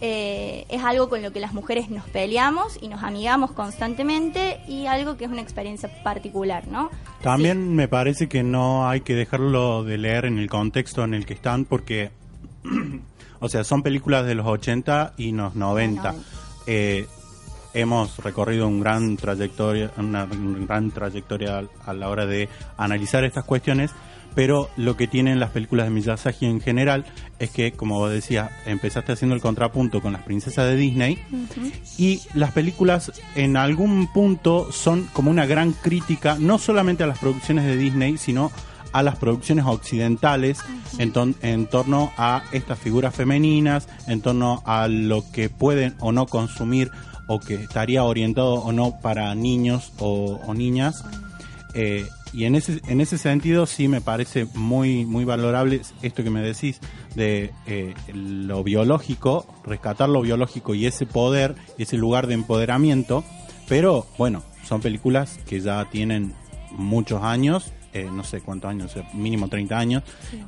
eh, 0.02 0.66
es 0.70 0.84
algo 0.84 1.10
con 1.10 1.22
lo 1.22 1.32
que 1.32 1.40
las 1.40 1.54
mujeres 1.54 1.90
nos 1.90 2.06
peleamos 2.10 2.78
y 2.82 2.88
nos 2.88 3.04
amigamos 3.04 3.52
constantemente 3.52 4.60
y 4.68 4.88
algo 4.88 5.16
que 5.16 5.26
es 5.26 5.32
una 5.32 5.42
experiencia 5.42 5.90
particular, 6.04 6.68
¿no? 6.68 6.90
También 7.22 7.76
me 7.76 7.88
parece 7.88 8.28
que 8.28 8.42
no 8.44 8.90
hay 8.90 9.02
que 9.02 9.14
dejarlo 9.16 9.84
de 9.84 9.98
leer 10.00 10.26
en 10.26 10.38
el 10.40 10.50
contexto 10.50 11.04
en 11.04 11.14
el 11.14 11.26
que 11.26 11.34
están 11.36 11.66
porque, 11.66 12.10
o 13.40 13.48
sea, 13.50 13.64
son 13.64 13.84
películas 13.84 14.26
de 14.26 14.36
los 14.36 14.48
80 14.48 15.14
y 15.18 15.32
los 15.32 15.56
90. 15.56 16.16
Eh, 16.68 17.06
hemos 17.74 18.18
recorrido 18.18 18.68
un 18.68 18.82
gran 18.82 19.16
trayectoria, 19.18 19.92
una 19.98 20.26
gran 20.68 20.92
trayectoria 20.92 21.60
a- 21.60 21.90
a 21.92 21.94
la 21.94 22.10
hora 22.10 22.26
de 22.26 22.50
analizar 22.78 23.24
estas 23.24 23.46
cuestiones, 23.46 23.92
pero 24.36 24.70
lo 24.78 24.96
que 24.98 25.08
tienen 25.08 25.40
las 25.40 25.50
películas 25.52 25.86
de 25.88 25.92
Miyazaki 25.92 26.46
en 26.46 26.62
general 26.62 27.06
es 27.40 27.50
que, 27.50 27.72
como 27.74 27.98
vos 28.00 28.12
decías, 28.12 28.50
empezaste 28.66 29.12
haciendo 29.12 29.36
el 29.36 29.42
contrapunto 29.42 30.02
con 30.02 30.14
las 30.14 30.22
princesas 30.24 30.66
de 30.66 30.78
Disney 30.78 31.18
y 31.98 32.22
las 32.34 32.52
películas 32.52 33.12
en 33.36 33.58
algún 33.58 34.08
punto 34.14 34.72
son 34.72 35.08
como 35.14 35.32
una 35.32 35.46
gran 35.46 35.74
crítica, 35.74 36.38
no 36.40 36.58
solamente 36.60 37.04
a 37.04 37.08
las 37.08 37.18
producciones 37.20 37.66
de 37.66 37.78
Disney, 37.78 38.18
sino 38.18 38.52
a 38.94 39.04
las 39.04 39.16
producciones 39.18 39.66
occidentales 39.66 40.60
en, 40.98 41.14
ton- 41.14 41.36
en 41.42 41.66
torno 41.68 42.12
a 42.18 42.44
estas 42.52 42.78
figuras 42.78 43.16
femeninas, 43.16 43.88
en 44.08 44.22
torno 44.22 44.62
a 44.66 44.88
lo 44.90 45.24
que 45.32 45.50
pueden 45.50 45.96
o 46.00 46.12
no 46.12 46.26
consumir 46.28 46.92
o 47.28 47.40
que 47.40 47.56
estaría 47.56 48.04
orientado 48.04 48.56
o 48.56 48.72
no 48.74 49.00
para 49.02 49.34
niños 49.36 49.94
o, 50.00 50.42
o 50.46 50.54
niñas. 50.54 51.06
Eh, 51.74 52.06
y 52.34 52.46
en 52.46 52.56
ese, 52.56 52.82
en 52.88 53.02
ese 53.02 53.18
sentido 53.18 53.66
sí 53.66 53.88
me 53.88 54.02
parece 54.02 54.46
muy, 54.54 55.06
muy 55.06 55.26
valorable 55.26 55.82
esto 56.02 56.24
que 56.24 56.30
me 56.30 56.42
decís 56.42 56.80
de 57.16 57.52
eh, 57.68 57.94
lo 58.14 58.64
biológico, 58.64 59.46
rescatar 59.66 60.10
lo 60.10 60.22
biológico 60.22 60.74
y 60.74 60.86
ese 60.86 61.06
poder, 61.06 61.56
ese 61.78 61.98
lugar 61.98 62.28
de 62.28 62.36
empoderamiento, 62.36 63.24
pero 63.68 64.06
bueno, 64.18 64.44
son 64.64 64.82
películas 64.82 65.40
que 65.46 65.60
ya 65.60 65.90
tienen 65.90 66.34
muchos 66.72 67.22
años, 67.24 67.74
eh, 67.94 68.08
no 68.12 68.24
sé 68.24 68.42
cuántos 68.42 68.70
años, 68.70 68.96
mínimo 69.14 69.50
30 69.50 69.78
años, 69.78 70.04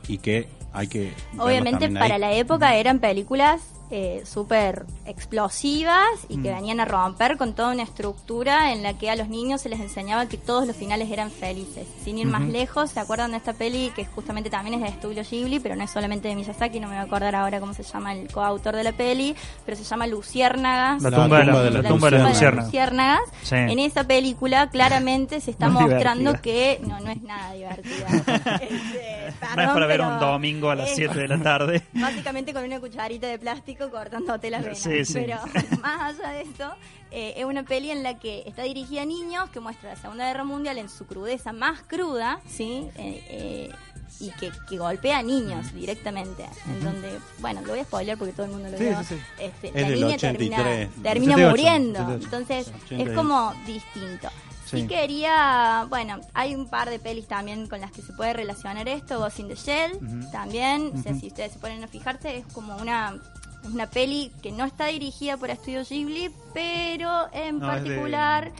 y 0.08 0.20
que 0.20 0.48
hay 0.72 0.88
que... 0.88 1.14
Obviamente 1.38 1.90
para 1.90 2.16
ahí. 2.16 2.22
la 2.22 2.34
época 2.34 2.76
eran 2.76 3.00
películas 3.00 3.62
eh, 3.96 4.24
súper 4.26 4.86
explosivas 5.06 6.08
y 6.28 6.42
que 6.42 6.52
Mm. 6.52 6.56
venían 6.56 6.80
a 6.80 6.86
romper 6.86 7.38
con 7.38 7.54
toda 7.54 7.72
una 7.74 7.84
estructura 7.84 8.72
en 8.74 8.82
la 8.82 8.98
que 8.98 9.10
a 9.12 9.16
los 9.16 9.28
niños 9.30 9.62
se 9.62 9.70
les 9.70 9.80
enseñaba 9.80 10.26
que 10.28 10.38
todos 10.38 10.66
los 10.66 10.76
finales 10.76 11.12
eran 11.12 11.30
felices. 11.30 11.86
Sin 12.04 12.18
ir 12.18 12.26
más 12.26 12.42
lejos, 12.42 12.90
¿se 12.92 13.00
acuerdan 13.00 13.32
de 13.32 13.38
esta 13.38 13.54
peli 13.54 13.92
que 13.96 14.06
justamente 14.06 14.50
también 14.50 14.76
es 14.76 14.82
de 14.82 14.88
Estudio 14.88 15.22
Ghibli, 15.30 15.60
pero 15.60 15.76
no 15.76 15.84
es 15.84 15.92
solamente 15.92 16.28
de 16.28 16.36
Miyazaki, 16.36 16.80
no 16.80 16.88
me 16.88 16.96
voy 16.96 17.02
a 17.04 17.06
acordar 17.06 17.36
ahora 17.36 17.60
cómo 17.60 17.74
se 17.76 17.84
llama 17.84 18.14
el 18.14 18.32
coautor 18.32 18.76
de 18.76 18.84
la 18.84 18.94
peli, 18.94 19.36
pero 19.66 19.78
se 19.78 19.84
llama 19.84 20.08
Luciérnagas. 20.08 21.02
La 21.04 21.12
tumba 21.12 21.38
de 21.40 21.46
la- 21.46 21.70
la 21.70 21.88
tumba 21.88 22.10
de 22.10 22.18
las 22.18 22.42
luciérnagas. 22.64 23.22
Sí. 23.44 23.56
En 23.56 23.78
esa 23.80 24.06
película 24.06 24.70
claramente 24.70 25.40
se 25.40 25.52
está 25.52 25.70
mostrando 25.70 26.32
divertida. 26.32 26.42
que 26.42 26.82
no, 26.88 27.00
no 27.00 27.12
es 27.12 27.22
nada 27.22 27.54
divertida. 27.54 28.08
Este, 28.64 28.70
No 28.72 29.28
es 29.30 29.56
perdón, 29.56 29.74
para 29.74 29.88
ver 29.88 30.02
un 30.02 30.20
domingo 30.20 30.70
a 30.70 30.76
las 30.76 30.90
es- 30.90 30.96
7 30.96 31.20
de 31.20 31.28
la 31.28 31.38
tarde. 31.42 31.84
Básicamente 31.94 32.54
con 32.54 32.64
una 32.64 32.80
cucharita 32.80 33.28
de 33.28 33.38
plástico 33.40 33.83
cortándote 33.92 34.50
las 34.50 34.64
venas. 34.64 34.80
Sí, 34.80 35.06
sí. 35.06 35.14
Pero 35.14 35.38
más 35.82 36.16
allá 36.20 36.30
de 36.34 36.42
esto, 36.42 36.72
eh, 37.12 37.34
es 37.38 37.46
una 37.46 37.64
peli 37.64 37.92
en 37.92 38.04
la 38.04 38.18
que 38.20 38.44
está 38.46 38.64
dirigida 38.64 39.04
a 39.04 39.06
niños, 39.06 39.50
que 39.50 39.60
muestra 39.60 39.92
la 39.92 39.96
Segunda 39.96 40.26
Guerra 40.28 40.44
Mundial 40.44 40.78
en 40.78 40.90
su 40.90 41.06
crudeza 41.06 41.52
más 41.54 41.82
cruda, 41.84 42.40
¿sí? 42.48 42.88
Eh, 42.96 43.24
eh, 43.30 43.72
y 44.20 44.30
que, 44.32 44.52
que 44.70 44.78
golpea 44.78 45.18
a 45.20 45.24
niños 45.24 45.74
directamente. 45.74 46.46
En 46.68 46.84
donde, 46.84 47.20
bueno, 47.40 47.62
lo 47.62 47.70
voy 47.70 47.80
a 47.80 47.84
spoiler 47.84 48.18
porque 48.18 48.32
todo 48.34 48.46
el 48.46 48.52
mundo 48.52 48.70
lo 48.70 48.78
Sí, 48.78 48.84
vio. 48.86 49.00
sí, 49.04 49.16
sí. 49.16 49.22
Este, 49.40 49.68
Es 49.70 49.74
la 49.74 49.90
niña 49.90 50.16
83. 50.16 50.20
termina, 50.20 50.90
termina 51.04 51.34
88, 51.36 51.50
muriendo. 51.50 52.00
88. 52.00 52.24
Entonces, 52.26 52.68
88. 52.86 53.10
es 53.10 53.16
como 53.18 53.54
distinto. 53.66 54.30
Sí. 54.66 54.78
Y 54.80 54.88
quería, 54.88 55.86
bueno, 55.90 56.20
hay 56.34 56.56
un 56.56 56.68
par 56.70 56.90
de 56.90 56.98
pelis 57.00 57.28
también 57.28 57.68
con 57.68 57.80
las 57.82 57.92
que 57.92 58.02
se 58.02 58.14
puede 58.14 58.34
relacionar 58.34 58.88
esto, 58.88 59.20
Ghost 59.20 59.40
in 59.40 59.48
the 59.48 59.56
Shell, 59.56 60.00
también, 60.32 60.92
o 60.98 61.02
sea, 61.04 61.12
Ujú. 61.12 61.20
si 61.22 61.28
ustedes 61.28 61.52
se 61.54 61.60
ponen 61.60 61.84
a 61.84 61.88
fijarse, 61.88 62.38
es 62.38 62.46
como 62.54 62.76
una, 62.78 63.20
es 63.64 63.70
una 63.74 63.90
peli 63.90 64.32
que 64.42 64.52
no 64.52 64.66
está 64.66 64.88
dirigida 64.88 65.38
por 65.38 65.50
Estudio 65.50 65.84
Ghibli, 65.88 66.30
pero 66.54 67.28
en 67.34 67.60
No, 67.60 67.72
es 67.74 67.84
de- 67.84 67.90
particular, 67.90 68.52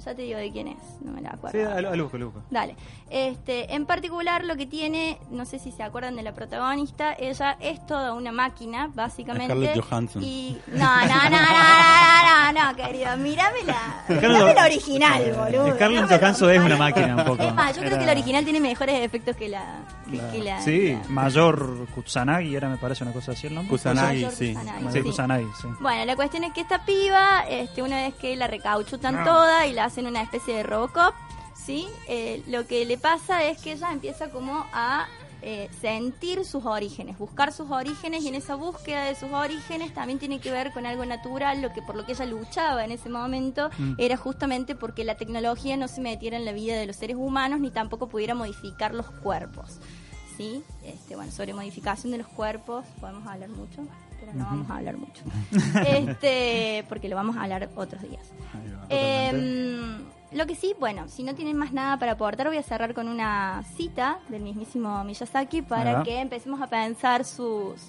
ya 0.00 0.14
te 0.14 0.22
digo 0.22 0.38
de 0.38 0.50
quién 0.50 0.68
es, 0.68 0.78
no 1.02 1.12
me 1.12 1.20
la 1.20 1.30
acuerdo. 1.30 1.58
Sí, 1.58 1.64
a 1.64 1.80
lo, 1.80 1.90
a 1.90 1.96
lo 1.96 2.04
busco. 2.08 2.42
Dale. 2.50 2.74
Este, 3.08 3.74
en 3.74 3.86
particular 3.86 4.44
lo 4.44 4.56
que 4.56 4.66
tiene, 4.66 5.18
no 5.30 5.44
sé 5.44 5.58
si 5.58 5.72
se 5.72 5.82
acuerdan 5.82 6.16
de 6.16 6.22
la 6.22 6.32
protagonista, 6.32 7.14
ella 7.18 7.56
es 7.60 7.84
toda 7.86 8.14
una 8.14 8.32
máquina, 8.32 8.90
básicamente. 8.94 9.46
Scarlett 9.54 9.80
Johansson. 9.80 10.22
Y 10.22 10.58
no, 10.68 10.78
no, 10.78 11.06
no, 11.06 11.30
no, 11.30 11.40
no, 11.40 12.52
no, 12.52 12.66
no, 12.70 12.76
querido, 12.76 13.16
mírame 13.16 13.62
la, 13.64 14.04
mírame 14.08 14.54
la 14.54 14.64
original, 14.64 15.32
boludo. 15.36 15.74
Scarlett 15.74 16.08
Johansson 16.08 16.50
es 16.50 16.60
una 16.60 16.76
máquina 16.76 17.16
un 17.16 17.24
poco. 17.24 17.42
Es 17.42 17.54
más, 17.54 17.74
yo 17.76 17.82
creo 17.82 17.98
que 17.98 18.06
la 18.06 18.12
original 18.12 18.44
tiene 18.44 18.60
mejores 18.60 18.96
efectos 19.04 19.36
que 19.36 19.48
la 19.48 19.80
que, 20.10 20.18
que 20.32 20.42
la 20.44 20.60
Sí, 20.60 20.96
Mayor 21.08 21.86
Kusanagi 21.94 22.54
era, 22.56 22.68
me 22.68 22.76
parece, 22.76 23.04
una 23.04 23.12
cosa 23.12 23.32
así 23.32 23.46
el 23.46 23.54
nombre. 23.54 23.70
Kusanagi, 23.70 24.16
Mayor 24.16 24.32
sí. 24.32 24.54
Kusanagi, 24.54 24.92
Sí. 24.92 25.02
Kusanagi, 25.02 25.46
sí. 25.60 25.68
Bueno, 25.80 26.04
la 26.04 26.16
cuestión 26.16 26.44
es 26.44 26.52
que 26.52 26.60
esta 26.62 26.84
piba, 26.84 27.44
este, 27.48 27.82
una 27.82 27.96
vez 28.02 28.14
que 28.14 28.34
la 28.36 28.46
recauchutan 28.46 29.24
toda 29.24 29.66
y 29.66 29.72
la 29.72 29.89
hacen 29.90 30.06
una 30.06 30.22
especie 30.22 30.54
de 30.54 30.62
Robocop, 30.62 31.14
¿sí? 31.54 31.88
Eh, 32.06 32.42
lo 32.46 32.64
que 32.66 32.84
le 32.84 32.96
pasa 32.96 33.42
es 33.44 33.60
que 33.60 33.72
ella 33.72 33.90
empieza 33.92 34.30
como 34.30 34.64
a 34.72 35.08
eh, 35.42 35.68
sentir 35.80 36.44
sus 36.44 36.64
orígenes, 36.64 37.18
buscar 37.18 37.50
sus 37.52 37.70
orígenes 37.70 38.22
y 38.22 38.28
en 38.28 38.36
esa 38.36 38.54
búsqueda 38.54 39.04
de 39.06 39.14
sus 39.16 39.32
orígenes 39.32 39.92
también 39.92 40.18
tiene 40.20 40.38
que 40.38 40.52
ver 40.52 40.70
con 40.72 40.86
algo 40.86 41.04
natural, 41.06 41.60
lo 41.60 41.72
que 41.72 41.82
por 41.82 41.96
lo 41.96 42.06
que 42.06 42.12
ella 42.12 42.26
luchaba 42.26 42.84
en 42.84 42.92
ese 42.92 43.08
momento 43.08 43.70
Mm. 43.78 43.94
era 43.98 44.16
justamente 44.16 44.74
porque 44.76 45.02
la 45.02 45.16
tecnología 45.16 45.76
no 45.76 45.88
se 45.88 46.00
metiera 46.02 46.36
en 46.36 46.44
la 46.44 46.52
vida 46.52 46.76
de 46.76 46.86
los 46.86 46.96
seres 46.96 47.16
humanos 47.16 47.58
ni 47.58 47.70
tampoco 47.70 48.08
pudiera 48.08 48.34
modificar 48.34 48.94
los 48.94 49.10
cuerpos. 49.10 49.78
¿Sí? 50.36 50.62
Este, 50.84 51.16
bueno, 51.16 51.32
sobre 51.32 51.52
modificación 51.52 52.12
de 52.12 52.18
los 52.18 52.28
cuerpos 52.28 52.84
podemos 53.00 53.26
hablar 53.26 53.48
mucho, 53.50 53.82
pero 54.20 54.32
no 54.34 54.44
vamos 54.44 54.70
a 54.70 54.76
hablar 54.76 54.96
mucho. 54.96 55.24
este, 55.86 56.84
porque 56.88 57.08
lo 57.08 57.16
vamos 57.16 57.36
a 57.36 57.42
hablar 57.42 57.68
otros 57.74 58.02
días. 58.02 58.30
Em, 58.88 59.98
lo 60.32 60.46
que 60.46 60.54
sí, 60.54 60.74
bueno, 60.78 61.08
si 61.08 61.22
no 61.22 61.34
tienen 61.34 61.56
más 61.56 61.72
nada 61.72 61.96
para 61.98 62.12
aportar, 62.12 62.48
voy 62.48 62.58
a 62.58 62.62
cerrar 62.62 62.94
con 62.94 63.08
una 63.08 63.62
cita 63.76 64.18
del 64.28 64.42
mismísimo 64.42 65.02
Miyazaki 65.04 65.62
para 65.62 66.02
que 66.02 66.20
empecemos 66.20 66.60
a 66.60 66.66
pensar 66.66 67.24
sus, 67.24 67.80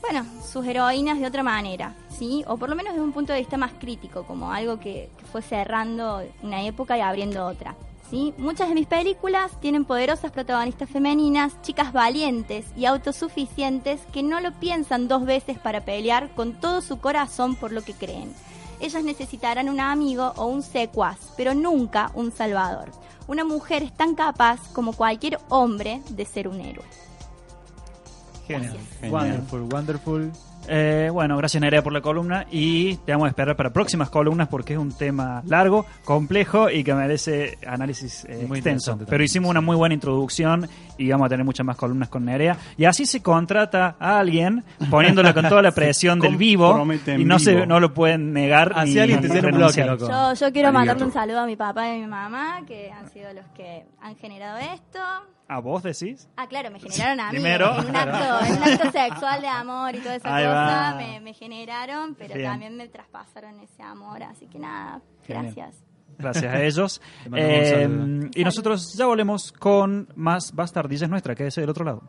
bueno, 0.00 0.24
sus 0.44 0.64
heroínas 0.66 1.18
de 1.18 1.26
otra 1.26 1.42
manera, 1.42 1.94
¿sí? 2.08 2.44
O 2.46 2.56
por 2.56 2.68
lo 2.68 2.76
menos 2.76 2.92
desde 2.92 3.04
un 3.04 3.12
punto 3.12 3.32
de 3.32 3.40
vista 3.40 3.56
más 3.56 3.72
crítico, 3.72 4.24
como 4.24 4.52
algo 4.52 4.78
que, 4.78 5.10
que 5.16 5.24
fue 5.24 5.42
cerrando 5.42 6.22
una 6.42 6.62
época 6.62 6.96
y 6.96 7.00
abriendo 7.00 7.46
otra. 7.46 7.74
¿Sí? 8.10 8.32
Muchas 8.38 8.68
de 8.68 8.74
mis 8.74 8.86
películas 8.86 9.52
tienen 9.60 9.84
poderosas 9.84 10.32
protagonistas 10.32 10.88
femeninas, 10.88 11.60
chicas 11.60 11.92
valientes 11.92 12.64
y 12.74 12.86
autosuficientes 12.86 14.00
que 14.12 14.22
no 14.22 14.40
lo 14.40 14.52
piensan 14.52 15.08
dos 15.08 15.26
veces 15.26 15.58
para 15.58 15.84
pelear 15.84 16.30
con 16.34 16.54
todo 16.54 16.80
su 16.80 17.00
corazón 17.00 17.54
por 17.54 17.70
lo 17.70 17.82
que 17.82 17.92
creen. 17.92 18.32
Ellas 18.80 19.04
necesitarán 19.04 19.68
un 19.68 19.80
amigo 19.80 20.32
o 20.36 20.46
un 20.46 20.62
secuaz, 20.62 21.18
pero 21.36 21.52
nunca 21.52 22.10
un 22.14 22.32
salvador. 22.32 22.90
Una 23.26 23.44
mujer 23.44 23.82
es 23.82 23.94
tan 23.94 24.14
capaz 24.14 24.58
como 24.72 24.94
cualquier 24.94 25.38
hombre 25.50 26.00
de 26.08 26.24
ser 26.24 26.48
un 26.48 26.60
héroe. 26.60 26.86
Genial. 28.46 28.78
Wonderful, 29.10 29.60
wonderful. 29.70 30.32
Eh, 30.70 31.08
bueno, 31.10 31.36
gracias 31.38 31.62
Nerea 31.62 31.82
por 31.82 31.94
la 31.94 32.02
columna 32.02 32.46
y 32.50 32.96
te 32.98 33.12
vamos 33.12 33.26
a 33.26 33.28
esperar 33.30 33.56
para 33.56 33.72
próximas 33.72 34.10
columnas 34.10 34.48
porque 34.48 34.74
es 34.74 34.78
un 34.78 34.92
tema 34.92 35.42
largo, 35.46 35.86
complejo 36.04 36.68
y 36.68 36.84
que 36.84 36.92
merece 36.94 37.58
análisis 37.66 38.26
eh, 38.28 38.44
Muy 38.46 38.58
extenso. 38.58 38.98
Pero 39.08 39.24
hicimos 39.24 39.50
una 39.50 39.62
muy 39.62 39.76
buena 39.76 39.94
introducción 39.94 40.68
y 40.98 41.08
vamos 41.10 41.26
a 41.26 41.28
tener 41.30 41.44
muchas 41.44 41.64
más 41.64 41.76
columnas 41.76 42.08
con 42.08 42.24
Nerea. 42.24 42.56
Y 42.76 42.84
así 42.84 43.06
se 43.06 43.22
contrata 43.22 43.96
a 43.98 44.18
alguien 44.18 44.64
poniéndola 44.90 45.32
con 45.32 45.48
toda 45.48 45.62
la 45.62 45.70
presión 45.74 46.20
del 46.20 46.36
vivo 46.36 46.86
y 47.16 47.24
no, 47.24 47.38
se, 47.38 47.66
no 47.66 47.80
lo 47.80 47.94
pueden 47.94 48.32
negar. 48.32 48.72
Así 48.74 48.94
ni 48.94 48.98
alguien 49.00 49.20
te 49.20 49.28
tiene 49.30 49.48
un 49.48 49.54
bloque, 49.54 49.84
loco. 49.84 50.08
Yo, 50.08 50.34
yo 50.34 50.52
quiero 50.52 50.72
mandarle 50.72 51.04
un 51.04 51.12
saludo 51.12 51.40
a 51.40 51.46
mi 51.46 51.56
papá 51.56 51.88
y 51.88 51.96
a 51.96 51.98
mi 52.00 52.06
mamá, 52.06 52.60
que 52.66 52.90
han 52.90 53.08
sido 53.10 53.32
los 53.32 53.46
que 53.56 53.86
han 54.00 54.16
generado 54.16 54.58
esto. 54.58 54.98
¿A 55.50 55.60
vos 55.60 55.82
decís? 55.82 56.28
Ah, 56.36 56.46
claro, 56.46 56.70
me 56.70 56.78
generaron 56.78 57.20
a 57.20 57.24
mí. 57.26 57.30
Primero. 57.30 57.78
En 57.80 57.86
un 57.88 57.96
acto, 57.96 58.44
en 58.44 58.52
un 58.56 58.62
acto 58.64 58.90
sexual 58.92 59.40
de 59.40 59.48
amor 59.48 59.94
y 59.94 59.98
toda 60.00 60.16
esa 60.16 60.36
Ahí 60.36 60.44
cosa 60.44 60.94
me, 60.98 61.20
me 61.20 61.32
generaron, 61.32 62.14
pero 62.16 62.34
Bien. 62.34 62.50
también 62.50 62.76
me 62.76 62.86
traspasaron 62.88 63.58
ese 63.60 63.82
amor. 63.82 64.22
Así 64.24 64.46
que 64.46 64.58
nada, 64.58 65.00
Genial. 65.26 65.54
gracias. 65.54 65.87
Gracias 66.18 66.52
a 66.52 66.62
ellos. 66.64 67.00
Eh, 67.34 67.86
saludo. 67.86 68.30
y 68.34 68.44
nosotros 68.44 68.94
ya 68.94 69.06
volvemos 69.06 69.52
con 69.52 70.08
más 70.16 70.52
Bastardillas 70.52 71.08
Nuestra, 71.08 71.34
que 71.34 71.46
es 71.46 71.54
del 71.54 71.70
otro 71.70 71.84
lado. 71.84 72.02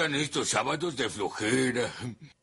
Encantan 0.00 0.14
estos 0.20 0.48
sábados 0.48 0.96
de 0.96 1.08
flojera. 1.08 1.92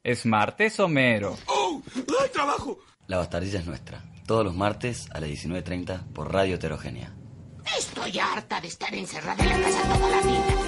¿Es 0.04 0.26
martes 0.26 0.80
o 0.80 0.88
mero? 0.88 1.38
¡Oh! 1.48 1.82
¡Ay, 1.96 2.30
trabajo! 2.32 2.80
La 3.08 3.18
bastardilla 3.18 3.60
es 3.60 3.66
nuestra. 3.66 4.04
Todos 4.26 4.46
los 4.46 4.56
martes 4.56 5.08
a 5.12 5.20
las 5.20 5.30
19.30 5.30 6.14
por 6.14 6.32
Radio 6.32 6.56
Heterogénea. 6.56 7.14
Estoy 7.78 8.20
harta 8.20 8.62
de 8.62 8.68
estar 8.68 8.94
encerrada 8.94 9.44
en 9.44 9.50
la 9.50 9.68
casa 9.68 9.82
toda 9.84 10.10
la 10.10 10.22
vida. 10.22 10.67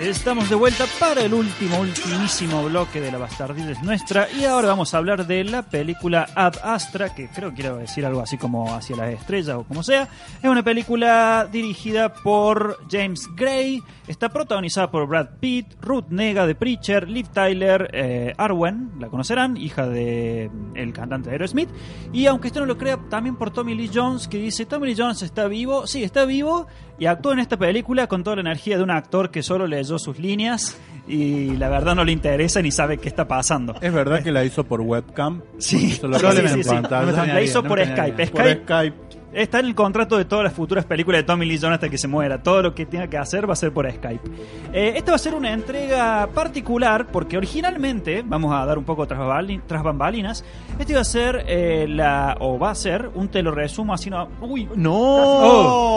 Estamos 0.00 0.48
de 0.48 0.54
vuelta 0.54 0.86
para 0.98 1.20
el 1.20 1.34
último, 1.34 1.78
ultimísimo 1.78 2.64
bloque 2.64 3.02
de 3.02 3.12
La 3.12 3.18
Bastardilla 3.18 3.72
es 3.72 3.82
Nuestra. 3.82 4.28
Y 4.32 4.46
ahora 4.46 4.68
vamos 4.68 4.94
a 4.94 4.96
hablar 4.96 5.26
de 5.26 5.44
la 5.44 5.60
película 5.60 6.26
Ad 6.34 6.54
Astra, 6.62 7.14
que 7.14 7.28
creo 7.28 7.50
que 7.50 7.56
quiero 7.56 7.76
decir 7.76 8.06
algo 8.06 8.22
así 8.22 8.38
como 8.38 8.74
Hacia 8.74 8.96
las 8.96 9.12
Estrellas 9.12 9.56
o 9.58 9.64
como 9.64 9.82
sea. 9.82 10.08
Es 10.42 10.48
una 10.48 10.62
película 10.62 11.46
dirigida 11.52 12.14
por 12.14 12.78
James 12.90 13.28
Gray. 13.36 13.82
Está 14.08 14.30
protagonizada 14.30 14.90
por 14.90 15.06
Brad 15.06 15.38
Pitt, 15.38 15.66
Ruth 15.82 16.06
Nega 16.08 16.46
de 16.46 16.54
Preacher, 16.54 17.06
Liv 17.06 17.28
Tyler, 17.28 17.90
eh, 17.92 18.32
Arwen, 18.38 18.92
la 18.98 19.08
conocerán, 19.08 19.58
hija 19.58 19.86
de 19.86 20.50
mm, 20.50 20.76
el 20.78 20.94
cantante 20.94 21.28
de 21.28 21.34
Aerosmith. 21.34 21.68
Y 22.10 22.24
aunque 22.24 22.46
usted 22.46 22.60
no 22.60 22.66
lo 22.66 22.78
crea, 22.78 22.98
también 23.10 23.36
por 23.36 23.50
Tommy 23.50 23.74
Lee 23.74 23.90
Jones, 23.92 24.28
que 24.28 24.38
dice, 24.38 24.64
Tommy 24.64 24.86
Lee 24.86 24.96
Jones 24.96 25.20
está 25.20 25.46
vivo. 25.46 25.86
Sí, 25.86 26.02
está 26.02 26.24
vivo 26.24 26.68
y 27.00 27.06
actuó 27.06 27.32
en 27.32 27.38
esta 27.38 27.56
película 27.56 28.06
con 28.06 28.22
toda 28.22 28.36
la 28.36 28.42
energía 28.42 28.76
de 28.76 28.84
un 28.84 28.90
actor 28.90 29.30
que 29.30 29.42
solo 29.42 29.66
leyó 29.66 29.98
sus 29.98 30.18
líneas 30.18 30.78
y 31.08 31.56
la 31.56 31.70
verdad 31.70 31.94
no 31.94 32.04
le 32.04 32.12
interesa 32.12 32.60
ni 32.60 32.70
sabe 32.70 32.98
qué 32.98 33.08
está 33.08 33.26
pasando. 33.26 33.74
¿Es 33.80 33.90
verdad 33.90 34.22
que 34.22 34.30
la 34.30 34.44
hizo 34.44 34.64
por 34.64 34.82
webcam? 34.82 35.40
Sí, 35.56 35.92
sí, 35.92 35.98
sí, 35.98 36.62
sí. 36.62 36.68
pantalla. 36.68 37.26
La 37.26 37.40
hizo 37.40 37.62
por 37.62 37.82
Skype. 37.82 38.26
Por 38.26 38.42
Skype 38.42 38.62
Skype. 38.64 38.96
Está 39.32 39.60
en 39.60 39.66
el 39.66 39.74
contrato 39.76 40.18
de 40.18 40.24
todas 40.24 40.42
las 40.44 40.52
futuras 40.52 40.84
películas 40.84 41.20
de 41.20 41.22
Tommy 41.24 41.46
Lee 41.46 41.58
Jones 41.60 41.74
hasta 41.74 41.88
que 41.88 41.98
se 41.98 42.08
muera. 42.08 42.42
Todo 42.42 42.62
lo 42.62 42.74
que 42.74 42.84
tenga 42.86 43.06
que 43.06 43.16
hacer 43.16 43.48
va 43.48 43.52
a 43.52 43.56
ser 43.56 43.72
por 43.72 43.88
Skype. 43.90 44.28
Eh, 44.72 44.94
esta 44.96 45.12
va 45.12 45.16
a 45.16 45.18
ser 45.18 45.34
una 45.34 45.52
entrega 45.52 46.28
particular 46.34 47.06
porque 47.12 47.36
originalmente, 47.36 48.22
vamos 48.26 48.52
a 48.52 48.64
dar 48.66 48.76
un 48.78 48.84
poco 48.84 49.06
tras, 49.06 49.20
tras 49.66 49.82
bambalinas, 49.82 50.44
este 50.78 50.92
iba 50.92 51.00
a 51.02 51.04
ser 51.04 51.44
eh, 51.46 51.86
la, 51.88 52.36
o 52.40 52.58
va 52.58 52.70
a 52.70 52.74
ser 52.74 53.08
un 53.14 53.28
te 53.28 53.42
lo 53.42 53.52
resumo 53.52 53.94
así 53.94 54.10
no. 54.10 54.28
Uy, 54.40 54.68
No, 54.74 54.90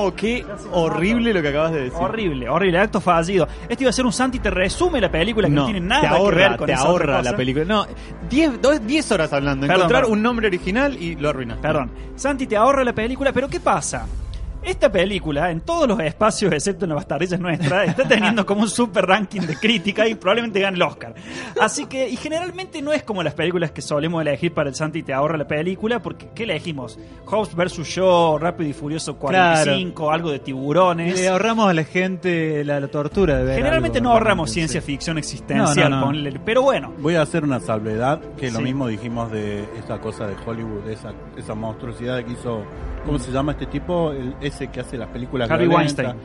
Oh. 0.06 0.14
qué 0.16 0.46
horrible 0.72 1.34
lo 1.34 1.42
que 1.42 1.48
acabas 1.48 1.72
de 1.72 1.84
decir. 1.86 1.98
Horrible, 2.00 2.50
horrible, 2.50 2.78
acto 2.80 3.00
fallido. 3.02 3.48
Este 3.70 3.84
iba 3.84 3.90
a 3.90 3.94
ser 3.94 4.06
un 4.06 4.12
Santi 4.14 4.40
te 4.40 4.50
resume 4.52 5.00
la 5.02 5.10
película 5.10 5.48
que 5.48 5.54
no, 5.54 5.66
tiene 5.66 5.80
nada 5.80 6.10
ahorra, 6.10 6.38
que 6.44 6.50
ver 6.50 6.58
con 6.58 6.68
te 6.68 6.74
esa 6.74 6.84
ahorra 6.84 7.22
la 7.22 7.36
película. 7.36 7.66
No, 7.66 7.86
10 8.30 8.62
dos- 8.62 8.86
10 8.86 9.12
horas 9.12 9.32
hablando. 9.34 9.62
Perdón, 9.66 9.76
Encontrar 9.82 10.02
perdón. 10.04 10.18
un 10.18 10.24
nombre 10.24 10.48
original 10.48 10.98
y 11.02 11.16
lo 11.16 11.30
arruinas. 11.30 11.58
Perdón. 11.60 11.92
Santi 12.16 12.46
te 12.48 12.58
ahorra 12.58 12.84
la 12.84 12.94
película, 12.94 13.23
pero 13.32 13.48
¿qué 13.48 13.60
pasa? 13.60 14.08
Esta 14.64 14.90
película, 14.90 15.52
en 15.52 15.60
todos 15.60 15.88
los 15.90 16.00
espacios, 16.00 16.54
excepto 16.54 16.86
en 16.86 16.90
la 16.90 16.96
Bastardilla 16.96 17.36
es 17.36 17.42
nuestra, 17.42 17.84
está 17.84 18.08
teniendo 18.08 18.46
como 18.46 18.62
un 18.62 18.70
super 18.70 19.06
ranking 19.06 19.42
de 19.42 19.58
crítica 19.58 20.08
y 20.08 20.16
probablemente 20.16 20.62
gane 20.62 20.78
el 20.78 20.82
Oscar. 20.82 21.14
Así 21.60 21.86
que, 21.86 22.08
y 22.08 22.16
generalmente 22.16 22.82
no 22.82 22.94
es 22.94 23.04
como 23.04 23.24
las 23.24 23.34
películas 23.34 23.72
que 23.72 23.82
solemos 23.82 24.22
elegir 24.22 24.54
para 24.54 24.70
el 24.70 24.76
Santi 24.76 25.04
te 25.04 25.14
ahorra 25.14 25.38
la 25.38 25.48
película, 25.48 26.02
porque 26.02 26.30
¿qué 26.34 26.44
elegimos? 26.44 26.98
Hobbs 27.26 27.56
vs. 27.56 27.86
Show, 27.86 28.38
Rápido 28.38 28.70
y 28.70 28.74
Furioso 28.74 29.18
45, 29.18 30.12
algo 30.12 30.32
de 30.32 30.40
tiburones. 30.40 31.20
Le 31.20 31.28
ahorramos 31.28 31.70
a 31.70 31.74
la 31.74 31.84
gente 31.84 32.64
la, 32.64 32.80
la 32.80 32.88
tortura 32.88 33.40
de 33.40 33.44
ver. 33.44 33.58
Generalmente 33.58 33.98
algo, 33.98 34.12
no 34.12 34.14
ahorramos 34.14 34.50
ciencia 34.50 34.80
sí. 34.80 34.88
ficción 34.88 35.18
existencial, 35.18 35.90
No, 35.92 36.14
no, 36.14 36.40
pero 36.46 36.62
bueno. 36.62 36.94
Voy 37.00 37.16
a 37.16 37.22
hacer 37.22 37.44
una 37.44 37.60
salvedad, 37.60 38.22
que 38.38 38.50
lo 38.50 38.62
mismo 38.62 38.88
dijimos 38.88 39.30
de 39.30 39.66
esa 39.78 40.00
cosa 40.00 40.26
de 40.26 40.36
Hollywood, 40.46 40.88
esa, 40.88 41.12
esa 41.36 41.54
monstruosidad 41.54 42.24
que 42.24 42.32
hizo, 42.32 42.64
¿cómo 43.06 43.20
se 43.20 43.32
llama 43.32 43.52
este 43.54 43.66
tipo? 43.68 44.12
El, 44.12 44.36
ese 44.42 44.68
que 44.68 44.80
hace 44.82 44.98
las 44.98 45.10
películas 45.10 45.48
violentas. 45.50 46.06
Weinstein. 46.06 46.16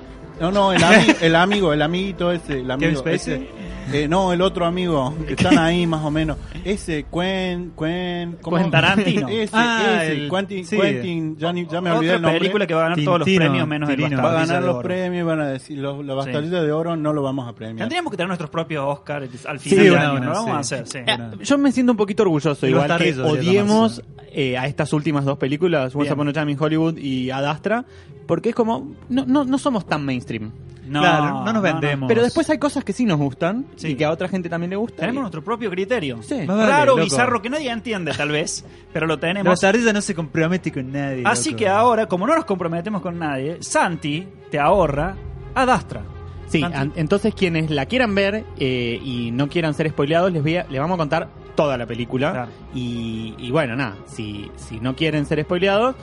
No, 0.41 0.51
no, 0.53 0.73
el, 0.73 0.83
ami- 0.83 1.17
el 1.21 1.35
amigo, 1.35 1.73
el 1.73 1.83
amiguito 1.83 2.31
ese, 2.33 2.61
el 2.61 2.71
amigo. 2.71 3.03
Kevin 3.03 3.19
Spacey. 3.19 3.35
ese. 3.35 3.49
Eh, 3.93 4.06
no, 4.09 4.32
el 4.32 4.40
otro 4.43 4.66
amigo, 4.66 5.15
que 5.27 5.32
están 5.35 5.56
ahí 5.59 5.86
más 5.86 6.05
o 6.05 6.10
menos. 6.10 6.36
Ese, 6.65 7.05
Quen, 7.10 7.73
Quen, 7.77 8.36
¿cómo? 8.43 8.70
Tarantino. 8.70 9.28
Ese, 9.31 9.51
Ah, 9.55 10.01
ese, 10.02 10.12
el- 10.24 10.31
Quentin, 10.31 10.66
sí. 10.66 10.77
Quentin, 10.78 11.36
ya, 11.39 11.52
ni- 11.52 11.66
ya 11.66 11.81
me 11.81 11.90
Otra 11.90 11.98
olvidé 11.98 12.15
el 12.15 12.23
nombre. 12.23 12.39
película 12.40 12.66
que 12.66 12.74
va 12.74 12.81
a 12.81 12.89
ganar 12.90 13.05
todos 13.05 13.19
los 13.20 13.27
Tintino, 13.27 13.44
premios 13.47 13.69
menos 13.69 13.89
el 13.90 13.97
Tirino. 13.97 14.23
Va 14.23 14.31
a 14.31 14.35
ganar 14.47 14.60
de 14.60 14.66
los 14.66 14.82
premios 14.82 15.20
y 15.24 15.27
van 15.27 15.40
a 15.40 15.47
decir, 15.48 15.78
los, 15.78 16.05
la 16.05 16.15
bastardilla 16.15 16.62
de 16.62 16.73
oro 16.73 16.97
no 16.97 17.12
lo 17.12 17.23
vamos 17.23 17.48
a 17.48 17.55
premiar. 17.55 17.78
Tendríamos 17.78 18.10
que 18.10 18.16
tener 18.16 18.28
nuestros 18.28 18.51
propios 18.51 18.85
Oscars 18.86 19.47
al 19.47 19.59
Sí, 19.60 19.70
final 19.70 19.85
del 19.85 19.93
una, 19.94 20.10
año, 20.10 20.20
¿no? 20.20 20.27
Lo 20.27 20.32
vamos 20.44 20.66
sí. 20.66 20.74
a 20.74 20.78
hacer, 20.81 20.86
sí. 20.86 20.98
Eh, 21.06 21.44
yo 21.44 21.59
me 21.59 21.73
siento 21.73 21.93
un 21.93 21.98
poquito 21.98 22.23
orgulloso, 22.24 22.66
El 22.66 22.73
igual 22.73 22.98
que 22.98 23.19
odiemos 23.20 24.02
eh, 24.32 24.59
a 24.59 24.66
estas 24.66 24.93
últimas 24.93 25.24
dos 25.24 25.39
películas, 25.39 25.94
Once 25.94 26.05
Bien. 26.09 26.12
Upon 26.15 26.28
a 26.28 26.32
Time 26.32 26.52
in 26.52 26.59
Hollywood 26.60 26.98
y 26.98 27.31
Ad 27.31 27.47
Astra, 27.47 27.85
porque 28.27 28.51
es 28.51 28.55
como, 28.55 28.94
no, 29.09 29.24
no, 29.24 29.44
no 29.44 29.59
somos 29.59 29.86
tan 29.86 30.05
mainstream. 30.05 30.51
No, 30.89 31.01
Claro, 31.01 31.44
no 31.44 31.52
nos 31.52 31.62
vendemos. 31.62 32.09
Pero 32.09 32.23
después 32.23 32.48
hay 32.51 32.59
cosas 32.59 32.85
que 32.85 32.93
sí 32.93 33.05
nos 33.05 33.19
gustan 33.19 33.66
Sí. 33.77 33.89
y 33.89 33.94
que 33.94 34.05
a 34.05 34.10
otra 34.10 34.28
gente 34.28 34.48
también 34.48 34.70
le 34.70 34.77
gusta. 34.77 35.01
Tenemos 35.01 35.19
y- 35.19 35.23
nuestro 35.23 35.43
propio 35.44 35.70
criterio. 35.70 36.23
Sí. 36.23 36.36
Más 36.47 36.56
vale, 36.56 36.66
Raro, 36.70 36.93
loco. 36.93 37.05
bizarro, 37.05 37.43
que 37.43 37.51
nadie 37.51 37.70
entiende 37.70 38.12
tal 38.16 38.31
vez, 38.31 38.65
pero 38.93 39.06
lo 39.06 39.15
La 39.15 39.20
tenemos. 39.20 39.44
bastardilla 39.48 39.93
no 39.93 40.01
se 40.01 40.15
compromete 40.15 40.73
con 40.73 40.90
nadie. 40.93 41.23
Así 41.27 41.51
loco. 41.51 41.59
que 41.59 41.69
ahora, 41.69 42.06
como 42.06 42.27
no 42.27 42.35
nos 42.35 42.44
comprometemos 42.44 43.01
con 43.02 43.19
nadie, 43.19 43.59
Santi 43.60 44.27
te 44.51 44.59
ahorra 44.59 45.15
a 45.55 45.66
Dastra. 45.66 46.02
Sí, 46.48 46.60
Santi. 46.60 46.77
an- 46.78 46.93
entonces 46.97 47.35
quienes 47.35 47.70
la 47.70 47.85
quieran 47.86 48.15
ver 48.15 48.44
eh, 48.59 48.98
y 49.05 49.31
no 49.32 49.48
quieran 49.48 49.74
ser 49.74 49.90
spoileados, 49.90 50.32
les, 50.32 50.43
voy 50.43 50.56
a- 50.56 50.66
les 50.70 50.81
vamos 50.81 50.94
a 50.94 50.98
contar 50.98 51.28
toda 51.55 51.77
la 51.77 51.85
película. 51.86 52.31
Claro. 52.31 52.51
Y, 52.74 53.35
y 53.36 53.51
bueno, 53.51 53.74
nada, 53.77 53.97
si, 54.06 54.51
si 54.56 54.81
no 54.81 54.94
quieren 54.97 55.27
ser 55.27 55.43
spoileados, 55.43 55.97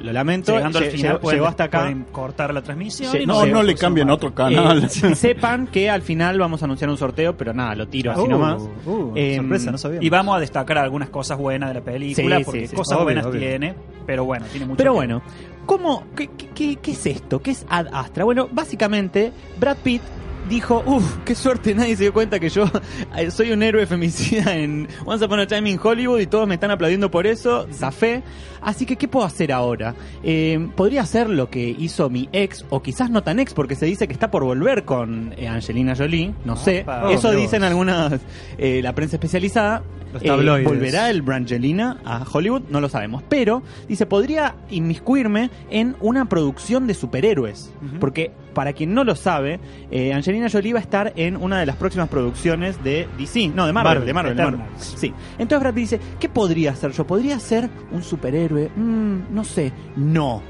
lo 0.00 0.12
lamento. 0.12 0.52
Llegando 0.54 0.78
al 0.78 0.84
final, 0.86 1.02
llegó, 1.12 1.20
pueden, 1.20 1.36
llegó 1.38 1.46
hasta 1.48 1.64
acá. 1.64 1.80
pueden 1.80 2.04
cortar 2.12 2.52
la 2.54 2.62
transmisión. 2.62 3.12
Sí, 3.12 3.18
y 3.22 3.26
No, 3.26 3.42
sé, 3.42 3.50
no 3.50 3.62
le 3.62 3.74
cambien 3.74 4.04
sumar. 4.06 4.14
otro 4.16 4.34
canal. 4.34 4.84
Eh, 4.84 4.88
sepan 5.14 5.66
que 5.66 5.88
al 5.90 6.02
final 6.02 6.38
vamos 6.38 6.62
a 6.62 6.64
anunciar 6.64 6.90
un 6.90 6.96
sorteo, 6.96 7.36
pero 7.36 7.52
nada, 7.52 7.74
lo 7.74 7.88
tiro 7.88 8.12
así 8.12 8.20
Uh, 8.22 8.28
nomás. 8.28 8.62
uh, 8.86 9.12
Em, 9.14 9.36
sorpresa, 9.42 9.70
no 9.70 9.78
sabíamos. 9.78 10.04
Y 10.04 10.10
vamos 10.10 10.36
a 10.36 10.40
destacar 10.40 10.78
algunas 10.78 11.10
cosas 11.10 11.38
buenas 11.38 11.70
de 11.70 11.74
la 11.74 11.80
película, 11.84 12.38
Sí, 12.38 12.44
porque 12.44 12.60
sí, 12.62 12.66
sí. 12.68 12.76
cosas 12.76 12.96
Obvio, 12.96 13.04
buenas 13.04 13.26
obvio. 13.26 13.40
tiene, 13.40 13.74
pero 14.06 14.24
bueno, 14.24 14.46
tiene 14.50 14.66
mucho 14.66 14.76
Pero 14.78 14.92
que- 14.92 14.96
bueno, 14.96 15.22
¿cómo, 15.66 16.04
qué, 16.16 16.28
qué- 16.36 16.48
qué- 16.54 16.76
qué 16.76 16.90
es 16.92 17.06
esto? 17.06 17.40
¿Qué 17.42 17.50
es 17.52 17.66
Ad 17.68 17.86
Astra? 17.92 18.24
Bueno, 18.24 18.48
básicamente, 18.50 19.32
Brad 19.58 19.76
Pitt 19.82 20.02
dijo, 20.48 20.82
uff, 20.86 21.18
qué 21.24 21.34
suerte, 21.34 21.74
nadie 21.76 21.96
se 21.96 22.04
dio 22.04 22.12
cuenta 22.12 22.40
que 22.40 22.48
yo 22.48 22.64
eh, 23.16 23.30
soy 23.30 23.52
un 23.52 23.62
héroe 23.62 23.86
femicida 23.86 24.56
en 24.56 24.88
Once 25.04 25.24
Upon 25.24 25.38
a 25.40 25.46
Time 25.46 25.68
in 25.70 25.78
Hollywood 25.80 26.18
y 26.20 26.26
todos 26.26 26.48
me 26.48 26.54
están 26.54 26.70
aplaudiendo 26.70 27.10
por 27.10 27.26
eso, 27.26 27.66
zafé. 27.72 28.22
Así 28.62 28.86
que, 28.86 28.96
¿qué 28.96 29.08
puedo 29.08 29.24
hacer 29.26 29.52
ahora? 29.52 29.94
Eh, 30.22 30.68
podría 30.76 31.02
hacer 31.02 31.28
lo 31.28 31.50
que 31.50 31.74
hizo 31.78 32.10
mi 32.10 32.28
ex, 32.32 32.64
o 32.70 32.82
quizás 32.82 33.10
no 33.10 33.22
tan 33.22 33.38
ex, 33.40 33.54
porque 33.54 33.74
se 33.74 33.86
dice 33.86 34.06
que 34.06 34.12
está 34.12 34.30
por 34.30 34.44
volver 34.44 34.84
con 34.84 35.34
eh, 35.36 35.48
Angelina 35.48 35.94
Jolie, 35.96 36.34
no 36.44 36.56
sé. 36.56 36.82
Opa. 36.82 37.12
Eso 37.12 37.28
Oh, 37.30 37.32
dicen 37.32 37.62
algunas, 37.62 38.20
eh, 38.58 38.80
la 38.82 38.94
prensa 38.94 39.16
especializada. 39.16 39.82
Los 40.12 40.22
Eh. 40.24 40.64
¿Volverá 40.64 41.08
el 41.10 41.22
Brangelina 41.22 41.98
a 42.04 42.24
Hollywood? 42.30 42.62
No 42.68 42.80
lo 42.80 42.88
sabemos. 42.88 43.22
Pero, 43.28 43.62
dice, 43.88 44.06
podría 44.06 44.56
inmiscuirme 44.68 45.50
en 45.70 45.94
una 46.00 46.28
producción 46.28 46.88
de 46.88 46.94
superhéroes. 46.94 47.72
Porque, 48.00 48.32
para 48.52 48.72
quien 48.72 48.92
no 48.92 49.04
lo 49.04 49.14
sabe, 49.14 49.60
eh, 49.92 50.12
Angelina 50.12 50.48
Jolie 50.50 50.72
va 50.72 50.80
a 50.80 50.82
estar 50.82 51.12
en 51.14 51.36
una 51.36 51.60
de 51.60 51.66
las 51.66 51.76
próximas 51.76 52.08
producciones 52.08 52.82
de 52.82 53.06
DC. 53.18 53.52
No, 53.54 53.66
de 53.66 53.72
Marvel. 53.72 53.90
Marvel, 53.90 54.06
de 54.06 54.12
Marvel, 54.12 54.36
de 54.36 54.42
Marvel. 54.42 54.60
Sí. 54.78 55.12
Entonces 55.38 55.60
Brad 55.60 55.74
dice, 55.74 56.00
¿qué 56.18 56.28
podría 56.28 56.72
hacer 56.72 56.90
yo? 56.90 57.06
¿Podría 57.06 57.38
ser 57.38 57.70
un 57.92 58.02
superhéroe? 58.02 58.49
Mm, 58.54 59.34
no 59.34 59.44
sé. 59.44 59.72
No. 59.96 60.42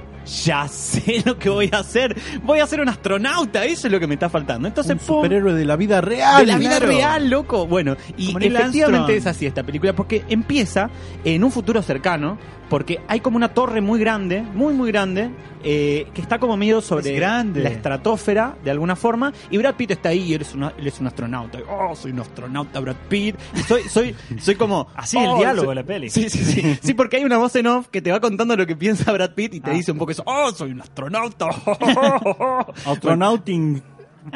Ya 0.44 0.68
sé 0.68 1.22
lo 1.26 1.38
que 1.38 1.48
voy 1.48 1.70
a 1.72 1.78
hacer. 1.78 2.14
Voy 2.44 2.60
a 2.60 2.66
ser 2.66 2.80
un 2.80 2.88
astronauta. 2.88 3.64
Eso 3.64 3.88
es 3.88 3.92
lo 3.92 3.98
que 3.98 4.06
me 4.06 4.14
está 4.14 4.28
faltando. 4.28 4.68
Entonces, 4.68 4.92
Un 4.92 4.98
pum, 4.98 5.16
superhéroe 5.16 5.54
de 5.54 5.64
la 5.64 5.76
vida 5.76 6.00
real. 6.00 6.40
de 6.40 6.52
la 6.52 6.58
vida 6.58 6.76
claro. 6.76 6.86
real, 6.86 7.30
loco. 7.30 7.66
Bueno, 7.66 7.96
y 8.16 8.30
efectivamente 8.30 8.84
Armstrong. 8.84 9.10
es 9.10 9.26
así 9.26 9.46
esta 9.46 9.62
película, 9.62 9.94
porque 9.94 10.24
empieza 10.28 10.90
en 11.24 11.42
un 11.42 11.50
futuro 11.50 11.82
cercano, 11.82 12.38
porque 12.68 13.00
hay 13.08 13.20
como 13.20 13.36
una 13.36 13.48
torre 13.54 13.80
muy 13.80 13.98
grande, 13.98 14.42
muy, 14.42 14.74
muy 14.74 14.92
grande, 14.92 15.30
eh, 15.62 16.08
que 16.14 16.20
está 16.22 16.38
como 16.38 16.56
medio 16.56 16.80
sobre 16.80 17.10
Es 17.10 17.16
grande. 17.16 17.60
la 17.62 17.68
estratosfera, 17.70 18.56
de 18.64 18.70
alguna 18.70 18.96
forma, 18.96 19.32
y 19.50 19.58
Brad 19.58 19.74
Pitt 19.74 19.92
está 19.92 20.10
ahí 20.10 20.20
y 20.30 20.34
él 20.34 20.42
es, 20.42 20.54
una- 20.54 20.72
él 20.78 20.86
es 20.86 20.98
un 21.00 21.06
astronauta. 21.06 21.58
Oh, 21.68 21.94
soy 21.94 22.12
un 22.12 22.20
astronauta, 22.20 22.80
Brad 22.80 22.96
Pitt. 23.08 23.36
Y 23.54 23.60
soy, 23.60 23.82
soy, 23.88 24.14
soy 24.40 24.54
como... 24.54 24.88
Así 24.94 25.18
el 25.18 25.26
oh, 25.28 25.38
diálogo 25.38 25.66
soy- 25.66 25.76
de 25.76 25.82
la 25.82 25.86
peli. 25.86 26.10
Sí, 26.10 26.28
sí, 26.30 26.44
sí. 26.44 26.78
Sí, 26.82 26.94
porque 26.94 27.16
hay 27.18 27.24
una 27.24 27.38
voz 27.38 27.54
en 27.56 27.66
off 27.66 27.88
que 27.88 28.00
te 28.02 28.10
va 28.10 28.20
contando 28.20 28.56
lo 28.56 28.66
que 28.66 28.76
piensa 28.76 29.12
Brad 29.12 29.34
Pitt 29.34 29.54
y 29.54 29.60
te 29.60 29.70
Ah. 29.70 29.74
dice 29.74 29.92
un 29.92 29.98
poco 29.98 30.12
eso. 30.12 30.22
Oh, 30.26 30.50
soy 30.52 30.72
un 30.72 30.80
astronauta. 30.80 31.46
Astronauting. 32.86 33.82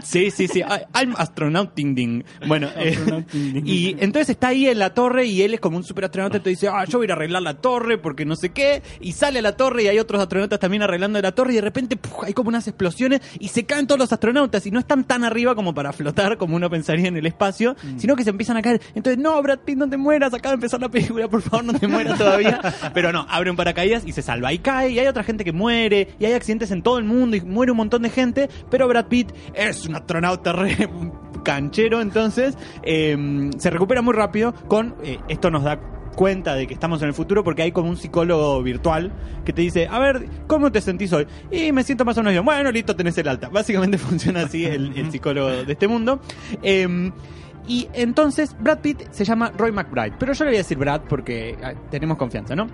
Sí, 0.02 0.30
sí, 0.30 0.48
sí. 0.48 0.62
I'm 0.94 1.14
astronaut 1.16 1.74
ding 1.74 1.94
ding. 1.94 2.22
Bueno, 2.46 2.68
eh, 2.76 3.24
y 3.64 3.96
entonces 4.00 4.30
está 4.30 4.48
ahí 4.48 4.66
en 4.68 4.78
la 4.78 4.94
torre 4.94 5.26
y 5.26 5.42
él 5.42 5.54
es 5.54 5.60
como 5.60 5.76
un 5.76 5.84
super 5.84 6.04
astronauta. 6.04 6.38
Entonces 6.38 6.60
dice, 6.60 6.72
ah, 6.72 6.84
yo 6.84 6.98
voy 6.98 7.04
a 7.04 7.06
ir 7.06 7.12
a 7.12 7.14
arreglar 7.14 7.42
la 7.42 7.54
torre 7.54 7.98
porque 7.98 8.24
no 8.24 8.36
sé 8.36 8.50
qué. 8.50 8.82
Y 9.00 9.12
sale 9.12 9.38
a 9.38 9.42
la 9.42 9.56
torre 9.56 9.84
y 9.84 9.88
hay 9.88 9.98
otros 9.98 10.20
astronautas 10.20 10.58
también 10.58 10.82
arreglando 10.82 11.20
la 11.20 11.32
torre. 11.32 11.52
Y 11.52 11.56
de 11.56 11.62
repente 11.62 11.96
¡puf! 11.96 12.24
hay 12.24 12.32
como 12.32 12.48
unas 12.48 12.66
explosiones 12.66 13.20
y 13.38 13.48
se 13.48 13.64
caen 13.64 13.86
todos 13.86 13.98
los 13.98 14.12
astronautas. 14.12 14.66
Y 14.66 14.70
no 14.70 14.78
están 14.78 15.04
tan 15.04 15.24
arriba 15.24 15.54
como 15.54 15.74
para 15.74 15.92
flotar 15.92 16.36
como 16.38 16.56
uno 16.56 16.70
pensaría 16.70 17.08
en 17.08 17.16
el 17.16 17.26
espacio, 17.26 17.76
sino 17.96 18.16
que 18.16 18.24
se 18.24 18.30
empiezan 18.30 18.56
a 18.56 18.62
caer. 18.62 18.80
Entonces, 18.94 19.22
no, 19.22 19.40
Brad 19.42 19.60
Pitt, 19.60 19.76
no 19.76 19.88
te 19.88 19.96
mueras. 19.96 20.32
Acaba 20.34 20.50
de 20.50 20.56
empezar 20.56 20.80
la 20.80 20.88
película, 20.88 21.28
por 21.28 21.42
favor, 21.42 21.64
no 21.64 21.78
te 21.78 21.86
mueras 21.86 22.18
todavía. 22.18 22.60
Pero 22.94 23.12
no, 23.12 23.26
abre 23.28 23.50
un 23.50 23.56
paracaídas 23.56 24.04
y 24.06 24.12
se 24.12 24.22
salva. 24.22 24.52
Y 24.52 24.58
cae 24.58 24.90
y 24.90 24.98
hay 24.98 25.06
otra 25.06 25.24
gente 25.24 25.44
que 25.44 25.52
muere. 25.52 26.08
Y 26.18 26.24
hay 26.24 26.32
accidentes 26.32 26.70
en 26.70 26.82
todo 26.82 26.98
el 26.98 27.04
mundo 27.04 27.36
y 27.36 27.40
muere 27.40 27.72
un 27.72 27.78
montón 27.78 28.02
de 28.02 28.10
gente. 28.10 28.48
Pero 28.70 28.88
Brad 28.88 29.06
Pitt 29.06 29.32
es 29.54 29.73
un 29.86 29.94
astronauta 29.96 30.52
re 30.52 30.88
canchero, 31.44 32.00
entonces 32.00 32.56
eh, 32.82 33.50
se 33.58 33.70
recupera 33.70 34.02
muy 34.02 34.14
rápido 34.14 34.54
con 34.66 34.94
eh, 35.02 35.18
esto 35.28 35.50
nos 35.50 35.62
da 35.62 35.78
cuenta 36.14 36.54
de 36.54 36.66
que 36.66 36.74
estamos 36.74 37.02
en 37.02 37.08
el 37.08 37.14
futuro 37.14 37.44
porque 37.44 37.62
hay 37.62 37.72
como 37.72 37.88
un 37.88 37.96
psicólogo 37.96 38.62
virtual 38.62 39.12
que 39.44 39.52
te 39.52 39.62
dice, 39.62 39.88
a 39.88 39.98
ver, 39.98 40.26
¿cómo 40.46 40.72
te 40.72 40.80
sentís 40.80 41.12
hoy? 41.12 41.26
Y 41.50 41.72
me 41.72 41.82
siento 41.82 42.04
más 42.04 42.16
o 42.16 42.20
menos 42.20 42.32
bien. 42.32 42.44
Bueno, 42.44 42.70
listo, 42.70 42.94
tenés 42.96 43.18
el 43.18 43.28
alta. 43.28 43.48
Básicamente 43.48 43.98
funciona 43.98 44.42
así 44.42 44.64
el, 44.64 44.96
el 44.96 45.10
psicólogo 45.10 45.48
de 45.48 45.72
este 45.72 45.88
mundo. 45.88 46.20
Eh, 46.62 47.10
y 47.66 47.88
entonces 47.94 48.54
Brad 48.58 48.80
Pitt 48.80 49.10
se 49.10 49.24
llama 49.24 49.50
Roy 49.56 49.72
McBride, 49.72 50.14
pero 50.18 50.32
yo 50.32 50.44
le 50.44 50.50
voy 50.50 50.56
a 50.56 50.60
decir 50.60 50.76
Brad 50.76 51.02
porque 51.08 51.56
ah, 51.62 51.72
tenemos 51.90 52.16
confianza, 52.18 52.54
¿no? 52.54 52.68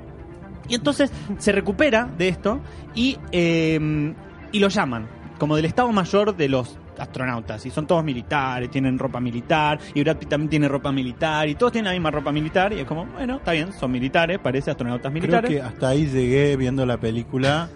Y 0.69 0.75
entonces 0.75 1.11
se 1.39 1.53
recupera 1.53 2.09
de 2.19 2.29
esto 2.29 2.61
y, 2.95 3.17
eh, 3.33 4.15
y 4.53 4.59
lo 4.59 4.69
llaman 4.69 5.09
como 5.39 5.57
del 5.57 5.65
Estado 5.65 5.91
Mayor 5.91 6.37
de 6.37 6.49
los 6.49 6.79
astronautas. 7.01 7.65
Y 7.67 7.71
son 7.71 7.87
todos 7.87 8.05
militares, 8.05 8.71
tienen 8.71 8.99
ropa 8.99 9.21
militar. 9.21 9.79
Y 9.95 10.03
Brad 10.03 10.17
Pitt 10.19 10.29
también 10.29 10.51
tiene 10.51 10.69
ropa 10.69 10.93
militar. 10.93 11.49
Y 11.49 11.55
todos 11.55 11.73
tienen 11.73 11.87
la 11.87 11.93
misma 11.93 12.11
ropa 12.11 12.31
militar. 12.33 12.73
Y 12.73 12.81
es 12.81 12.85
como, 12.87 13.07
bueno, 13.07 13.37
está 13.37 13.53
bien, 13.53 13.73
son 13.73 13.91
militares, 13.91 14.39
parece 14.39 14.71
astronautas 14.71 15.11
Creo 15.11 15.23
militares. 15.23 15.51
que 15.51 15.61
hasta 15.63 15.89
ahí 15.89 16.07
llegué 16.07 16.57
viendo 16.57 16.85
la 16.87 16.99
película 16.99 17.69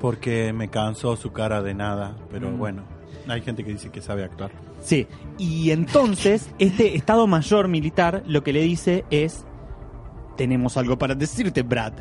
porque 0.00 0.52
me 0.52 0.68
cansó 0.68 1.16
su 1.16 1.32
cara 1.32 1.62
de 1.62 1.74
nada. 1.74 2.16
Pero 2.30 2.50
Mm. 2.50 2.58
bueno, 2.58 2.82
hay 3.28 3.40
gente 3.42 3.64
que 3.64 3.72
dice 3.72 3.90
que 3.90 4.00
sabe 4.00 4.24
actuar. 4.24 4.50
Sí, 4.80 5.06
y 5.38 5.70
entonces 5.70 6.50
este 6.58 6.96
Estado 6.96 7.26
Mayor 7.26 7.68
militar 7.68 8.22
lo 8.26 8.42
que 8.42 8.52
le 8.52 8.62
dice 8.62 9.04
es, 9.10 9.44
tenemos 10.36 10.76
algo 10.76 10.98
para 10.98 11.14
decirte, 11.14 11.62
Brad. 11.62 11.92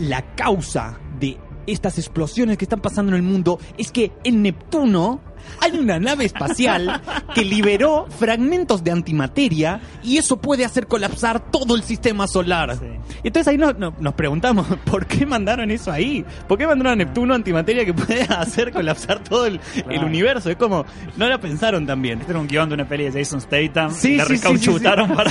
La 0.00 0.22
causa 0.34 0.98
de 1.18 1.36
estas 1.66 1.98
explosiones 1.98 2.56
que 2.56 2.64
están 2.64 2.80
pasando 2.80 3.10
en 3.12 3.16
el 3.16 3.22
mundo 3.22 3.58
es 3.76 3.92
que 3.92 4.12
en 4.24 4.42
Neptuno 4.42 5.20
hay 5.60 5.78
una 5.78 5.98
nave 5.98 6.24
espacial 6.24 7.00
que 7.34 7.44
liberó 7.44 8.06
fragmentos 8.18 8.82
de 8.84 8.90
antimateria 8.90 9.80
y 10.02 10.18
eso 10.18 10.38
puede 10.38 10.64
hacer 10.64 10.86
colapsar 10.86 11.50
todo 11.50 11.76
el 11.76 11.82
sistema 11.82 12.26
solar. 12.26 12.78
Entonces 13.22 13.48
ahí 13.48 13.58
nos, 13.58 14.14
preguntamos, 14.14 14.66
¿por 14.84 15.06
qué 15.06 15.26
mandaron 15.26 15.70
eso 15.70 15.90
ahí? 15.90 16.24
¿Por 16.46 16.58
qué 16.58 16.66
mandaron 16.66 16.92
a 16.92 16.96
Neptuno 16.96 17.34
antimateria 17.34 17.84
que 17.84 17.94
puede 17.94 18.22
hacer 18.28 18.72
colapsar 18.72 19.22
todo 19.22 19.46
el, 19.46 19.60
universo? 20.02 20.50
Es 20.50 20.56
como, 20.56 20.84
no 21.16 21.28
la 21.28 21.38
pensaron 21.38 21.86
tan 21.86 22.00
bien. 22.00 22.20
Este 22.20 22.32
era 22.32 22.40
un 22.40 22.46
guion 22.46 22.68
de 22.68 22.74
una 22.74 22.88
peli 22.88 23.10
de 23.10 23.12
Jason 23.12 23.40
Statham. 23.40 23.92
Sí, 23.92 24.16
la 24.16 24.24
sí, 24.24 24.34
recauchutaron 24.34 25.14
para. 25.14 25.30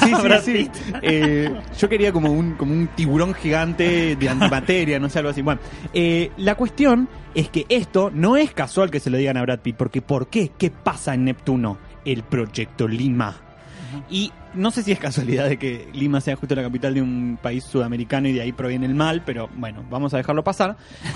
Eh, 1.01 1.53
yo 1.77 1.89
quería 1.89 2.11
como 2.11 2.31
un, 2.31 2.55
como 2.55 2.73
un 2.73 2.87
tiburón 2.87 3.33
gigante 3.33 4.15
de 4.15 4.29
antimateria, 4.29 4.99
no 4.99 5.09
sé, 5.09 5.19
algo 5.19 5.31
así. 5.31 5.41
Bueno, 5.41 5.61
eh, 5.93 6.31
la 6.37 6.55
cuestión 6.55 7.09
es 7.37 7.49
que 7.49 7.65
esto 7.69 8.11
no 8.13 8.35
es 8.35 8.51
casual 8.51 8.91
que 8.91 8.99
se 8.99 9.09
lo 9.09 9.17
digan 9.17 9.37
a 9.37 9.41
Brad 9.43 9.59
Pitt, 9.59 9.75
porque 9.77 10.01
¿por 10.01 10.27
qué? 10.27 10.51
¿Qué 10.57 10.71
pasa 10.71 11.13
en 11.13 11.23
Neptuno? 11.25 11.77
El 12.03 12.23
proyecto 12.23 12.87
Lima. 12.87 13.35
Y 14.09 14.31
no 14.53 14.69
sé 14.71 14.83
si 14.83 14.91
es 14.91 14.99
casualidad 14.99 15.47
de 15.47 15.57
que 15.57 15.87
Lima 15.93 16.19
sea 16.19 16.35
justo 16.35 16.55
la 16.55 16.61
capital 16.63 16.93
de 16.93 17.01
un 17.01 17.39
país 17.41 17.63
sudamericano 17.63 18.27
y 18.27 18.33
de 18.33 18.41
ahí 18.41 18.51
proviene 18.51 18.85
el 18.85 18.95
mal, 18.95 19.23
pero 19.25 19.49
bueno, 19.55 19.85
vamos 19.89 20.13
a 20.13 20.17
dejarlo 20.17 20.43
pasar. 20.43 20.75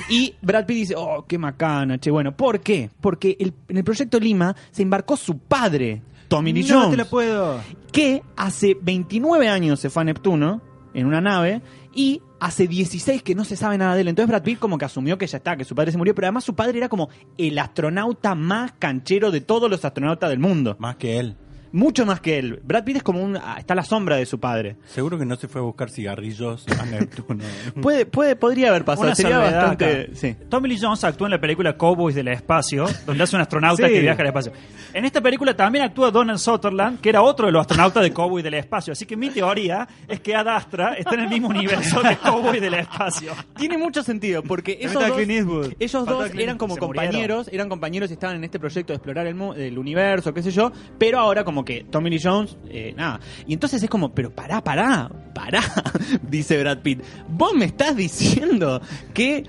Y 0.09 0.35
Brad 0.41 0.65
Pitt 0.65 0.77
dice, 0.77 0.95
oh, 0.97 1.25
qué 1.27 1.37
macana, 1.37 1.97
che, 1.99 2.11
bueno, 2.11 2.31
¿por 2.35 2.61
qué? 2.61 2.89
Porque 3.01 3.35
el- 3.39 3.53
en 3.67 3.77
el 3.77 3.83
proyecto 3.83 4.19
Lima 4.19 4.55
se 4.71 4.83
embarcó 4.83 5.17
su 5.17 5.37
padre, 5.39 6.01
Tommy 6.29 6.53
Lee 6.53 6.63
No 6.63 6.75
Jones 6.75 6.91
te 6.91 6.97
la 6.97 7.05
puedo. 7.05 7.59
que 7.91 8.23
hace 8.37 8.77
29 8.81 9.49
años 9.49 9.79
se 9.79 9.89
fue 9.89 10.03
a 10.03 10.05
Neptuno 10.05 10.61
en 10.93 11.05
una 11.07 11.19
nave 11.19 11.61
y 11.93 12.21
hace 12.41 12.67
16 12.67 13.21
que 13.21 13.35
no 13.35 13.45
se 13.45 13.55
sabe 13.55 13.77
nada 13.77 13.95
de 13.95 14.01
él. 14.01 14.07
Entonces 14.07 14.27
Brad 14.27 14.41
Pitt 14.41 14.59
como 14.59 14.77
que 14.77 14.85
asumió 14.85 15.17
que 15.17 15.27
ya 15.27 15.37
está, 15.37 15.55
que 15.55 15.63
su 15.63 15.75
padre 15.75 15.91
se 15.91 15.97
murió, 15.97 16.13
pero 16.15 16.25
además 16.27 16.43
su 16.43 16.55
padre 16.55 16.79
era 16.79 16.89
como 16.89 17.09
el 17.37 17.57
astronauta 17.57 18.35
más 18.35 18.73
canchero 18.73 19.31
de 19.31 19.41
todos 19.41 19.69
los 19.69 19.85
astronautas 19.85 20.29
del 20.29 20.39
mundo. 20.39 20.75
Más 20.79 20.95
que 20.95 21.19
él. 21.19 21.37
Mucho 21.71 22.05
más 22.05 22.19
que 22.19 22.37
él. 22.37 22.59
Brad 22.63 22.83
Pitt 22.83 22.97
es 22.97 23.03
como 23.03 23.21
un... 23.23 23.37
ah, 23.37 23.55
está 23.57 23.73
a 23.73 23.75
la 23.75 23.83
sombra 23.83 24.15
de 24.17 24.25
su 24.25 24.39
padre. 24.39 24.75
Seguro 24.85 25.17
que 25.17 25.25
no 25.25 25.35
se 25.35 25.47
fue 25.47 25.61
a 25.61 25.63
buscar 25.63 25.89
cigarrillos 25.89 26.65
a 26.79 26.85
Neptuno. 26.85 27.43
Puede, 27.81 28.05
puede, 28.05 28.35
podría 28.35 28.69
haber 28.69 28.83
pasado. 28.85 29.07
Una 29.07 29.15
Sería 29.15 29.37
bastante... 29.37 30.15
Sí. 30.15 30.35
Tommy 30.49 30.69
Lee 30.69 30.77
Jones 30.81 31.03
actuó 31.03 31.27
en 31.27 31.31
la 31.31 31.39
película 31.39 31.77
Cowboys 31.77 32.15
del 32.15 32.27
Espacio, 32.27 32.85
donde 33.05 33.23
hace 33.23 33.35
un 33.35 33.41
astronauta 33.41 33.87
Sí. 33.87 33.93
que 33.93 33.99
viaja 34.01 34.21
al 34.21 34.27
espacio. 34.27 34.51
En 34.93 35.05
esta 35.05 35.21
película 35.21 35.55
también 35.55 35.85
actúa 35.85 36.11
Donald 36.11 36.39
Sutherland, 36.39 36.99
que 36.99 37.09
era 37.09 37.21
otro 37.21 37.45
de 37.45 37.51
los 37.53 37.61
astronautas 37.61 38.03
de 38.03 38.11
Cowboys 38.11 38.43
del 38.43 38.55
Espacio. 38.55 38.91
Así 38.93 39.05
que 39.05 39.15
mi 39.15 39.29
teoría 39.29 39.87
es 40.07 40.19
que 40.19 40.35
Ad 40.35 40.47
Astra 40.49 40.93
está 40.95 41.15
en 41.15 41.21
el 41.21 41.29
mismo 41.29 41.47
universo 41.49 42.01
que 42.01 42.17
Cowboys 42.17 42.61
del 42.61 42.73
Espacio. 42.73 43.31
Tiene 43.55 43.77
mucho 43.77 44.03
sentido, 44.03 44.43
porque 44.43 44.77
esos 44.81 45.01
dos, 45.01 45.11
Clint 45.13 45.31
Eastwood. 45.31 45.73
ellos 45.79 46.05
dos 46.05 46.29
Clint- 46.31 46.43
eran 46.43 46.57
como 46.57 46.75
se 46.75 46.81
murieron. 46.81 47.05
compañeros, 47.07 47.49
eran 47.51 47.69
compañeros 47.69 48.09
y 48.09 48.13
estaban 48.13 48.35
en 48.35 48.43
este 48.43 48.59
proyecto 48.59 48.91
de 48.93 48.97
explorar 48.97 49.25
el, 49.27 49.39
el 49.57 49.77
universo, 49.77 50.33
qué 50.33 50.43
sé 50.43 50.51
yo, 50.51 50.71
pero 50.97 51.19
ahora 51.19 51.43
como 51.45 51.60
que 51.65 51.85
Tommy 51.89 52.09
Lee 52.09 52.19
Jones, 52.21 52.57
eh, 52.69 52.93
nada. 52.95 53.19
Y 53.47 53.53
entonces 53.53 53.81
es 53.81 53.89
como, 53.89 54.13
pero 54.13 54.31
pará, 54.31 54.63
pará, 54.63 55.09
pará, 55.33 55.61
dice 56.29 56.59
Brad 56.59 56.79
Pitt. 56.79 57.01
Vos 57.27 57.53
me 57.53 57.65
estás 57.65 57.95
diciendo 57.95 58.81
que 59.13 59.43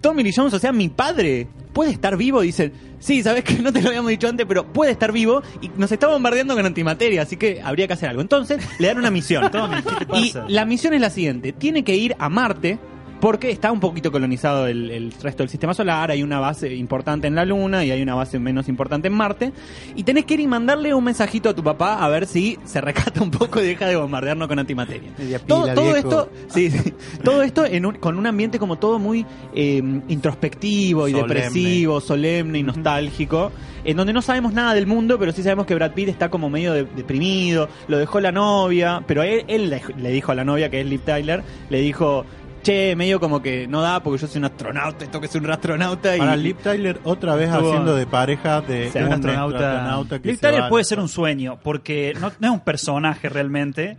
Tommy 0.00 0.22
Lee 0.22 0.32
Jones, 0.34 0.54
o 0.54 0.58
sea, 0.58 0.72
mi 0.72 0.88
padre, 0.88 1.48
puede 1.72 1.90
estar 1.90 2.16
vivo, 2.16 2.40
dicen. 2.40 2.72
Sí, 2.98 3.22
sabes 3.22 3.44
que 3.44 3.56
no 3.56 3.70
te 3.70 3.82
lo 3.82 3.88
habíamos 3.88 4.10
dicho 4.10 4.28
antes, 4.28 4.46
pero 4.46 4.72
puede 4.72 4.92
estar 4.92 5.12
vivo 5.12 5.42
y 5.60 5.68
nos 5.76 5.92
está 5.92 6.06
bombardeando 6.06 6.54
con 6.54 6.64
antimateria, 6.64 7.20
así 7.20 7.36
que 7.36 7.60
habría 7.62 7.86
que 7.86 7.92
hacer 7.92 8.08
algo. 8.08 8.22
Entonces, 8.22 8.66
le 8.78 8.88
dan 8.88 8.96
una 8.96 9.10
misión. 9.10 9.50
Tommy, 9.52 9.82
¿qué 9.82 10.06
te 10.06 10.18
y 10.18 10.32
la 10.48 10.64
misión 10.64 10.94
es 10.94 11.02
la 11.02 11.10
siguiente: 11.10 11.52
tiene 11.52 11.84
que 11.84 11.96
ir 11.96 12.16
a 12.18 12.30
Marte. 12.30 12.78
Porque 13.24 13.50
está 13.50 13.72
un 13.72 13.80
poquito 13.80 14.12
colonizado 14.12 14.66
el, 14.66 14.90
el 14.90 15.10
resto 15.12 15.42
del 15.44 15.48
sistema 15.48 15.72
solar, 15.72 16.10
hay 16.10 16.22
una 16.22 16.40
base 16.40 16.74
importante 16.74 17.26
en 17.26 17.34
la 17.34 17.46
Luna 17.46 17.82
y 17.82 17.90
hay 17.90 18.02
una 18.02 18.14
base 18.14 18.38
menos 18.38 18.68
importante 18.68 19.08
en 19.08 19.14
Marte. 19.14 19.50
Y 19.96 20.02
tenés 20.02 20.26
que 20.26 20.34
ir 20.34 20.40
y 20.40 20.46
mandarle 20.46 20.92
un 20.92 21.02
mensajito 21.04 21.48
a 21.48 21.54
tu 21.54 21.64
papá 21.64 22.04
a 22.04 22.08
ver 22.10 22.26
si 22.26 22.58
se 22.64 22.82
recata 22.82 23.22
un 23.22 23.30
poco 23.30 23.62
y 23.62 23.64
deja 23.68 23.86
de 23.86 23.96
bombardearnos 23.96 24.46
con 24.46 24.58
antimateria. 24.58 25.10
Todo, 25.46 25.62
pila, 25.62 25.74
todo 25.74 25.84
viejo. 25.84 25.96
esto, 25.96 26.30
sí, 26.48 26.70
sí. 26.70 26.92
todo 27.24 27.40
esto 27.42 27.64
en 27.64 27.86
un- 27.86 27.94
con 27.94 28.18
un 28.18 28.26
ambiente 28.26 28.58
como 28.58 28.76
todo 28.76 28.98
muy 28.98 29.24
eh, 29.54 29.82
introspectivo 30.08 31.08
y 31.08 31.12
Solemne. 31.12 31.34
depresivo, 31.34 32.00
solemne 32.02 32.58
y 32.58 32.62
nostálgico, 32.62 33.52
en 33.84 33.96
donde 33.96 34.12
no 34.12 34.20
sabemos 34.20 34.52
nada 34.52 34.74
del 34.74 34.86
mundo, 34.86 35.18
pero 35.18 35.32
sí 35.32 35.42
sabemos 35.42 35.64
que 35.64 35.74
Brad 35.74 35.92
Pitt 35.92 36.10
está 36.10 36.28
como 36.28 36.50
medio 36.50 36.74
de- 36.74 36.84
deprimido, 36.84 37.70
lo 37.88 37.96
dejó 37.96 38.20
la 38.20 38.32
novia, 38.32 39.02
pero 39.06 39.22
él, 39.22 39.44
él 39.48 39.70
le, 39.70 39.80
le 39.96 40.10
dijo 40.10 40.30
a 40.30 40.34
la 40.34 40.44
novia, 40.44 40.68
que 40.68 40.80
es 40.82 40.86
Liv 40.86 41.00
Tyler, 41.00 41.42
le 41.70 41.80
dijo, 41.80 42.26
che, 42.64 42.96
medio 42.96 43.20
como 43.20 43.40
que 43.40 43.68
no 43.68 43.80
da 43.80 44.02
porque 44.02 44.20
yo 44.20 44.26
soy 44.26 44.38
un 44.38 44.46
astronauta, 44.46 45.04
esto 45.04 45.20
que 45.20 45.26
es 45.26 45.34
un 45.36 45.48
astronauta. 45.48 46.16
Para 46.18 46.36
y 46.36 46.42
Liv 46.42 46.56
Tyler 46.56 46.98
otra 47.04 47.36
vez 47.36 47.48
Estuvo- 47.50 47.68
haciendo 47.70 47.94
de 47.94 48.06
pareja 48.06 48.60
de 48.62 48.90
un 48.94 49.12
astronauta. 49.12 49.72
astronauta 49.72 50.18
que 50.20 50.28
Liv 50.28 50.36
se 50.36 50.40
Tyler 50.40 50.62
va- 50.62 50.68
puede 50.68 50.84
ser 50.84 50.98
un 50.98 51.08
sueño, 51.08 51.58
porque 51.62 52.14
no, 52.20 52.32
no 52.40 52.46
es 52.48 52.52
un 52.54 52.60
personaje 52.60 53.28
realmente, 53.28 53.96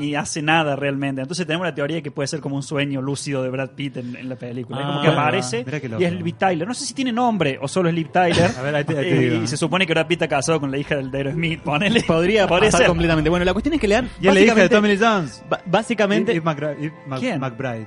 ni 0.00 0.14
hace 0.16 0.42
nada 0.42 0.74
realmente. 0.74 1.20
Entonces 1.22 1.46
tenemos 1.46 1.66
la 1.66 1.74
teoría 1.74 1.96
de 1.96 2.02
que 2.02 2.10
puede 2.10 2.26
ser 2.26 2.40
como 2.40 2.56
un 2.56 2.62
sueño 2.64 3.00
lúcido 3.00 3.42
de 3.42 3.50
Brad 3.50 3.70
Pitt 3.70 3.98
en, 3.98 4.16
en 4.16 4.28
la 4.28 4.36
película. 4.36 4.80
Es 4.80 4.86
como 4.86 4.98
Ah, 4.98 5.02
que 5.02 5.08
mira, 5.10 5.20
aparece 5.22 5.62
mira 5.64 5.80
qué 5.80 5.88
loco. 5.88 6.02
y 6.02 6.06
es 6.06 6.12
Liv 6.12 6.34
Tyler. 6.36 6.66
No 6.66 6.74
sé 6.74 6.84
si 6.86 6.94
tiene 6.94 7.12
nombre 7.12 7.58
o 7.60 7.68
solo 7.68 7.88
es 7.90 7.94
Liv 7.94 8.08
Tyler. 8.10 8.50
A 8.58 8.62
ver, 8.62 8.74
ahí 8.74 8.84
te- 8.84 8.98
ahí 8.98 9.04
te 9.04 9.16
Eh, 9.26 9.30
digo. 9.30 9.42
y 9.44 9.46
se 9.46 9.56
supone 9.56 9.86
que 9.86 9.92
Brad 9.92 10.06
Pitt 10.06 10.22
está 10.22 10.28
casado 10.36 10.58
con 10.58 10.70
la 10.70 10.78
hija 10.78 10.96
del 10.96 11.10
de 11.10 11.18
Aerosmith. 11.18 11.60
Ponele. 11.60 12.02
Podría 12.02 12.46
Podría 12.46 12.68
pasar 12.68 12.80
ser. 12.80 12.88
completamente. 12.88 13.28
Bueno, 13.30 13.44
la 13.44 13.52
cuestión 13.52 13.74
es 13.74 13.80
que 13.80 13.88
le 13.88 13.94
dan. 13.96 14.08
Y 14.20 14.28
es 14.28 14.34
la 14.34 14.40
hija 14.40 14.54
de 14.54 14.62
básicamente- 14.62 14.74
Tommy 14.74 14.88
Lee 14.88 14.98
Jones. 14.98 15.44
ba- 15.50 15.60
Básicamente. 15.66 16.32
Eve 16.32 16.40
McBride. 16.44 16.72
Eve 16.86 16.94
Mac- 17.06 17.20
¿Quién? 17.20 17.40
McBride. 17.40 17.86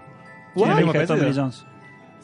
¿Quién 0.56 0.76
¿Mismo 0.76 0.92
hija 0.92 1.00
de 1.00 1.08
Tommy? 1.08 1.22
Lee 1.22 1.34
Jones? 1.36 1.66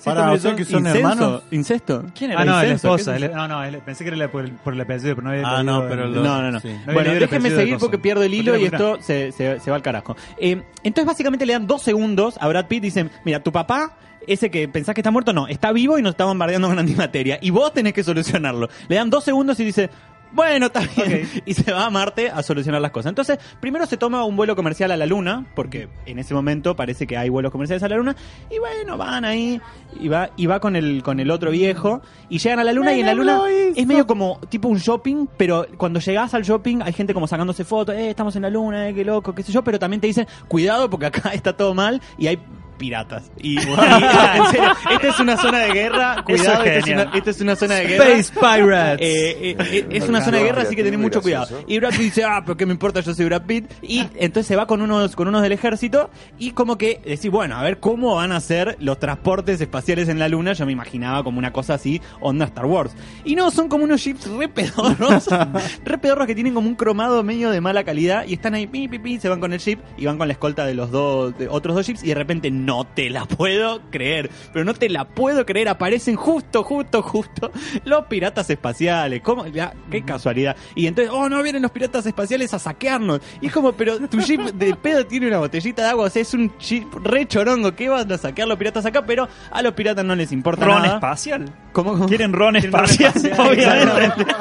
Para, 0.03 0.33
o 0.33 0.37
sea 0.37 0.55
que 0.55 0.65
son 0.65 0.79
¿Incesto? 0.85 0.97
hermanos. 0.99 1.43
¿Incesto? 1.51 2.03
¿Quién 2.13 2.31
era? 2.31 2.41
Ah, 2.41 2.45
no, 2.45 2.61
es 2.61 2.67
la 2.67 2.75
esposa. 2.75 3.11
¿Qué 3.17 3.17
es 3.25 3.31
él- 3.31 3.35
No, 3.35 3.47
no, 3.47 3.63
él- 3.63 3.79
pensé 3.83 4.03
que 4.03 4.11
era 4.13 4.29
por 4.29 4.43
el, 4.43 4.51
por 4.51 4.73
el 4.73 4.81
apellido, 4.81 5.15
pero 5.15 5.23
no 5.25 5.31
había 5.31 5.43
Ah, 5.47 5.63
no, 5.63 5.87
pero 5.87 6.07
No, 6.09 6.41
no, 6.41 6.51
no. 6.51 6.59
sí. 6.59 6.75
No 6.85 6.93
bueno, 6.93 7.13
déjenme 7.13 7.49
seguir 7.49 7.77
porque 7.77 7.97
pierdo 7.97 8.21
el 8.23 8.33
hilo 8.33 8.55
y 8.57 8.65
esto 8.65 8.97
se, 9.01 9.31
se- 9.31 9.59
se 9.59 9.71
va 9.71 9.77
al 9.77 9.81
carajo. 9.81 10.15
Eh, 10.37 10.61
entonces, 10.83 11.05
básicamente 11.07 11.45
le 11.45 11.53
dan 11.53 11.65
dos 11.65 11.81
segundos 11.81 12.35
a 12.41 12.47
Brad 12.49 12.65
Pitt 12.67 12.79
y 12.83 12.87
dicen: 12.87 13.09
Mira, 13.23 13.41
tu 13.41 13.51
papá, 13.53 13.93
ese 14.27 14.51
que 14.51 14.67
pensás 14.67 14.93
que 14.93 15.01
está 15.01 15.11
muerto, 15.11 15.31
no, 15.33 15.47
está 15.47 15.71
vivo 15.71 15.97
y 15.97 16.01
nos 16.01 16.11
está 16.11 16.25
bombardeando 16.25 16.67
con 16.67 16.77
antimateria. 16.77 17.39
Y 17.41 17.49
vos 17.51 17.73
tenés 17.73 17.93
que 17.93 18.03
solucionarlo. 18.03 18.67
Le 18.89 18.97
dan 18.97 19.09
dos 19.09 19.23
segundos 19.23 19.59
y 19.61 19.65
dice. 19.65 19.89
Bueno, 20.35 20.67
está 20.67 20.81
bien. 20.81 21.29
Y 21.45 21.53
se 21.53 21.71
va 21.71 21.85
a 21.85 21.89
Marte 21.89 22.29
a 22.29 22.43
solucionar 22.43 22.81
las 22.81 22.91
cosas. 22.91 23.09
Entonces, 23.09 23.39
primero 23.59 23.85
se 23.85 23.97
toma 23.97 24.23
un 24.25 24.35
vuelo 24.35 24.55
comercial 24.55 24.91
a 24.91 24.97
la 24.97 25.05
Luna, 25.05 25.45
porque 25.55 25.87
en 26.05 26.19
ese 26.19 26.33
momento 26.33 26.75
parece 26.75 27.07
que 27.07 27.17
hay 27.17 27.29
vuelos 27.29 27.51
comerciales 27.51 27.81
a 27.83 27.87
la 27.87 27.95
Luna. 27.95 28.15
Y 28.49 28.59
bueno, 28.59 28.97
van 28.97 29.23
ahí, 29.25 29.61
y 29.99 30.07
va, 30.09 30.29
y 30.35 30.45
va 30.45 30.59
con 30.59 30.75
el, 30.75 31.01
con 31.03 31.19
el 31.19 31.31
otro 31.31 31.51
viejo, 31.51 32.01
y 32.29 32.39
llegan 32.39 32.59
a 32.59 32.63
la 32.63 32.73
Luna, 32.73 32.93
y 32.93 32.99
en 32.99 33.05
la 33.05 33.13
Luna 33.13 33.41
es 33.75 33.87
medio 33.87 34.05
como 34.05 34.39
tipo 34.49 34.67
un 34.67 34.77
shopping, 34.77 35.27
pero 35.37 35.65
cuando 35.77 35.99
llegas 35.99 36.33
al 36.33 36.43
shopping 36.43 36.81
hay 36.81 36.93
gente 36.93 37.13
como 37.13 37.27
sacándose 37.27 37.63
fotos, 37.63 37.95
eh, 37.95 38.09
estamos 38.09 38.35
en 38.35 38.41
la 38.41 38.49
Luna, 38.49 38.89
eh, 38.89 38.93
qué 38.93 39.05
loco, 39.05 39.33
qué 39.33 39.43
sé 39.43 39.51
yo, 39.51 39.63
pero 39.63 39.79
también 39.79 40.01
te 40.01 40.07
dicen, 40.07 40.27
cuidado 40.47 40.89
porque 40.89 41.05
acá 41.07 41.29
está 41.33 41.55
todo 41.55 41.73
mal 41.73 42.01
y 42.17 42.27
hay 42.27 42.39
piratas. 42.75 43.31
Y, 43.39 43.55
y- 43.59 43.59
en 43.59 44.45
serio, 44.51 44.71
esta 44.91 45.07
es 45.07 45.19
una 45.19 45.37
zona 45.37 45.59
de 45.59 45.71
guerra, 45.73 46.23
cuidado, 46.23 46.63
es 46.63 46.77
esta 46.77 46.91
es, 46.91 46.95
una, 46.95 47.17
esta 47.17 47.29
es 47.31 47.41
una 47.41 47.55
zona 47.55 47.75
de 47.75 47.87
guerra. 47.87 48.05
Space 48.19 48.33
Pirates. 48.39 49.07
Eh, 49.07 49.49
eh, 49.51 49.57
eh, 49.59 49.87
es 49.91 50.07
una 50.07 50.21
zona 50.23 50.37
de 50.37 50.43
guerra, 50.43 50.61
así 50.63 50.75
que 50.75 50.83
tenés 50.83 50.99
mucho 50.99 51.21
cuidado. 51.21 51.63
Y 51.67 51.79
Brad 51.79 51.91
Pitt 51.91 51.99
dice, 52.01 52.23
ah, 52.23 52.41
pero 52.45 52.57
qué 52.57 52.65
me 52.65 52.73
importa, 52.73 52.99
yo 53.01 53.13
soy 53.13 53.25
Brad 53.25 53.43
Pitt. 53.43 53.71
Y 53.81 53.99
entonces 54.15 54.47
se 54.47 54.55
va 54.55 54.67
con 54.67 54.81
unos, 54.81 55.15
con 55.15 55.27
unos 55.27 55.41
del 55.41 55.51
ejército 55.51 56.09
y 56.37 56.51
como 56.51 56.77
que 56.77 57.01
decís, 57.05 57.31
bueno, 57.31 57.55
a 57.57 57.63
ver 57.63 57.79
cómo 57.79 58.15
van 58.15 58.31
a 58.31 58.39
ser 58.39 58.77
los 58.79 58.99
transportes 58.99 59.59
espaciales 59.61 60.09
en 60.09 60.19
la 60.19 60.27
luna. 60.29 60.53
Yo 60.53 60.65
me 60.65 60.71
imaginaba 60.71 61.23
como 61.23 61.39
una 61.39 61.51
cosa 61.51 61.75
así, 61.75 62.01
onda 62.19 62.45
Star 62.45 62.65
Wars. 62.65 62.93
Y 63.23 63.35
no, 63.35 63.51
son 63.51 63.69
como 63.69 63.83
unos 63.83 64.03
jeeps 64.03 64.27
re 64.27 64.47
pedorros, 64.47 65.27
re 65.85 65.97
pedorros 65.97 66.27
que 66.27 66.35
tienen 66.35 66.53
como 66.53 66.67
un 66.67 66.75
cromado 66.75 67.23
medio 67.23 67.49
de 67.51 67.61
mala 67.61 67.83
calidad 67.83 68.25
y 68.27 68.33
están 68.33 68.53
ahí, 68.53 68.67
pi, 68.67 68.87
pi, 68.87 68.99
pi, 68.99 69.19
se 69.19 69.29
van 69.29 69.39
con 69.39 69.53
el 69.53 69.59
jeep 69.59 69.79
y 69.97 70.05
van 70.05 70.17
con 70.17 70.27
la 70.27 70.33
escolta 70.33 70.65
de 70.65 70.73
los 70.73 70.91
dos, 70.91 71.37
de 71.37 71.47
otros 71.47 71.75
dos 71.75 71.85
jeeps 71.85 72.03
y 72.03 72.07
de 72.07 72.15
repente 72.15 72.51
no 72.65 72.85
te 72.85 73.09
la 73.09 73.25
puedo 73.25 73.81
creer, 73.91 74.29
pero 74.51 74.65
no 74.65 74.73
te 74.73 74.89
la 74.89 75.05
puedo 75.05 75.45
creer, 75.45 75.69
aparecen 75.69 76.15
justo, 76.15 76.63
justo, 76.63 77.01
justo 77.01 77.51
los 77.85 78.05
piratas 78.05 78.49
espaciales. 78.49 79.21
¿Cómo? 79.21 79.47
Ya, 79.47 79.73
qué 79.91 80.03
casualidad. 80.03 80.55
Y 80.75 80.87
entonces, 80.87 81.13
oh, 81.15 81.29
no 81.29 81.41
vienen 81.43 81.61
los 81.61 81.71
piratas 81.71 82.05
espaciales 82.05 82.53
a 82.53 82.59
saquearnos. 82.59 83.21
Y 83.41 83.47
es 83.47 83.53
como, 83.53 83.73
pero 83.73 83.99
tu 84.07 84.19
jeep 84.19 84.41
de 84.53 84.75
pedo 84.75 85.05
tiene 85.05 85.27
una 85.27 85.39
botellita 85.39 85.83
de 85.83 85.89
agua, 85.89 86.05
o 86.05 86.09
sea, 86.09 86.21
es 86.21 86.33
un 86.33 86.51
jeep 86.57 86.91
re 87.03 87.27
chorongo. 87.27 87.75
¿Qué 87.75 87.89
van 87.89 88.11
a 88.11 88.17
saquear 88.17 88.47
los 88.47 88.57
piratas 88.57 88.85
acá? 88.85 89.05
Pero 89.05 89.27
a 89.51 89.61
los 89.61 89.73
piratas 89.73 90.03
no 90.05 90.15
les 90.15 90.31
importa 90.31 90.65
Ron 90.65 90.81
nada. 90.81 90.95
espacial. 90.95 91.45
¿Cómo? 91.71 92.05
Quieren 92.07 92.33
ron 92.33 92.55
espacial, 92.55 93.13
obviamente. 93.37 94.25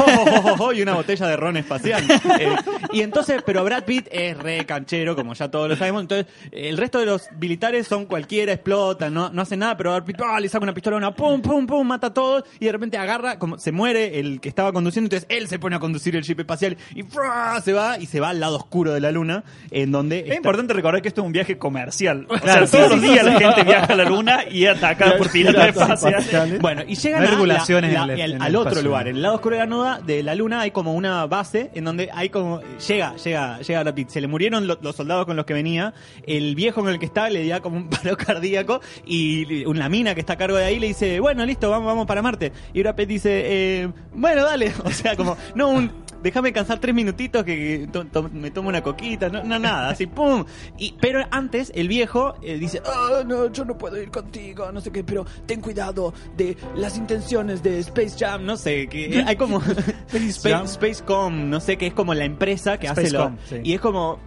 Oh, 0.00 0.04
oh, 0.44 0.56
oh, 0.66 0.72
y 0.72 0.82
una 0.82 0.94
botella 0.94 1.26
de 1.26 1.36
ron 1.36 1.56
espacial. 1.56 2.04
Eh, 2.38 2.54
y 2.92 3.00
entonces, 3.00 3.42
pero 3.44 3.64
Brad 3.64 3.84
Pitt 3.84 4.06
es 4.12 4.36
re 4.36 4.64
canchero, 4.64 5.16
como 5.16 5.34
ya 5.34 5.50
todos 5.50 5.68
lo 5.68 5.74
sabemos. 5.76 6.02
Entonces, 6.02 6.26
el 6.52 6.76
resto 6.76 7.00
de 7.00 7.06
los 7.06 7.17
militares 7.40 7.86
son 7.86 8.06
cualquiera, 8.06 8.52
explotan, 8.52 9.12
no, 9.14 9.30
no 9.30 9.42
hacen 9.42 9.58
nada, 9.60 9.76
pero 9.76 10.04
Pitt 10.04 10.20
ah, 10.24 10.38
le 10.40 10.48
saca 10.48 10.62
una 10.62 10.74
pistola 10.74 10.96
a 10.96 10.98
una, 10.98 11.14
pum, 11.14 11.40
pum, 11.42 11.66
pum, 11.66 11.86
mata 11.86 12.08
a 12.08 12.14
todos. 12.14 12.44
Y 12.60 12.66
de 12.66 12.72
repente 12.72 12.96
agarra, 12.98 13.38
como 13.38 13.58
se 13.58 13.72
muere 13.72 14.18
el 14.20 14.40
que 14.40 14.48
estaba 14.48 14.72
conduciendo. 14.72 15.06
Entonces, 15.06 15.26
él 15.36 15.48
se 15.48 15.58
pone 15.58 15.76
a 15.76 15.78
conducir 15.78 16.16
el 16.16 16.22
jeep 16.22 16.40
espacial 16.40 16.76
y 16.94 17.02
¡fra! 17.02 17.60
se 17.60 17.72
va 17.72 17.98
y 17.98 18.06
se 18.06 18.20
va 18.20 18.30
al 18.30 18.40
lado 18.40 18.56
oscuro 18.56 18.92
de 18.92 19.00
la 19.00 19.10
luna, 19.12 19.44
en 19.70 19.90
donde. 19.92 20.24
Es 20.28 20.36
importante 20.36 20.72
recordar 20.74 21.02
que 21.02 21.08
esto 21.08 21.20
es 21.22 21.26
un 21.26 21.32
viaje 21.32 21.58
comercial. 21.58 22.26
O 22.28 22.34
Claro, 22.38 22.66
sea, 22.66 22.80
todos 22.80 22.92
sí, 22.92 23.06
los 23.06 23.14
días 23.14 23.26
sí. 23.26 23.32
la 23.32 23.38
gente 23.40 23.64
viaja 23.64 23.92
a 23.92 23.96
la 23.96 24.04
luna 24.04 24.40
y 24.50 24.64
es 24.64 24.76
atacada 24.76 25.16
por 25.18 25.30
piratas 25.30 25.68
espaciales. 25.68 26.60
Bueno, 26.60 26.82
y 26.86 26.94
llegan 26.94 27.20
No 27.22 27.26
hay 27.26 27.28
a 27.28 27.30
la- 27.30 27.36
regulaciones 27.36 27.92
la- 27.92 28.04
en 28.04 28.10
el- 28.10 28.20
el- 28.20 28.32
en 28.32 28.42
al 28.42 28.56
otro 28.56 28.70
espacio. 28.70 28.88
lugar, 28.88 29.08
en 29.08 29.16
el 29.16 29.22
lado 29.22 29.34
oscuro 29.36 29.56
de 29.56 29.60
la, 29.60 29.66
luna, 29.66 30.00
de 30.00 30.22
la 30.22 30.34
luna 30.34 30.60
hay 30.60 30.70
como 30.70 30.94
una 30.94 31.26
base 31.26 31.70
en 31.74 31.84
donde 31.84 32.10
hay 32.12 32.28
como 32.28 32.60
llega, 32.86 33.16
llega, 33.16 33.58
llega 33.60 33.82
Brad 33.82 33.94
Pitt. 33.94 34.08
Se 34.10 34.20
le 34.20 34.26
murieron 34.28 34.66
lo- 34.66 34.78
los 34.80 34.96
soldados 34.96 35.26
con 35.26 35.36
los 35.36 35.44
que 35.46 35.54
venía. 35.54 35.94
El 36.26 36.54
viejo 36.54 36.80
con 36.82 36.90
el 36.92 36.98
que 36.98 37.06
estaba 37.08 37.28
le 37.30 37.46
da 37.46 37.60
como 37.60 37.76
un 37.76 37.88
paro 37.90 38.16
cardíaco 38.16 38.80
y 39.04 39.64
una 39.66 39.88
mina 39.88 40.14
que 40.14 40.20
está 40.20 40.34
a 40.34 40.36
cargo 40.38 40.56
de 40.56 40.64
ahí 40.64 40.78
le 40.78 40.88
dice, 40.88 41.20
bueno, 41.20 41.44
listo, 41.44 41.68
vamos, 41.70 41.86
vamos 41.86 42.06
para 42.06 42.22
Marte. 42.22 42.52
Y 42.72 42.80
Brad 42.82 42.94
Pitt 42.94 43.08
dice, 43.08 43.42
eh, 43.82 43.88
bueno, 44.14 44.44
dale. 44.44 44.72
O 44.84 44.90
sea, 44.90 45.16
como, 45.16 45.36
no 45.54 45.68
un 45.68 46.08
déjame 46.22 46.52
cansar 46.52 46.80
tres 46.80 46.92
minutitos 46.94 47.44
que 47.44 47.88
to- 47.92 48.04
to- 48.06 48.28
me 48.32 48.50
tomo 48.50 48.68
una 48.70 48.82
coquita, 48.82 49.28
no, 49.28 49.44
no 49.44 49.56
nada, 49.60 49.90
así 49.90 50.06
pum. 50.08 50.44
Y, 50.76 50.96
pero 51.00 51.20
antes 51.30 51.70
el 51.76 51.86
viejo 51.86 52.34
eh, 52.42 52.58
dice, 52.58 52.82
"Ah, 52.84 53.22
no, 53.24 53.52
yo 53.52 53.64
no 53.64 53.78
puedo 53.78 54.00
ir 54.02 54.10
contigo, 54.10 54.72
no 54.72 54.80
sé 54.80 54.90
qué, 54.90 55.04
pero 55.04 55.24
ten 55.46 55.60
cuidado 55.60 56.12
de 56.36 56.56
las 56.74 56.96
intenciones 56.96 57.62
de 57.62 57.78
Space 57.80 58.16
Jam, 58.18 58.44
no 58.44 58.56
sé, 58.56 58.88
que 58.88 59.22
hay 59.24 59.36
como 59.36 59.60
Space. 60.12 60.66
Spacecom, 60.66 61.48
no 61.50 61.60
sé, 61.60 61.76
que 61.76 61.86
es 61.86 61.94
como 61.94 62.14
la 62.14 62.24
empresa 62.24 62.78
que 62.78 62.88
hace 62.88 63.10
lo, 63.10 63.32
sí. 63.48 63.56
y 63.62 63.74
es 63.74 63.80
como 63.80 64.18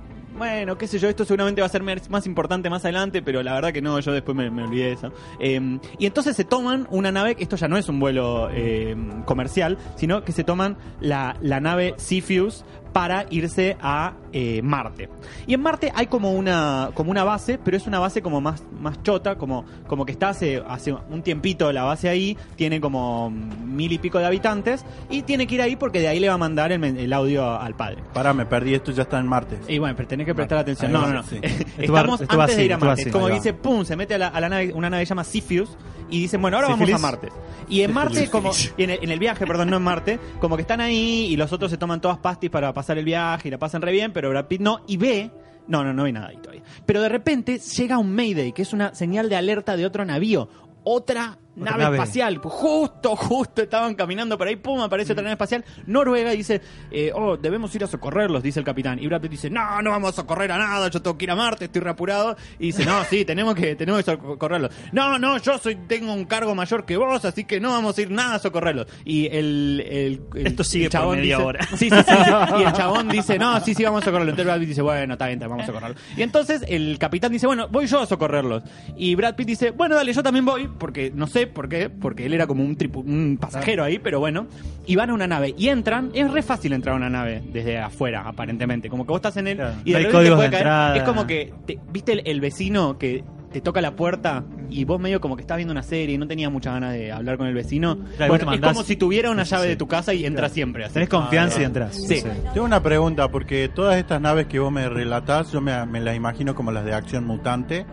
bueno, 0.42 0.76
qué 0.76 0.88
sé 0.88 0.98
yo, 0.98 1.08
esto 1.08 1.24
seguramente 1.24 1.62
va 1.62 1.68
a 1.68 1.70
ser 1.70 1.84
más 1.84 2.26
importante 2.26 2.68
más 2.68 2.84
adelante, 2.84 3.22
pero 3.22 3.44
la 3.44 3.54
verdad 3.54 3.72
que 3.72 3.80
no, 3.80 4.00
yo 4.00 4.12
después 4.12 4.36
me, 4.36 4.50
me 4.50 4.64
olvidé 4.64 4.86
de 4.86 4.92
eso. 4.94 5.14
Eh, 5.40 5.78
y 6.00 6.08
entonces 6.08 6.36
se 6.36 6.46
toman 6.46 6.88
una 6.90 7.12
nave, 7.12 7.36
esto 7.38 7.58
ya 7.58 7.68
no 7.68 7.78
es 7.78 7.88
un 7.90 8.00
vuelo 8.00 8.50
eh, 8.52 8.96
comercial, 9.26 9.78
sino 9.98 10.24
que 10.24 10.32
se 10.32 10.44
toman 10.44 10.78
la, 11.00 11.38
la 11.42 11.60
nave 11.60 11.94
Cepheus 12.00 12.66
para 12.92 13.26
irse 13.30 13.78
a 13.82 14.14
eh, 14.34 14.62
Marte. 14.62 15.10
Y 15.48 15.54
en 15.54 15.62
Marte 15.62 15.92
hay 15.96 16.08
como 16.08 16.34
una, 16.34 16.90
como 16.94 17.12
una 17.12 17.24
base, 17.24 17.58
pero 17.58 17.78
es 17.78 17.88
una 17.88 18.00
base 18.00 18.22
como 18.22 18.42
más, 18.42 18.64
más 18.80 19.02
chota, 19.04 19.36
como, 19.36 19.66
como 19.88 20.06
que 20.06 20.12
está 20.12 20.30
hace, 20.30 20.62
hace 20.68 20.94
un 20.94 21.22
tiempito 21.22 21.72
la 21.72 21.84
base 21.84 22.10
ahí, 22.10 22.38
tiene 22.56 22.82
como 22.82 23.30
mil 23.30 23.92
y 23.92 23.98
pico 23.98 24.20
de 24.20 24.26
habitantes, 24.26 24.86
y 25.10 25.24
tiene 25.24 25.48
que 25.48 25.56
ir 25.56 25.62
ahí 25.62 25.76
porque 25.76 26.00
de 26.00 26.08
ahí 26.08 26.20
le 26.20 26.28
va 26.28 26.36
a 26.36 26.38
mandar 26.38 26.72
el 26.72 27.14
audio 27.14 27.60
al 27.60 27.76
padre. 27.76 28.04
Pará, 28.14 28.34
me 28.34 28.46
perdí, 28.46 28.74
esto 28.74 28.92
ya 28.92 29.04
está 29.04 29.20
en 29.20 29.28
Marte. 29.28 29.58
Y 29.68 29.78
bueno, 29.78 29.96
pero 29.96 30.08
tenés 30.08 30.26
que 30.26 30.31
prestar 30.36 30.58
Vale. 30.58 30.72
atención. 30.72 30.92
No, 30.92 31.08
no, 31.08 31.14
no. 31.14 31.24
Estamos 31.78 32.22
antes 32.22 32.58
de 32.58 32.66
ir 32.66 32.74
a 32.74 32.78
Marte. 32.78 33.02
así, 33.04 33.12
como 33.12 33.28
que 33.28 33.34
dice, 33.34 33.54
pum, 33.54 33.86
se 33.86 33.96
mete 33.96 34.16
a 34.16 34.18
la, 34.18 34.28
a 34.28 34.40
la 34.42 34.50
nave, 34.50 34.72
una 34.74 34.90
nave 34.90 35.04
que 35.04 35.06
se 35.08 35.10
llama 35.12 35.24
Cepheus 35.24 35.78
y 36.10 36.20
dicen, 36.20 36.42
bueno, 36.42 36.58
ahora 36.58 36.70
vamos 36.70 36.92
a 36.92 36.98
Marte. 36.98 37.30
Y 37.70 37.82
en 37.82 37.94
Marte, 37.94 38.30
como 38.30 38.52
y 38.78 38.84
en 38.84 38.90
el, 38.92 39.00
en 39.02 39.12
el 39.12 39.20
viaje, 39.20 39.48
perdón, 39.48 39.70
no 39.70 39.78
en 39.78 39.84
Marte, 39.84 40.20
como 40.40 40.56
que 40.56 40.62
están 40.62 40.82
ahí 40.82 41.28
y 41.30 41.38
los 41.38 41.52
otros 41.54 41.72
se 41.72 41.78
toman 41.78 42.02
todas 42.02 42.18
pastis 42.18 42.50
para 42.50 42.74
pasar 42.74 42.98
el 42.98 43.06
viaje 43.06 43.48
y 43.48 43.52
la 43.52 43.58
pasan 43.58 43.82
re 43.82 43.92
bien, 43.92 44.12
pero 44.12 44.30
Brad 44.30 44.46
Pitt 44.46 44.62
no, 44.62 44.82
y 44.88 44.98
ve. 44.98 45.32
No, 45.68 45.84
no, 45.84 45.94
no 45.94 46.04
ve 46.04 46.12
nada 46.12 46.28
ahí 46.28 46.38
todavía. 46.38 46.64
Pero 46.86 47.02
de 47.02 47.10
repente 47.10 47.60
llega 47.60 47.98
un 47.98 48.14
Mayday, 48.14 48.52
que 48.52 48.64
es 48.64 48.74
una 48.74 48.94
señal 48.94 49.30
de 49.30 49.36
alerta 49.38 49.78
de 49.78 49.86
otro 49.86 50.04
navío. 50.04 50.50
Otra 50.84 51.38
nave, 51.56 51.84
nave. 51.84 51.98
espacial. 51.98 52.38
Justo, 52.38 53.16
justo 53.16 53.62
estaban 53.62 53.96
caminando 53.96 54.38
por 54.38 54.48
ahí, 54.48 54.56
pum, 54.56 54.82
aparece 54.82 55.14
otra 55.14 55.24
nave 55.24 55.34
espacial. 55.34 55.64
Noruega 55.86 56.34
y 56.34 56.38
dice, 56.38 56.62
eh, 56.92 57.12
oh, 57.14 57.38
debemos 57.38 57.74
ir 57.76 57.84
a 57.84 57.88
socorrerlos, 57.88 58.42
dice 58.44 58.60
el 58.60 58.66
capitán. 58.66 59.00
Y 59.02 59.08
Brad 59.08 59.22
Pitt 59.22 59.32
dice, 59.32 59.50
no, 59.50 59.82
no 59.82 59.92
vamos 59.92 60.12
a 60.12 60.14
socorrer 60.14 60.52
a 60.52 60.58
nada, 60.58 60.90
yo 60.90 61.02
tengo 61.02 61.18
que 61.18 61.26
ir 61.26 61.32
a 61.32 61.36
Marte, 61.36 61.66
estoy 61.66 61.82
reapurado. 61.82 62.36
Y 62.60 62.68
dice, 62.68 62.86
no, 62.86 63.04
sí, 63.06 63.26
tenemos 63.26 63.56
que, 63.56 63.76
tenemos 63.76 64.04
que 64.04 64.12
socorrerlos. 64.12 64.72
No, 64.92 65.18
no, 65.20 65.38
yo 65.40 65.58
soy, 65.58 65.76
tengo 65.88 66.14
un 66.14 66.26
cargo 66.26 66.56
mayor 66.56 66.86
que 66.86 66.98
vos, 66.98 67.24
así 67.26 67.44
que 67.44 67.60
no 67.60 67.72
vamos 67.72 67.98
a 67.98 68.02
ir 68.02 68.12
nada 68.12 68.36
a 68.36 68.40
socorrerlos. 68.40 68.88
Y 69.06 69.26
el, 69.28 69.84
el, 69.90 70.22
el- 70.36 70.48
Esto 70.48 70.64
sigue 70.64 70.86
el 70.86 70.92
por 70.92 71.00
chabón 71.00 71.18
media 71.20 71.36
dice- 71.38 71.48
hora. 71.48 71.66
Sí, 71.68 71.90
sí, 71.90 71.90
sí, 71.90 72.04
sí. 72.08 72.32
Y 72.60 72.64
el 72.64 72.74
chabón 72.74 73.10
dice, 73.10 73.38
no, 73.40 73.60
sí, 73.62 73.74
sí, 73.76 73.84
vamos 73.84 74.02
a 74.02 74.06
socorrerlos. 74.06 74.32
Entonces 74.34 74.46
Brad 74.46 74.60
Pitt 74.60 74.70
dice, 74.70 74.82
bueno, 74.82 75.14
está 75.14 75.26
bien, 75.28 75.38
está 75.38 75.48
bien, 75.48 75.58
vamos 75.58 75.64
a 75.64 75.68
socorrerlos. 75.68 76.02
Y 76.18 76.22
entonces 76.22 76.64
el 76.68 76.98
capitán 77.00 77.32
dice, 77.32 77.48
bueno, 77.48 77.68
voy 77.70 77.88
yo 77.88 78.00
a 78.00 78.06
socorrerlos. 78.06 78.64
Y 78.96 79.16
Brad 79.16 79.36
Pitt 79.36 79.48
dice, 79.48 79.72
bueno, 79.72 79.96
dale, 79.96 80.14
yo 80.14 80.24
también 80.24 80.46
voy, 80.46 80.68
porque 80.68 81.12
no 81.14 81.28
sé 81.28 81.41
por 81.48 81.70
qué, 81.70 81.90
porque 81.90 82.26
él 82.26 82.34
era 82.34 82.48
como 82.48 82.64
un, 82.64 82.78
tripu- 82.78 83.04
un 83.06 83.38
pasajero 83.40 83.84
ahí, 83.84 84.00
pero 84.00 84.20
bueno. 84.20 84.48
Y 84.86 84.96
van 84.96 85.10
a 85.10 85.14
una 85.14 85.28
nave 85.28 85.54
y 85.58 85.68
entran, 85.70 86.12
es 86.14 86.30
re 86.32 86.42
fácil 86.42 86.74
entrar 86.74 86.94
a 86.94 86.98
una 86.98 87.10
nave 87.10 87.42
desde 87.52 87.78
afuera, 87.78 88.24
aparentemente. 88.28 88.90
Como 88.90 89.06
que 89.06 89.10
vos 89.12 89.20
estás 89.20 89.38
en 89.38 89.48
él 89.48 89.60
y 89.86 89.94
de 89.94 90.00
No 90.02 90.08
repente 90.10 90.12
puede 90.12 90.26
de 90.32 90.38
caer. 90.38 90.54
entrada. 90.54 90.98
Es 90.98 91.04
como 91.04 91.28
que, 91.28 91.54
te- 91.66 91.80
¿viste 91.92 92.14
el, 92.14 92.22
el 92.26 92.42
vecino 92.42 92.98
que 92.98 93.24
te 93.52 93.60
toca 93.60 93.82
la 93.82 93.98
puerta 93.98 94.46
y 94.70 94.86
vos 94.86 94.98
medio 95.00 95.20
como 95.20 95.36
que 95.36 95.42
estás 95.42 95.58
viendo 95.58 95.74
una 95.74 95.84
serie 95.84 96.16
y 96.16 96.18
no 96.18 96.26
tenías 96.26 96.50
muchas 96.52 96.74
ganas 96.74 96.94
de 96.94 97.12
hablar 97.12 97.38
con 97.38 97.48
el 97.48 97.54
vecino? 97.54 97.98
Claro, 98.16 98.32
bueno, 98.34 98.54
es 98.54 98.62
como 98.62 98.84
si 98.84 98.96
tuviera 98.96 99.30
una 99.30 99.44
llave 99.44 99.64
Sí. 99.64 99.70
de 99.70 99.76
tu 99.76 99.88
casa 99.88 100.14
y 100.14 100.26
entras 100.26 100.54
siempre. 100.54 100.86
así. 100.86 100.94
Tenés 100.94 101.10
confianza 101.10 101.58
Ah, 101.60 101.62
y 101.62 101.66
entras. 101.66 101.96
Sí. 101.96 102.22
Sí. 102.22 102.28
Tengo 102.54 102.66
una 102.66 102.82
pregunta, 102.82 103.28
porque 103.30 103.68
todas 103.70 103.98
estas 103.98 104.22
naves 104.22 104.48
que 104.48 104.60
vos 104.60 104.72
me 104.72 104.88
relatás, 104.90 105.52
yo 105.52 105.60
me, 105.62 105.86
me 105.86 106.00
las 106.00 106.16
imagino 106.16 106.56
como 106.56 106.72
las 106.72 106.86
de 106.86 106.94
Acción 106.94 107.26
Mutante. 107.26 107.86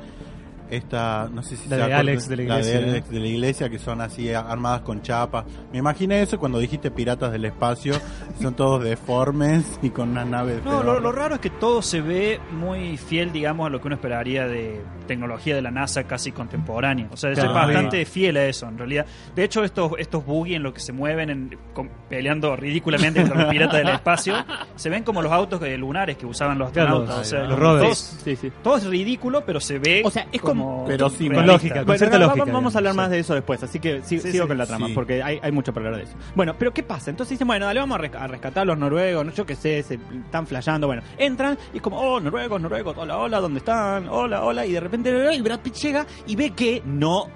Esta, 0.71 1.29
no 1.33 1.43
sé 1.43 1.57
si 1.57 1.69
La 1.69 1.77
se 1.77 1.87
de 1.87 1.95
Alex 1.95 2.29
de 2.29 2.37
la 2.37 2.43
iglesia, 2.43 2.75
de 2.81 2.87
¿no? 2.87 2.91
Alex 2.93 3.11
de 3.11 3.21
la 3.21 3.27
iglesia, 3.27 3.71
que 3.71 3.79
son 3.79 4.01
así 4.01 4.33
armadas 4.33 4.83
con 4.83 5.01
chapas. 5.03 5.45
Me 5.73 5.79
imaginé 5.79 6.21
eso 6.23 6.39
cuando 6.39 6.59
dijiste 6.59 6.91
piratas 6.91 7.33
del 7.33 7.45
espacio. 7.47 7.95
son 8.43 8.55
todos 8.55 8.83
deformes 8.85 9.79
y 9.83 9.91
con 9.91 10.11
unas 10.11 10.27
naves. 10.27 10.63
No, 10.65 10.79
de 10.81 10.85
lo, 10.85 11.01
lo 11.01 11.13
raro 11.13 11.37
es 11.37 11.41
que 11.41 11.51
todo 11.51 11.83
se 11.83 12.01
ve 12.01 12.41
muy 12.53 12.97
fiel, 12.97 13.33
digamos, 13.33 13.67
a 13.67 13.71
lo 13.71 13.81
que 13.81 13.87
uno 13.89 13.97
esperaría 13.97 14.47
de 14.47 14.81
tecnología 15.07 15.55
de 15.55 15.63
la 15.63 15.71
NASA 15.71 16.05
casi 16.05 16.33
contemporánea. 16.33 17.09
O 17.13 17.17
sea, 17.17 17.31
es 17.31 17.39
Claro. 17.39 17.55
bastante 17.55 18.05
fiel 18.05 18.37
a 18.37 18.45
eso, 18.45 18.69
en 18.69 18.77
realidad. 18.79 19.07
De 19.35 19.45
hecho, 19.45 19.65
estos, 19.65 19.93
estos 19.99 20.25
buggy 20.27 20.55
en 20.55 20.63
los 20.63 20.75
que 20.75 20.81
se 20.81 20.93
mueven 20.93 21.31
en- 21.31 21.59
con- 21.73 21.91
peleando 22.11 22.55
ridículamente 22.57 23.21
contra 23.23 23.43
los 23.45 23.51
piratas 23.51 23.79
del 23.79 23.89
espacio, 23.89 24.35
se 24.77 24.91
ven 24.91 25.03
como 25.05 25.23
los 25.23 25.33
autos 25.33 25.61
de 25.61 25.77
lunares 25.79 26.17
que 26.19 26.27
usaban 26.27 26.59
los 26.59 26.71
Claro, 26.73 26.99
astronautas. 27.05 27.17
los- 27.19 27.27
o 27.27 27.31
sea, 27.31 27.49
los 27.49 27.59
rovers. 27.59 27.85
todos- 27.85 27.99
Sí, 28.25 28.37
sí. 28.37 28.53
todo 28.63 28.77
es 28.77 28.85
ridículo, 28.87 29.43
pero 29.47 29.61
se 29.61 29.79
ve 29.79 30.03
O 30.05 30.11
sea, 30.11 30.27
es 30.31 30.41
como- 30.43 30.58
Pero 30.87 31.11
sí, 31.11 31.27
Con 31.27 31.37
realista. 31.37 31.53
lógica, 31.53 31.85
con 31.85 31.99
cierta 31.99 32.19
lógica. 32.19 32.45
vamos 32.53 32.75
a 32.75 32.79
hablar 32.79 32.95
más 32.95 33.11
de 33.11 33.19
eso 33.19 33.35
después, 33.35 33.63
así 33.63 33.79
que 33.81 34.01
Sí, 34.03 34.19
sigo 34.21 34.45
sí, 34.45 34.49
con 34.49 34.59
la 34.59 34.67
trama, 34.67 34.87
sí. 34.89 34.93
porque 34.95 35.23
hay, 35.23 35.39
hay 35.43 35.53
mucho 35.53 35.73
para 35.73 35.87
hablar 35.87 36.03
de 36.05 36.09
eso. 36.11 36.17
Bueno, 36.35 36.55
pero 36.59 36.73
¿qué 36.73 36.83
pasa? 36.83 37.11
Entonces 37.11 37.31
dicen, 37.37 37.47
bueno, 37.47 37.67
dale, 37.67 37.81
vamos 37.81 37.97
a, 37.97 38.01
res- 38.01 38.15
a 38.15 38.27
rescatar 38.27 38.63
a 38.63 38.65
los 38.67 38.79
noruegos, 38.79 39.27
no, 39.27 39.33
yo 39.33 39.45
qué 39.47 39.55
sé, 39.57 39.83
se 39.83 39.95
están 40.25 40.47
flasheando, 40.47 40.87
bueno, 40.87 41.03
entran 41.19 41.59
y 41.73 41.77
es 41.77 41.83
como, 41.83 41.99
oh, 42.01 42.21
noruegos, 42.21 42.61
noruegos, 42.61 42.97
hola, 42.99 43.19
hola, 43.19 43.41
¿dónde 43.41 43.59
están? 43.59 44.09
Hola, 44.09 44.45
hola, 44.45 44.65
y 44.67 44.73
de 44.73 44.81
repente 44.81 45.35
y 45.35 45.41
Brad 45.43 45.61
Pitt 45.61 45.75
llega 45.75 46.07
y 46.27 46.37
ve 46.37 46.51
que 46.51 46.83
no 46.85 47.29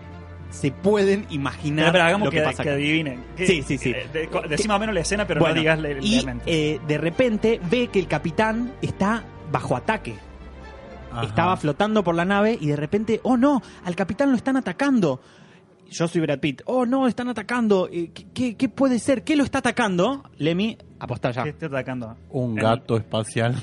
se 0.50 0.70
pueden 0.70 1.24
imaginar 1.30 1.86
Pero, 1.86 1.92
pero 1.92 2.04
hagamos 2.04 2.26
lo 2.26 2.30
que, 2.30 2.36
que, 2.38 2.42
pasa 2.44 2.62
que 2.62 2.68
acá. 2.68 2.76
adivinen. 2.76 3.24
¿Qué- 3.36 3.46
Sí, 3.46 3.62
sí, 3.62 3.78
sí. 3.78 3.90
eh, 3.90 4.06
de- 4.12 4.28
más 4.68 4.76
o 4.76 4.78
menos 4.80 4.94
la 4.94 5.00
escena, 5.00 5.26
pero 5.26 5.40
Bueno, 5.40 5.54
no 5.54 5.60
digas 5.62 5.78
el 5.78 6.04
y 6.04 6.26
eh, 6.46 6.78
de 6.86 6.98
repente 6.98 7.58
ve 7.70 7.88
que 7.88 7.98
el 7.98 8.06
capitán 8.06 8.72
está 8.82 9.24
bajo 9.50 9.76
ataque. 9.76 10.14
Estaba 11.22 11.56
flotando 11.56 12.02
por 12.04 12.14
la 12.14 12.24
nave 12.24 12.56
y 12.60 12.66
de 12.68 12.76
repente, 12.76 13.20
oh 13.24 13.36
no, 13.36 13.62
al 13.84 13.94
capitán 13.96 14.30
lo 14.30 14.36
están 14.36 14.56
atacando. 14.56 15.20
Yo 15.90 16.08
soy 16.08 16.22
Brad 16.22 16.38
Pitt. 16.38 16.62
Oh 16.64 16.86
no, 16.86 17.06
están 17.06 17.28
atacando. 17.28 17.88
Eh, 17.92 18.10
¿Qué, 18.14 18.26
qué, 18.32 18.56
qué 18.56 18.68
puede 18.70 18.98
ser? 18.98 19.24
¿Qué 19.24 19.36
lo 19.36 19.44
está 19.44 19.58
atacando? 19.58 20.22
Lemmy, 20.38 20.78
apostá 20.98 21.30
ya. 21.32 21.42
¿Qué 21.42 21.50
está 21.50 21.66
atacando? 21.66 22.16
Un 22.30 22.54
gato 22.54 22.96
espacial. 22.96 23.56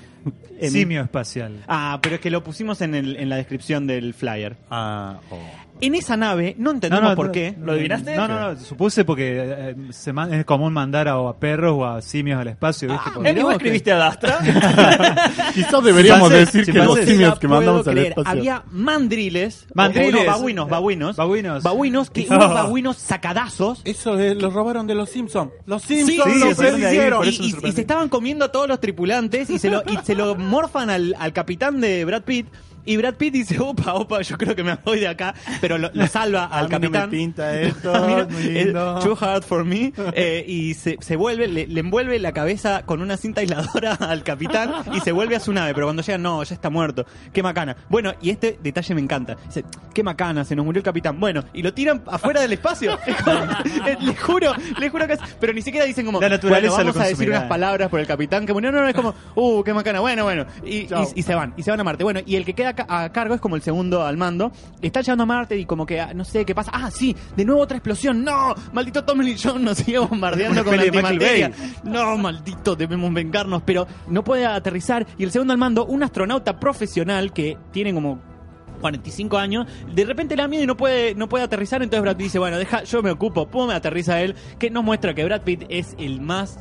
Simio 0.62 1.02
espacial. 1.02 1.64
Ah, 1.68 1.98
pero 2.04 2.16
es 2.16 2.22
que 2.22 2.30
lo 2.30 2.44
pusimos 2.44 2.82
en, 2.82 2.94
el- 2.94 3.16
en 3.16 3.30
la 3.30 3.38
descripción 3.38 3.88
del 3.88 4.14
flyer. 4.14 4.58
Ah, 4.70 5.20
oh. 5.32 5.38
En 5.81 5.95
esa 5.95 6.18
nave, 6.18 6.56
no 6.57 6.72
entendemos 6.72 7.15
por 7.15 7.31
qué. 7.31 7.56
¿Lo 7.61 7.72
adivinaste? 7.73 8.15
No, 8.15 8.27
no, 8.27 8.53
no, 8.53 8.60
supuse 8.60 9.06
porque 9.06 9.35
eh, 9.41 9.76
se 9.91 10.11
man- 10.14 10.34
es 10.34 10.45
común 10.45 10.73
mandar 10.73 11.07
a, 11.07 11.14
a 11.14 11.38
perros 11.39 11.73
o 11.77 11.85
a 11.85 12.01
simios 12.01 12.39
al 12.39 12.47
espacio, 12.49 12.89
¿viste? 12.89 13.30
Emi, 13.30 13.41
¿vos 13.41 13.53
escribiste 13.53 13.91
a 13.91 13.97
Dastra? 13.97 14.39
Quizás 15.53 15.84
deberíamos 15.84 16.30
decir 16.30 16.65
que 16.65 16.73
los 16.73 16.99
simios 16.99 17.39
que 17.39 17.47
mandamos 17.47 17.88
al 17.88 17.97
espacio. 17.97 18.30
Había 18.31 18.64
mandriles. 18.72 19.68
Mandriles. 19.73 20.26
babuinos, 20.26 20.69
babuinos. 20.69 21.15
Babuinos. 21.15 21.64
Babuinos, 21.64 22.10
que 22.10 22.27
Oh. 22.30 22.35
unos 22.35 22.53
babuinos 22.53 22.97
sacadazos. 22.97 23.81
Eso 23.85 24.18
es, 24.19 24.35
los 24.41 24.53
robaron 24.53 24.85
de 24.88 24.95
los 24.95 25.10
Simpsons. 25.10 25.51
Los 25.65 25.81
Sí, 25.84 26.03
Simpsons 26.06 26.34
sí, 26.34 26.39
lo 26.39 26.45
eso 26.51 26.64
es 26.64 26.77
de 26.77 26.85
ahí, 26.88 26.95
hicieron. 26.95 27.27
y 27.27 27.72
se 27.72 27.81
estaban 27.81 28.10
comiendo 28.10 28.45
a 28.45 28.51
todos 28.51 28.68
los 28.68 28.80
tripulantes 28.80 29.49
y 29.49 29.57
se 29.60 29.69
lo, 29.69 29.81
y 29.88 29.97
se 30.03 30.15
lo 30.15 30.35
morfan 30.35 30.89
al, 30.89 31.15
al 31.19 31.34
capitán 31.34 31.81
de 31.81 32.06
Brad 32.06 32.23
Pitt. 32.23 32.47
Y 32.90 32.98
Brad 32.98 33.14
Pitt 33.16 33.34
dice, 33.34 33.60
opa, 33.60 33.94
opa, 33.94 34.22
yo 34.24 34.36
creo 34.38 34.56
que 34.56 34.64
me 34.64 34.74
voy 34.84 34.99
de 34.99 35.07
acá. 35.07 35.36
Pero 35.61 35.78
lo, 35.78 35.91
lo 35.94 36.07
salva 36.07 36.45
A 36.52 36.60
al 36.60 36.66
mí 36.70 36.72
no 36.74 36.80
me 36.80 36.86
capitán. 36.88 37.10
pinta 37.11 37.60
esto, 37.61 37.94
A 37.94 37.99
mí 38.07 38.14
no- 38.16 38.28
muy 38.28 38.44
lindo. 38.44 38.99
Too 39.03 39.18
hard 39.20 39.44
for 39.44 39.64
me. 39.64 39.94
Eh, 40.14 40.44
y 40.48 40.74
se, 40.74 40.98
se 40.99 41.16
vuelve, 41.16 41.48
le, 41.48 41.68
le 41.68 41.80
envuelve 41.82 42.18
la 42.18 42.32
cabeza 42.32 42.82
con 42.88 43.02
una 43.02 43.16
cinta 43.18 43.41
aisladora 43.41 43.94
al 43.99 44.24
capitán 44.24 44.74
y 44.94 44.99
se 45.02 45.11
vuelve 45.11 45.36
a 45.36 45.40
su 45.40 45.53
nave. 45.53 45.74
Pero 45.76 45.86
cuando 45.86 46.02
llega, 46.02 46.18
no, 46.18 46.41
ya 46.44 46.56
está 46.56 46.70
muerto. 46.72 47.06
Qué 47.32 47.44
macana. 47.44 47.76
Bueno, 47.90 48.14
y 48.22 48.32
este 48.32 48.57
detalle 48.64 48.95
me 48.95 49.02
encanta. 49.02 49.38
Dice, 49.45 49.64
qué 49.94 50.02
macana, 50.02 50.44
se 50.44 50.56
nos 50.56 50.66
murió 50.66 50.80
el 50.80 50.84
capitán. 50.84 51.20
Bueno, 51.20 51.44
y 51.53 51.61
lo 51.61 51.72
tiran 51.74 52.02
afuera 52.07 52.41
del 52.41 52.53
espacio. 52.53 52.98
Eh, 53.06 53.98
le 54.02 54.16
juro, 54.16 54.53
le 54.80 54.90
juro 54.90 55.06
que 55.06 55.14
es. 55.14 55.20
Pero 55.40 55.53
ni 55.53 55.61
siquiera 55.61 55.86
dicen 55.86 56.06
como, 56.07 56.20
La 56.20 56.30
naturaleza 56.30 56.74
bueno, 56.74 56.91
vamos 56.91 57.06
a 57.06 57.07
decir 57.10 57.30
unas 57.30 57.44
palabras 57.44 57.90
por 57.90 57.99
el 57.99 58.07
capitán 58.07 58.45
que 58.48 58.53
murió. 58.53 58.72
No, 58.72 58.82
no, 58.82 58.88
es 58.88 58.95
como, 58.95 59.14
uh, 59.36 59.64
qué 59.64 59.74
macana. 59.76 59.99
Bueno, 59.99 60.24
bueno. 60.24 60.45
Y, 60.66 60.78
y, 60.78 60.90
y 61.16 61.22
se 61.24 61.36
van, 61.36 61.53
y 61.56 61.61
se 61.64 61.72
van 61.72 61.80
a 61.80 61.84
Marte. 61.84 62.03
Bueno, 62.03 62.22
y 62.26 62.36
el 62.36 62.45
que 62.45 62.53
queda 62.53 62.74
a 62.88 63.11
cargo 63.11 63.35
es 63.35 63.41
como 63.41 63.56
el 63.56 63.61
segundo 63.61 64.03
al 64.03 64.18
mando. 64.18 64.51
Está 64.81 65.01
llegando 65.01 65.23
a 65.23 65.27
Marte 65.27 65.57
y 65.57 65.65
como 65.65 65.85
que, 65.85 65.99
ah, 65.99 66.14
no 66.14 66.23
sé 66.23 66.45
qué 66.45 66.56
pasa. 66.56 66.72
Ah, 66.73 66.91
sí, 66.91 67.15
de 67.35 67.45
nuevo 67.45 67.61
otra 67.61 67.77
explosión. 67.77 68.23
No, 68.23 68.56
maldito 68.73 69.03
Tommy 69.03 69.26
Lee 69.26 69.38
Jones 69.41 69.61
nos 69.61 69.77
sigue 69.77 69.99
bombardeando 69.99 70.64
con 70.65 70.77
la 70.77 70.84
antimateria. 70.84 71.51
No, 71.84 72.18
maldito, 72.18 72.76
debemos 72.76 73.14
vengarnos. 73.14 73.64
Pero 73.64 73.88
no 74.07 74.23
puede 74.23 74.45
aterrizar. 74.45 75.06
Y 75.18 75.23
el 75.23 75.31
segundo 75.31 75.53
al 75.53 75.60
mando, 75.60 75.85
un 75.85 76.03
astronauta 76.03 76.60
profesional 76.60 77.34
que 77.34 77.57
tiene 77.72 77.93
como 77.93 78.19
45 78.80 79.38
años, 79.38 79.68
de 79.93 80.06
repente 80.06 80.35
le 80.35 80.43
da 80.43 80.47
miedo 80.47 80.64
y 80.64 80.68
no 80.68 80.77
puede, 80.77 81.14
no 81.15 81.27
puede 81.27 81.43
aterrizar, 81.43 81.84
entonces 81.84 82.01
Brad 82.01 82.15
Pitt 82.15 82.26
dice, 82.26 82.39
bueno, 82.39 82.57
deja, 82.57 82.84
yo 82.84 83.03
me 83.03 83.11
ocupo, 83.11 83.47
pum, 83.47 83.69
aterriza 83.69 84.22
él, 84.22 84.35
que 84.57 84.69
nos 84.69 84.84
muestra 84.84 85.14
que 85.14 85.26
Brad 85.26 85.41
Pitt 85.41 85.65
es 85.69 85.95
el 85.99 86.22
más 86.22 86.60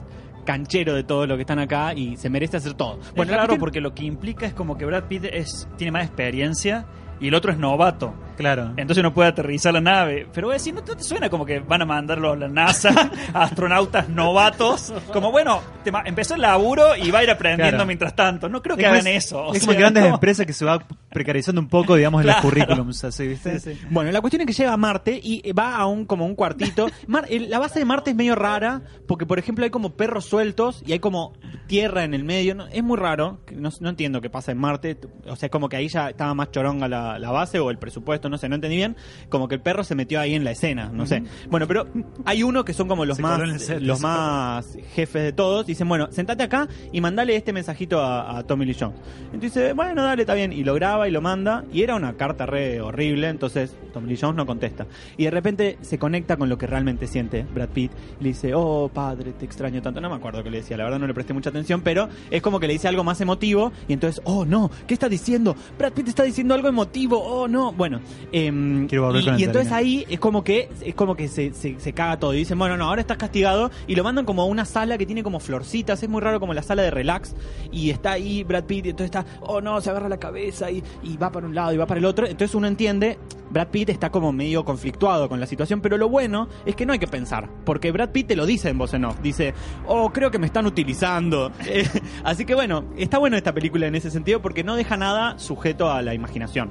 canchero 0.53 0.95
de 0.95 1.05
todos 1.05 1.29
los 1.29 1.37
que 1.37 1.43
están 1.43 1.59
acá 1.59 1.93
y 1.93 2.17
se 2.17 2.31
merece 2.31 2.57
hacer 2.57 2.73
todo. 2.73 2.99
Bueno, 3.15 3.33
claro, 3.33 3.41
cuestión- 3.49 3.61
porque 3.61 3.81
lo 3.83 3.93
que 3.95 4.07
implica 4.07 4.47
es 4.47 4.55
como 4.55 4.79
que 4.79 4.87
Brad 4.87 5.05
Pitt 5.05 5.25
es, 5.25 5.69
tiene 5.77 5.91
más 5.93 6.05
experiencia 6.07 6.87
y 7.21 7.29
el 7.29 7.35
otro 7.35 7.53
es 7.53 7.59
novato. 7.59 8.15
Claro. 8.37 8.73
Entonces 8.77 9.03
no 9.03 9.13
puede 9.13 9.31
aterrizar 9.31 9.73
la 9.75 9.81
nave. 9.81 10.29
Pero 10.33 10.47
voy 10.47 10.55
a 10.55 10.59
decir, 10.59 10.73
¿no 10.73 10.83
te 10.83 11.03
suena 11.03 11.29
como 11.29 11.45
que 11.45 11.59
van 11.59 11.83
a 11.83 11.85
mandarlo 11.85 12.33
a 12.33 12.37
la 12.37 12.47
NASA, 12.47 13.11
a 13.35 13.43
astronautas 13.43 14.09
novatos? 14.09 14.93
Como, 15.13 15.33
bueno, 15.33 15.61
te 15.83 15.91
ma- 15.91 16.05
empezó 16.07 16.37
el 16.37 16.43
laburo 16.43 16.95
y 16.95 17.11
va 17.11 17.19
a 17.19 17.25
ir 17.25 17.31
aprendiendo 17.31 17.73
Claro. 17.79 17.87
mientras 17.87 18.15
tanto. 18.15 18.49
No 18.49 18.63
creo 18.63 18.77
que 18.77 18.83
Es 18.83 18.89
como 18.89 19.01
hagan 19.01 19.07
es- 19.13 19.25
eso. 19.27 19.41
o 19.47 19.55
es 19.55 19.61
como 19.61 19.73
sea, 19.73 19.81
grandes 19.81 20.05
no. 20.05 20.11
empresas 20.15 20.47
que 20.47 20.53
se 20.53 20.65
va 20.65 20.79
precarizando 21.11 21.61
un 21.61 21.67
poco, 21.69 21.97
digamos, 21.97 22.21
en 22.21 22.29
los 22.29 22.37
Claro. 22.37 22.49
currículums, 22.49 23.03
así, 23.03 23.27
¿viste? 23.27 23.59
Bueno, 23.91 24.13
la 24.13 24.21
cuestión 24.21 24.43
es 24.43 24.47
que 24.47 24.53
llega 24.53 24.73
a 24.73 24.77
Marte 24.77 25.19
y 25.21 25.51
va 25.53 25.75
a 25.77 25.87
un 25.87 26.05
como 26.05 26.25
un 26.25 26.37
cuartito. 26.37 26.87
Mar- 27.09 27.27
el- 27.29 27.51
la 27.51 27.59
base 27.59 27.81
de 27.81 27.85
Marte 27.87 28.11
es 28.11 28.17
medio 28.17 28.37
rara 28.37 28.83
porque, 29.09 29.27
por 29.27 29.41
ejemplo, 29.41 29.65
hay 29.65 29.71
como 29.71 29.97
perros 29.97 30.27
sueltos 30.27 30.85
y 30.87 30.93
hay 30.93 31.01
como 31.01 31.33
tierra 31.67 32.05
en 32.05 32.15
el 32.15 32.23
medio. 32.23 32.55
No, 32.55 32.69
es 32.69 32.85
muy 32.85 32.97
raro. 32.97 33.41
No, 33.53 33.71
no 33.81 33.89
entiendo 33.89 34.21
qué 34.21 34.31
pasa 34.31 34.53
en 34.53 34.59
Marte. 34.59 34.97
O 35.27 35.35
sea, 35.35 35.49
como 35.49 35.69
que 35.69 35.75
ahí 35.77 35.89
ya 35.89 36.11
estaba 36.11 36.33
más 36.35 36.53
choronga 36.53 36.87
la, 36.87 37.08
la 37.19 37.31
base 37.31 37.61
o 37.61 37.71
el 37.71 37.79
presupuesto, 37.79 38.29
no 38.29 38.39
sé, 38.39 38.49
no 38.49 38.57
entendí 38.57 38.77
bien. 38.77 38.97
Como 39.29 39.49
que 39.49 39.55
el 39.55 39.61
perro 39.61 39.85
se 39.85 39.95
metió 39.95 40.21
ahí 40.21 40.35
en 40.35 40.45
la 40.45 40.51
escena, 40.51 40.91
no 40.93 41.07
sé. 41.07 41.23
Bueno, 41.49 41.67
pero 41.67 41.87
hay 42.25 42.43
uno 42.43 42.65
que 42.65 42.75
son 42.75 42.89
como 42.89 43.05
los 43.05 43.17
Se 43.17 43.23
más 43.23 43.63
set, 43.63 43.81
los 43.81 44.01
más 44.01 44.77
jefes 44.95 45.23
de 45.23 45.33
todos. 45.33 45.67
Dicen, 45.67 45.89
bueno, 45.89 46.09
sentate 46.11 46.43
acá 46.43 46.69
y 46.93 47.01
mandale 47.01 47.37
este 47.37 47.53
mensajito 47.53 48.01
a, 48.01 48.39
a 48.39 48.43
Tommy 48.43 48.67
Lee 48.67 48.77
Jones. 48.79 48.97
Entonces 49.33 49.55
dice, 49.55 49.73
bueno, 49.73 50.03
dale, 50.03 50.23
está 50.23 50.35
bien. 50.35 50.53
Y 50.53 50.65
lo 50.65 50.75
graba 50.75 51.09
y 51.09 51.11
lo 51.11 51.21
manda. 51.21 51.65
Y 51.73 51.83
era 51.83 51.95
una 51.95 52.15
carta 52.15 52.47
re 52.47 52.81
horrible, 52.81 53.29
entonces 53.29 53.77
Tommy 53.93 54.09
Lee 54.09 54.19
Jones 54.21 54.37
no 54.37 54.47
contesta. 54.47 54.87
Y 55.17 55.25
de 55.25 55.31
repente 55.31 55.79
se 55.81 55.99
conecta 55.99 56.37
con 56.37 56.49
lo 56.49 56.59
que 56.59 56.67
realmente 56.67 57.07
siente 57.07 57.45
Brad 57.55 57.69
Pitt. 57.69 57.93
Y 58.21 58.25
le 58.25 58.29
dice, 58.31 58.55
oh, 58.55 58.91
padre, 58.93 59.33
te 59.33 59.45
extraño 59.45 59.83
tanto. 59.83 60.01
No 60.01 60.11
me 60.11 60.17
acuerdo 60.17 60.43
qué 60.43 60.51
le 60.51 60.59
decía, 60.59 60.77
la 60.77 60.85
verdad 60.85 60.99
no 60.99 61.07
le 61.07 61.15
presté 61.15 61.33
mucha 61.33 61.51
atención, 61.51 61.83
pero 61.83 62.09
es 62.31 62.43
como 62.43 62.61
que 62.61 62.67
le 62.67 62.75
dice 62.75 62.89
algo 62.89 63.05
más 63.05 63.21
emotivo. 63.21 63.73
Y 63.87 63.93
entonces, 63.93 64.21
oh, 64.25 64.45
no, 64.45 64.71
¿qué 64.87 64.95
está 64.95 65.09
diciendo? 65.09 65.57
Brad 65.79 65.93
Pitt 65.93 66.09
está 66.09 66.23
diciendo 66.23 66.55
algo 66.55 66.69
emotivo, 66.69 66.89
oh, 67.07 67.49
no. 67.49 67.73
Bueno, 67.73 68.01
Quiero 68.31 69.07
volver 69.07 69.39
y, 69.39 69.43
y 69.43 69.45
entonces 69.45 69.73
ahí 69.73 70.05
es 70.09 70.19
como 70.19 70.45
que 70.45 70.69
es 70.81 70.95
como 70.95 71.15
que 71.15 71.29
se, 71.29 71.53
se, 71.53 71.79
se 71.79 71.93
caga 71.93 72.19
todo 72.19 72.35
y 72.35 72.39
dicen 72.39 72.59
bueno 72.59 72.77
no 72.77 72.85
ahora 72.85 73.01
estás 73.01 73.17
castigado 73.17 73.71
y 73.87 73.95
lo 73.95 74.05
mandan 74.05 74.25
como 74.25 74.43
a 74.43 74.45
una 74.45 74.65
sala 74.65 74.99
que 74.99 75.07
tiene 75.07 75.23
como 75.23 75.41
florcitas 75.41 76.03
es 76.03 76.09
muy 76.09 76.21
raro 76.21 76.41
como 76.41 76.55
la 76.55 76.63
sala 76.63 76.83
de 76.83 76.91
relax 76.91 77.35
y 77.73 77.91
está 77.91 78.13
ahí 78.13 78.45
Brad 78.45 78.65
Pitt 78.65 78.87
y 78.87 78.91
entonces 78.91 79.17
está 79.17 79.27
oh 79.41 79.61
no 79.61 79.81
se 79.81 79.91
agarra 79.91 80.09
la 80.09 80.19
cabeza 80.19 80.71
y, 80.71 80.83
y 81.03 81.17
va 81.17 81.33
para 81.33 81.47
un 81.47 81.55
lado 81.55 81.73
y 81.73 81.77
va 81.77 81.87
para 81.87 81.99
el 81.99 82.05
otro 82.05 82.27
entonces 82.27 82.55
uno 82.55 82.67
entiende 82.67 83.19
Brad 83.51 83.69
Pitt 83.69 83.89
está 83.91 84.11
como 84.11 84.33
medio 84.33 84.65
conflictuado 84.65 85.29
con 85.29 85.41
la 85.41 85.47
situación 85.47 85.81
pero 85.81 85.97
lo 85.97 86.09
bueno 86.09 86.49
es 86.67 86.75
que 86.77 86.85
no 86.87 86.93
hay 86.93 86.99
que 86.99 87.07
pensar 87.07 87.49
porque 87.65 87.91
Brad 87.93 88.11
Pitt 88.11 88.29
te 88.29 88.37
lo 88.37 88.47
dice 88.47 88.69
en 88.69 88.79
voz 88.79 88.95
en 88.95 89.05
off 89.05 89.21
dice 89.23 89.55
oh 89.87 90.11
creo 90.13 90.31
que 90.31 90.39
me 90.39 90.47
están 90.47 90.67
utilizando 90.67 91.53
Eh, 91.67 91.87
así 92.25 92.45
que 92.45 92.55
bueno 92.55 92.85
está 92.97 93.19
bueno 93.19 93.37
esta 93.37 93.53
película 93.53 93.87
en 93.87 93.95
ese 93.95 94.11
sentido 94.11 94.41
porque 94.41 94.65
no 94.65 94.77
deja 94.77 94.97
nada 94.97 95.39
sujeto 95.39 95.91
a 95.91 96.03
la 96.03 96.15
imaginación 96.15 96.71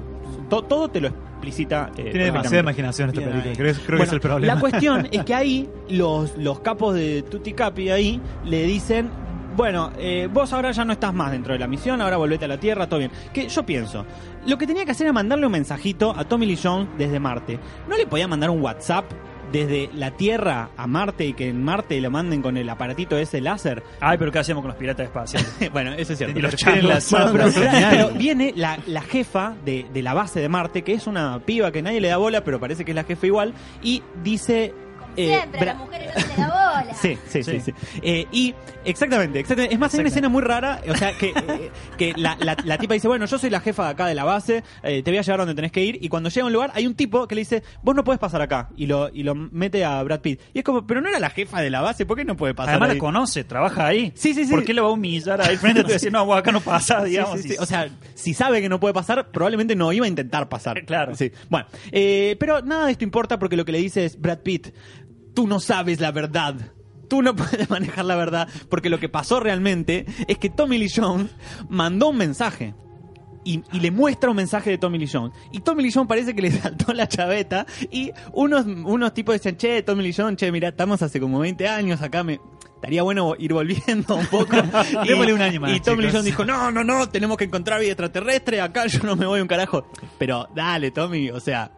To- 0.50 0.62
todo 0.64 0.88
te 0.88 1.00
lo 1.00 1.08
explicita 1.08 1.90
eh, 1.96 2.04
Tiene 2.10 2.24
demasiada 2.24 2.60
imaginación 2.60 3.08
esta 3.10 3.20
Bien 3.20 3.32
película. 3.32 3.54
Creo, 3.86 3.98
que 3.98 4.04
es 4.04 4.12
el 4.12 4.20
problema. 4.20 4.54
La 4.54 4.60
cuestión 4.60 5.06
es 5.12 5.24
que 5.24 5.34
ahí 5.34 5.68
los, 5.88 6.36
los 6.36 6.60
capos 6.60 6.94
de 6.94 7.22
Tutti 7.22 7.52
Capi 7.52 7.90
ahí 7.90 8.20
le 8.44 8.62
dicen, 8.64 9.10
bueno, 9.58 9.90
eh, 9.98 10.28
vos 10.32 10.52
ahora 10.52 10.70
ya 10.70 10.84
no 10.84 10.92
estás 10.92 11.12
más 11.12 11.32
dentro 11.32 11.52
de 11.52 11.58
la 11.58 11.66
misión, 11.66 12.00
ahora 12.00 12.16
volvete 12.16 12.44
a 12.44 12.48
la 12.48 12.58
Tierra, 12.58 12.86
todo 12.88 13.00
bien. 13.00 13.10
Que 13.34 13.48
yo 13.48 13.66
pienso, 13.66 14.06
lo 14.46 14.56
que 14.56 14.66
tenía 14.68 14.84
que 14.84 14.92
hacer 14.92 15.06
era 15.06 15.12
mandarle 15.12 15.46
un 15.46 15.52
mensajito 15.52 16.14
a 16.16 16.24
Tommy 16.24 16.46
Lee 16.46 16.58
Jones 16.62 16.88
desde 16.96 17.18
Marte. 17.18 17.58
¿No 17.88 17.96
le 17.96 18.06
podía 18.06 18.28
mandar 18.28 18.50
un 18.50 18.62
WhatsApp? 18.62 19.04
Desde 19.50 19.88
la 19.94 20.10
Tierra 20.10 20.68
a 20.76 20.86
Marte 20.86 21.24
y 21.24 21.32
que 21.32 21.48
en 21.48 21.64
Marte 21.64 21.98
lo 22.02 22.10
manden 22.10 22.42
con 22.42 22.58
el 22.58 22.68
aparatito 22.68 23.16
ese 23.16 23.40
láser. 23.40 23.82
Ay, 23.98 24.18
pero 24.18 24.30
¿qué 24.30 24.38
hacemos 24.40 24.60
con 24.62 24.68
los 24.68 24.76
piratas 24.78 25.06
espaciales? 25.06 25.50
bueno, 25.72 25.92
eso 25.94 26.12
es 26.12 26.18
cierto. 26.18 26.38
Y 26.38 26.42
los 26.42 26.54
Pero- 26.54 26.74
changos. 26.82 27.10
bueno, 27.10 27.32
pero, 27.32 27.50
Genial. 27.52 27.88
pero 27.90 28.08
viene 28.10 28.52
la, 28.54 28.78
la 28.86 29.00
jefa 29.00 29.54
de, 29.64 29.86
de 29.90 30.02
la 30.02 30.12
base 30.12 30.40
de 30.40 30.50
Marte, 30.50 30.82
que 30.82 30.92
es 30.92 31.06
una 31.06 31.40
piba 31.40 31.72
que 31.72 31.80
nadie 31.82 31.98
le 32.00 32.08
da 32.08 32.18
bola, 32.18 32.44
pero 32.44 32.60
parece 32.60 32.84
que 32.84 32.90
es 32.90 32.94
la 32.94 33.04
jefa 33.04 33.26
igual, 33.26 33.54
y 33.82 34.02
dice... 34.22 34.74
eh, 35.18 35.36
Siempre 35.38 35.66
las 35.66 35.76
mujeres 35.76 36.10
no 36.14 36.20
se 36.34 36.40
da 36.40 36.46
bola. 36.48 36.94
Sí, 37.00 37.16
sí, 37.28 37.42
sí. 37.44 37.60
sí. 37.60 37.72
Eh, 38.02 38.26
y 38.32 38.54
exactamente, 38.84 39.38
exactamente. 39.40 39.74
Es 39.74 39.78
más, 39.80 39.92
hay 39.94 40.00
una 40.00 40.08
escena 40.08 40.28
muy 40.28 40.42
rara, 40.42 40.80
o 40.88 40.94
sea, 40.96 41.12
que, 41.16 41.28
eh, 41.30 41.70
que 41.96 42.12
la, 42.16 42.36
la- 42.40 42.56
la 42.64 42.78
tipa 42.78 42.94
dice, 42.94 43.06
bueno, 43.08 43.26
yo 43.26 43.38
soy 43.38 43.50
la 43.50 43.60
jefa 43.60 43.84
de 43.84 43.90
acá 43.90 44.06
de 44.06 44.14
la 44.14 44.24
base, 44.24 44.64
eh, 44.82 45.02
te 45.02 45.10
voy 45.10 45.18
a 45.18 45.22
llevar 45.22 45.38
donde 45.40 45.54
tenés 45.54 45.70
que 45.72 45.84
ir, 45.84 45.98
y 46.02 46.08
cuando 46.08 46.28
llega 46.28 46.42
a 46.44 46.46
un 46.46 46.52
lugar 46.52 46.72
hay 46.74 46.86
un 46.86 46.94
tipo 46.94 47.26
que 47.28 47.34
le 47.34 47.42
dice, 47.42 47.62
vos 47.82 47.94
no 47.94 48.02
puedes 48.04 48.18
pasar 48.18 48.40
acá, 48.42 48.70
y 48.76 48.86
lo, 48.86 49.10
y 49.12 49.22
lo 49.22 49.34
mete 49.34 49.84
a 49.84 50.02
Brad 50.02 50.20
Pitt. 50.20 50.40
Y 50.54 50.58
es 50.58 50.64
como, 50.64 50.86
pero 50.86 51.00
no 51.00 51.08
era 51.08 51.18
la 51.20 51.30
jefa 51.30 51.60
de 51.60 51.70
la 51.70 51.80
base, 51.82 52.04
¿por 52.06 52.16
qué 52.16 52.24
no 52.24 52.36
puede 52.36 52.54
pasar 52.54 52.70
Además 52.74 52.90
ahí? 52.90 52.96
la 52.96 53.00
conoce, 53.00 53.44
trabaja 53.44 53.86
ahí. 53.86 54.12
Sí, 54.16 54.34
sí, 54.34 54.44
sí. 54.44 54.50
¿Por 54.50 54.64
qué 54.64 54.74
lo 54.74 54.82
va 54.84 54.88
a 54.88 54.92
humillar 54.92 55.40
ahí 55.40 55.56
frente 55.56 55.80
a 55.80 55.84
decir, 55.84 56.10
no, 56.12 56.24
vos 56.24 56.38
acá 56.38 56.50
no 56.52 56.60
pasa, 56.60 57.04
Sí, 57.04 57.10
digamos? 57.10 57.40
sí, 57.40 57.48
sí. 57.50 57.56
O 57.60 57.66
sea, 57.66 57.88
si 58.14 58.34
sabe 58.34 58.60
que 58.60 58.68
no 58.68 58.80
puede 58.80 58.94
pasar, 58.94 59.30
probablemente 59.30 59.76
no 59.76 59.92
iba 59.92 60.04
a 60.06 60.08
intentar 60.08 60.48
pasar. 60.48 60.84
Claro. 60.84 61.14
Sí. 61.14 61.30
Bueno, 61.48 61.66
eh, 61.92 62.36
pero 62.40 62.62
nada 62.62 62.86
de 62.86 62.92
esto 62.92 63.04
importa 63.04 63.38
porque 63.38 63.56
lo 63.56 63.64
que 63.64 63.72
le 63.72 63.78
dice 63.78 64.04
es, 64.04 64.20
Brad 64.20 64.38
Pitt, 64.38 64.68
tú 65.38 65.46
no 65.46 65.60
sabes 65.60 66.00
la 66.00 66.10
verdad. 66.10 66.56
Tú 67.08 67.22
no 67.22 67.36
puedes 67.36 67.70
manejar 67.70 68.04
la 68.04 68.16
verdad 68.16 68.48
porque 68.68 68.90
lo 68.90 68.98
que 68.98 69.08
pasó 69.08 69.38
realmente 69.38 70.04
es 70.26 70.36
que 70.36 70.50
Tommy 70.50 70.78
Lee 70.78 70.90
Jones 70.92 71.30
mandó 71.68 72.08
un 72.08 72.16
mensaje. 72.16 72.74
Y, 73.44 73.62
y 73.72 73.78
le 73.78 73.92
muestra 73.92 74.30
un 74.30 74.36
mensaje 74.36 74.70
de 74.70 74.78
Tommy 74.78 74.98
Lee 74.98 75.08
Jones. 75.10 75.32
Y 75.52 75.60
Tommy 75.60 75.84
Lee 75.84 75.92
Jones 75.94 76.08
parece 76.08 76.34
que 76.34 76.42
le 76.42 76.50
saltó 76.60 76.92
la 76.92 77.06
chaveta. 77.06 77.66
Y 77.92 78.10
unos, 78.32 78.66
unos 78.66 79.14
tipos 79.14 79.36
decían, 79.36 79.56
che, 79.56 79.80
Tommy 79.84 80.02
Lee 80.02 80.12
Jones, 80.12 80.36
che, 80.36 80.50
mira, 80.50 80.70
estamos 80.70 81.00
hace 81.02 81.20
como 81.20 81.38
20 81.38 81.68
años 81.68 82.02
acá, 82.02 82.24
me... 82.24 82.40
Estaría 82.74 83.02
bueno 83.02 83.34
ir 83.38 83.52
volviendo 83.52 84.16
un 84.16 84.26
poco. 84.26 84.56
Démosle 85.06 85.34
un 85.34 85.42
año 85.42 85.60
más, 85.60 85.72
Y 85.72 85.80
Tommy 85.80 86.02
Lee. 86.02 86.10
Jones 86.10 86.24
dijo, 86.24 86.44
no, 86.44 86.70
no, 86.70 86.84
no, 86.84 87.08
tenemos 87.08 87.36
que 87.36 87.44
encontrar 87.44 87.80
vida 87.80 87.90
extraterrestre, 87.90 88.60
acá 88.60 88.86
yo 88.86 89.00
no 89.04 89.16
me 89.16 89.26
voy 89.26 89.40
un 89.40 89.48
carajo. 89.48 89.86
Pero 90.18 90.48
dale, 90.54 90.92
Tommy, 90.92 91.30
o 91.30 91.40
sea, 91.40 91.72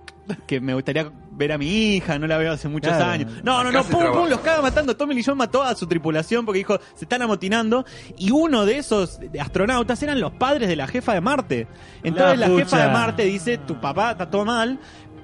que 0.47 0.61
me 0.61 0.75
gustaría 0.75 1.11
ver 1.33 1.53
a 1.53 1.59
mi 1.59 1.95
hija, 1.97 2.19
no 2.19 2.27
la 2.27 2.37
veo 2.37 2.53
hace 2.53 2.69
muchos 2.69 2.93
Claro. 2.95 3.11
años. 3.11 3.33
No, 3.43 3.65
no, 3.65 3.73
no, 3.73 3.83
pum, 3.85 4.05
pum, 4.13 4.29
los 4.29 4.41
caga 4.41 4.61
matando. 4.63 4.97
Tommy 4.97 5.15
Lee 5.15 5.23
Jones 5.25 5.39
mató 5.39 5.63
a 5.63 5.75
su 5.75 5.87
tripulación 5.87 6.45
porque 6.45 6.59
dijo, 6.59 6.79
se 6.95 7.05
están 7.07 7.23
amotinando. 7.23 7.85
Y 8.19 8.31
uno 8.31 8.67
de 8.67 8.79
esos 8.79 9.19
astronautas 9.41 10.03
eran 10.03 10.21
los 10.21 10.33
padres 10.33 10.69
de 10.69 10.77
la 10.77 10.87
jefa 10.87 11.15
de 11.15 11.21
Marte. 11.21 11.67
Entonces 12.03 12.39
La 12.39 12.49
la, 12.49 12.57
jefa 12.59 12.83
de 12.87 12.93
Marte 12.93 13.25
dice, 13.25 13.59
tu 13.59 13.81
papá 13.81 14.13
está 14.13 14.29
todo 14.31 14.45
mal. 14.45 14.79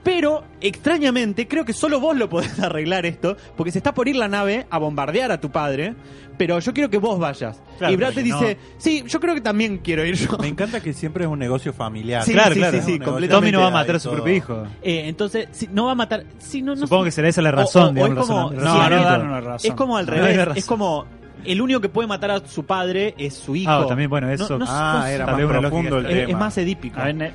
Pero, 0.07 0.45
extrañamente, 0.61 1.49
creo 1.49 1.65
que 1.65 1.73
solo 1.73 1.99
vos 1.99 2.17
lo 2.17 2.29
podés 2.29 2.57
arreglar 2.63 3.07
esto, 3.07 3.37
porque 3.57 3.73
se 3.73 3.79
está 3.79 3.93
por 3.93 4.07
ir 4.07 4.15
la 4.15 4.29
nave 4.29 4.65
a 4.71 4.79
bombardear 4.79 5.33
a 5.33 5.41
tu 5.41 5.51
padre, 5.51 5.95
pero 6.39 6.61
yo 6.61 6.73
quiero 6.73 6.89
que 6.89 6.99
vos 6.99 7.19
vayas. 7.19 7.61
Claro, 7.79 7.93
y 7.93 7.97
Brad 7.97 8.15
no- 8.15 8.23
dice, 8.23 8.57
sí, 8.79 9.03
yo 9.09 9.19
creo 9.19 9.35
que 9.35 9.41
también 9.41 9.79
quiero 9.79 10.05
ir 10.05 10.15
yo. 10.15 10.39
Me 10.39 10.47
encanta 10.47 10.81
que 10.81 10.93
siempre 10.93 11.25
es 11.25 11.31
un 11.31 11.41
negocio 11.41 11.73
familiar. 11.73 12.23
Sí, 12.23 12.33
Claro, 12.35 12.55
sí, 12.55 12.61
claro. 12.61 12.79
sí, 12.79 12.85
sí, 12.85 12.99
completamente. 13.01 13.29
Tommy 13.35 13.51
no 13.51 13.61
va 13.63 13.67
a 13.67 13.71
matar 13.71 13.97
a 13.97 13.99
su 13.99 14.11
propio 14.13 14.33
hijo. 14.33 14.63
Eh, 14.81 15.09
entonces, 15.09 15.49
sí, 15.51 15.69
no 15.73 15.87
va 15.87 15.93
a 15.93 15.97
matar. 15.97 16.23
Sí, 16.39 16.63
no, 16.63 16.77
no 16.77 16.83
Supongo 16.83 17.03
sé. 17.03 17.09
que 17.09 17.13
será 17.13 17.29
esa 17.29 17.43
la 17.43 17.51
razón, 17.51 17.83
o- 17.83 17.89
o 17.89 17.93
digamos, 18.07 18.19
es 18.23 18.27
como, 18.29 18.51
sí, 18.51 18.57
No, 18.59 18.89
no 18.91 19.03
dan 19.03 19.27
una 19.27 19.41
razón. 19.41 19.71
Es 19.73 19.77
como 19.77 19.97
al 19.97 20.07
revés. 20.07 20.37
razón. 20.37 20.57
Es 20.57 20.67
como 20.67 21.07
el 21.45 21.61
único 21.61 21.81
que 21.81 21.89
puede 21.89 22.07
matar 22.07 22.31
a 22.31 22.47
su 22.47 22.65
padre 22.65 23.15
es 23.19 23.35
su 23.35 23.57
hijo. 23.57 23.71
Ah, 23.73 23.87
también, 23.89 24.09
bueno, 24.09 24.29
No- 24.29 24.33
eso- 24.33 24.57
no- 24.59 24.67
Ah, 24.69 24.99
no- 25.01 25.07
era 25.09 25.27
más 25.27 25.61
profundo 25.61 25.99
el 25.99 26.07
es, 26.07 26.13
tema. 26.13 26.31
es 26.31 26.37
más 26.39 26.59
edípico. 26.59 27.01
A 27.01 27.05
ver, 27.07 27.33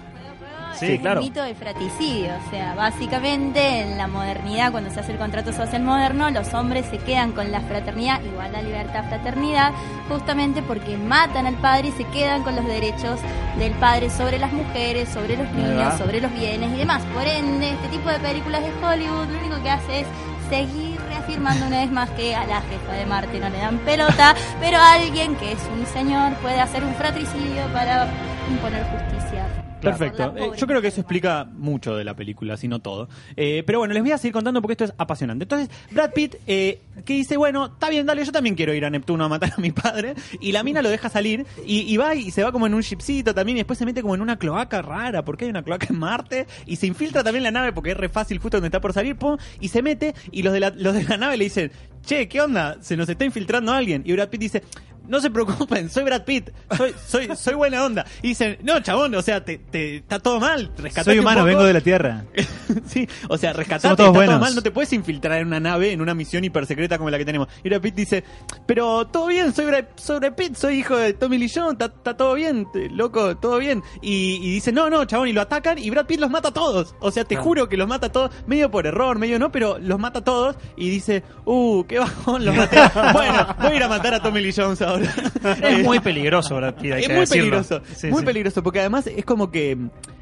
Sí, 0.82 0.98
claro. 0.99 1.22
Mito 1.22 1.44
del 1.44 1.56
fratricidio, 1.56 2.32
o 2.36 2.49
sea, 2.49 2.74
básicamente 2.74 3.82
en 3.82 3.98
la 3.98 4.08
modernidad, 4.08 4.72
cuando 4.72 4.90
se 4.90 4.99
hace 4.99 5.12
el 5.12 5.18
contrato 5.18 5.53
social 5.53 5.84
moderno, 5.84 6.30
los 6.32 6.53
hombres 6.53 6.88
se 6.88 6.98
quedan 6.98 7.34
con 7.34 7.52
la 7.52 7.62
fraternidad, 7.62 8.22
igualdad, 8.24 8.64
libertad, 8.64 9.06
fraternidad, 9.08 9.74
justamente 10.10 10.62
porque 10.64 10.98
matan 10.98 11.45
al 11.45 11.56
padre 11.56 11.90
y 11.90 11.91
se 11.91 12.03
quedan 12.06 12.44
con 12.44 12.56
los 12.56 12.66
derechos 12.66 13.20
del 13.58 13.74
padre 13.74 14.10
sobre 14.10 14.40
las 14.40 14.52
mujeres, 14.52 15.10
sobre 15.10 15.38
los 15.38 15.52
niños, 15.52 15.94
sobre 15.98 16.20
los 16.20 16.34
bienes 16.34 16.74
y 16.74 16.78
demás. 16.78 17.03
Por 17.14 17.28
ende, 17.28 17.72
este 17.72 17.88
tipo 17.90 18.10
de 18.10 18.20
películas 18.20 18.64
de 18.64 18.72
Hollywood 18.84 19.28
lo 19.28 19.40
único 19.40 19.62
que 19.62 19.70
hace 19.70 19.99
es 20.02 20.08
seguir 20.49 20.99
reafirmando 21.08 21.68
una 21.68 21.80
vez 21.82 21.91
más 21.91 22.10
que 22.12 22.36
a 22.36 22.45
la 22.45 22.62
jefa 22.62 22.94
de 22.94 23.06
Marte 23.06 23.40
no 23.40 23.49
le 23.49 23.58
dan 23.58 23.78
pelota, 23.80 24.36
pero 24.60 24.80
alguien 24.80 25.36
que 25.36 25.53
es 25.53 25.60
un 25.72 25.86
señor 25.86 26.34
puede 26.41 26.60
hacer 26.60 26.84
un 26.84 26.94
fratricidio 26.95 27.66
para 27.72 28.08
imponer 28.49 28.84
justicia. 28.86 29.40
Perfecto. 29.82 30.34
Eh, 30.38 30.52
yo 30.58 30.68
creo 30.68 30.82
que 30.82 30.88
eso 30.88 31.02
explica 31.02 31.45
mucho 31.45 31.95
de 31.95 32.03
la 32.03 32.16
película, 32.16 32.58
si 32.58 32.68
no 32.68 32.80
todo. 32.80 33.10
Eh, 33.36 33.64
pero 33.66 33.80
bueno, 33.80 33.94
les 33.94 34.03
voy 34.03 34.12
a 34.12 34.18
seguir 34.18 34.34
contando 34.34 34.62
porque 34.62 34.74
esto 34.74 34.84
es 34.86 34.94
apasionante. 34.98 35.44
Entonces, 35.44 35.70
Brad 35.91 36.12
Pitt, 36.14 36.36
eh, 36.48 36.82
que 37.06 37.14
dice, 37.14 37.38
bueno, 37.38 37.66
está 37.66 37.90
bien, 37.90 38.06
dale, 38.06 38.24
yo 38.24 38.32
también 38.32 38.56
quiero 38.56 38.74
ir 38.74 38.86
a 38.86 38.90
Neptuno 38.90 39.26
a 39.26 39.30
matar 39.30 39.53
a 39.58 39.62
mi 39.62 39.72
padre. 39.72 40.16
Y 40.40 40.52
la 40.52 40.64
mina 40.64 40.82
lo 40.82 40.90
deja 40.90 41.10
salir 41.10 41.45
y, 41.66 41.82
y 41.82 41.98
va 41.98 42.16
y 42.16 42.32
se 42.32 42.44
va 42.44 42.52
como 42.52 42.68
en 42.68 42.74
un 42.74 42.82
shipcito 42.82 43.34
también 43.34 43.58
y 43.58 43.62
después 43.62 43.80
se 43.80 43.86
mete 43.86 44.02
como 44.02 44.16
en 44.16 44.22
una 44.22 44.38
cloaca 44.38 44.82
rara, 44.82 45.24
porque 45.24 45.45
hay 45.45 45.52
una 45.52 45.64
cloaca 45.64 45.88
en 45.90 45.99
Marte. 45.99 46.48
Y 46.66 46.76
se 46.76 46.88
infiltra 46.88 47.24
también 47.24 47.44
la 47.44 47.52
nave 47.52 47.74
porque 47.74 47.91
es 47.91 47.98
re 47.98 48.10
fácil 48.10 48.40
justo 48.40 48.58
donde 48.58 48.68
está 48.68 48.82
por 48.82 48.94
salir, 48.94 49.16
pum, 49.16 49.38
y 49.60 49.70
se 49.70 49.82
mete 49.82 50.14
y 50.32 50.44
los 50.44 50.53
de 50.53 50.60
la, 50.60 50.70
los 50.72 50.94
de 50.94 51.03
la 51.03 51.18
nave 51.18 51.38
le 51.38 51.45
dicen, 51.45 51.72
che, 52.06 52.28
¿qué 52.28 52.41
onda? 52.41 52.78
Se 52.82 52.98
nos 52.98 53.08
está 53.10 53.26
infiltrando 53.26 53.72
alguien. 53.72 54.03
Y 54.06 54.14
Brad 54.14 54.30
Pitt 54.30 54.41
dice, 54.41 54.64
no 55.11 55.21
se 55.21 55.29
preocupen, 55.29 55.89
soy 55.89 56.03
Brad 56.05 56.23
Pitt, 56.23 56.49
soy, 56.75 56.95
soy, 57.07 57.29
soy 57.35 57.53
buena 57.53 57.83
onda. 57.85 58.05
Y 58.23 58.29
dicen, 58.29 58.57
no, 58.63 58.79
chabón, 58.79 59.13
o 59.13 59.21
sea, 59.21 59.43
te, 59.45 59.57
te- 59.59 59.97
está 59.97 60.17
todo 60.19 60.39
mal, 60.39 60.71
rescatate 60.77 61.03
Soy 61.11 61.19
un 61.19 61.25
humano, 61.25 61.39
poco". 61.41 61.47
vengo 61.47 61.63
de 61.65 61.73
la 61.73 61.81
Tierra. 61.81 62.23
sí, 62.88 63.07
o 63.27 63.38
sea, 63.38 63.53
rescatate, 63.53 63.81
Somos 63.81 63.93
está 63.93 63.95
todos 63.97 64.07
todo 64.13 64.13
buenos. 64.13 64.39
mal, 64.39 64.55
no 64.55 64.63
te 64.63 64.71
puedes 64.71 64.91
infiltrar 64.93 65.39
en 65.41 65.47
una 65.47 65.59
nave, 65.59 65.91
en 65.91 66.01
una 66.01 66.13
misión 66.15 66.43
hipersecreta 66.43 66.97
como 66.97 67.09
la 67.11 67.17
que 67.17 67.25
tenemos. 67.25 67.47
Y 67.63 67.69
Brad 67.69 67.81
Pitt 67.81 67.95
dice, 67.95 68.23
pero 68.65 69.05
todo 69.07 69.27
bien, 69.27 69.53
soy 69.53 69.65
Brad, 69.65 69.85
soy 69.95 70.19
Brad 70.19 70.33
Pitt, 70.33 70.55
soy 70.55 70.79
hijo 70.79 70.95
de 70.97 71.13
Tommy 71.13 71.38
Lee 71.38 71.51
Jones, 71.53 71.73
está, 71.73 71.85
está 71.85 72.15
todo 72.17 72.33
bien, 72.35 72.65
te- 72.71 72.89
loco, 72.89 73.35
todo 73.38 73.57
bien. 73.59 73.83
Y, 74.01 74.35
y 74.41 74.51
dice, 74.53 74.71
no, 74.71 74.89
no, 74.89 75.05
chabón, 75.05 75.27
y 75.27 75.33
lo 75.33 75.41
atacan 75.41 75.77
y 75.77 75.89
Brad 75.89 76.05
Pitt 76.05 76.19
los 76.21 76.29
mata 76.29 76.47
a 76.49 76.53
todos. 76.53 76.95
O 77.01 77.11
sea, 77.11 77.25
te 77.25 77.35
juro 77.35 77.67
que 77.67 77.75
los 77.77 77.88
mata 77.88 78.07
a 78.07 78.11
todos, 78.11 78.31
medio 78.47 78.71
por 78.71 78.88
error, 78.88 79.19
medio 79.19 79.38
no, 79.39 79.51
pero 79.51 79.77
los 79.79 79.99
mata 79.99 80.19
a 80.19 80.23
todos 80.23 80.55
y 80.77 80.89
dice, 80.89 81.23
uh, 81.45 81.83
qué 81.85 81.99
bajón, 81.99 82.45
los 82.45 82.55
maté. 82.55 82.77
bueno, 83.13 83.55
voy 83.59 83.71
a 83.71 83.75
ir 83.75 83.83
a 83.83 83.88
matar 83.89 84.13
a 84.13 84.21
Tommy 84.21 84.41
Lee 84.41 84.53
Jones 84.55 84.81
ahora. 84.81 85.01
Es 85.64 85.84
muy 85.84 85.99
peligroso, 85.99 86.56
Brad 86.56 86.76
Pitt, 86.76 86.94
hay 86.94 87.02
Es 87.02 87.07
que 87.07 87.14
muy 87.14 87.19
decirlo. 87.22 87.44
peligroso, 87.61 87.82
Sí, 87.95 88.07
muy 88.07 88.19
sí. 88.19 88.26
peligroso, 88.26 88.64
porque 88.64 88.80
además 88.80 89.07
es 89.07 89.26
como 89.26 89.52
que 89.52 89.76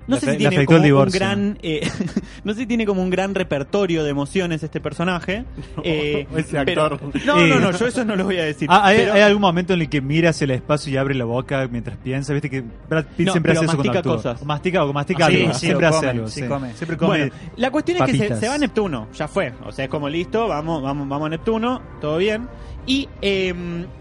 no 0.08 0.16
Le 0.16 0.22
sé 0.22 0.26
si 0.26 0.32
le 0.32 0.38
tiene 0.40 0.56
afectó 0.56 0.66
como 0.68 0.78
un 0.80 0.84
divorcio. 0.86 1.20
gran, 1.20 1.60
eh, 1.62 1.88
no 2.44 2.54
sé 2.54 2.62
si 2.62 2.66
tiene 2.66 2.86
como 2.88 3.04
un 3.04 3.12
gran 3.12 3.36
repertorio 3.36 4.04
de 4.04 4.10
emociones 4.10 4.64
este 4.64 4.82
personaje. 4.82 5.46
eh, 5.84 6.26
ese 6.36 6.64
pero- 6.66 6.84
actor. 6.86 7.00
no, 7.26 7.40
Eh. 7.40 7.48
no, 7.50 7.60
no, 7.60 7.72
yo 7.78 7.86
eso 7.88 8.04
no 8.06 8.16
lo 8.16 8.24
voy 8.24 8.38
a 8.38 8.44
decir. 8.46 8.68
Ah, 8.72 8.82
¿hay, 8.88 8.98
pero- 8.98 9.14
hay 9.14 9.22
algún 9.22 9.42
momento 9.42 9.74
en 9.74 9.82
el 9.82 9.90
que 9.90 10.02
mira 10.02 10.32
hacia 10.32 10.46
el 10.46 10.52
espacio 10.52 10.92
y 10.92 10.98
abre 10.98 11.14
la 11.14 11.26
boca 11.26 11.68
mientras 11.72 11.98
piensa? 11.98 12.34
¿Viste 12.34 12.50
que 12.50 12.64
Brad 12.90 13.06
Pitt 13.16 13.28
No, 13.28 13.34
siempre 13.34 13.52
pero 13.54 13.60
hace 13.62 13.66
eso 13.68 13.76
cuando 13.78 13.84
mastica 13.94 14.00
actúa? 14.00 14.16
cosas. 14.16 14.42
O 14.42 14.46
Mastica 14.46 14.84
o 14.86 14.94
mastica 14.94 15.26
Ah, 15.26 15.30
sí, 15.30 15.42
algo. 15.42 15.54
sí, 15.54 15.60
siempre 15.60 15.86
o 15.86 15.90
hace 15.90 15.98
come, 16.00 16.10
algo. 16.10 16.28
sí, 16.28 16.42
sí. 16.42 16.48
come. 16.48 16.74
Siempre 16.74 16.98
come. 16.98 17.10
Bueno, 17.20 17.34
la 17.58 17.72
cuestión 17.72 17.98
es 17.98 18.04
que 18.06 18.12
se, 18.14 18.18
papitas. 18.18 18.40
se 18.40 18.48
va 18.48 18.54
a 18.56 18.58
Neptuno, 18.58 19.08
ya 19.14 19.28
fue. 19.28 19.54
O 19.64 19.72
sea, 19.72 19.86
es 19.86 19.92
como 19.92 20.10
listo, 20.10 20.48
vamos, 20.48 20.82
vamos, 20.82 21.08
vamos 21.08 21.28
a 21.28 21.30
Neptuno, 21.30 21.82
todo 22.02 22.18
bien. 22.18 22.48
Y, 22.86 23.08
eh, 23.22 23.54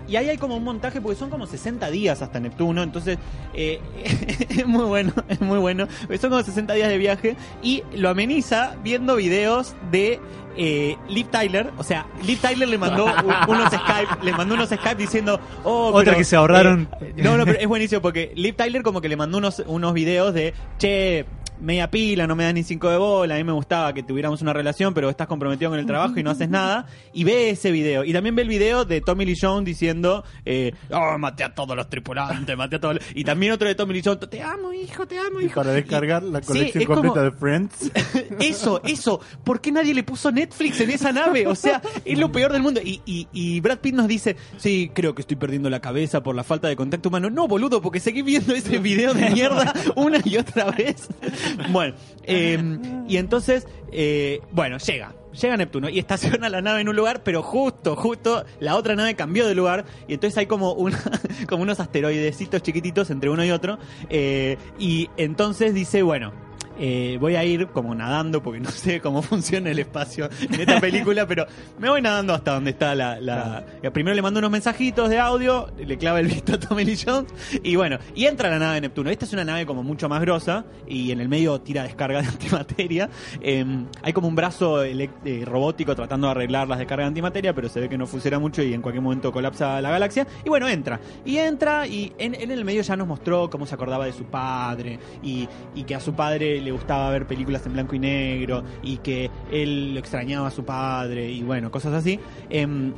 y 0.09 0.17
ahí 0.17 0.31
hay 0.31 0.39
como 0.39 0.57
un 0.57 0.65
montaje, 0.65 1.01
porque 1.01 1.19
son 1.19 1.31
como 1.31 1.47
60 1.47 1.91
días 1.91 2.23
hasta 2.23 2.41
Neptuno, 2.41 2.83
entonces 2.83 3.19
eh, 3.55 3.81
es 4.49 4.67
muy 4.67 4.85
bueno, 4.85 5.13
es 5.29 5.41
muy 5.41 5.59
bueno. 5.59 5.87
Son 6.21 6.31
como 6.31 6.43
60 6.43 6.73
días 6.75 6.89
de 6.89 6.99
viaje 6.99 7.37
y 7.63 7.83
lo 7.95 8.09
ameniza 8.09 8.77
viendo 8.83 9.17
videos 9.17 9.75
de 9.91 10.21
eh, 10.57 10.97
Liv 11.09 11.29
Tyler. 11.29 11.71
O 11.79 11.85
sea, 11.85 12.07
Liv 12.25 12.39
Tyler 12.41 12.69
le 12.69 12.79
mandó 12.79 13.05
unos 13.47 13.73
Skype, 13.73 14.25
le 14.25 14.33
mandó 14.33 14.55
unos 14.55 14.69
Skype 14.69 14.97
diciendo, 14.97 15.41
oh, 15.65 15.91
Otra 15.93 16.05
pero, 16.07 16.17
que 16.19 16.25
se 16.25 16.37
ahorraron. 16.37 16.89
eh, 17.01 17.15
no, 17.17 17.37
no, 17.37 17.45
pero 17.45 17.59
es 17.61 17.69
buenísimo 17.69 18.03
porque 18.03 18.33
Liv 18.35 18.57
Tyler 18.57 18.83
como 18.83 19.01
que 19.01 19.09
le 19.09 19.17
mandó 19.17 19.39
unos, 19.39 19.63
unos 19.67 19.95
videos 19.95 20.35
de, 20.35 20.55
che, 20.79 21.27
media 21.61 21.91
pila, 21.91 22.27
no 22.27 22.37
me 22.37 22.45
das 22.45 22.55
ni 22.55 22.63
cinco 22.63 22.89
de 22.91 22.97
bola, 22.97 23.35
a 23.35 23.39
mí 23.39 23.45
me 23.45 23.53
gustaba 23.53 23.93
que 23.93 24.03
tuviéramos 24.03 24.43
una 24.43 24.53
relación, 24.53 24.95
pero 24.95 25.11
estás 25.11 25.27
comprometido 25.27 25.71
con 25.71 25.79
el 25.79 25.87
trabajo 25.87 26.19
y 26.19 26.23
no 26.23 26.31
haces 26.31 26.49
nada. 26.49 26.87
Y 27.13 27.25
ve 27.25 27.51
ese 27.51 27.71
video. 27.71 28.05
Y 28.05 28.13
también 28.13 28.35
ve 28.35 28.43
el 28.43 28.49
video 28.49 28.85
de 28.85 29.01
Tommy 29.01 29.25
Lee 29.25 29.37
Jones 29.41 29.65
diciendo, 29.65 30.25
eh, 30.45 30.73
oh, 30.91 31.19
maté 31.19 31.45
a 31.45 31.55
todos 31.55 31.77
los 31.77 31.89
tripulantes, 31.89 32.57
maté 32.57 32.77
a 32.77 32.81
todos 32.81 32.95
los... 32.97 33.05
Y 33.15 33.25
también 33.25 33.53
otro 33.53 33.67
de 33.69 33.75
Tommy 33.75 33.95
Lee 33.95 34.03
Jones, 34.05 34.29
te 34.31 34.43
amo, 34.43 34.73
hijo, 34.73 35.07
te 35.07 35.19
amo, 35.19 35.41
Y 35.41 35.47
hijo. 35.47 35.55
para 35.57 35.73
descargar 35.73 36.23
la 36.23 36.41
Sí, 36.43 36.47
colección 36.49 36.85
como- 36.85 37.03
completa 37.03 37.23
de 37.25 37.33
Friends. 37.33 37.91
Eso, 38.41 38.81
eso. 38.85 39.21
¿Por 39.45 39.61
qué 39.61 39.73
nadie 39.73 39.95
le 39.95 40.03
puso 40.03 40.31
Netflix 40.31 40.81
en 40.81 40.91
esa 40.91 41.13
nave? 41.13 41.47
O 41.47 41.55
sea, 41.55 41.83
es 42.05 42.19
lo 42.19 42.31
peor 42.31 42.53
del 42.53 42.63
mundo. 42.63 42.81
Y, 42.83 43.01
y, 43.05 43.27
y 43.33 43.61
Brad 43.61 43.79
Pitt 43.79 43.95
nos 43.95 44.07
dice, 44.09 44.37
sí, 44.59 44.91
creo 44.95 45.15
que 45.15 45.23
estoy 45.23 45.37
perdiendo 45.37 45.69
la 45.71 45.81
cabeza 45.81 46.23
por 46.23 46.35
la 46.35 46.45
falta 46.45 46.69
de 46.69 46.77
contacto 46.77 47.09
humano. 47.09 47.31
No, 47.31 47.49
boludo, 47.49 47.81
porque 47.83 48.01
seguí 48.01 48.23
viendo 48.23 48.55
ese 48.55 48.79
video 48.79 49.15
de 49.15 49.31
mierda 49.31 49.73
una 49.97 50.19
y 50.25 50.37
otra 50.37 50.71
vez. 50.71 51.09
Bueno, 51.71 51.95
eh, 52.25 52.79
y 53.09 53.17
entonces, 53.17 53.67
eh, 53.93 54.41
bueno, 54.53 54.79
llega. 54.79 55.15
Llega 55.41 55.57
Neptuno 55.57 55.89
y 55.89 55.99
estaciona 55.99 56.49
la 56.49 56.63
nave 56.63 56.81
en 56.81 56.89
un 56.89 56.97
lugar, 56.97 57.23
pero 57.23 57.43
justo, 57.43 57.95
justo 57.95 58.45
la 58.61 58.75
otra 58.77 58.97
nave 58.97 59.15
cambió 59.15 59.47
de 59.47 59.55
lugar 59.55 59.85
y 60.09 60.15
entonces 60.15 60.37
hay 60.39 60.47
como, 60.47 60.73
una, 60.73 60.99
como 61.49 61.63
unos 61.63 61.79
asteroidecitos 61.81 62.63
chiquititos 62.63 63.11
entre 63.11 63.31
uno 63.31 63.45
y 63.45 63.51
otro. 63.51 63.79
eh, 64.09 64.57
y 64.79 65.11
entonces 65.17 65.75
dice, 65.75 66.03
bueno, 66.03 66.33
eh, 66.79 67.17
voy 67.21 67.35
a 67.37 67.45
ir 67.45 67.67
como 67.69 67.95
nadando 67.95 68.43
porque 68.43 68.61
no 68.61 68.71
sé 68.71 69.01
cómo 69.01 69.23
funciona 69.23 69.71
el 69.71 69.79
espacio 69.79 70.29
en 70.41 70.61
esta 70.61 70.81
película, 70.81 71.27
pero 71.27 71.47
me 71.79 71.89
voy 71.91 72.01
nadando 72.03 72.35
hasta 72.35 72.53
donde 72.55 72.71
está 72.71 72.95
la... 72.95 73.21
la- 73.21 73.65
Primero 73.93 74.15
le 74.15 74.23
mando 74.23 74.39
unos 74.39 74.51
mensajitos 74.51 75.09
de 75.11 75.19
audio, 75.19 75.69
le 75.79 75.97
clava 75.99 76.21
el 76.21 76.27
visto 76.29 76.55
a 76.55 76.59
Tommy 76.61 76.85
Lee 76.85 76.97
Jones 77.05 77.33
y 77.63 77.75
bueno, 77.77 77.99
y 78.15 78.27
entra 78.27 78.49
la 78.51 78.59
nave 78.59 78.75
de 78.77 78.81
Neptuno. 78.83 79.11
Esta 79.11 79.25
es 79.25 79.33
una 79.33 79.45
nave 79.45 79.67
como 79.67 79.83
mucho 79.83 80.09
más 80.09 80.21
grosa 80.21 80.65
y 80.87 81.11
en 81.11 81.21
el 81.21 81.29
medio 81.29 81.61
tira 81.61 81.83
descarga 81.83 82.21
de 82.23 82.29
antimateria. 82.29 83.09
Eh, 83.41 83.65
hay 84.03 84.13
como 84.13 84.29
un 84.29 84.35
brazo 84.37 84.85
eh, 84.85 85.09
robótico 85.45 85.95
tratando 85.97 86.27
de 86.27 86.33
arreglar 86.33 86.69
las 86.69 86.79
descargas 86.79 87.05
de 87.07 87.09
antimateria, 87.09 87.55
pero 87.55 87.69
se 87.69 87.81
ve 87.81 87.89
que 87.89 87.99
no 87.99 88.07
funciona 88.07 88.39
mucho 88.39 88.63
y 88.63 88.73
en 88.75 88.83
cualquier 88.83 89.03
momento 89.03 89.33
colapsa 89.33 89.81
la 89.81 89.91
galaxia. 89.91 90.27
Y 90.45 90.49
bueno, 90.49 90.69
entra. 90.69 91.01
Y 91.25 91.39
entra 91.39 91.87
y 91.87 92.13
en, 92.19 92.35
en 92.35 92.51
el 92.51 92.65
medio 92.65 92.83
ya 92.83 92.97
nos 92.97 93.09
mostró 93.09 93.49
cómo 93.51 93.67
se 93.67 93.75
acordaba 93.75 94.05
de 94.07 94.13
su 94.13 94.25
padre 94.25 94.99
y, 95.23 95.49
y 95.75 95.85
que 95.85 95.95
a 95.95 96.01
su 96.01 96.15
padre 96.15 96.48
le 96.61 96.71
gustaba 96.71 97.11
ver 97.11 97.27
películas 97.27 97.65
en 97.67 97.75
blanco 97.75 97.95
y 97.95 97.99
negro 97.99 98.65
y 98.83 98.99
que 98.99 99.31
él 99.51 99.95
lo 99.95 100.01
extrañaba 100.01 100.49
a 100.49 100.51
su 100.51 100.65
padre 100.65 101.31
y 101.31 101.43
bueno, 101.43 101.71
cosas 101.71 101.95
así. 101.95 102.19
Em, 102.51 102.93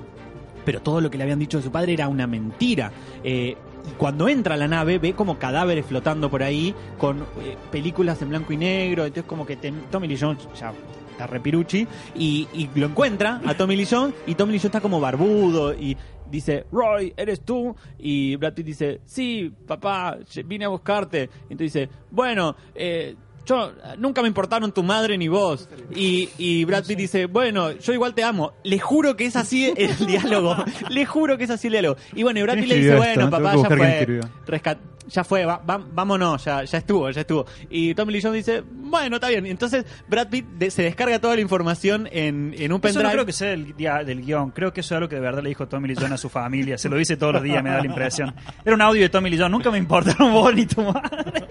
pero 0.64 0.81
todo 0.81 1.01
lo 1.01 1.10
que 1.10 1.18
le 1.18 1.24
habían 1.24 1.39
dicho 1.39 1.56
de 1.56 1.64
su 1.64 1.72
padre 1.72 1.93
era 1.93 2.09
una 2.09 2.27
mentira. 2.27 2.93
Eh, 3.24 3.56
y 3.86 3.90
cuando 3.97 4.28
entra 4.28 4.55
a 4.55 4.59
la 4.59 4.68
nave 4.68 4.98
ve 4.98 5.14
como 5.14 5.39
cadáveres 5.39 5.86
flotando 5.86 6.31
por 6.31 6.43
ahí 6.43 6.74
con 6.98 7.20
eh, 7.20 7.56
películas 7.70 8.20
en 8.22 8.28
blanco 8.28 8.52
y 8.52 8.56
negro. 8.56 9.05
Entonces 9.05 9.28
como 9.28 9.47
que 9.47 9.56
Tommy 9.90 10.09
Lee 10.09 10.18
Jones 10.20 10.47
ya 10.59 10.72
está 11.10 11.27
repiruchi 11.27 11.86
y, 12.14 12.48
y 12.52 12.68
lo 12.74 12.86
encuentra 12.86 13.40
a 13.47 13.55
Tommy 13.55 13.77
Lee 13.77 13.89
Jones 13.90 14.14
y 14.27 14.35
Tommy 14.35 14.52
Lee 14.52 14.59
Jones 14.59 14.66
está 14.66 14.81
como 14.81 15.01
barbudo 15.01 15.74
y 15.74 15.97
dice, 16.31 16.66
Roy, 16.70 17.12
¿eres 17.16 17.40
tú? 17.43 17.74
Y 17.98 18.36
Brad 18.36 18.55
Pitt 18.55 18.66
dice, 18.66 19.01
sí, 19.05 19.52
papá, 19.66 20.18
vine 20.47 20.64
a 20.64 20.68
buscarte. 20.68 21.28
Entonces 21.48 21.72
dice, 21.72 21.89
bueno, 22.10 22.56
eh, 22.74 23.16
yo 23.51 23.72
nunca 23.98 24.22
me 24.22 24.28
importaron 24.28 24.72
tu 24.72 24.82
madre 24.82 25.18
ni 25.18 25.28
vos. 25.28 25.68
Y, 25.94 26.28
y 26.39 26.64
Brad 26.64 26.85
Pitt 26.86 26.98
dice, 26.98 27.27
bueno, 27.27 27.72
yo 27.72 27.93
igual 27.93 28.14
te 28.14 28.22
amo. 28.24 28.52
Le 28.64 28.78
juro 28.78 29.16
que 29.16 29.27
es 29.27 29.36
así 29.36 29.72
el 29.77 29.97
diálogo. 30.06 30.56
Le 30.89 31.05
juro 31.06 31.36
que 31.36 31.44
es 31.44 31.51
así 31.51 31.66
el 31.66 31.72
diálogo. 31.72 31.97
Y 32.14 32.22
bueno, 32.22 32.40
y 32.40 32.43
Brad 32.43 32.55
¿Quién 32.55 32.64
Pitt 32.64 32.72
le 32.72 32.78
dice, 32.78 32.89
esto? 32.90 32.98
bueno, 32.98 33.31
papá, 33.31 33.55
ya 33.56 33.68
fue. 33.77 34.20
rescat- 34.47 34.78
ya 35.09 35.24
fue, 35.24 35.44
va- 35.44 35.56
va- 35.68 35.82
vámonos, 35.93 36.44
ya, 36.44 36.62
ya 36.62 36.78
estuvo, 36.78 37.10
ya 37.10 37.22
estuvo. 37.22 37.44
Y 37.68 37.94
Tommy 37.94 38.12
Lee 38.12 38.20
Jones 38.22 38.47
dice, 38.47 38.62
bueno, 38.70 39.16
está 39.16 39.28
bien. 39.28 39.44
Entonces 39.47 39.85
Brad 40.06 40.28
Pitt 40.28 40.47
de- 40.51 40.70
se 40.70 40.82
descarga 40.85 41.18
toda 41.18 41.35
la 41.35 41.40
información 41.40 42.06
en, 42.12 42.55
en 42.56 42.70
un 42.72 42.77
Eso 42.77 42.81
pendrive. 42.81 43.05
no 43.05 43.10
creo 43.12 43.27
que 43.27 43.32
sea 43.32 43.48
del, 43.48 43.74
del 43.77 44.22
guion. 44.24 44.51
Creo 44.52 44.72
que 44.72 44.82
eso 44.82 44.94
es 44.94 44.98
algo 44.98 45.09
que 45.09 45.16
de 45.16 45.20
verdad 45.22 45.43
le 45.43 45.48
dijo 45.48 45.66
Tommy 45.66 45.89
Lee 45.89 45.97
Jones 45.97 46.12
a 46.12 46.16
su 46.16 46.28
familia. 46.28 46.78
Se 46.78 46.89
lo 46.89 46.97
dice 46.97 47.16
todos 47.16 47.32
los 47.32 47.43
días, 47.43 47.60
me 47.62 47.70
da 47.70 47.78
la 47.81 47.86
impresión. 47.86 48.32
Era 48.64 48.74
un 48.74 48.82
audio 48.82 49.02
de 49.02 49.09
Tommy 49.09 49.31
Lee 49.31 49.39
Jones. 49.39 49.51
Nunca 49.51 49.70
me 49.72 49.78
importaron 49.78 50.32
vos 50.32 50.55
ni 50.55 50.66
tu 50.66 50.82
madre. 50.82 51.48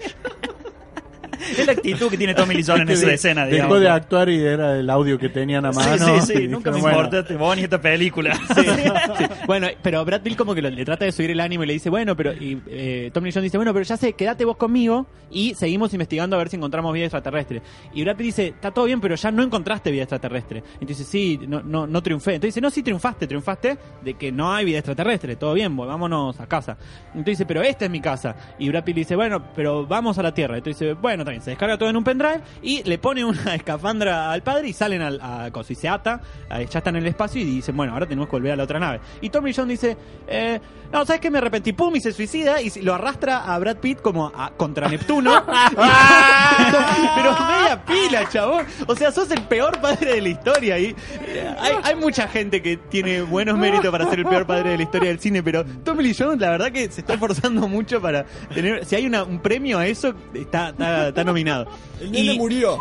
Es 1.40 1.66
la 1.66 1.72
actitud 1.72 2.08
que 2.10 2.16
tiene 2.18 2.34
Tommy 2.34 2.54
Lee 2.54 2.64
Jones 2.66 2.82
en 2.82 2.88
esa 2.90 3.06
de- 3.06 3.14
escena, 3.14 3.44
Dejó 3.44 3.54
digamos. 3.54 3.80
de 3.80 3.88
actuar 3.88 4.28
y 4.28 4.40
era 4.42 4.78
el 4.78 4.88
audio 4.90 5.18
que 5.18 5.28
tenían 5.28 5.64
a 5.66 5.72
mano. 5.72 5.98
Sí, 5.98 6.26
sí, 6.26 6.34
sí. 6.36 6.42
Y 6.44 6.48
Nunca 6.48 6.70
me 6.70 6.80
bueno, 6.80 6.96
importaste 6.98 7.36
vos 7.36 7.56
ni 7.56 7.62
esta 7.64 7.80
película. 7.80 8.34
Sí, 8.54 8.62
sí. 8.62 9.24
Bueno, 9.46 9.68
pero 9.82 10.04
Brad 10.04 10.20
Pitt 10.22 10.36
como 10.36 10.54
que 10.54 10.62
lo- 10.62 10.70
le 10.70 10.84
trata 10.84 11.04
de 11.04 11.12
subir 11.12 11.30
el 11.30 11.40
ánimo 11.40 11.64
y 11.64 11.66
le 11.66 11.72
dice, 11.74 11.90
bueno, 11.90 12.16
pero 12.16 12.32
y, 12.32 12.60
eh, 12.68 13.10
Tom 13.12 13.24
Lee 13.24 13.32
Jones 13.32 13.44
dice, 13.44 13.56
bueno, 13.58 13.72
pero 13.72 13.84
ya 13.84 13.96
sé, 13.96 14.12
quédate 14.12 14.44
vos 14.44 14.56
conmigo 14.56 15.06
y 15.30 15.54
seguimos 15.54 15.92
investigando 15.92 16.36
a 16.36 16.38
ver 16.38 16.48
si 16.48 16.56
encontramos 16.56 16.92
vida 16.92 17.04
extraterrestre. 17.06 17.62
Y 17.94 18.02
Brad 18.04 18.16
Pitt 18.16 18.26
dice, 18.26 18.46
está 18.48 18.70
todo 18.70 18.84
bien, 18.84 19.00
pero 19.00 19.14
ya 19.14 19.30
no 19.30 19.42
encontraste 19.42 19.90
vida 19.90 20.02
extraterrestre. 20.02 20.62
Entonces, 20.80 21.06
sí, 21.06 21.38
no, 21.48 21.62
no, 21.62 21.86
no 21.86 22.02
triunfé. 22.02 22.34
Entonces 22.34 22.54
dice, 22.54 22.60
no, 22.60 22.70
sí 22.70 22.82
triunfaste, 22.82 23.26
triunfaste 23.26 23.78
de 24.02 24.14
que 24.14 24.30
no 24.32 24.52
hay 24.52 24.64
vida 24.64 24.78
extraterrestre, 24.78 25.36
todo 25.36 25.54
bien, 25.54 25.74
volvámonos 25.76 26.38
a 26.40 26.46
casa. 26.46 26.76
Entonces 27.08 27.24
dice, 27.38 27.46
pero 27.46 27.62
esta 27.62 27.84
es 27.86 27.90
mi 27.90 28.00
casa. 28.00 28.36
Y 28.58 28.68
Brad 28.68 28.84
Pitt 28.84 28.96
dice, 28.96 29.16
bueno, 29.16 29.42
pero 29.54 29.86
vamos 29.86 30.18
a 30.18 30.22
la 30.22 30.34
Tierra. 30.34 30.56
Entonces 30.56 30.80
dice, 30.80 30.92
bueno, 30.94 31.24
también 31.30 31.42
se 31.42 31.50
descarga 31.50 31.78
todo 31.78 31.88
en 31.88 31.96
un 31.96 32.02
pendrive 32.04 32.40
y 32.62 32.82
le 32.82 32.98
pone 32.98 33.24
una 33.24 33.54
escafandra 33.54 34.30
al 34.32 34.42
padre 34.42 34.68
y 34.68 34.72
salen 34.72 35.00
al, 35.00 35.20
a 35.20 35.50
cosa 35.52 35.72
y 35.72 35.76
se 35.76 35.88
ata, 35.88 36.20
eh, 36.50 36.66
ya 36.68 36.78
están 36.78 36.96
en 36.96 37.02
el 37.02 37.08
espacio 37.08 37.40
y 37.40 37.44
dicen, 37.44 37.76
bueno, 37.76 37.92
ahora 37.92 38.06
tenemos 38.06 38.28
que 38.28 38.32
volver 38.32 38.52
a 38.52 38.56
la 38.56 38.64
otra 38.64 38.78
nave. 38.80 39.00
Y 39.20 39.30
Tommy 39.30 39.52
John 39.54 39.68
dice, 39.68 39.96
eh, 40.26 40.60
no, 40.92 41.06
¿sabes 41.06 41.20
qué? 41.20 41.30
Me 41.30 41.38
arrepentí, 41.38 41.72
pum, 41.72 41.94
y 41.94 42.00
se 42.00 42.12
suicida 42.12 42.60
y 42.60 42.70
lo 42.82 42.94
arrastra 42.94 43.44
a 43.44 43.58
Brad 43.60 43.76
Pitt 43.76 44.00
como 44.00 44.26
a, 44.34 44.50
contra 44.56 44.88
Neptuno. 44.88 45.30
Pero 47.14 47.32
media 47.32 47.82
pila, 47.86 48.28
chabón. 48.28 48.66
O 48.86 48.96
sea, 48.96 49.12
sos 49.12 49.30
el 49.30 49.42
peor 49.42 49.80
padre 49.80 50.14
de 50.14 50.20
la 50.20 50.28
historia. 50.28 50.78
Y 50.78 50.86
eh, 51.26 51.54
hay, 51.58 51.72
hay 51.84 51.94
mucha 51.94 52.26
gente 52.28 52.60
que 52.62 52.76
tiene 52.76 53.22
buenos 53.22 53.56
méritos 53.56 53.90
para 53.90 54.08
ser 54.08 54.20
el 54.20 54.26
peor 54.26 54.46
padre 54.46 54.70
de 54.70 54.76
la 54.78 54.82
historia 54.82 55.08
del 55.10 55.20
cine, 55.20 55.42
pero 55.42 55.64
Tommy 55.64 56.02
Lee 56.02 56.16
Jones, 56.18 56.40
la 56.40 56.50
verdad 56.50 56.72
que 56.72 56.90
se 56.90 57.00
está 57.02 57.14
esforzando 57.14 57.68
mucho 57.68 58.00
para 58.00 58.24
tener. 58.52 58.84
Si 58.84 58.96
hay 58.96 59.06
una- 59.06 59.22
un 59.24 59.38
premio 59.40 59.78
a 59.78 59.86
eso, 59.86 60.14
está, 60.34 60.70
está, 60.70 61.08
está 61.08 61.19
nominado. 61.24 61.66
El 62.00 62.12
nene 62.12 62.34
murió. 62.34 62.78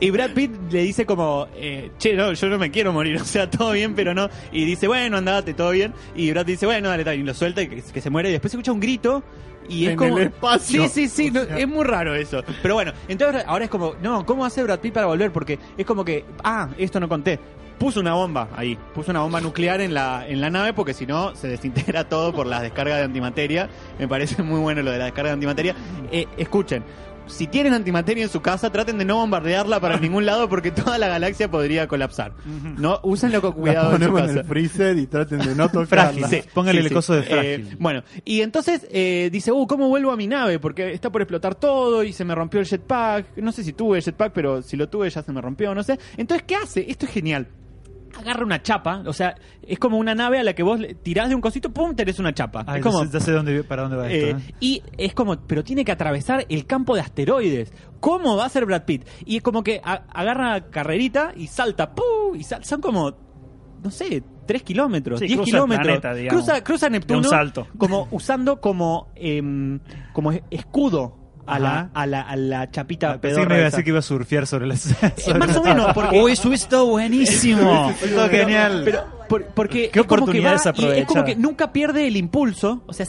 Y, 0.00 0.06
y 0.06 0.10
Brad 0.10 0.30
Pitt 0.30 0.50
le 0.70 0.82
dice 0.82 1.06
como, 1.06 1.46
eh, 1.56 1.90
che, 1.98 2.14
no, 2.14 2.32
yo 2.32 2.48
no 2.48 2.58
me 2.58 2.70
quiero 2.70 2.92
morir, 2.92 3.16
o 3.20 3.24
sea, 3.24 3.50
todo 3.50 3.72
bien, 3.72 3.94
pero 3.94 4.14
no. 4.14 4.28
Y 4.52 4.64
dice, 4.64 4.86
bueno, 4.88 5.18
andate, 5.18 5.54
todo 5.54 5.70
bien. 5.70 5.92
Y 6.14 6.30
Brad 6.30 6.46
dice, 6.46 6.66
bueno, 6.66 6.88
dale, 6.88 7.04
dale, 7.04 7.18
y 7.18 7.22
lo 7.22 7.34
suelta 7.34 7.62
y 7.62 7.68
que, 7.68 7.82
que 7.82 8.00
se 8.00 8.10
muere. 8.10 8.28
Y 8.28 8.32
después 8.32 8.50
se 8.50 8.56
escucha 8.56 8.72
un 8.72 8.80
grito. 8.80 9.22
Y 9.68 9.84
es 9.86 9.92
En 9.92 9.96
como. 9.96 10.18
el 10.18 10.24
espacio. 10.24 10.82
Sí, 10.88 10.88
sí, 10.88 11.08
sí, 11.08 11.30
no, 11.30 11.40
es 11.42 11.68
muy 11.68 11.84
raro 11.84 12.14
eso. 12.14 12.42
Pero 12.62 12.74
bueno, 12.74 12.92
entonces 13.08 13.44
ahora 13.46 13.64
es 13.66 13.70
como, 13.70 13.94
no, 14.02 14.26
¿cómo 14.26 14.44
hace 14.44 14.62
Brad 14.62 14.80
Pitt 14.80 14.92
para 14.92 15.06
volver? 15.06 15.30
Porque 15.32 15.58
es 15.78 15.86
como 15.86 16.04
que, 16.04 16.24
ah, 16.42 16.68
esto 16.78 16.98
no 16.98 17.08
conté. 17.08 17.38
Puso 17.78 18.00
una 18.00 18.14
bomba 18.14 18.48
ahí, 18.56 18.78
puso 18.94 19.10
una 19.10 19.20
bomba 19.20 19.40
nuclear 19.40 19.80
en 19.80 19.92
la, 19.94 20.24
en 20.28 20.40
la 20.40 20.50
nave 20.50 20.72
porque 20.72 20.94
si 20.94 21.04
no 21.06 21.34
se 21.34 21.48
desintegra 21.48 22.04
todo 22.08 22.32
por 22.32 22.46
las 22.46 22.62
descargas 22.62 22.98
de 22.98 23.04
antimateria. 23.04 23.68
Me 23.98 24.06
parece 24.08 24.42
muy 24.42 24.60
bueno 24.60 24.82
lo 24.82 24.90
de 24.90 24.98
la 24.98 25.04
descarga 25.06 25.30
de 25.30 25.34
antimateria. 25.34 25.74
Eh, 26.10 26.26
escuchen, 26.36 26.82
si 27.26 27.46
tienen 27.46 27.72
antimateria 27.74 28.24
en 28.24 28.30
su 28.30 28.40
casa, 28.42 28.70
traten 28.70 28.98
de 28.98 29.04
no 29.04 29.16
bombardearla 29.16 29.80
para 29.80 29.96
ningún 30.00 30.26
lado 30.26 30.48
porque 30.48 30.70
toda 30.70 30.98
la 30.98 31.08
galaxia 31.08 31.50
podría 31.50 31.86
colapsar. 31.88 32.32
No, 32.78 33.00
úsenlo 33.02 33.40
con 33.40 33.50
La 33.50 33.56
cuidado 33.56 33.96
en 33.96 34.02
su 34.02 34.18
en 34.18 34.38
el 34.38 34.44
freezer 34.44 34.98
y 34.98 35.06
traten 35.06 35.38
de 35.38 35.54
no 35.54 35.68
tocarla. 35.72 36.28
Sí, 36.28 36.40
Póngale 36.54 36.78
sí, 36.80 36.84
el 36.84 36.88
sí. 36.88 36.94
coso 36.94 37.14
de 37.14 37.20
Eh, 37.20 37.24
frágil. 37.24 37.76
bueno, 37.78 38.02
y 38.24 38.40
entonces 38.42 38.86
eh, 38.90 39.28
dice, 39.32 39.52
uh, 39.52 39.66
¿cómo 39.66 39.88
vuelvo 39.88 40.10
a 40.12 40.16
mi 40.16 40.26
nave? 40.26 40.58
Porque 40.58 40.92
está 40.92 41.10
por 41.10 41.22
explotar 41.22 41.54
todo 41.54 42.02
y 42.04 42.12
se 42.12 42.24
me 42.24 42.34
rompió 42.34 42.60
el 42.60 42.66
jetpack. 42.66 43.36
No 43.36 43.52
sé 43.52 43.64
si 43.64 43.72
tuve 43.72 43.98
el 43.98 44.04
jetpack, 44.04 44.32
pero 44.32 44.62
si 44.62 44.76
lo 44.76 44.88
tuve 44.88 45.08
ya 45.10 45.22
se 45.22 45.32
me 45.32 45.40
rompió, 45.40 45.74
no 45.74 45.82
sé. 45.82 45.98
Entonces, 46.16 46.44
¿qué 46.46 46.56
hace? 46.56 46.90
Esto 46.90 47.06
es 47.06 47.12
genial. 47.12 47.48
Agarra 48.18 48.44
una 48.44 48.62
chapa, 48.62 49.02
o 49.06 49.12
sea, 49.12 49.34
es 49.66 49.78
como 49.78 49.96
una 49.98 50.14
nave 50.14 50.38
a 50.38 50.44
la 50.44 50.54
que 50.54 50.62
vos 50.62 50.80
tirás 51.02 51.28
de 51.28 51.34
un 51.34 51.40
cosito, 51.40 51.72
pum, 51.72 51.94
tenés 51.94 52.18
una 52.18 52.32
chapa. 52.34 52.62
Ah, 52.66 52.76
es 52.78 52.82
como, 52.82 53.04
ya 53.04 53.20
sé 53.20 53.32
dónde, 53.32 53.64
para 53.64 53.82
dónde 53.82 53.96
va 53.96 54.10
esto. 54.10 54.36
eh, 54.38 54.40
¿eh? 54.48 54.54
y 54.60 54.82
es 54.98 55.14
como, 55.14 55.36
pero 55.46 55.64
tiene 55.64 55.84
que 55.84 55.92
atravesar 55.92 56.44
el 56.48 56.66
campo 56.66 56.94
de 56.94 57.00
asteroides. 57.00 57.72
¿Cómo 58.00 58.36
va 58.36 58.44
a 58.44 58.48
ser 58.48 58.66
Brad 58.66 58.84
Pitt? 58.84 59.06
Y 59.24 59.36
es 59.38 59.42
como 59.42 59.62
que 59.64 59.80
a- 59.84 60.04
agarra 60.12 60.68
carrerita 60.70 61.32
y 61.36 61.46
salta, 61.46 61.94
¡pum! 61.94 62.34
Y 62.34 62.42
sal- 62.44 62.64
son 62.64 62.80
como, 62.80 63.12
no 63.82 63.90
sé, 63.90 64.22
3 64.46 64.62
kilómetros, 64.62 65.20
Sí, 65.20 65.26
10 65.26 65.36
cruza 65.38 65.48
el 65.48 65.54
kilómetros. 65.54 65.86
planeta, 65.86 66.14
digamos, 66.14 66.44
cruza, 66.44 66.64
cruza 66.64 66.86
de 66.86 66.90
Neptuno 66.90 67.18
un 67.20 67.24
salto. 67.28 67.68
como 67.78 68.08
usando 68.10 68.60
como, 68.60 69.08
em, 69.14 69.78
como 70.12 70.32
escudo 70.50 71.16
a 71.46 71.58
la, 71.58 71.90
a 71.92 72.06
la, 72.06 72.20
a 72.22 72.36
la 72.36 72.70
chapita 72.70 73.20
Pensé 73.20 73.20
que 73.20 73.28
me 73.28 73.46
pedorra 73.46 73.54
iba 73.56 73.62
a 73.66 73.70
decir 73.70 73.84
que 73.84 73.90
iba 73.90 73.98
a 73.98 74.02
surfear 74.02 74.46
sobre 74.46 74.66
las. 74.66 74.80
sobre 75.16 75.38
más 75.38 75.56
o 75.56 75.62
menos, 75.62 75.92
porque- 75.94 76.20
Uy, 76.20 76.32
eso 76.32 76.48
hubiese 76.48 76.64
estado 76.64 76.86
buenísimo. 76.86 77.90
Esto 78.02 78.24
es 78.24 78.30
genial. 78.30 78.82
Pero, 78.84 79.04
por- 79.28 79.44
porque 79.46 79.90
Qué 79.90 80.00
es 80.00 80.06
como 80.06 80.26
que 80.26 80.40
va 80.40 80.56
y 80.76 80.84
es 81.00 81.06
como 81.06 81.24
que 81.24 81.36
nunca 81.36 81.72
pierde 81.72 82.06
el 82.06 82.16
impulso, 82.16 82.82
o 82.86 82.92
sea, 82.92 83.06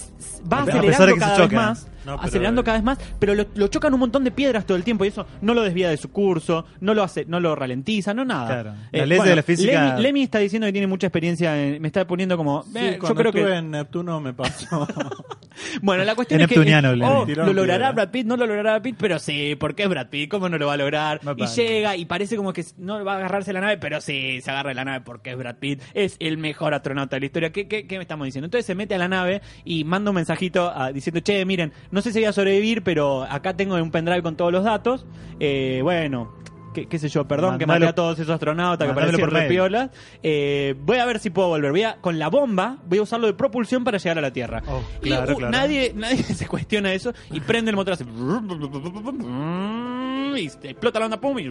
va 0.52 0.62
A 0.62 0.66
pesar 0.66 0.80
acelerando 0.84 1.06
de 1.06 1.14
que 1.14 1.20
se 1.20 1.20
cada 1.20 1.38
vez 1.38 1.46
choca. 1.50 1.56
más, 1.56 1.88
No, 2.06 2.16
pero- 2.18 2.28
acelerando 2.28 2.64
cada 2.64 2.78
vez 2.78 2.84
más, 2.84 2.98
pero 3.20 3.36
lo, 3.36 3.46
lo 3.56 3.68
chocan 3.68 3.94
un 3.94 4.00
montón 4.00 4.24
de 4.24 4.32
piedras 4.32 4.66
todo 4.66 4.78
el 4.78 4.84
tiempo 4.84 5.06
y 5.06 5.10
eso 5.10 5.26
no 5.42 5.54
lo 5.54 5.62
desvía 5.62 5.90
de 5.90 5.98
su 5.98 6.12
curso, 6.12 6.66
no 6.82 6.94
lo 6.94 7.04
hace, 7.04 7.26
no 7.26 7.40
lo 7.40 7.56
ralentiza, 7.56 8.14
no 8.14 8.26
nada. 8.26 8.48
Claro. 8.48 8.74
La 8.92 9.06
ley 9.06 9.20
de 9.20 9.36
la 9.36 9.44
física- 9.44 9.86
Lemmy, 9.92 10.02
Lemmy 10.02 10.24
está 10.24 10.40
diciendo 10.40 10.66
que 10.68 10.72
tiene 10.74 10.88
mucha 10.88 11.08
experiencia, 11.08 11.62
en- 11.62 11.82
me 11.82 11.88
está 11.88 12.06
poniendo 12.06 12.38
como, 12.38 12.64
Sí, 12.64 12.72
eh, 12.76 13.00
yo 13.02 13.16
creo 13.16 13.32
que 13.32 13.54
en 13.56 13.72
Neptuno 13.72 14.20
me 14.20 14.34
pasó. 14.34 14.88
bueno, 15.82 16.04
la 16.04 16.16
cuestión 16.16 16.42
Es 16.42 16.46
es 16.52 16.58
que 16.58 16.70
eh, 16.70 16.82
oh, 17.06 17.26
lo 17.26 17.54
logrará. 17.54 17.92
Brad 17.92 18.10
Pitt, 18.10 18.26
no 18.26 18.38
lo 18.38 18.46
logrará 18.46 18.72
Brad 18.74 18.82
Pitt, 18.82 18.96
pero 18.98 19.20
sí, 19.20 19.56
porque 19.60 19.84
es 19.84 19.90
Brad 19.90 20.08
Pitt, 20.10 20.30
¿cómo 20.30 20.50
no 20.50 20.58
lo 20.58 20.68
va 20.68 20.74
a 20.74 20.78
lograr? 20.78 21.20
Me 21.24 21.34
y 21.38 21.48
llega 21.48 21.96
y 21.96 22.06
parece 22.06 22.36
como 22.36 22.54
que 22.54 22.66
no 22.78 23.04
va 23.04 23.14
a 23.14 23.18
agarrarse 23.18 23.54
la 23.54 23.62
nave, 23.62 23.78
pero 23.78 24.02
sí, 24.02 24.42
se 24.42 24.52
agarra 24.52 24.74
la 24.74 24.86
nave 24.86 25.02
porque 25.02 25.32
es 25.32 25.38
Brad 25.38 25.56
Pitt, 25.56 25.82
es 25.94 26.16
el 26.20 26.38
mejor 26.38 26.74
astronauta 26.74 27.16
de 27.16 27.20
la 27.22 27.26
historia. 27.28 27.52
¿Qué, 27.52 27.68
qué, 27.68 27.86
qué 27.88 27.98
me 27.98 28.02
estamos 28.04 28.26
diciendo? 28.26 28.46
Entonces 28.46 28.66
se 28.66 28.76
mete 28.76 28.96
a 28.96 28.98
la 28.98 29.08
nave 29.08 29.42
y 29.64 29.84
manda 29.84 30.12
un 30.12 30.16
mensajito 30.16 30.72
ah, 30.74 30.92
diciendo, 30.92 31.20
che, 31.22 31.46
miren, 31.46 31.72
no 31.94 32.02
sé 32.02 32.12
si 32.12 32.18
voy 32.18 32.26
a 32.26 32.34
sobrevivir, 32.34 32.82
pero 32.82 33.22
acá 33.22 33.56
tengo 33.56 33.76
un 33.76 33.92
pendrive 33.92 34.24
con 34.24 34.36
todos 34.36 34.52
los 34.52 34.64
datos. 34.64 35.06
Eh, 35.40 35.82
bueno, 35.84 36.34
qué, 36.74 36.88
qué 36.88 37.00
sé 37.00 37.10
yo, 37.10 37.28
perdón 37.28 37.58
que 37.58 37.66
maté 37.66 37.88
a 37.88 37.96
todos 37.96 38.20
esos 38.20 38.34
astronautas 38.34 38.88
que 38.88 38.94
parecían 38.94 39.22
por 39.22 39.34
repiolas. 39.34 39.90
Eh, 40.22 40.76
voy 40.80 40.98
a 40.98 41.06
ver 41.06 41.20
si 41.20 41.30
puedo 41.30 41.50
volver. 41.50 41.72
Voy 41.72 41.84
a, 41.84 41.98
con 42.02 42.20
la 42.20 42.30
bomba, 42.30 42.78
voy 42.86 43.00
a 43.00 43.02
usarlo 43.04 43.28
de 43.28 43.34
propulsión 43.34 43.84
para 43.84 43.98
llegar 43.98 44.18
a 44.18 44.22
la 44.22 44.32
Tierra. 44.32 44.62
Oh, 44.68 44.82
Y, 45.02 45.12
uh, 45.14 45.26
claro. 45.26 45.50
Nadie, 45.50 45.94
nadie 45.96 46.24
se 46.24 46.48
cuestiona 46.48 46.94
eso 46.94 47.14
y 47.32 47.40
prende 47.40 47.72
el 47.72 47.76
motor 47.76 47.94
así. 47.94 48.04
Y 50.36 50.48
explota 50.48 51.00
la 51.00 51.06
onda, 51.06 51.22
pum, 51.22 51.38
y, 51.38 51.48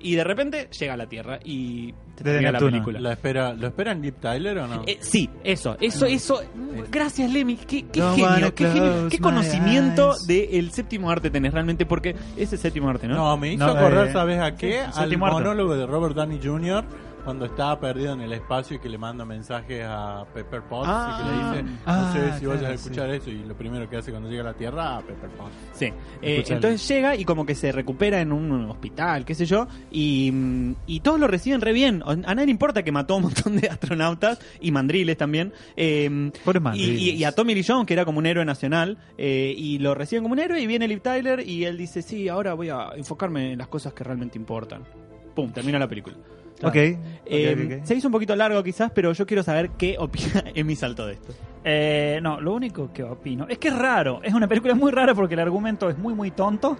y 0.00 0.14
de 0.16 0.24
repente 0.24 0.68
llega 0.78 0.94
a 0.94 0.96
la 0.96 1.06
Tierra 1.06 1.38
y 1.44 1.92
te 1.92 2.24
Desde 2.24 2.38
termina 2.38 2.52
la 2.52 2.58
película. 2.58 3.00
¿La 3.00 3.12
espera, 3.12 3.52
¿Lo 3.52 3.66
esperan 3.68 4.00
Deep 4.00 4.20
Tyler 4.20 4.58
o 4.58 4.66
no? 4.66 4.82
Eh, 4.86 4.98
sí, 5.00 5.30
eso, 5.44 5.76
eso, 5.80 6.06
eso. 6.06 6.42
Gracias, 6.90 7.30
Lemmy. 7.30 7.56
Qué, 7.56 7.86
qué 7.86 8.00
genio, 8.00 8.54
qué, 8.54 8.66
genio, 8.70 9.08
qué 9.08 9.18
conocimiento 9.18 10.14
del 10.26 10.70
séptimo 10.72 11.10
arte 11.10 11.30
tenés 11.30 11.52
realmente, 11.52 11.86
porque 11.86 12.16
es 12.36 12.52
el 12.52 12.58
séptimo 12.58 12.88
arte, 12.88 13.06
¿no? 13.06 13.14
No, 13.16 13.36
me 13.36 13.52
hizo 13.52 13.66
No, 13.66 13.72
acordar, 13.72 14.08
eh, 14.08 14.12
¿sabes 14.16 14.40
a 14.40 14.56
qué? 14.56 14.86
sí, 14.92 14.98
Al 14.98 15.18
monólogo 15.18 15.76
de 15.76 15.86
Robert 15.86 16.14
Downey 16.14 16.40
Jr. 16.42 16.84
cuando 17.26 17.44
estaba 17.44 17.78
perdido 17.78 18.14
en 18.14 18.22
el 18.22 18.32
espacio 18.32 18.76
y 18.76 18.78
que 18.78 18.88
le 18.88 18.96
manda 18.96 19.24
mensajes 19.26 19.84
a 19.86 20.24
Pepper 20.32 20.62
Potts 20.62 20.88
y 20.88 21.22
que 21.22 21.30
le 21.30 21.36
dice, 21.36 21.62
no 21.64 21.78
Ah, 21.84 22.10
sé 22.14 22.38
si 22.38 22.46
vayas 22.46 22.56
a 22.56 22.58
claro, 22.60 22.74
escuchar 22.74 23.10
eso 23.10 23.30
y 23.30 23.44
lo 23.44 23.54
primero 23.56 23.90
que 23.90 23.96
hace 23.96 24.10
cuando 24.12 24.30
llega 24.30 24.42
a 24.42 24.46
la 24.46 24.54
Tierra, 24.54 24.96
a 24.96 25.00
Pepper 25.02 25.28
Potts. 25.30 25.54
Sí. 25.74 25.86
Eh, 26.22 26.44
entonces 26.48 26.86
llega 26.88 27.16
y 27.16 27.24
como 27.24 27.44
que 27.44 27.54
se 27.54 27.72
recupera 27.72 28.20
en 28.20 28.32
un 28.32 28.70
hospital, 28.70 29.24
qué 29.24 29.34
sé 29.34 29.44
yo, 29.44 29.66
y, 29.90 30.30
mm, 30.32 30.74
y 30.86 31.00
todos 31.00 31.20
lo 31.20 31.26
reciben 31.26 31.60
re 31.60 31.72
bien. 31.72 32.02
A 32.06 32.14
nadie 32.16 32.46
le 32.46 32.52
importa 32.52 32.82
que 32.82 32.92
mató 32.92 33.14
a 33.14 33.16
un 33.18 33.24
montón 33.24 33.56
de 33.56 33.68
astronautas 33.68 34.38
y 34.60 34.70
mandriles 34.70 35.16
también. 35.16 35.52
Eh, 35.76 36.04
y, 36.08 36.60
mandriles. 36.60 37.00
y- 37.02 37.10
y 37.10 37.24
a 37.24 37.32
Tommy 37.32 37.54
Lee 37.54 37.64
Jones, 37.66 37.86
que 37.86 37.92
era 37.94 38.04
como 38.04 38.20
un 38.20 38.26
héroe 38.26 38.44
nacional, 38.44 38.98
eh, 39.18 39.52
y 39.56 39.78
lo 39.80 39.94
reciben 39.94 40.22
como 40.22 40.32
un 40.34 40.38
héroe, 40.38 40.60
y 40.60 40.66
viene 40.66 40.86
Liv 40.86 41.00
Tyler 41.02 41.40
y 41.46 41.64
él 41.64 41.76
dice, 41.76 42.02
sí, 42.02 42.28
ahora 42.28 42.54
voy 42.54 42.68
a 42.70 42.90
enfocarme 42.96 43.52
en 43.52 43.58
las 43.58 43.68
cosas 43.68 43.92
que 43.92 44.04
realmente 44.04 44.38
importan. 44.38 44.84
Pum, 45.34 45.50
termina 45.52 45.78
la 45.78 45.88
película. 45.88 46.16
Ok. 46.62 46.74
Eh, 46.76 46.98
ok, 47.54 47.60
ok, 47.66 47.78
ok. 47.80 47.84
Se 47.86 47.94
hizo 47.94 48.08
un 48.08 48.12
poquito 48.12 48.34
largo 48.36 48.62
quizás, 48.62 48.90
pero 48.94 49.12
yo 49.12 49.26
quiero 49.26 49.42
saber 49.42 49.70
qué 49.78 49.96
opina 49.98 50.44
Emi 50.54 50.74
Salto 50.76 51.06
de 51.06 51.14
esto. 51.14 51.34
Eh, 51.68 52.20
no, 52.22 52.40
lo 52.40 52.54
único 52.54 52.92
que 52.92 53.02
opino 53.02 53.46
es 53.48 53.58
que 53.58 53.68
es 53.68 53.76
raro. 53.76 54.20
Es 54.22 54.32
una 54.32 54.46
película 54.46 54.74
muy 54.74 54.92
rara 54.92 55.14
porque 55.14 55.34
el 55.34 55.40
argumento 55.40 55.90
es 55.90 55.98
muy, 55.98 56.14
muy 56.14 56.30
tonto. 56.30 56.76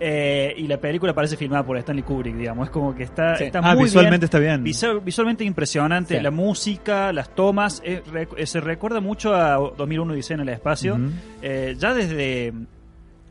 eh, 0.00 0.54
y 0.56 0.68
la 0.68 0.78
película 0.78 1.12
parece 1.12 1.36
filmada 1.36 1.64
por 1.64 1.76
Stanley 1.76 2.04
Kubrick, 2.04 2.36
digamos. 2.36 2.68
Es 2.68 2.70
como 2.70 2.94
que 2.94 3.02
está, 3.02 3.34
Sí. 3.36 3.44
está 3.44 3.58
Ah, 3.62 3.74
muy 3.74 3.84
visualmente 3.84 4.18
bien. 4.18 4.24
está 4.24 4.38
bien. 4.38 4.62
Visual- 4.64 5.00
visualmente 5.04 5.42
impresionante. 5.44 6.16
Sí. 6.16 6.22
La 6.22 6.30
música, 6.30 7.12
las 7.12 7.34
tomas. 7.34 7.82
eh, 7.84 8.02
rec- 8.12 8.34
eh, 8.36 8.46
se 8.46 8.60
recuerda 8.60 9.00
mucho 9.00 9.34
a 9.34 9.56
2001 9.76 10.14
Diseño 10.14 10.42
en 10.42 10.48
el 10.48 10.54
Espacio. 10.54 10.94
Ujú. 10.94 11.10
Eh, 11.42 11.74
ya 11.76 11.92
desde 11.94 12.52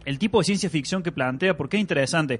el 0.03 0.19
tipo 0.19 0.39
de 0.39 0.43
ciencia 0.43 0.69
ficción 0.69 1.01
que 1.03 1.13
plantea, 1.13 1.55
porque 1.55 1.77
es 1.77 1.81
interesante. 1.81 2.39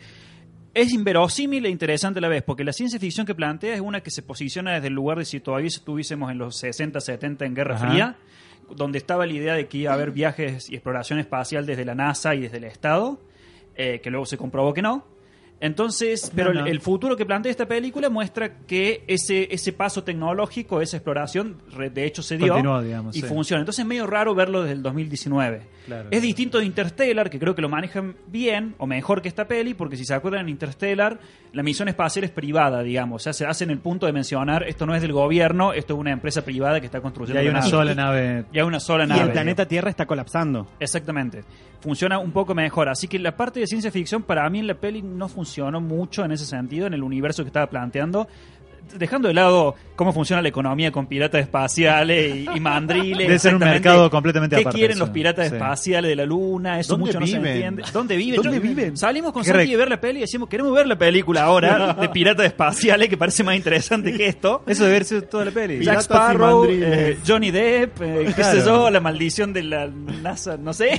Es 0.78 0.94
inverosímil 0.94 1.66
e 1.66 1.70
interesante 1.70 2.20
a 2.20 2.22
la 2.22 2.28
vez, 2.28 2.44
porque 2.44 2.64
la 2.64 2.72
ciencia 2.72 3.00
ficción 3.00 3.26
que 3.26 3.34
plantea 3.34 3.74
es 3.74 3.82
una 3.82 4.02
que 4.02 4.12
se 4.12 4.22
posiciona 4.22 4.76
desde 4.76 4.90
el 4.90 4.94
lugar 4.94 5.18
de 5.18 5.26
si 5.26 5.40
todavía 5.40 5.70
estuviésemos 5.70 6.30
en 6.30 6.38
los 6.38 6.56
60, 6.58 7.02
70 7.02 7.46
en 7.46 7.56
Guerra 7.56 7.78
Ajá. 7.78 7.88
Fría, 7.88 8.18
donde 8.76 9.00
estaba 9.00 9.26
la 9.26 9.34
idea 9.34 9.56
de 9.56 9.68
que 9.68 9.80
iba 9.80 9.90
a 9.90 9.96
haber 9.96 10.12
viajes 10.12 10.70
y 10.70 10.76
exploración 10.76 11.18
espacial 11.18 11.66
desde 11.66 11.84
la 11.84 11.96
NASA 11.96 12.36
y 12.36 12.42
desde 12.42 12.58
el 12.58 12.66
Estado, 12.66 13.20
eh, 13.74 14.02
que 14.04 14.12
luego 14.12 14.28
se 14.28 14.38
comprobó 14.38 14.72
que 14.76 14.84
no. 14.84 15.04
Entonces, 15.60 16.32
pero 16.36 16.54
no. 16.54 16.62
el- 16.62 16.68
el 16.68 16.82
futuro 16.82 17.16
que 17.18 17.26
plantea 17.26 17.50
esta 17.50 17.66
película 17.68 18.10
muestra 18.10 18.58
que 18.68 19.04
ese, 19.08 19.48
ese 19.54 19.74
paso 19.74 20.04
tecnológico, 20.04 20.82
esa 20.82 20.98
exploración, 20.98 21.58
re- 21.76 21.90
de 21.90 22.06
hecho 22.06 22.22
se 22.22 22.38
dio 22.38 22.50
Continuó, 22.54 22.82
digamos, 22.82 23.16
y 23.16 23.22
sí. 23.22 23.28
funciona. 23.28 23.62
Entonces 23.62 23.80
es 23.84 23.88
medio 23.88 24.06
raro 24.06 24.36
verlo 24.36 24.62
desde 24.62 24.74
el 24.76 24.84
2019. 24.84 25.78
Claro. 25.88 26.10
es 26.12 26.22
distinto 26.22 26.58
de 26.60 26.66
Interstellar, 26.66 27.30
que 27.30 27.40
creo 27.40 27.56
que 27.56 27.62
lo 27.62 27.70
manejan 27.70 28.18
bien 28.28 28.76
o 28.78 28.86
mejor 28.86 29.22
que 29.22 29.30
esta 29.30 29.48
peli, 29.48 29.74
porque 29.74 29.96
si 29.96 30.04
se 30.04 30.14
acuerdan 30.14 30.42
en 30.42 30.50
Interstellar, 30.50 31.18
la 31.54 31.64
misión 31.64 31.88
espacial 31.88 32.26
es 32.26 32.32
privada, 32.32 32.84
digamos. 32.84 33.22
O 33.22 33.24
sea, 33.24 33.32
se 33.32 33.46
hacen 33.46 33.70
el 33.70 33.80
punto 33.80 34.06
de 34.06 34.12
mencionar, 34.12 34.64
esto 34.68 34.86
no 34.86 34.94
es 34.96 35.02
del 35.02 35.14
gobierno, 35.14 35.72
esto 35.72 35.94
es 35.94 36.00
una 36.02 36.12
empresa 36.12 36.44
privada 36.44 36.82
que 36.82 36.88
está 36.88 37.00
construyendo 37.00 37.40
Y 37.40 37.40
hay 37.40 37.46
la 37.46 37.52
una 37.52 37.60
nave. 37.62 37.72
sola 37.72 37.96
nave. 37.96 38.46
Y 38.52 38.60
hay 38.60 38.66
una 38.66 38.82
sola 38.82 39.06
Y 39.06 39.08
nave. 39.08 39.22
el 39.24 39.32
planeta 39.32 39.66
Tierra 39.66 39.90
está 39.90 40.06
colapsando. 40.06 40.68
Exactamente. 40.82 41.46
Funciona 41.80 42.20
un 42.20 42.32
poco 42.34 42.54
mejor. 42.54 42.90
Así 42.90 43.08
que 43.08 43.18
la 43.18 43.38
parte 43.38 43.62
de 43.62 43.68
ciencia 43.68 43.90
ficción 43.90 44.24
para 44.24 44.50
mí 44.50 44.60
en 44.60 44.68
la 44.68 44.74
peli 44.74 45.02
no 45.02 45.30
funcionó 45.48 45.80
mucho 45.82 46.26
en 46.26 46.32
ese 46.34 46.46
sentido, 46.46 46.88
en 46.88 46.94
el 46.94 47.04
universo 47.04 47.44
que 47.44 47.48
estaba 47.48 47.68
planteando. 47.68 48.28
Dejando 48.98 49.28
de 49.28 49.34
lado 49.34 49.76
cómo 49.98 50.14
funciona 50.14 50.42
la 50.42 50.48
economía 50.48 50.94
con 50.94 51.08
piratas 51.08 51.42
espaciales 51.42 52.34
y, 52.38 52.48
y 52.56 52.60
mandriles. 52.62 53.18
Debe 53.28 53.38
ser 53.38 53.54
un 53.54 53.60
mercado 53.60 54.10
completamente 54.10 54.56
¿Qué 54.56 54.62
aparte 54.62 54.78
quieren 54.80 54.98
los 54.98 55.10
piratas 55.10 55.50
Sí. 55.50 55.56
espaciales 55.56 56.08
de 56.08 56.16
la 56.16 56.26
luna? 56.26 56.80
Eso 56.80 56.94
¿Dónde 56.94 57.08
mucho 57.08 57.20
no 57.20 57.28
se 57.28 57.36
entiende. 57.36 57.84
¿Dónde 57.92 58.16
viven? 58.16 58.42
¿Dónde 58.42 58.56
Yo- 58.56 58.62
viven? 58.62 58.96
Salimos 58.96 59.34
con 59.34 59.44
¿Qué 59.44 59.50
Santi 59.52 59.72
de 59.72 59.76
ver 59.76 59.90
la 59.90 60.00
peli 60.00 60.20
y 60.20 60.22
decimos, 60.22 60.48
queremos 60.48 60.74
ver 60.74 60.88
la 60.88 60.98
película 60.98 61.44
ahora 61.44 61.96
de 62.00 62.08
piratas 62.08 62.46
espaciales, 62.46 63.10
que 63.10 63.18
parece 63.18 63.44
más 63.44 63.58
interesante 63.58 64.14
que 64.14 64.26
esto. 64.28 64.64
Eso 64.66 64.86
debe 64.86 65.04
sido 65.04 65.24
toda 65.24 65.44
la 65.44 65.52
peli. 65.52 65.84
Jack 65.84 66.00
Sparrow, 66.04 66.66
eh, 66.70 67.18
Johnny 67.28 67.52
Depp, 67.52 68.02
eh, 68.02 68.24
qué 68.28 68.34
Claro. 68.36 68.60
sé 68.62 68.66
yo, 68.66 68.90
la 68.90 69.02
maldición 69.02 69.52
de 69.52 69.64
la 69.64 69.88
NASA, 69.88 70.56
no 70.56 70.72
sé. 70.72 70.98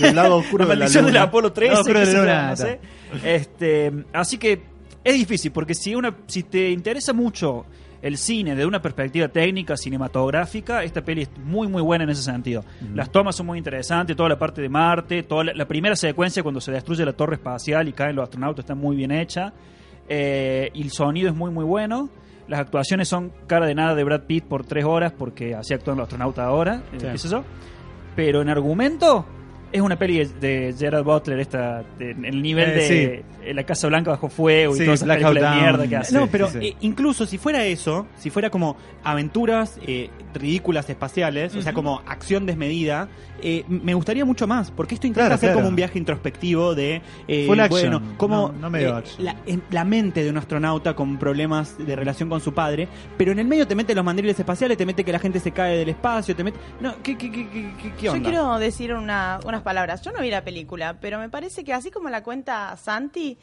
Del 0.00 0.16
lado 0.16 0.38
oscuro 0.38 0.64
la 0.64 0.70
de 0.70 0.74
la 0.76 0.80
maldición 0.80 1.06
de 1.06 1.12
la, 1.12 1.20
luna. 1.20 1.28
Apolo 1.28 1.52
13, 1.52 1.70
Lado 1.70 1.82
oscuro 1.82 2.00
qué 2.00 2.06
de 2.06 2.10
sé 2.10 2.12
la 2.14 2.18
yo, 2.18 2.24
luna, 2.24 2.50
no 2.50 2.56
sé. 2.56 2.80
Este, 3.24 3.92
así 4.12 4.38
que 4.38 4.60
es 5.04 5.14
difícil, 5.14 5.52
porque 5.52 5.74
si, 5.74 5.94
una, 5.94 6.14
si 6.26 6.42
te 6.42 6.70
interesa 6.70 7.12
mucho 7.12 7.64
el 8.02 8.18
cine 8.18 8.54
de 8.54 8.66
una 8.66 8.80
perspectiva 8.82 9.28
técnica, 9.28 9.76
cinematográfica, 9.76 10.82
esta 10.84 11.02
peli 11.02 11.22
es 11.22 11.30
muy 11.44 11.66
muy 11.68 11.82
buena 11.82 12.04
en 12.04 12.10
ese 12.10 12.22
sentido. 12.22 12.64
Las 12.94 13.10
tomas 13.10 13.34
son 13.36 13.46
muy 13.46 13.58
interesantes, 13.58 14.14
toda 14.16 14.28
la 14.28 14.38
parte 14.38 14.60
de 14.62 14.68
Marte, 14.68 15.22
toda 15.22 15.44
la, 15.44 15.54
la 15.54 15.66
primera 15.66 15.96
secuencia 15.96 16.42
cuando 16.42 16.60
se 16.60 16.72
destruye 16.72 17.04
la 17.04 17.12
torre 17.14 17.36
espacial 17.36 17.88
y 17.88 17.92
caen 17.92 18.16
los 18.16 18.24
astronautas 18.24 18.64
está 18.64 18.74
muy 18.74 18.96
bien 18.96 19.10
hecha. 19.12 19.52
Eh, 20.08 20.70
y 20.74 20.82
el 20.82 20.90
sonido 20.90 21.28
es 21.30 21.34
muy 21.34 21.50
muy 21.50 21.64
bueno. 21.64 22.08
Las 22.48 22.60
actuaciones 22.60 23.08
son 23.08 23.32
cara 23.48 23.66
de 23.66 23.74
nada 23.74 23.94
de 23.96 24.04
Brad 24.04 24.22
Pitt 24.22 24.44
por 24.44 24.64
tres 24.64 24.84
horas 24.84 25.12
porque 25.12 25.54
así 25.56 25.74
actúan 25.74 25.96
los 25.96 26.04
astronautas 26.04 26.44
ahora, 26.46 26.82
eh, 26.92 26.98
Sí. 27.00 27.06
qué 27.10 27.18
sé 27.18 27.28
yo. 27.28 27.42
Pero 28.14 28.40
en 28.42 28.48
argumento 28.48 29.26
es 29.76 29.82
una 29.82 29.96
peli 29.96 30.24
de, 30.24 30.74
Gerard 30.78 31.04
Butler, 31.04 31.38
esta, 31.40 31.82
de- 31.98 32.10
en 32.12 32.24
el 32.24 32.42
nivel 32.42 32.70
Eh, 32.70 32.74
de 32.74 33.24
eh, 33.50 33.54
La 33.54 33.64
Casa 33.64 33.86
Blanca 33.88 34.10
bajo 34.10 34.28
fuego 34.28 34.74
y 34.74 34.78
Sí, 34.78 34.84
todas 34.84 35.02
esas 35.02 35.16
películas 35.16 35.54
de 35.54 35.60
mierda 35.60 35.86
que 35.88 35.96
hace. 35.96 36.14
No, 36.14 36.26
pero 36.26 36.48
sí, 36.50 36.58
sí. 36.60 36.66
eh, 36.68 36.76
incluso 36.80 37.26
si 37.26 37.38
fuera 37.38 37.64
eso, 37.64 38.06
si 38.18 38.30
fuera 38.30 38.50
como 38.50 38.76
aventuras 39.04 39.78
eh, 39.86 40.10
ridículas 40.34 40.88
espaciales, 40.90 41.54
o 41.54 41.62
sea, 41.62 41.72
como 41.72 42.02
acción 42.06 42.44
desmedida, 42.46 43.08
eh, 43.40 43.64
me 43.68 43.94
gustaría 43.94 44.24
mucho 44.24 44.46
más, 44.46 44.70
porque 44.70 44.94
esto 44.94 45.06
intenta 45.06 45.22
Claro, 45.26 45.34
hacer 45.36 45.48
claro. 45.48 45.58
como 45.60 45.68
un 45.68 45.76
viaje 45.76 45.98
introspectivo 45.98 46.74
de, 46.74 47.02
eh, 47.28 47.44
bueno, 47.46 48.00
como 48.16 48.52
no- 48.60 48.68
no 48.70 48.76
eh. 48.76 49.02
La, 49.18 49.36
en- 49.46 49.62
la 49.70 49.84
mente 49.84 50.24
de 50.24 50.30
un 50.30 50.36
astronauta 50.38 50.94
con 50.94 51.18
problemas 51.18 51.76
de 51.78 51.96
relación 51.96 52.28
con 52.28 52.40
su 52.40 52.52
padre, 52.52 52.88
pero 53.16 53.32
en 53.32 53.38
el 53.38 53.46
medio 53.46 53.66
te 53.66 53.74
mete 53.74 53.94
los 53.94 54.04
mandriles 54.04 54.38
espaciales, 54.38 54.76
te 54.76 54.84
mete 54.86 55.04
que 55.04 55.12
la 55.12 55.18
gente 55.18 55.40
se 55.40 55.50
cae 55.52 55.78
del 55.78 55.88
espacio, 55.90 56.34
te 56.36 56.44
mete... 56.44 56.58
No, 56.80 56.94
¿qué, 57.02 57.16
qué, 57.16 57.30
qué, 57.30 57.48
qué, 57.48 57.72
qué- 57.82 57.92
qué 57.98 58.06
Yo 58.06 58.12
onda? 58.12 58.28
quiero 58.28 58.58
decir 58.58 58.92
una- 58.94 59.38
unas 59.46 59.62
palabras. 59.66 60.00
Yo 60.02 60.12
no 60.12 60.20
vi 60.20 60.30
la 60.30 60.44
película, 60.44 60.98
pero 61.00 61.18
me 61.18 61.28
parece 61.28 61.64
que 61.64 61.74
así 61.74 61.90
como 61.90 62.08
la 62.08 62.22
cuenta 62.22 62.76
Santi, 62.76 63.36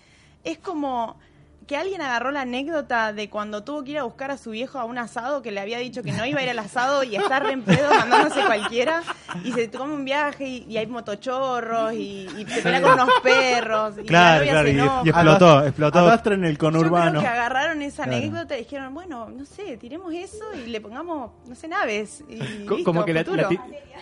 es 0.46 0.58
como 0.58 1.20
que 1.68 1.78
alguien 1.78 2.02
agarró 2.02 2.32
la 2.32 2.42
anécdota 2.42 3.14
de 3.14 3.30
cuando 3.30 3.64
tuvo 3.64 3.84
que 3.84 3.92
ir 3.92 3.98
a 4.00 4.04
buscar 4.04 4.32
a 4.32 4.38
su 4.38 4.52
viejo 4.52 4.80
a 4.80 4.86
un 4.86 4.98
asado 4.98 5.42
que 5.42 5.52
le 5.52 5.60
había 5.60 5.78
dicho 5.78 6.04
que 6.04 6.12
no 6.12 6.26
iba 6.26 6.40
a 6.40 6.44
ir 6.44 6.50
al 6.50 6.60
asado 6.60 7.04
y 7.04 7.16
está 7.16 7.40
re 7.40 7.52
en 7.54 7.62
pedo 7.64 7.90
mandándose 7.94 8.42
cualquiera 8.46 9.02
y 9.44 9.52
se 9.54 9.68
toma 9.68 9.94
un 9.94 10.06
viaje 10.06 10.46
y, 10.48 10.66
y 10.68 10.78
hay 10.78 10.88
motochorros 10.88 11.94
y, 11.94 12.28
y 12.38 12.46
se 12.48 12.62
pelea 12.62 12.82
con 12.82 12.94
unos 12.94 13.10
perros 13.24 13.96
y 14.02 14.06
Claro, 14.06 14.46
la 14.46 14.52
claro, 14.52 14.68
se 14.68 14.74
y- 14.74 14.80
enoja. 14.80 15.02
y 15.06 15.10
explotó, 15.10 15.64
explotó. 15.66 16.00
Arrastren 16.00 16.44
el 16.46 16.54
Yo 16.54 16.58
creo 16.60 16.72
conurbano. 16.72 17.20
que 17.22 17.28
agarraron 17.28 17.82
esa 17.82 18.04
Claro. 18.04 18.18
anécdota 18.18 18.56
y 18.56 18.60
dijeron, 18.64 18.94
bueno, 18.94 19.30
no 19.30 19.46
sé, 19.46 19.78
tiremos 19.78 20.14
eso 20.14 20.44
y 20.66 20.70
le 20.70 20.82
pongamos, 20.82 21.32
no 21.48 21.56
sé, 21.56 21.68
naves. 21.68 22.24
Y 22.30 22.66
Co- 22.66 22.76
listo, 22.76 22.84
como, 22.84 23.06
que 23.06 23.14
la- 23.14 23.24
la 23.24 23.50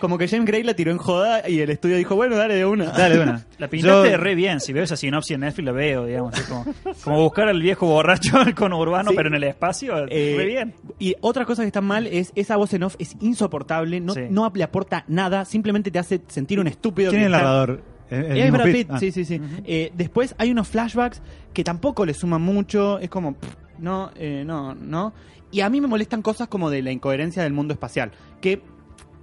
como 0.00 0.18
que 0.18 0.26
James 0.26 0.46
Gray 0.46 0.62
la 0.64 0.74
tiró 0.74 0.90
en 0.90 0.98
joda 0.98 1.48
y 1.48 1.60
el 1.60 1.70
estudio 1.70 1.96
dijo, 1.96 2.16
bueno, 2.16 2.36
dale 2.36 2.54
de 2.56 2.64
una. 2.66 2.86
Dale, 2.86 3.16
de 3.16 3.22
una. 3.22 3.44
La 3.58 3.68
pintaste 3.68 4.10
Yo- 4.10 4.16
re 4.16 4.34
bien. 4.34 4.60
Si 4.60 4.72
veo 4.72 4.82
esa 4.84 4.96
sinopsis 4.96 5.34
en 5.34 5.40
Netflix, 5.42 5.64
la 5.66 5.72
veo, 5.72 6.06
digamos. 6.06 6.34
así 6.34 6.42
como, 6.44 6.66
como 7.04 7.20
buscar 7.22 7.48
al 7.52 7.62
viejo 7.62 7.86
borracho 7.86 8.32
con 8.56 8.72
urbano, 8.72 9.10
Sí. 9.10 9.16
pero 9.16 9.28
en 9.28 9.34
el 9.36 9.44
espacio, 9.44 10.06
Eh, 10.08 10.34
re 10.36 10.44
bien. 10.46 10.74
Y 10.98 11.14
otra 11.20 11.44
cosa 11.44 11.62
que 11.62 11.68
está 11.68 11.80
mal 11.80 12.06
es 12.08 12.32
esa 12.34 12.56
voz 12.56 12.74
en 12.74 12.82
off 12.82 12.96
es 12.98 13.16
insoportable, 13.20 14.00
no, 14.00 14.14
Sí. 14.14 14.22
no 14.28 14.50
le 14.54 14.64
aporta 14.64 15.04
nada, 15.08 15.44
simplemente 15.44 15.90
te 15.90 15.98
hace 16.00 16.20
sentir 16.28 16.58
un 16.60 16.66
estúpido. 16.66 17.10
¿Quién 17.10 17.22
es 17.22 17.26
el 17.26 17.32
narrador? 17.32 17.82
¿El- 18.10 18.36
el 18.36 18.50
Brad 18.50 18.64
Pitt? 18.72 18.88
Ah. 18.90 18.98
sí, 18.98 19.10
sí, 19.12 19.24
sí. 19.24 19.40
Eh, 19.64 19.90
después 19.94 20.34
hay 20.38 20.50
unos 20.50 20.68
flashbacks 20.68 21.22
que 21.54 21.64
tampoco 21.64 22.04
le 22.04 22.12
suman 22.12 22.42
mucho, 22.42 22.98
es 22.98 23.08
como, 23.08 23.34
pff, 23.34 23.54
no, 23.78 24.10
eh, 24.16 24.42
no, 24.46 24.74
no. 24.74 25.14
Y 25.50 25.60
a 25.60 25.70
mí 25.70 25.80
me 25.80 25.86
molestan 25.86 26.20
cosas 26.22 26.48
como 26.48 26.68
de 26.70 26.82
la 26.82 26.90
incoherencia 26.92 27.42
del 27.42 27.52
mundo 27.52 27.72
espacial, 27.74 28.10
que 28.40 28.60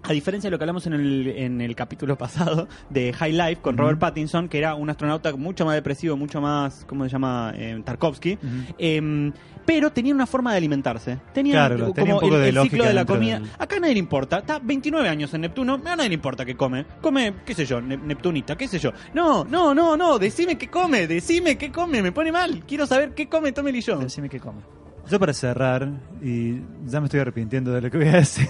a 0.04 0.14
diferencia 0.14 0.48
de 0.48 0.52
lo 0.52 0.58
que 0.58 0.64
hablamos 0.64 0.88
en 0.88 0.94
el, 0.94 1.28
en 1.28 1.62
el 1.62 1.76
capítulo 1.76 2.18
pasado 2.18 2.68
de 2.90 3.12
High 3.14 3.34
Life 3.34 3.62
con 3.62 3.78
Robert 3.78 4.00
Pattinson, 4.00 4.48
que 4.50 4.58
era 4.58 4.76
un 4.76 4.90
astronauta 4.90 5.36
mucho 5.36 5.66
más 5.66 5.76
depresivo, 5.76 6.16
mucho 6.18 6.40
más, 6.42 6.86
¿cómo 6.88 7.04
se 7.04 7.10
llama? 7.10 7.54
Eh, 7.56 7.82
Tarkovsky. 7.84 8.38
Em, 8.78 9.32
pero 9.66 9.92
tenía 9.92 10.16
una 10.16 10.26
forma 10.26 10.52
de 10.52 10.58
alimentarse. 10.58 11.20
Tenía 11.34 11.54
Claro, 11.54 11.80
como 11.80 11.94
tenía 11.94 12.14
un 12.16 12.20
poco 12.22 12.36
el, 12.36 12.42
de 12.42 12.50
el 12.50 12.56
lógica 12.56 12.72
ciclo 12.72 12.86
de 12.88 12.94
la 12.94 13.06
comida. 13.06 13.40
del- 13.40 13.50
Acá 13.60 13.80
nadie 13.80 13.94
le 13.94 14.00
importa. 14.00 14.40
Está 14.40 14.58
29 14.60 15.08
años 15.08 15.32
en 15.36 15.42
Neptuno. 15.42 15.76
A 15.86 15.96
nadie 15.96 16.10
le 16.10 16.16
importa 16.16 16.44
qué 16.44 16.56
come. 16.56 16.86
Come, 17.02 17.36
qué 17.46 17.54
sé 17.54 17.66
yo, 17.66 17.80
ne- 17.80 17.98
Neptunita, 17.98 18.58
qué 18.58 18.68
sé 18.68 18.80
yo. 18.80 18.92
No, 19.14 19.44
no, 19.44 19.76
no, 19.76 19.96
no. 19.96 20.18
Decime 20.18 20.58
qué 20.58 20.70
come. 20.70 21.06
Decime 21.06 21.56
qué 21.58 21.72
come. 21.72 22.02
Me 22.02 22.12
pone 22.12 22.32
mal. 22.32 22.64
Quiero 22.66 22.88
saber 22.88 23.14
qué 23.14 23.30
come 23.30 23.52
Tommy 23.52 23.72
Lee 23.72 23.84
Jones. 23.86 24.06
Decime 24.06 24.28
qué 24.28 24.40
come. 24.40 24.62
Yo 25.08 25.20
para 25.20 25.34
cerrar, 25.34 25.88
y 26.22 26.62
ya 26.86 27.00
me 27.00 27.06
estoy 27.06 27.20
arrepintiendo 27.20 27.72
de 27.72 27.82
lo 27.82 27.90
que 27.92 27.98
voy 27.98 28.08
a 28.08 28.12
decir, 28.18 28.48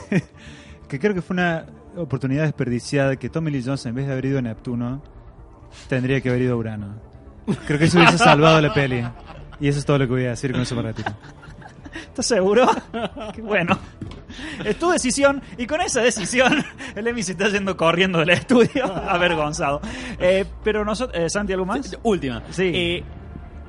que 0.90 1.00
creo 1.00 1.14
que 1.14 1.22
fue 1.22 1.36
una 1.36 1.66
oportunidad 1.96 2.44
desperdiciada 2.44 3.16
que 3.16 3.30
Tommy 3.30 3.52
Lee 3.52 3.64
Jones 3.66 3.86
en 3.86 3.96
vez 3.96 4.08
de 4.08 4.12
haber 4.12 4.26
ido 4.26 4.40
a 4.40 4.42
Neptuno, 4.42 5.02
tendría 5.88 6.20
que 6.20 6.30
haber 6.30 6.42
ido 6.42 6.56
a 6.56 6.58
Urano. 6.58 6.96
Creo 7.66 7.80
que 7.80 7.86
eso 7.86 7.98
hubiese 7.98 8.18
salvado 8.18 8.60
la 8.60 8.74
peli. 8.74 9.06
Y 9.60 9.68
eso 9.68 9.80
es 9.80 9.86
todo 9.86 10.00
lo 10.00 10.06
que 10.06 10.14
voy 10.14 10.26
a 10.26 10.30
decir 10.32 10.52
con 10.52 10.62
eso 10.62 10.76
me 10.76 10.82
retiro. 10.82 11.12
¿Estás 11.94 12.26
seguro? 12.26 12.70
Qué 13.34 13.42
bueno. 13.42 13.78
Es 14.64 14.78
tu 14.78 14.90
decisión 14.90 15.42
y 15.58 15.66
con 15.66 15.82
esa 15.82 16.02
decisión 16.02 16.64
el 16.96 17.08
Emi 17.08 17.24
se 17.24 17.32
está 17.34 17.50
yendo 17.50 17.76
corriendo 17.76 18.20
del 18.20 18.32
estudio 18.32 18.86
avergonzado. 19.10 19.82
Eh, 20.20 20.46
pero 20.64 20.86
nosotros, 20.86 21.32
Santi, 21.32 21.54
¿algo 21.54 21.66
más? 21.66 21.98
Última. 22.04 22.44
Sí. 22.52 22.72
Eh, 22.74 23.04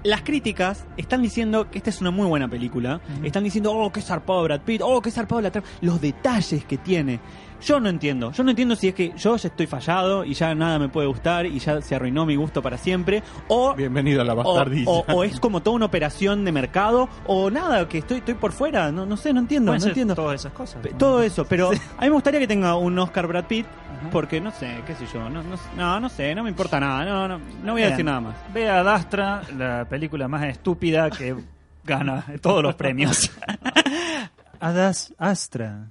las 0.03 0.23
críticas 0.23 0.87
están 0.97 1.23
diciendo 1.23 1.71
que 1.71 1.79
esta 1.79 1.91
es 1.91 2.01
una 2.01 2.11
muy 2.11 2.27
buena 2.27 2.49
película. 2.49 3.01
Están 3.23 3.45
diciendo, 3.45 3.73
oh, 3.73 3.93
qué 3.93 4.01
zarpado 4.01 4.43
Brad 4.43 4.61
Pitt, 4.63 4.81
oh, 4.83 5.01
qué 5.01 5.11
zarpado 5.11 5.41
la 5.41 5.51
trama. 5.51 5.67
Los 5.81 6.01
detalles 6.01 6.65
que 6.65 6.79
tiene. 6.79 7.21
Yo 7.63 7.79
no 7.81 7.89
entiendo. 7.89 8.33
Yo 8.33 8.43
no 8.43 8.51
entiendo 8.51 8.75
si 8.77 8.89
es 8.89 8.95
que 8.95 9.13
yo 9.17 9.37
ya 9.37 9.49
estoy 9.49 9.67
fallado 9.67 10.25
y 10.25 10.35
ya 10.35 10.55
nada 10.55 10.79
me 10.79 10.89
puede 10.89 11.07
gustar 11.09 11.47
y 11.47 11.59
ya 11.59 11.81
se 11.83 11.95
arruinó 11.95 12.25
mi 12.27 12.37
gusto 12.37 12.63
para 12.63 12.79
siempre. 12.79 13.23
O 13.49 13.75
Bienvenido 13.75 14.23
a 14.23 14.25
la 14.25 14.33
o, 14.33 14.37
bastardiza. 14.37 14.91
o- 14.91 15.05
o 15.13 15.25
es 15.25 15.39
como 15.41 15.61
toda 15.63 15.77
una 15.77 15.87
operación 15.87 16.45
de 16.45 16.53
mercado, 16.53 17.09
o 17.27 17.51
nada, 17.51 17.89
que 17.89 17.99
estoy, 17.99 18.19
estoy 18.19 18.35
por 18.35 18.53
fuera, 18.53 18.91
no, 18.93 19.05
no 19.07 19.17
sé, 19.17 19.33
no 19.33 19.41
entiendo, 19.41 19.71
Pueden 19.73 19.79
no 19.81 19.83
ser 19.83 19.91
entiendo. 19.91 20.15
todas 20.15 20.41
esas 20.41 20.53
cosas. 20.53 20.81
Pe- 20.83 20.95
Todo 20.95 21.23
eso, 21.23 21.45
pero 21.45 21.69
a 21.71 21.73
mí 21.73 21.79
me 22.01 22.11
gustaría 22.11 22.41
que 22.41 22.47
tenga 22.49 22.77
un 22.77 22.99
Oscar 22.99 23.27
Brad 23.27 23.45
Pitt, 23.45 23.67
porque 24.11 24.41
no 24.41 24.51
sé, 24.53 24.81
qué 24.87 24.95
sé 24.95 25.05
yo, 25.13 25.29
no, 25.29 25.43
no, 25.43 25.57
no, 25.77 26.01
no 26.01 26.09
sé, 26.09 26.35
no 26.35 26.43
me 26.43 26.49
importa 26.49 26.81
nada, 26.81 27.05
no, 27.05 27.29
no, 27.29 27.41
no 27.63 27.73
voy 27.73 27.83
a 27.83 27.91
decir 27.91 28.05
nada 28.05 28.21
más. 28.21 28.37
Ve 28.55 28.69
a 28.71 28.83
Dastra, 28.83 29.43
la 29.59 29.85
película 29.89 30.27
más 30.29 30.45
estúpida 30.45 31.11
que 31.11 31.37
gana 31.85 32.25
todos 32.41 32.63
los 32.63 32.75
premios. 32.75 33.31
Adas 34.61 35.15
Astra. 35.19 35.89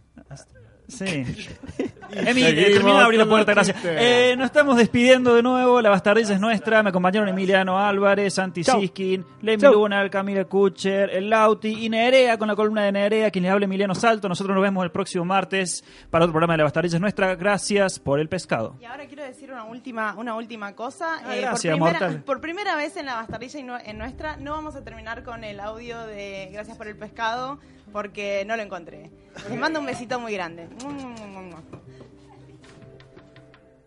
Sí. 0.90 1.06
Emi, 2.12 2.42
eh, 2.44 2.72
termina 2.74 2.98
de 3.00 3.04
abrir 3.06 3.20
la 3.20 3.28
puerta, 3.28 3.54
gracias. 3.54 3.78
Eh, 3.86 4.34
nos 4.36 4.48
estamos 4.48 4.76
despidiendo 4.78 5.36
de 5.36 5.44
nuevo. 5.44 5.80
La 5.80 5.92
bastardiza 5.92 6.34
es 6.34 6.40
nuestra. 6.40 6.82
Me 6.82 6.90
acompañaron 6.90 7.30
Emiliano 7.30 7.78
Álvarez, 7.78 8.34
Santi 8.34 8.64
Chau. 8.64 8.82
Siskin, 8.82 9.24
Lemmy 9.44 9.62
Chau. 9.62 9.74
Luna, 9.74 10.10
Camila 10.10 10.44
Kucher, 10.46 11.12
el 11.12 11.30
Lauti 11.30 11.86
y 11.86 11.90
Nerea 11.90 12.40
con 12.40 12.48
la 12.48 12.56
columna 12.56 12.82
de 12.84 12.92
Nerea, 12.92 13.30
quien 13.30 13.44
les 13.44 13.52
habla 13.52 13.66
Emiliano 13.66 13.94
Salto. 13.94 14.28
Nosotros 14.28 14.56
nos 14.56 14.64
vemos 14.64 14.84
el 14.84 14.90
próximo 14.90 15.24
martes 15.24 15.84
para 16.10 16.26
otro 16.26 16.34
programa 16.34 16.54
de 16.54 16.58
La 16.58 16.64
bastardiza 16.64 16.98
es 16.98 17.02
nuestra. 17.02 17.36
Gracias 17.36 18.00
por 18.00 18.20
el 18.20 18.28
pescado. 18.28 18.76
Y 18.82 18.86
ahora 18.86 19.06
quiero 19.06 19.24
decir 19.24 19.52
una 19.52 19.66
última, 19.66 20.16
una 20.18 20.34
última 20.34 20.74
cosa. 20.76 21.20
Ah, 21.24 21.36
Eh, 21.36 21.42
gracias, 21.42 21.78
por, 21.78 21.90
primera, 21.96 22.22
por 22.26 22.42
primera 22.42 22.76
vez 22.76 22.98
en 22.98 23.06
la 23.06 23.14
bastardilla 23.18 23.60
y 23.60 23.64
no- 23.64 23.78
en 23.78 24.00
nuestra, 24.00 24.36
no 24.38 24.54
vamos 24.54 24.76
a 24.76 24.84
terminar 24.84 25.22
con 25.24 25.44
el 25.44 25.60
audio 25.60 26.00
de 26.08 26.50
Gracias 26.52 26.76
por 26.76 26.88
el 26.88 26.96
pescado 26.98 27.60
porque 27.92 28.44
no 28.46 28.56
lo 28.56 28.64
encontré. 28.64 29.10
Les 29.50 29.58
mando 29.58 29.80
un 29.80 29.86
besito 29.86 30.20
muy 30.20 30.34
grande. 30.34 30.68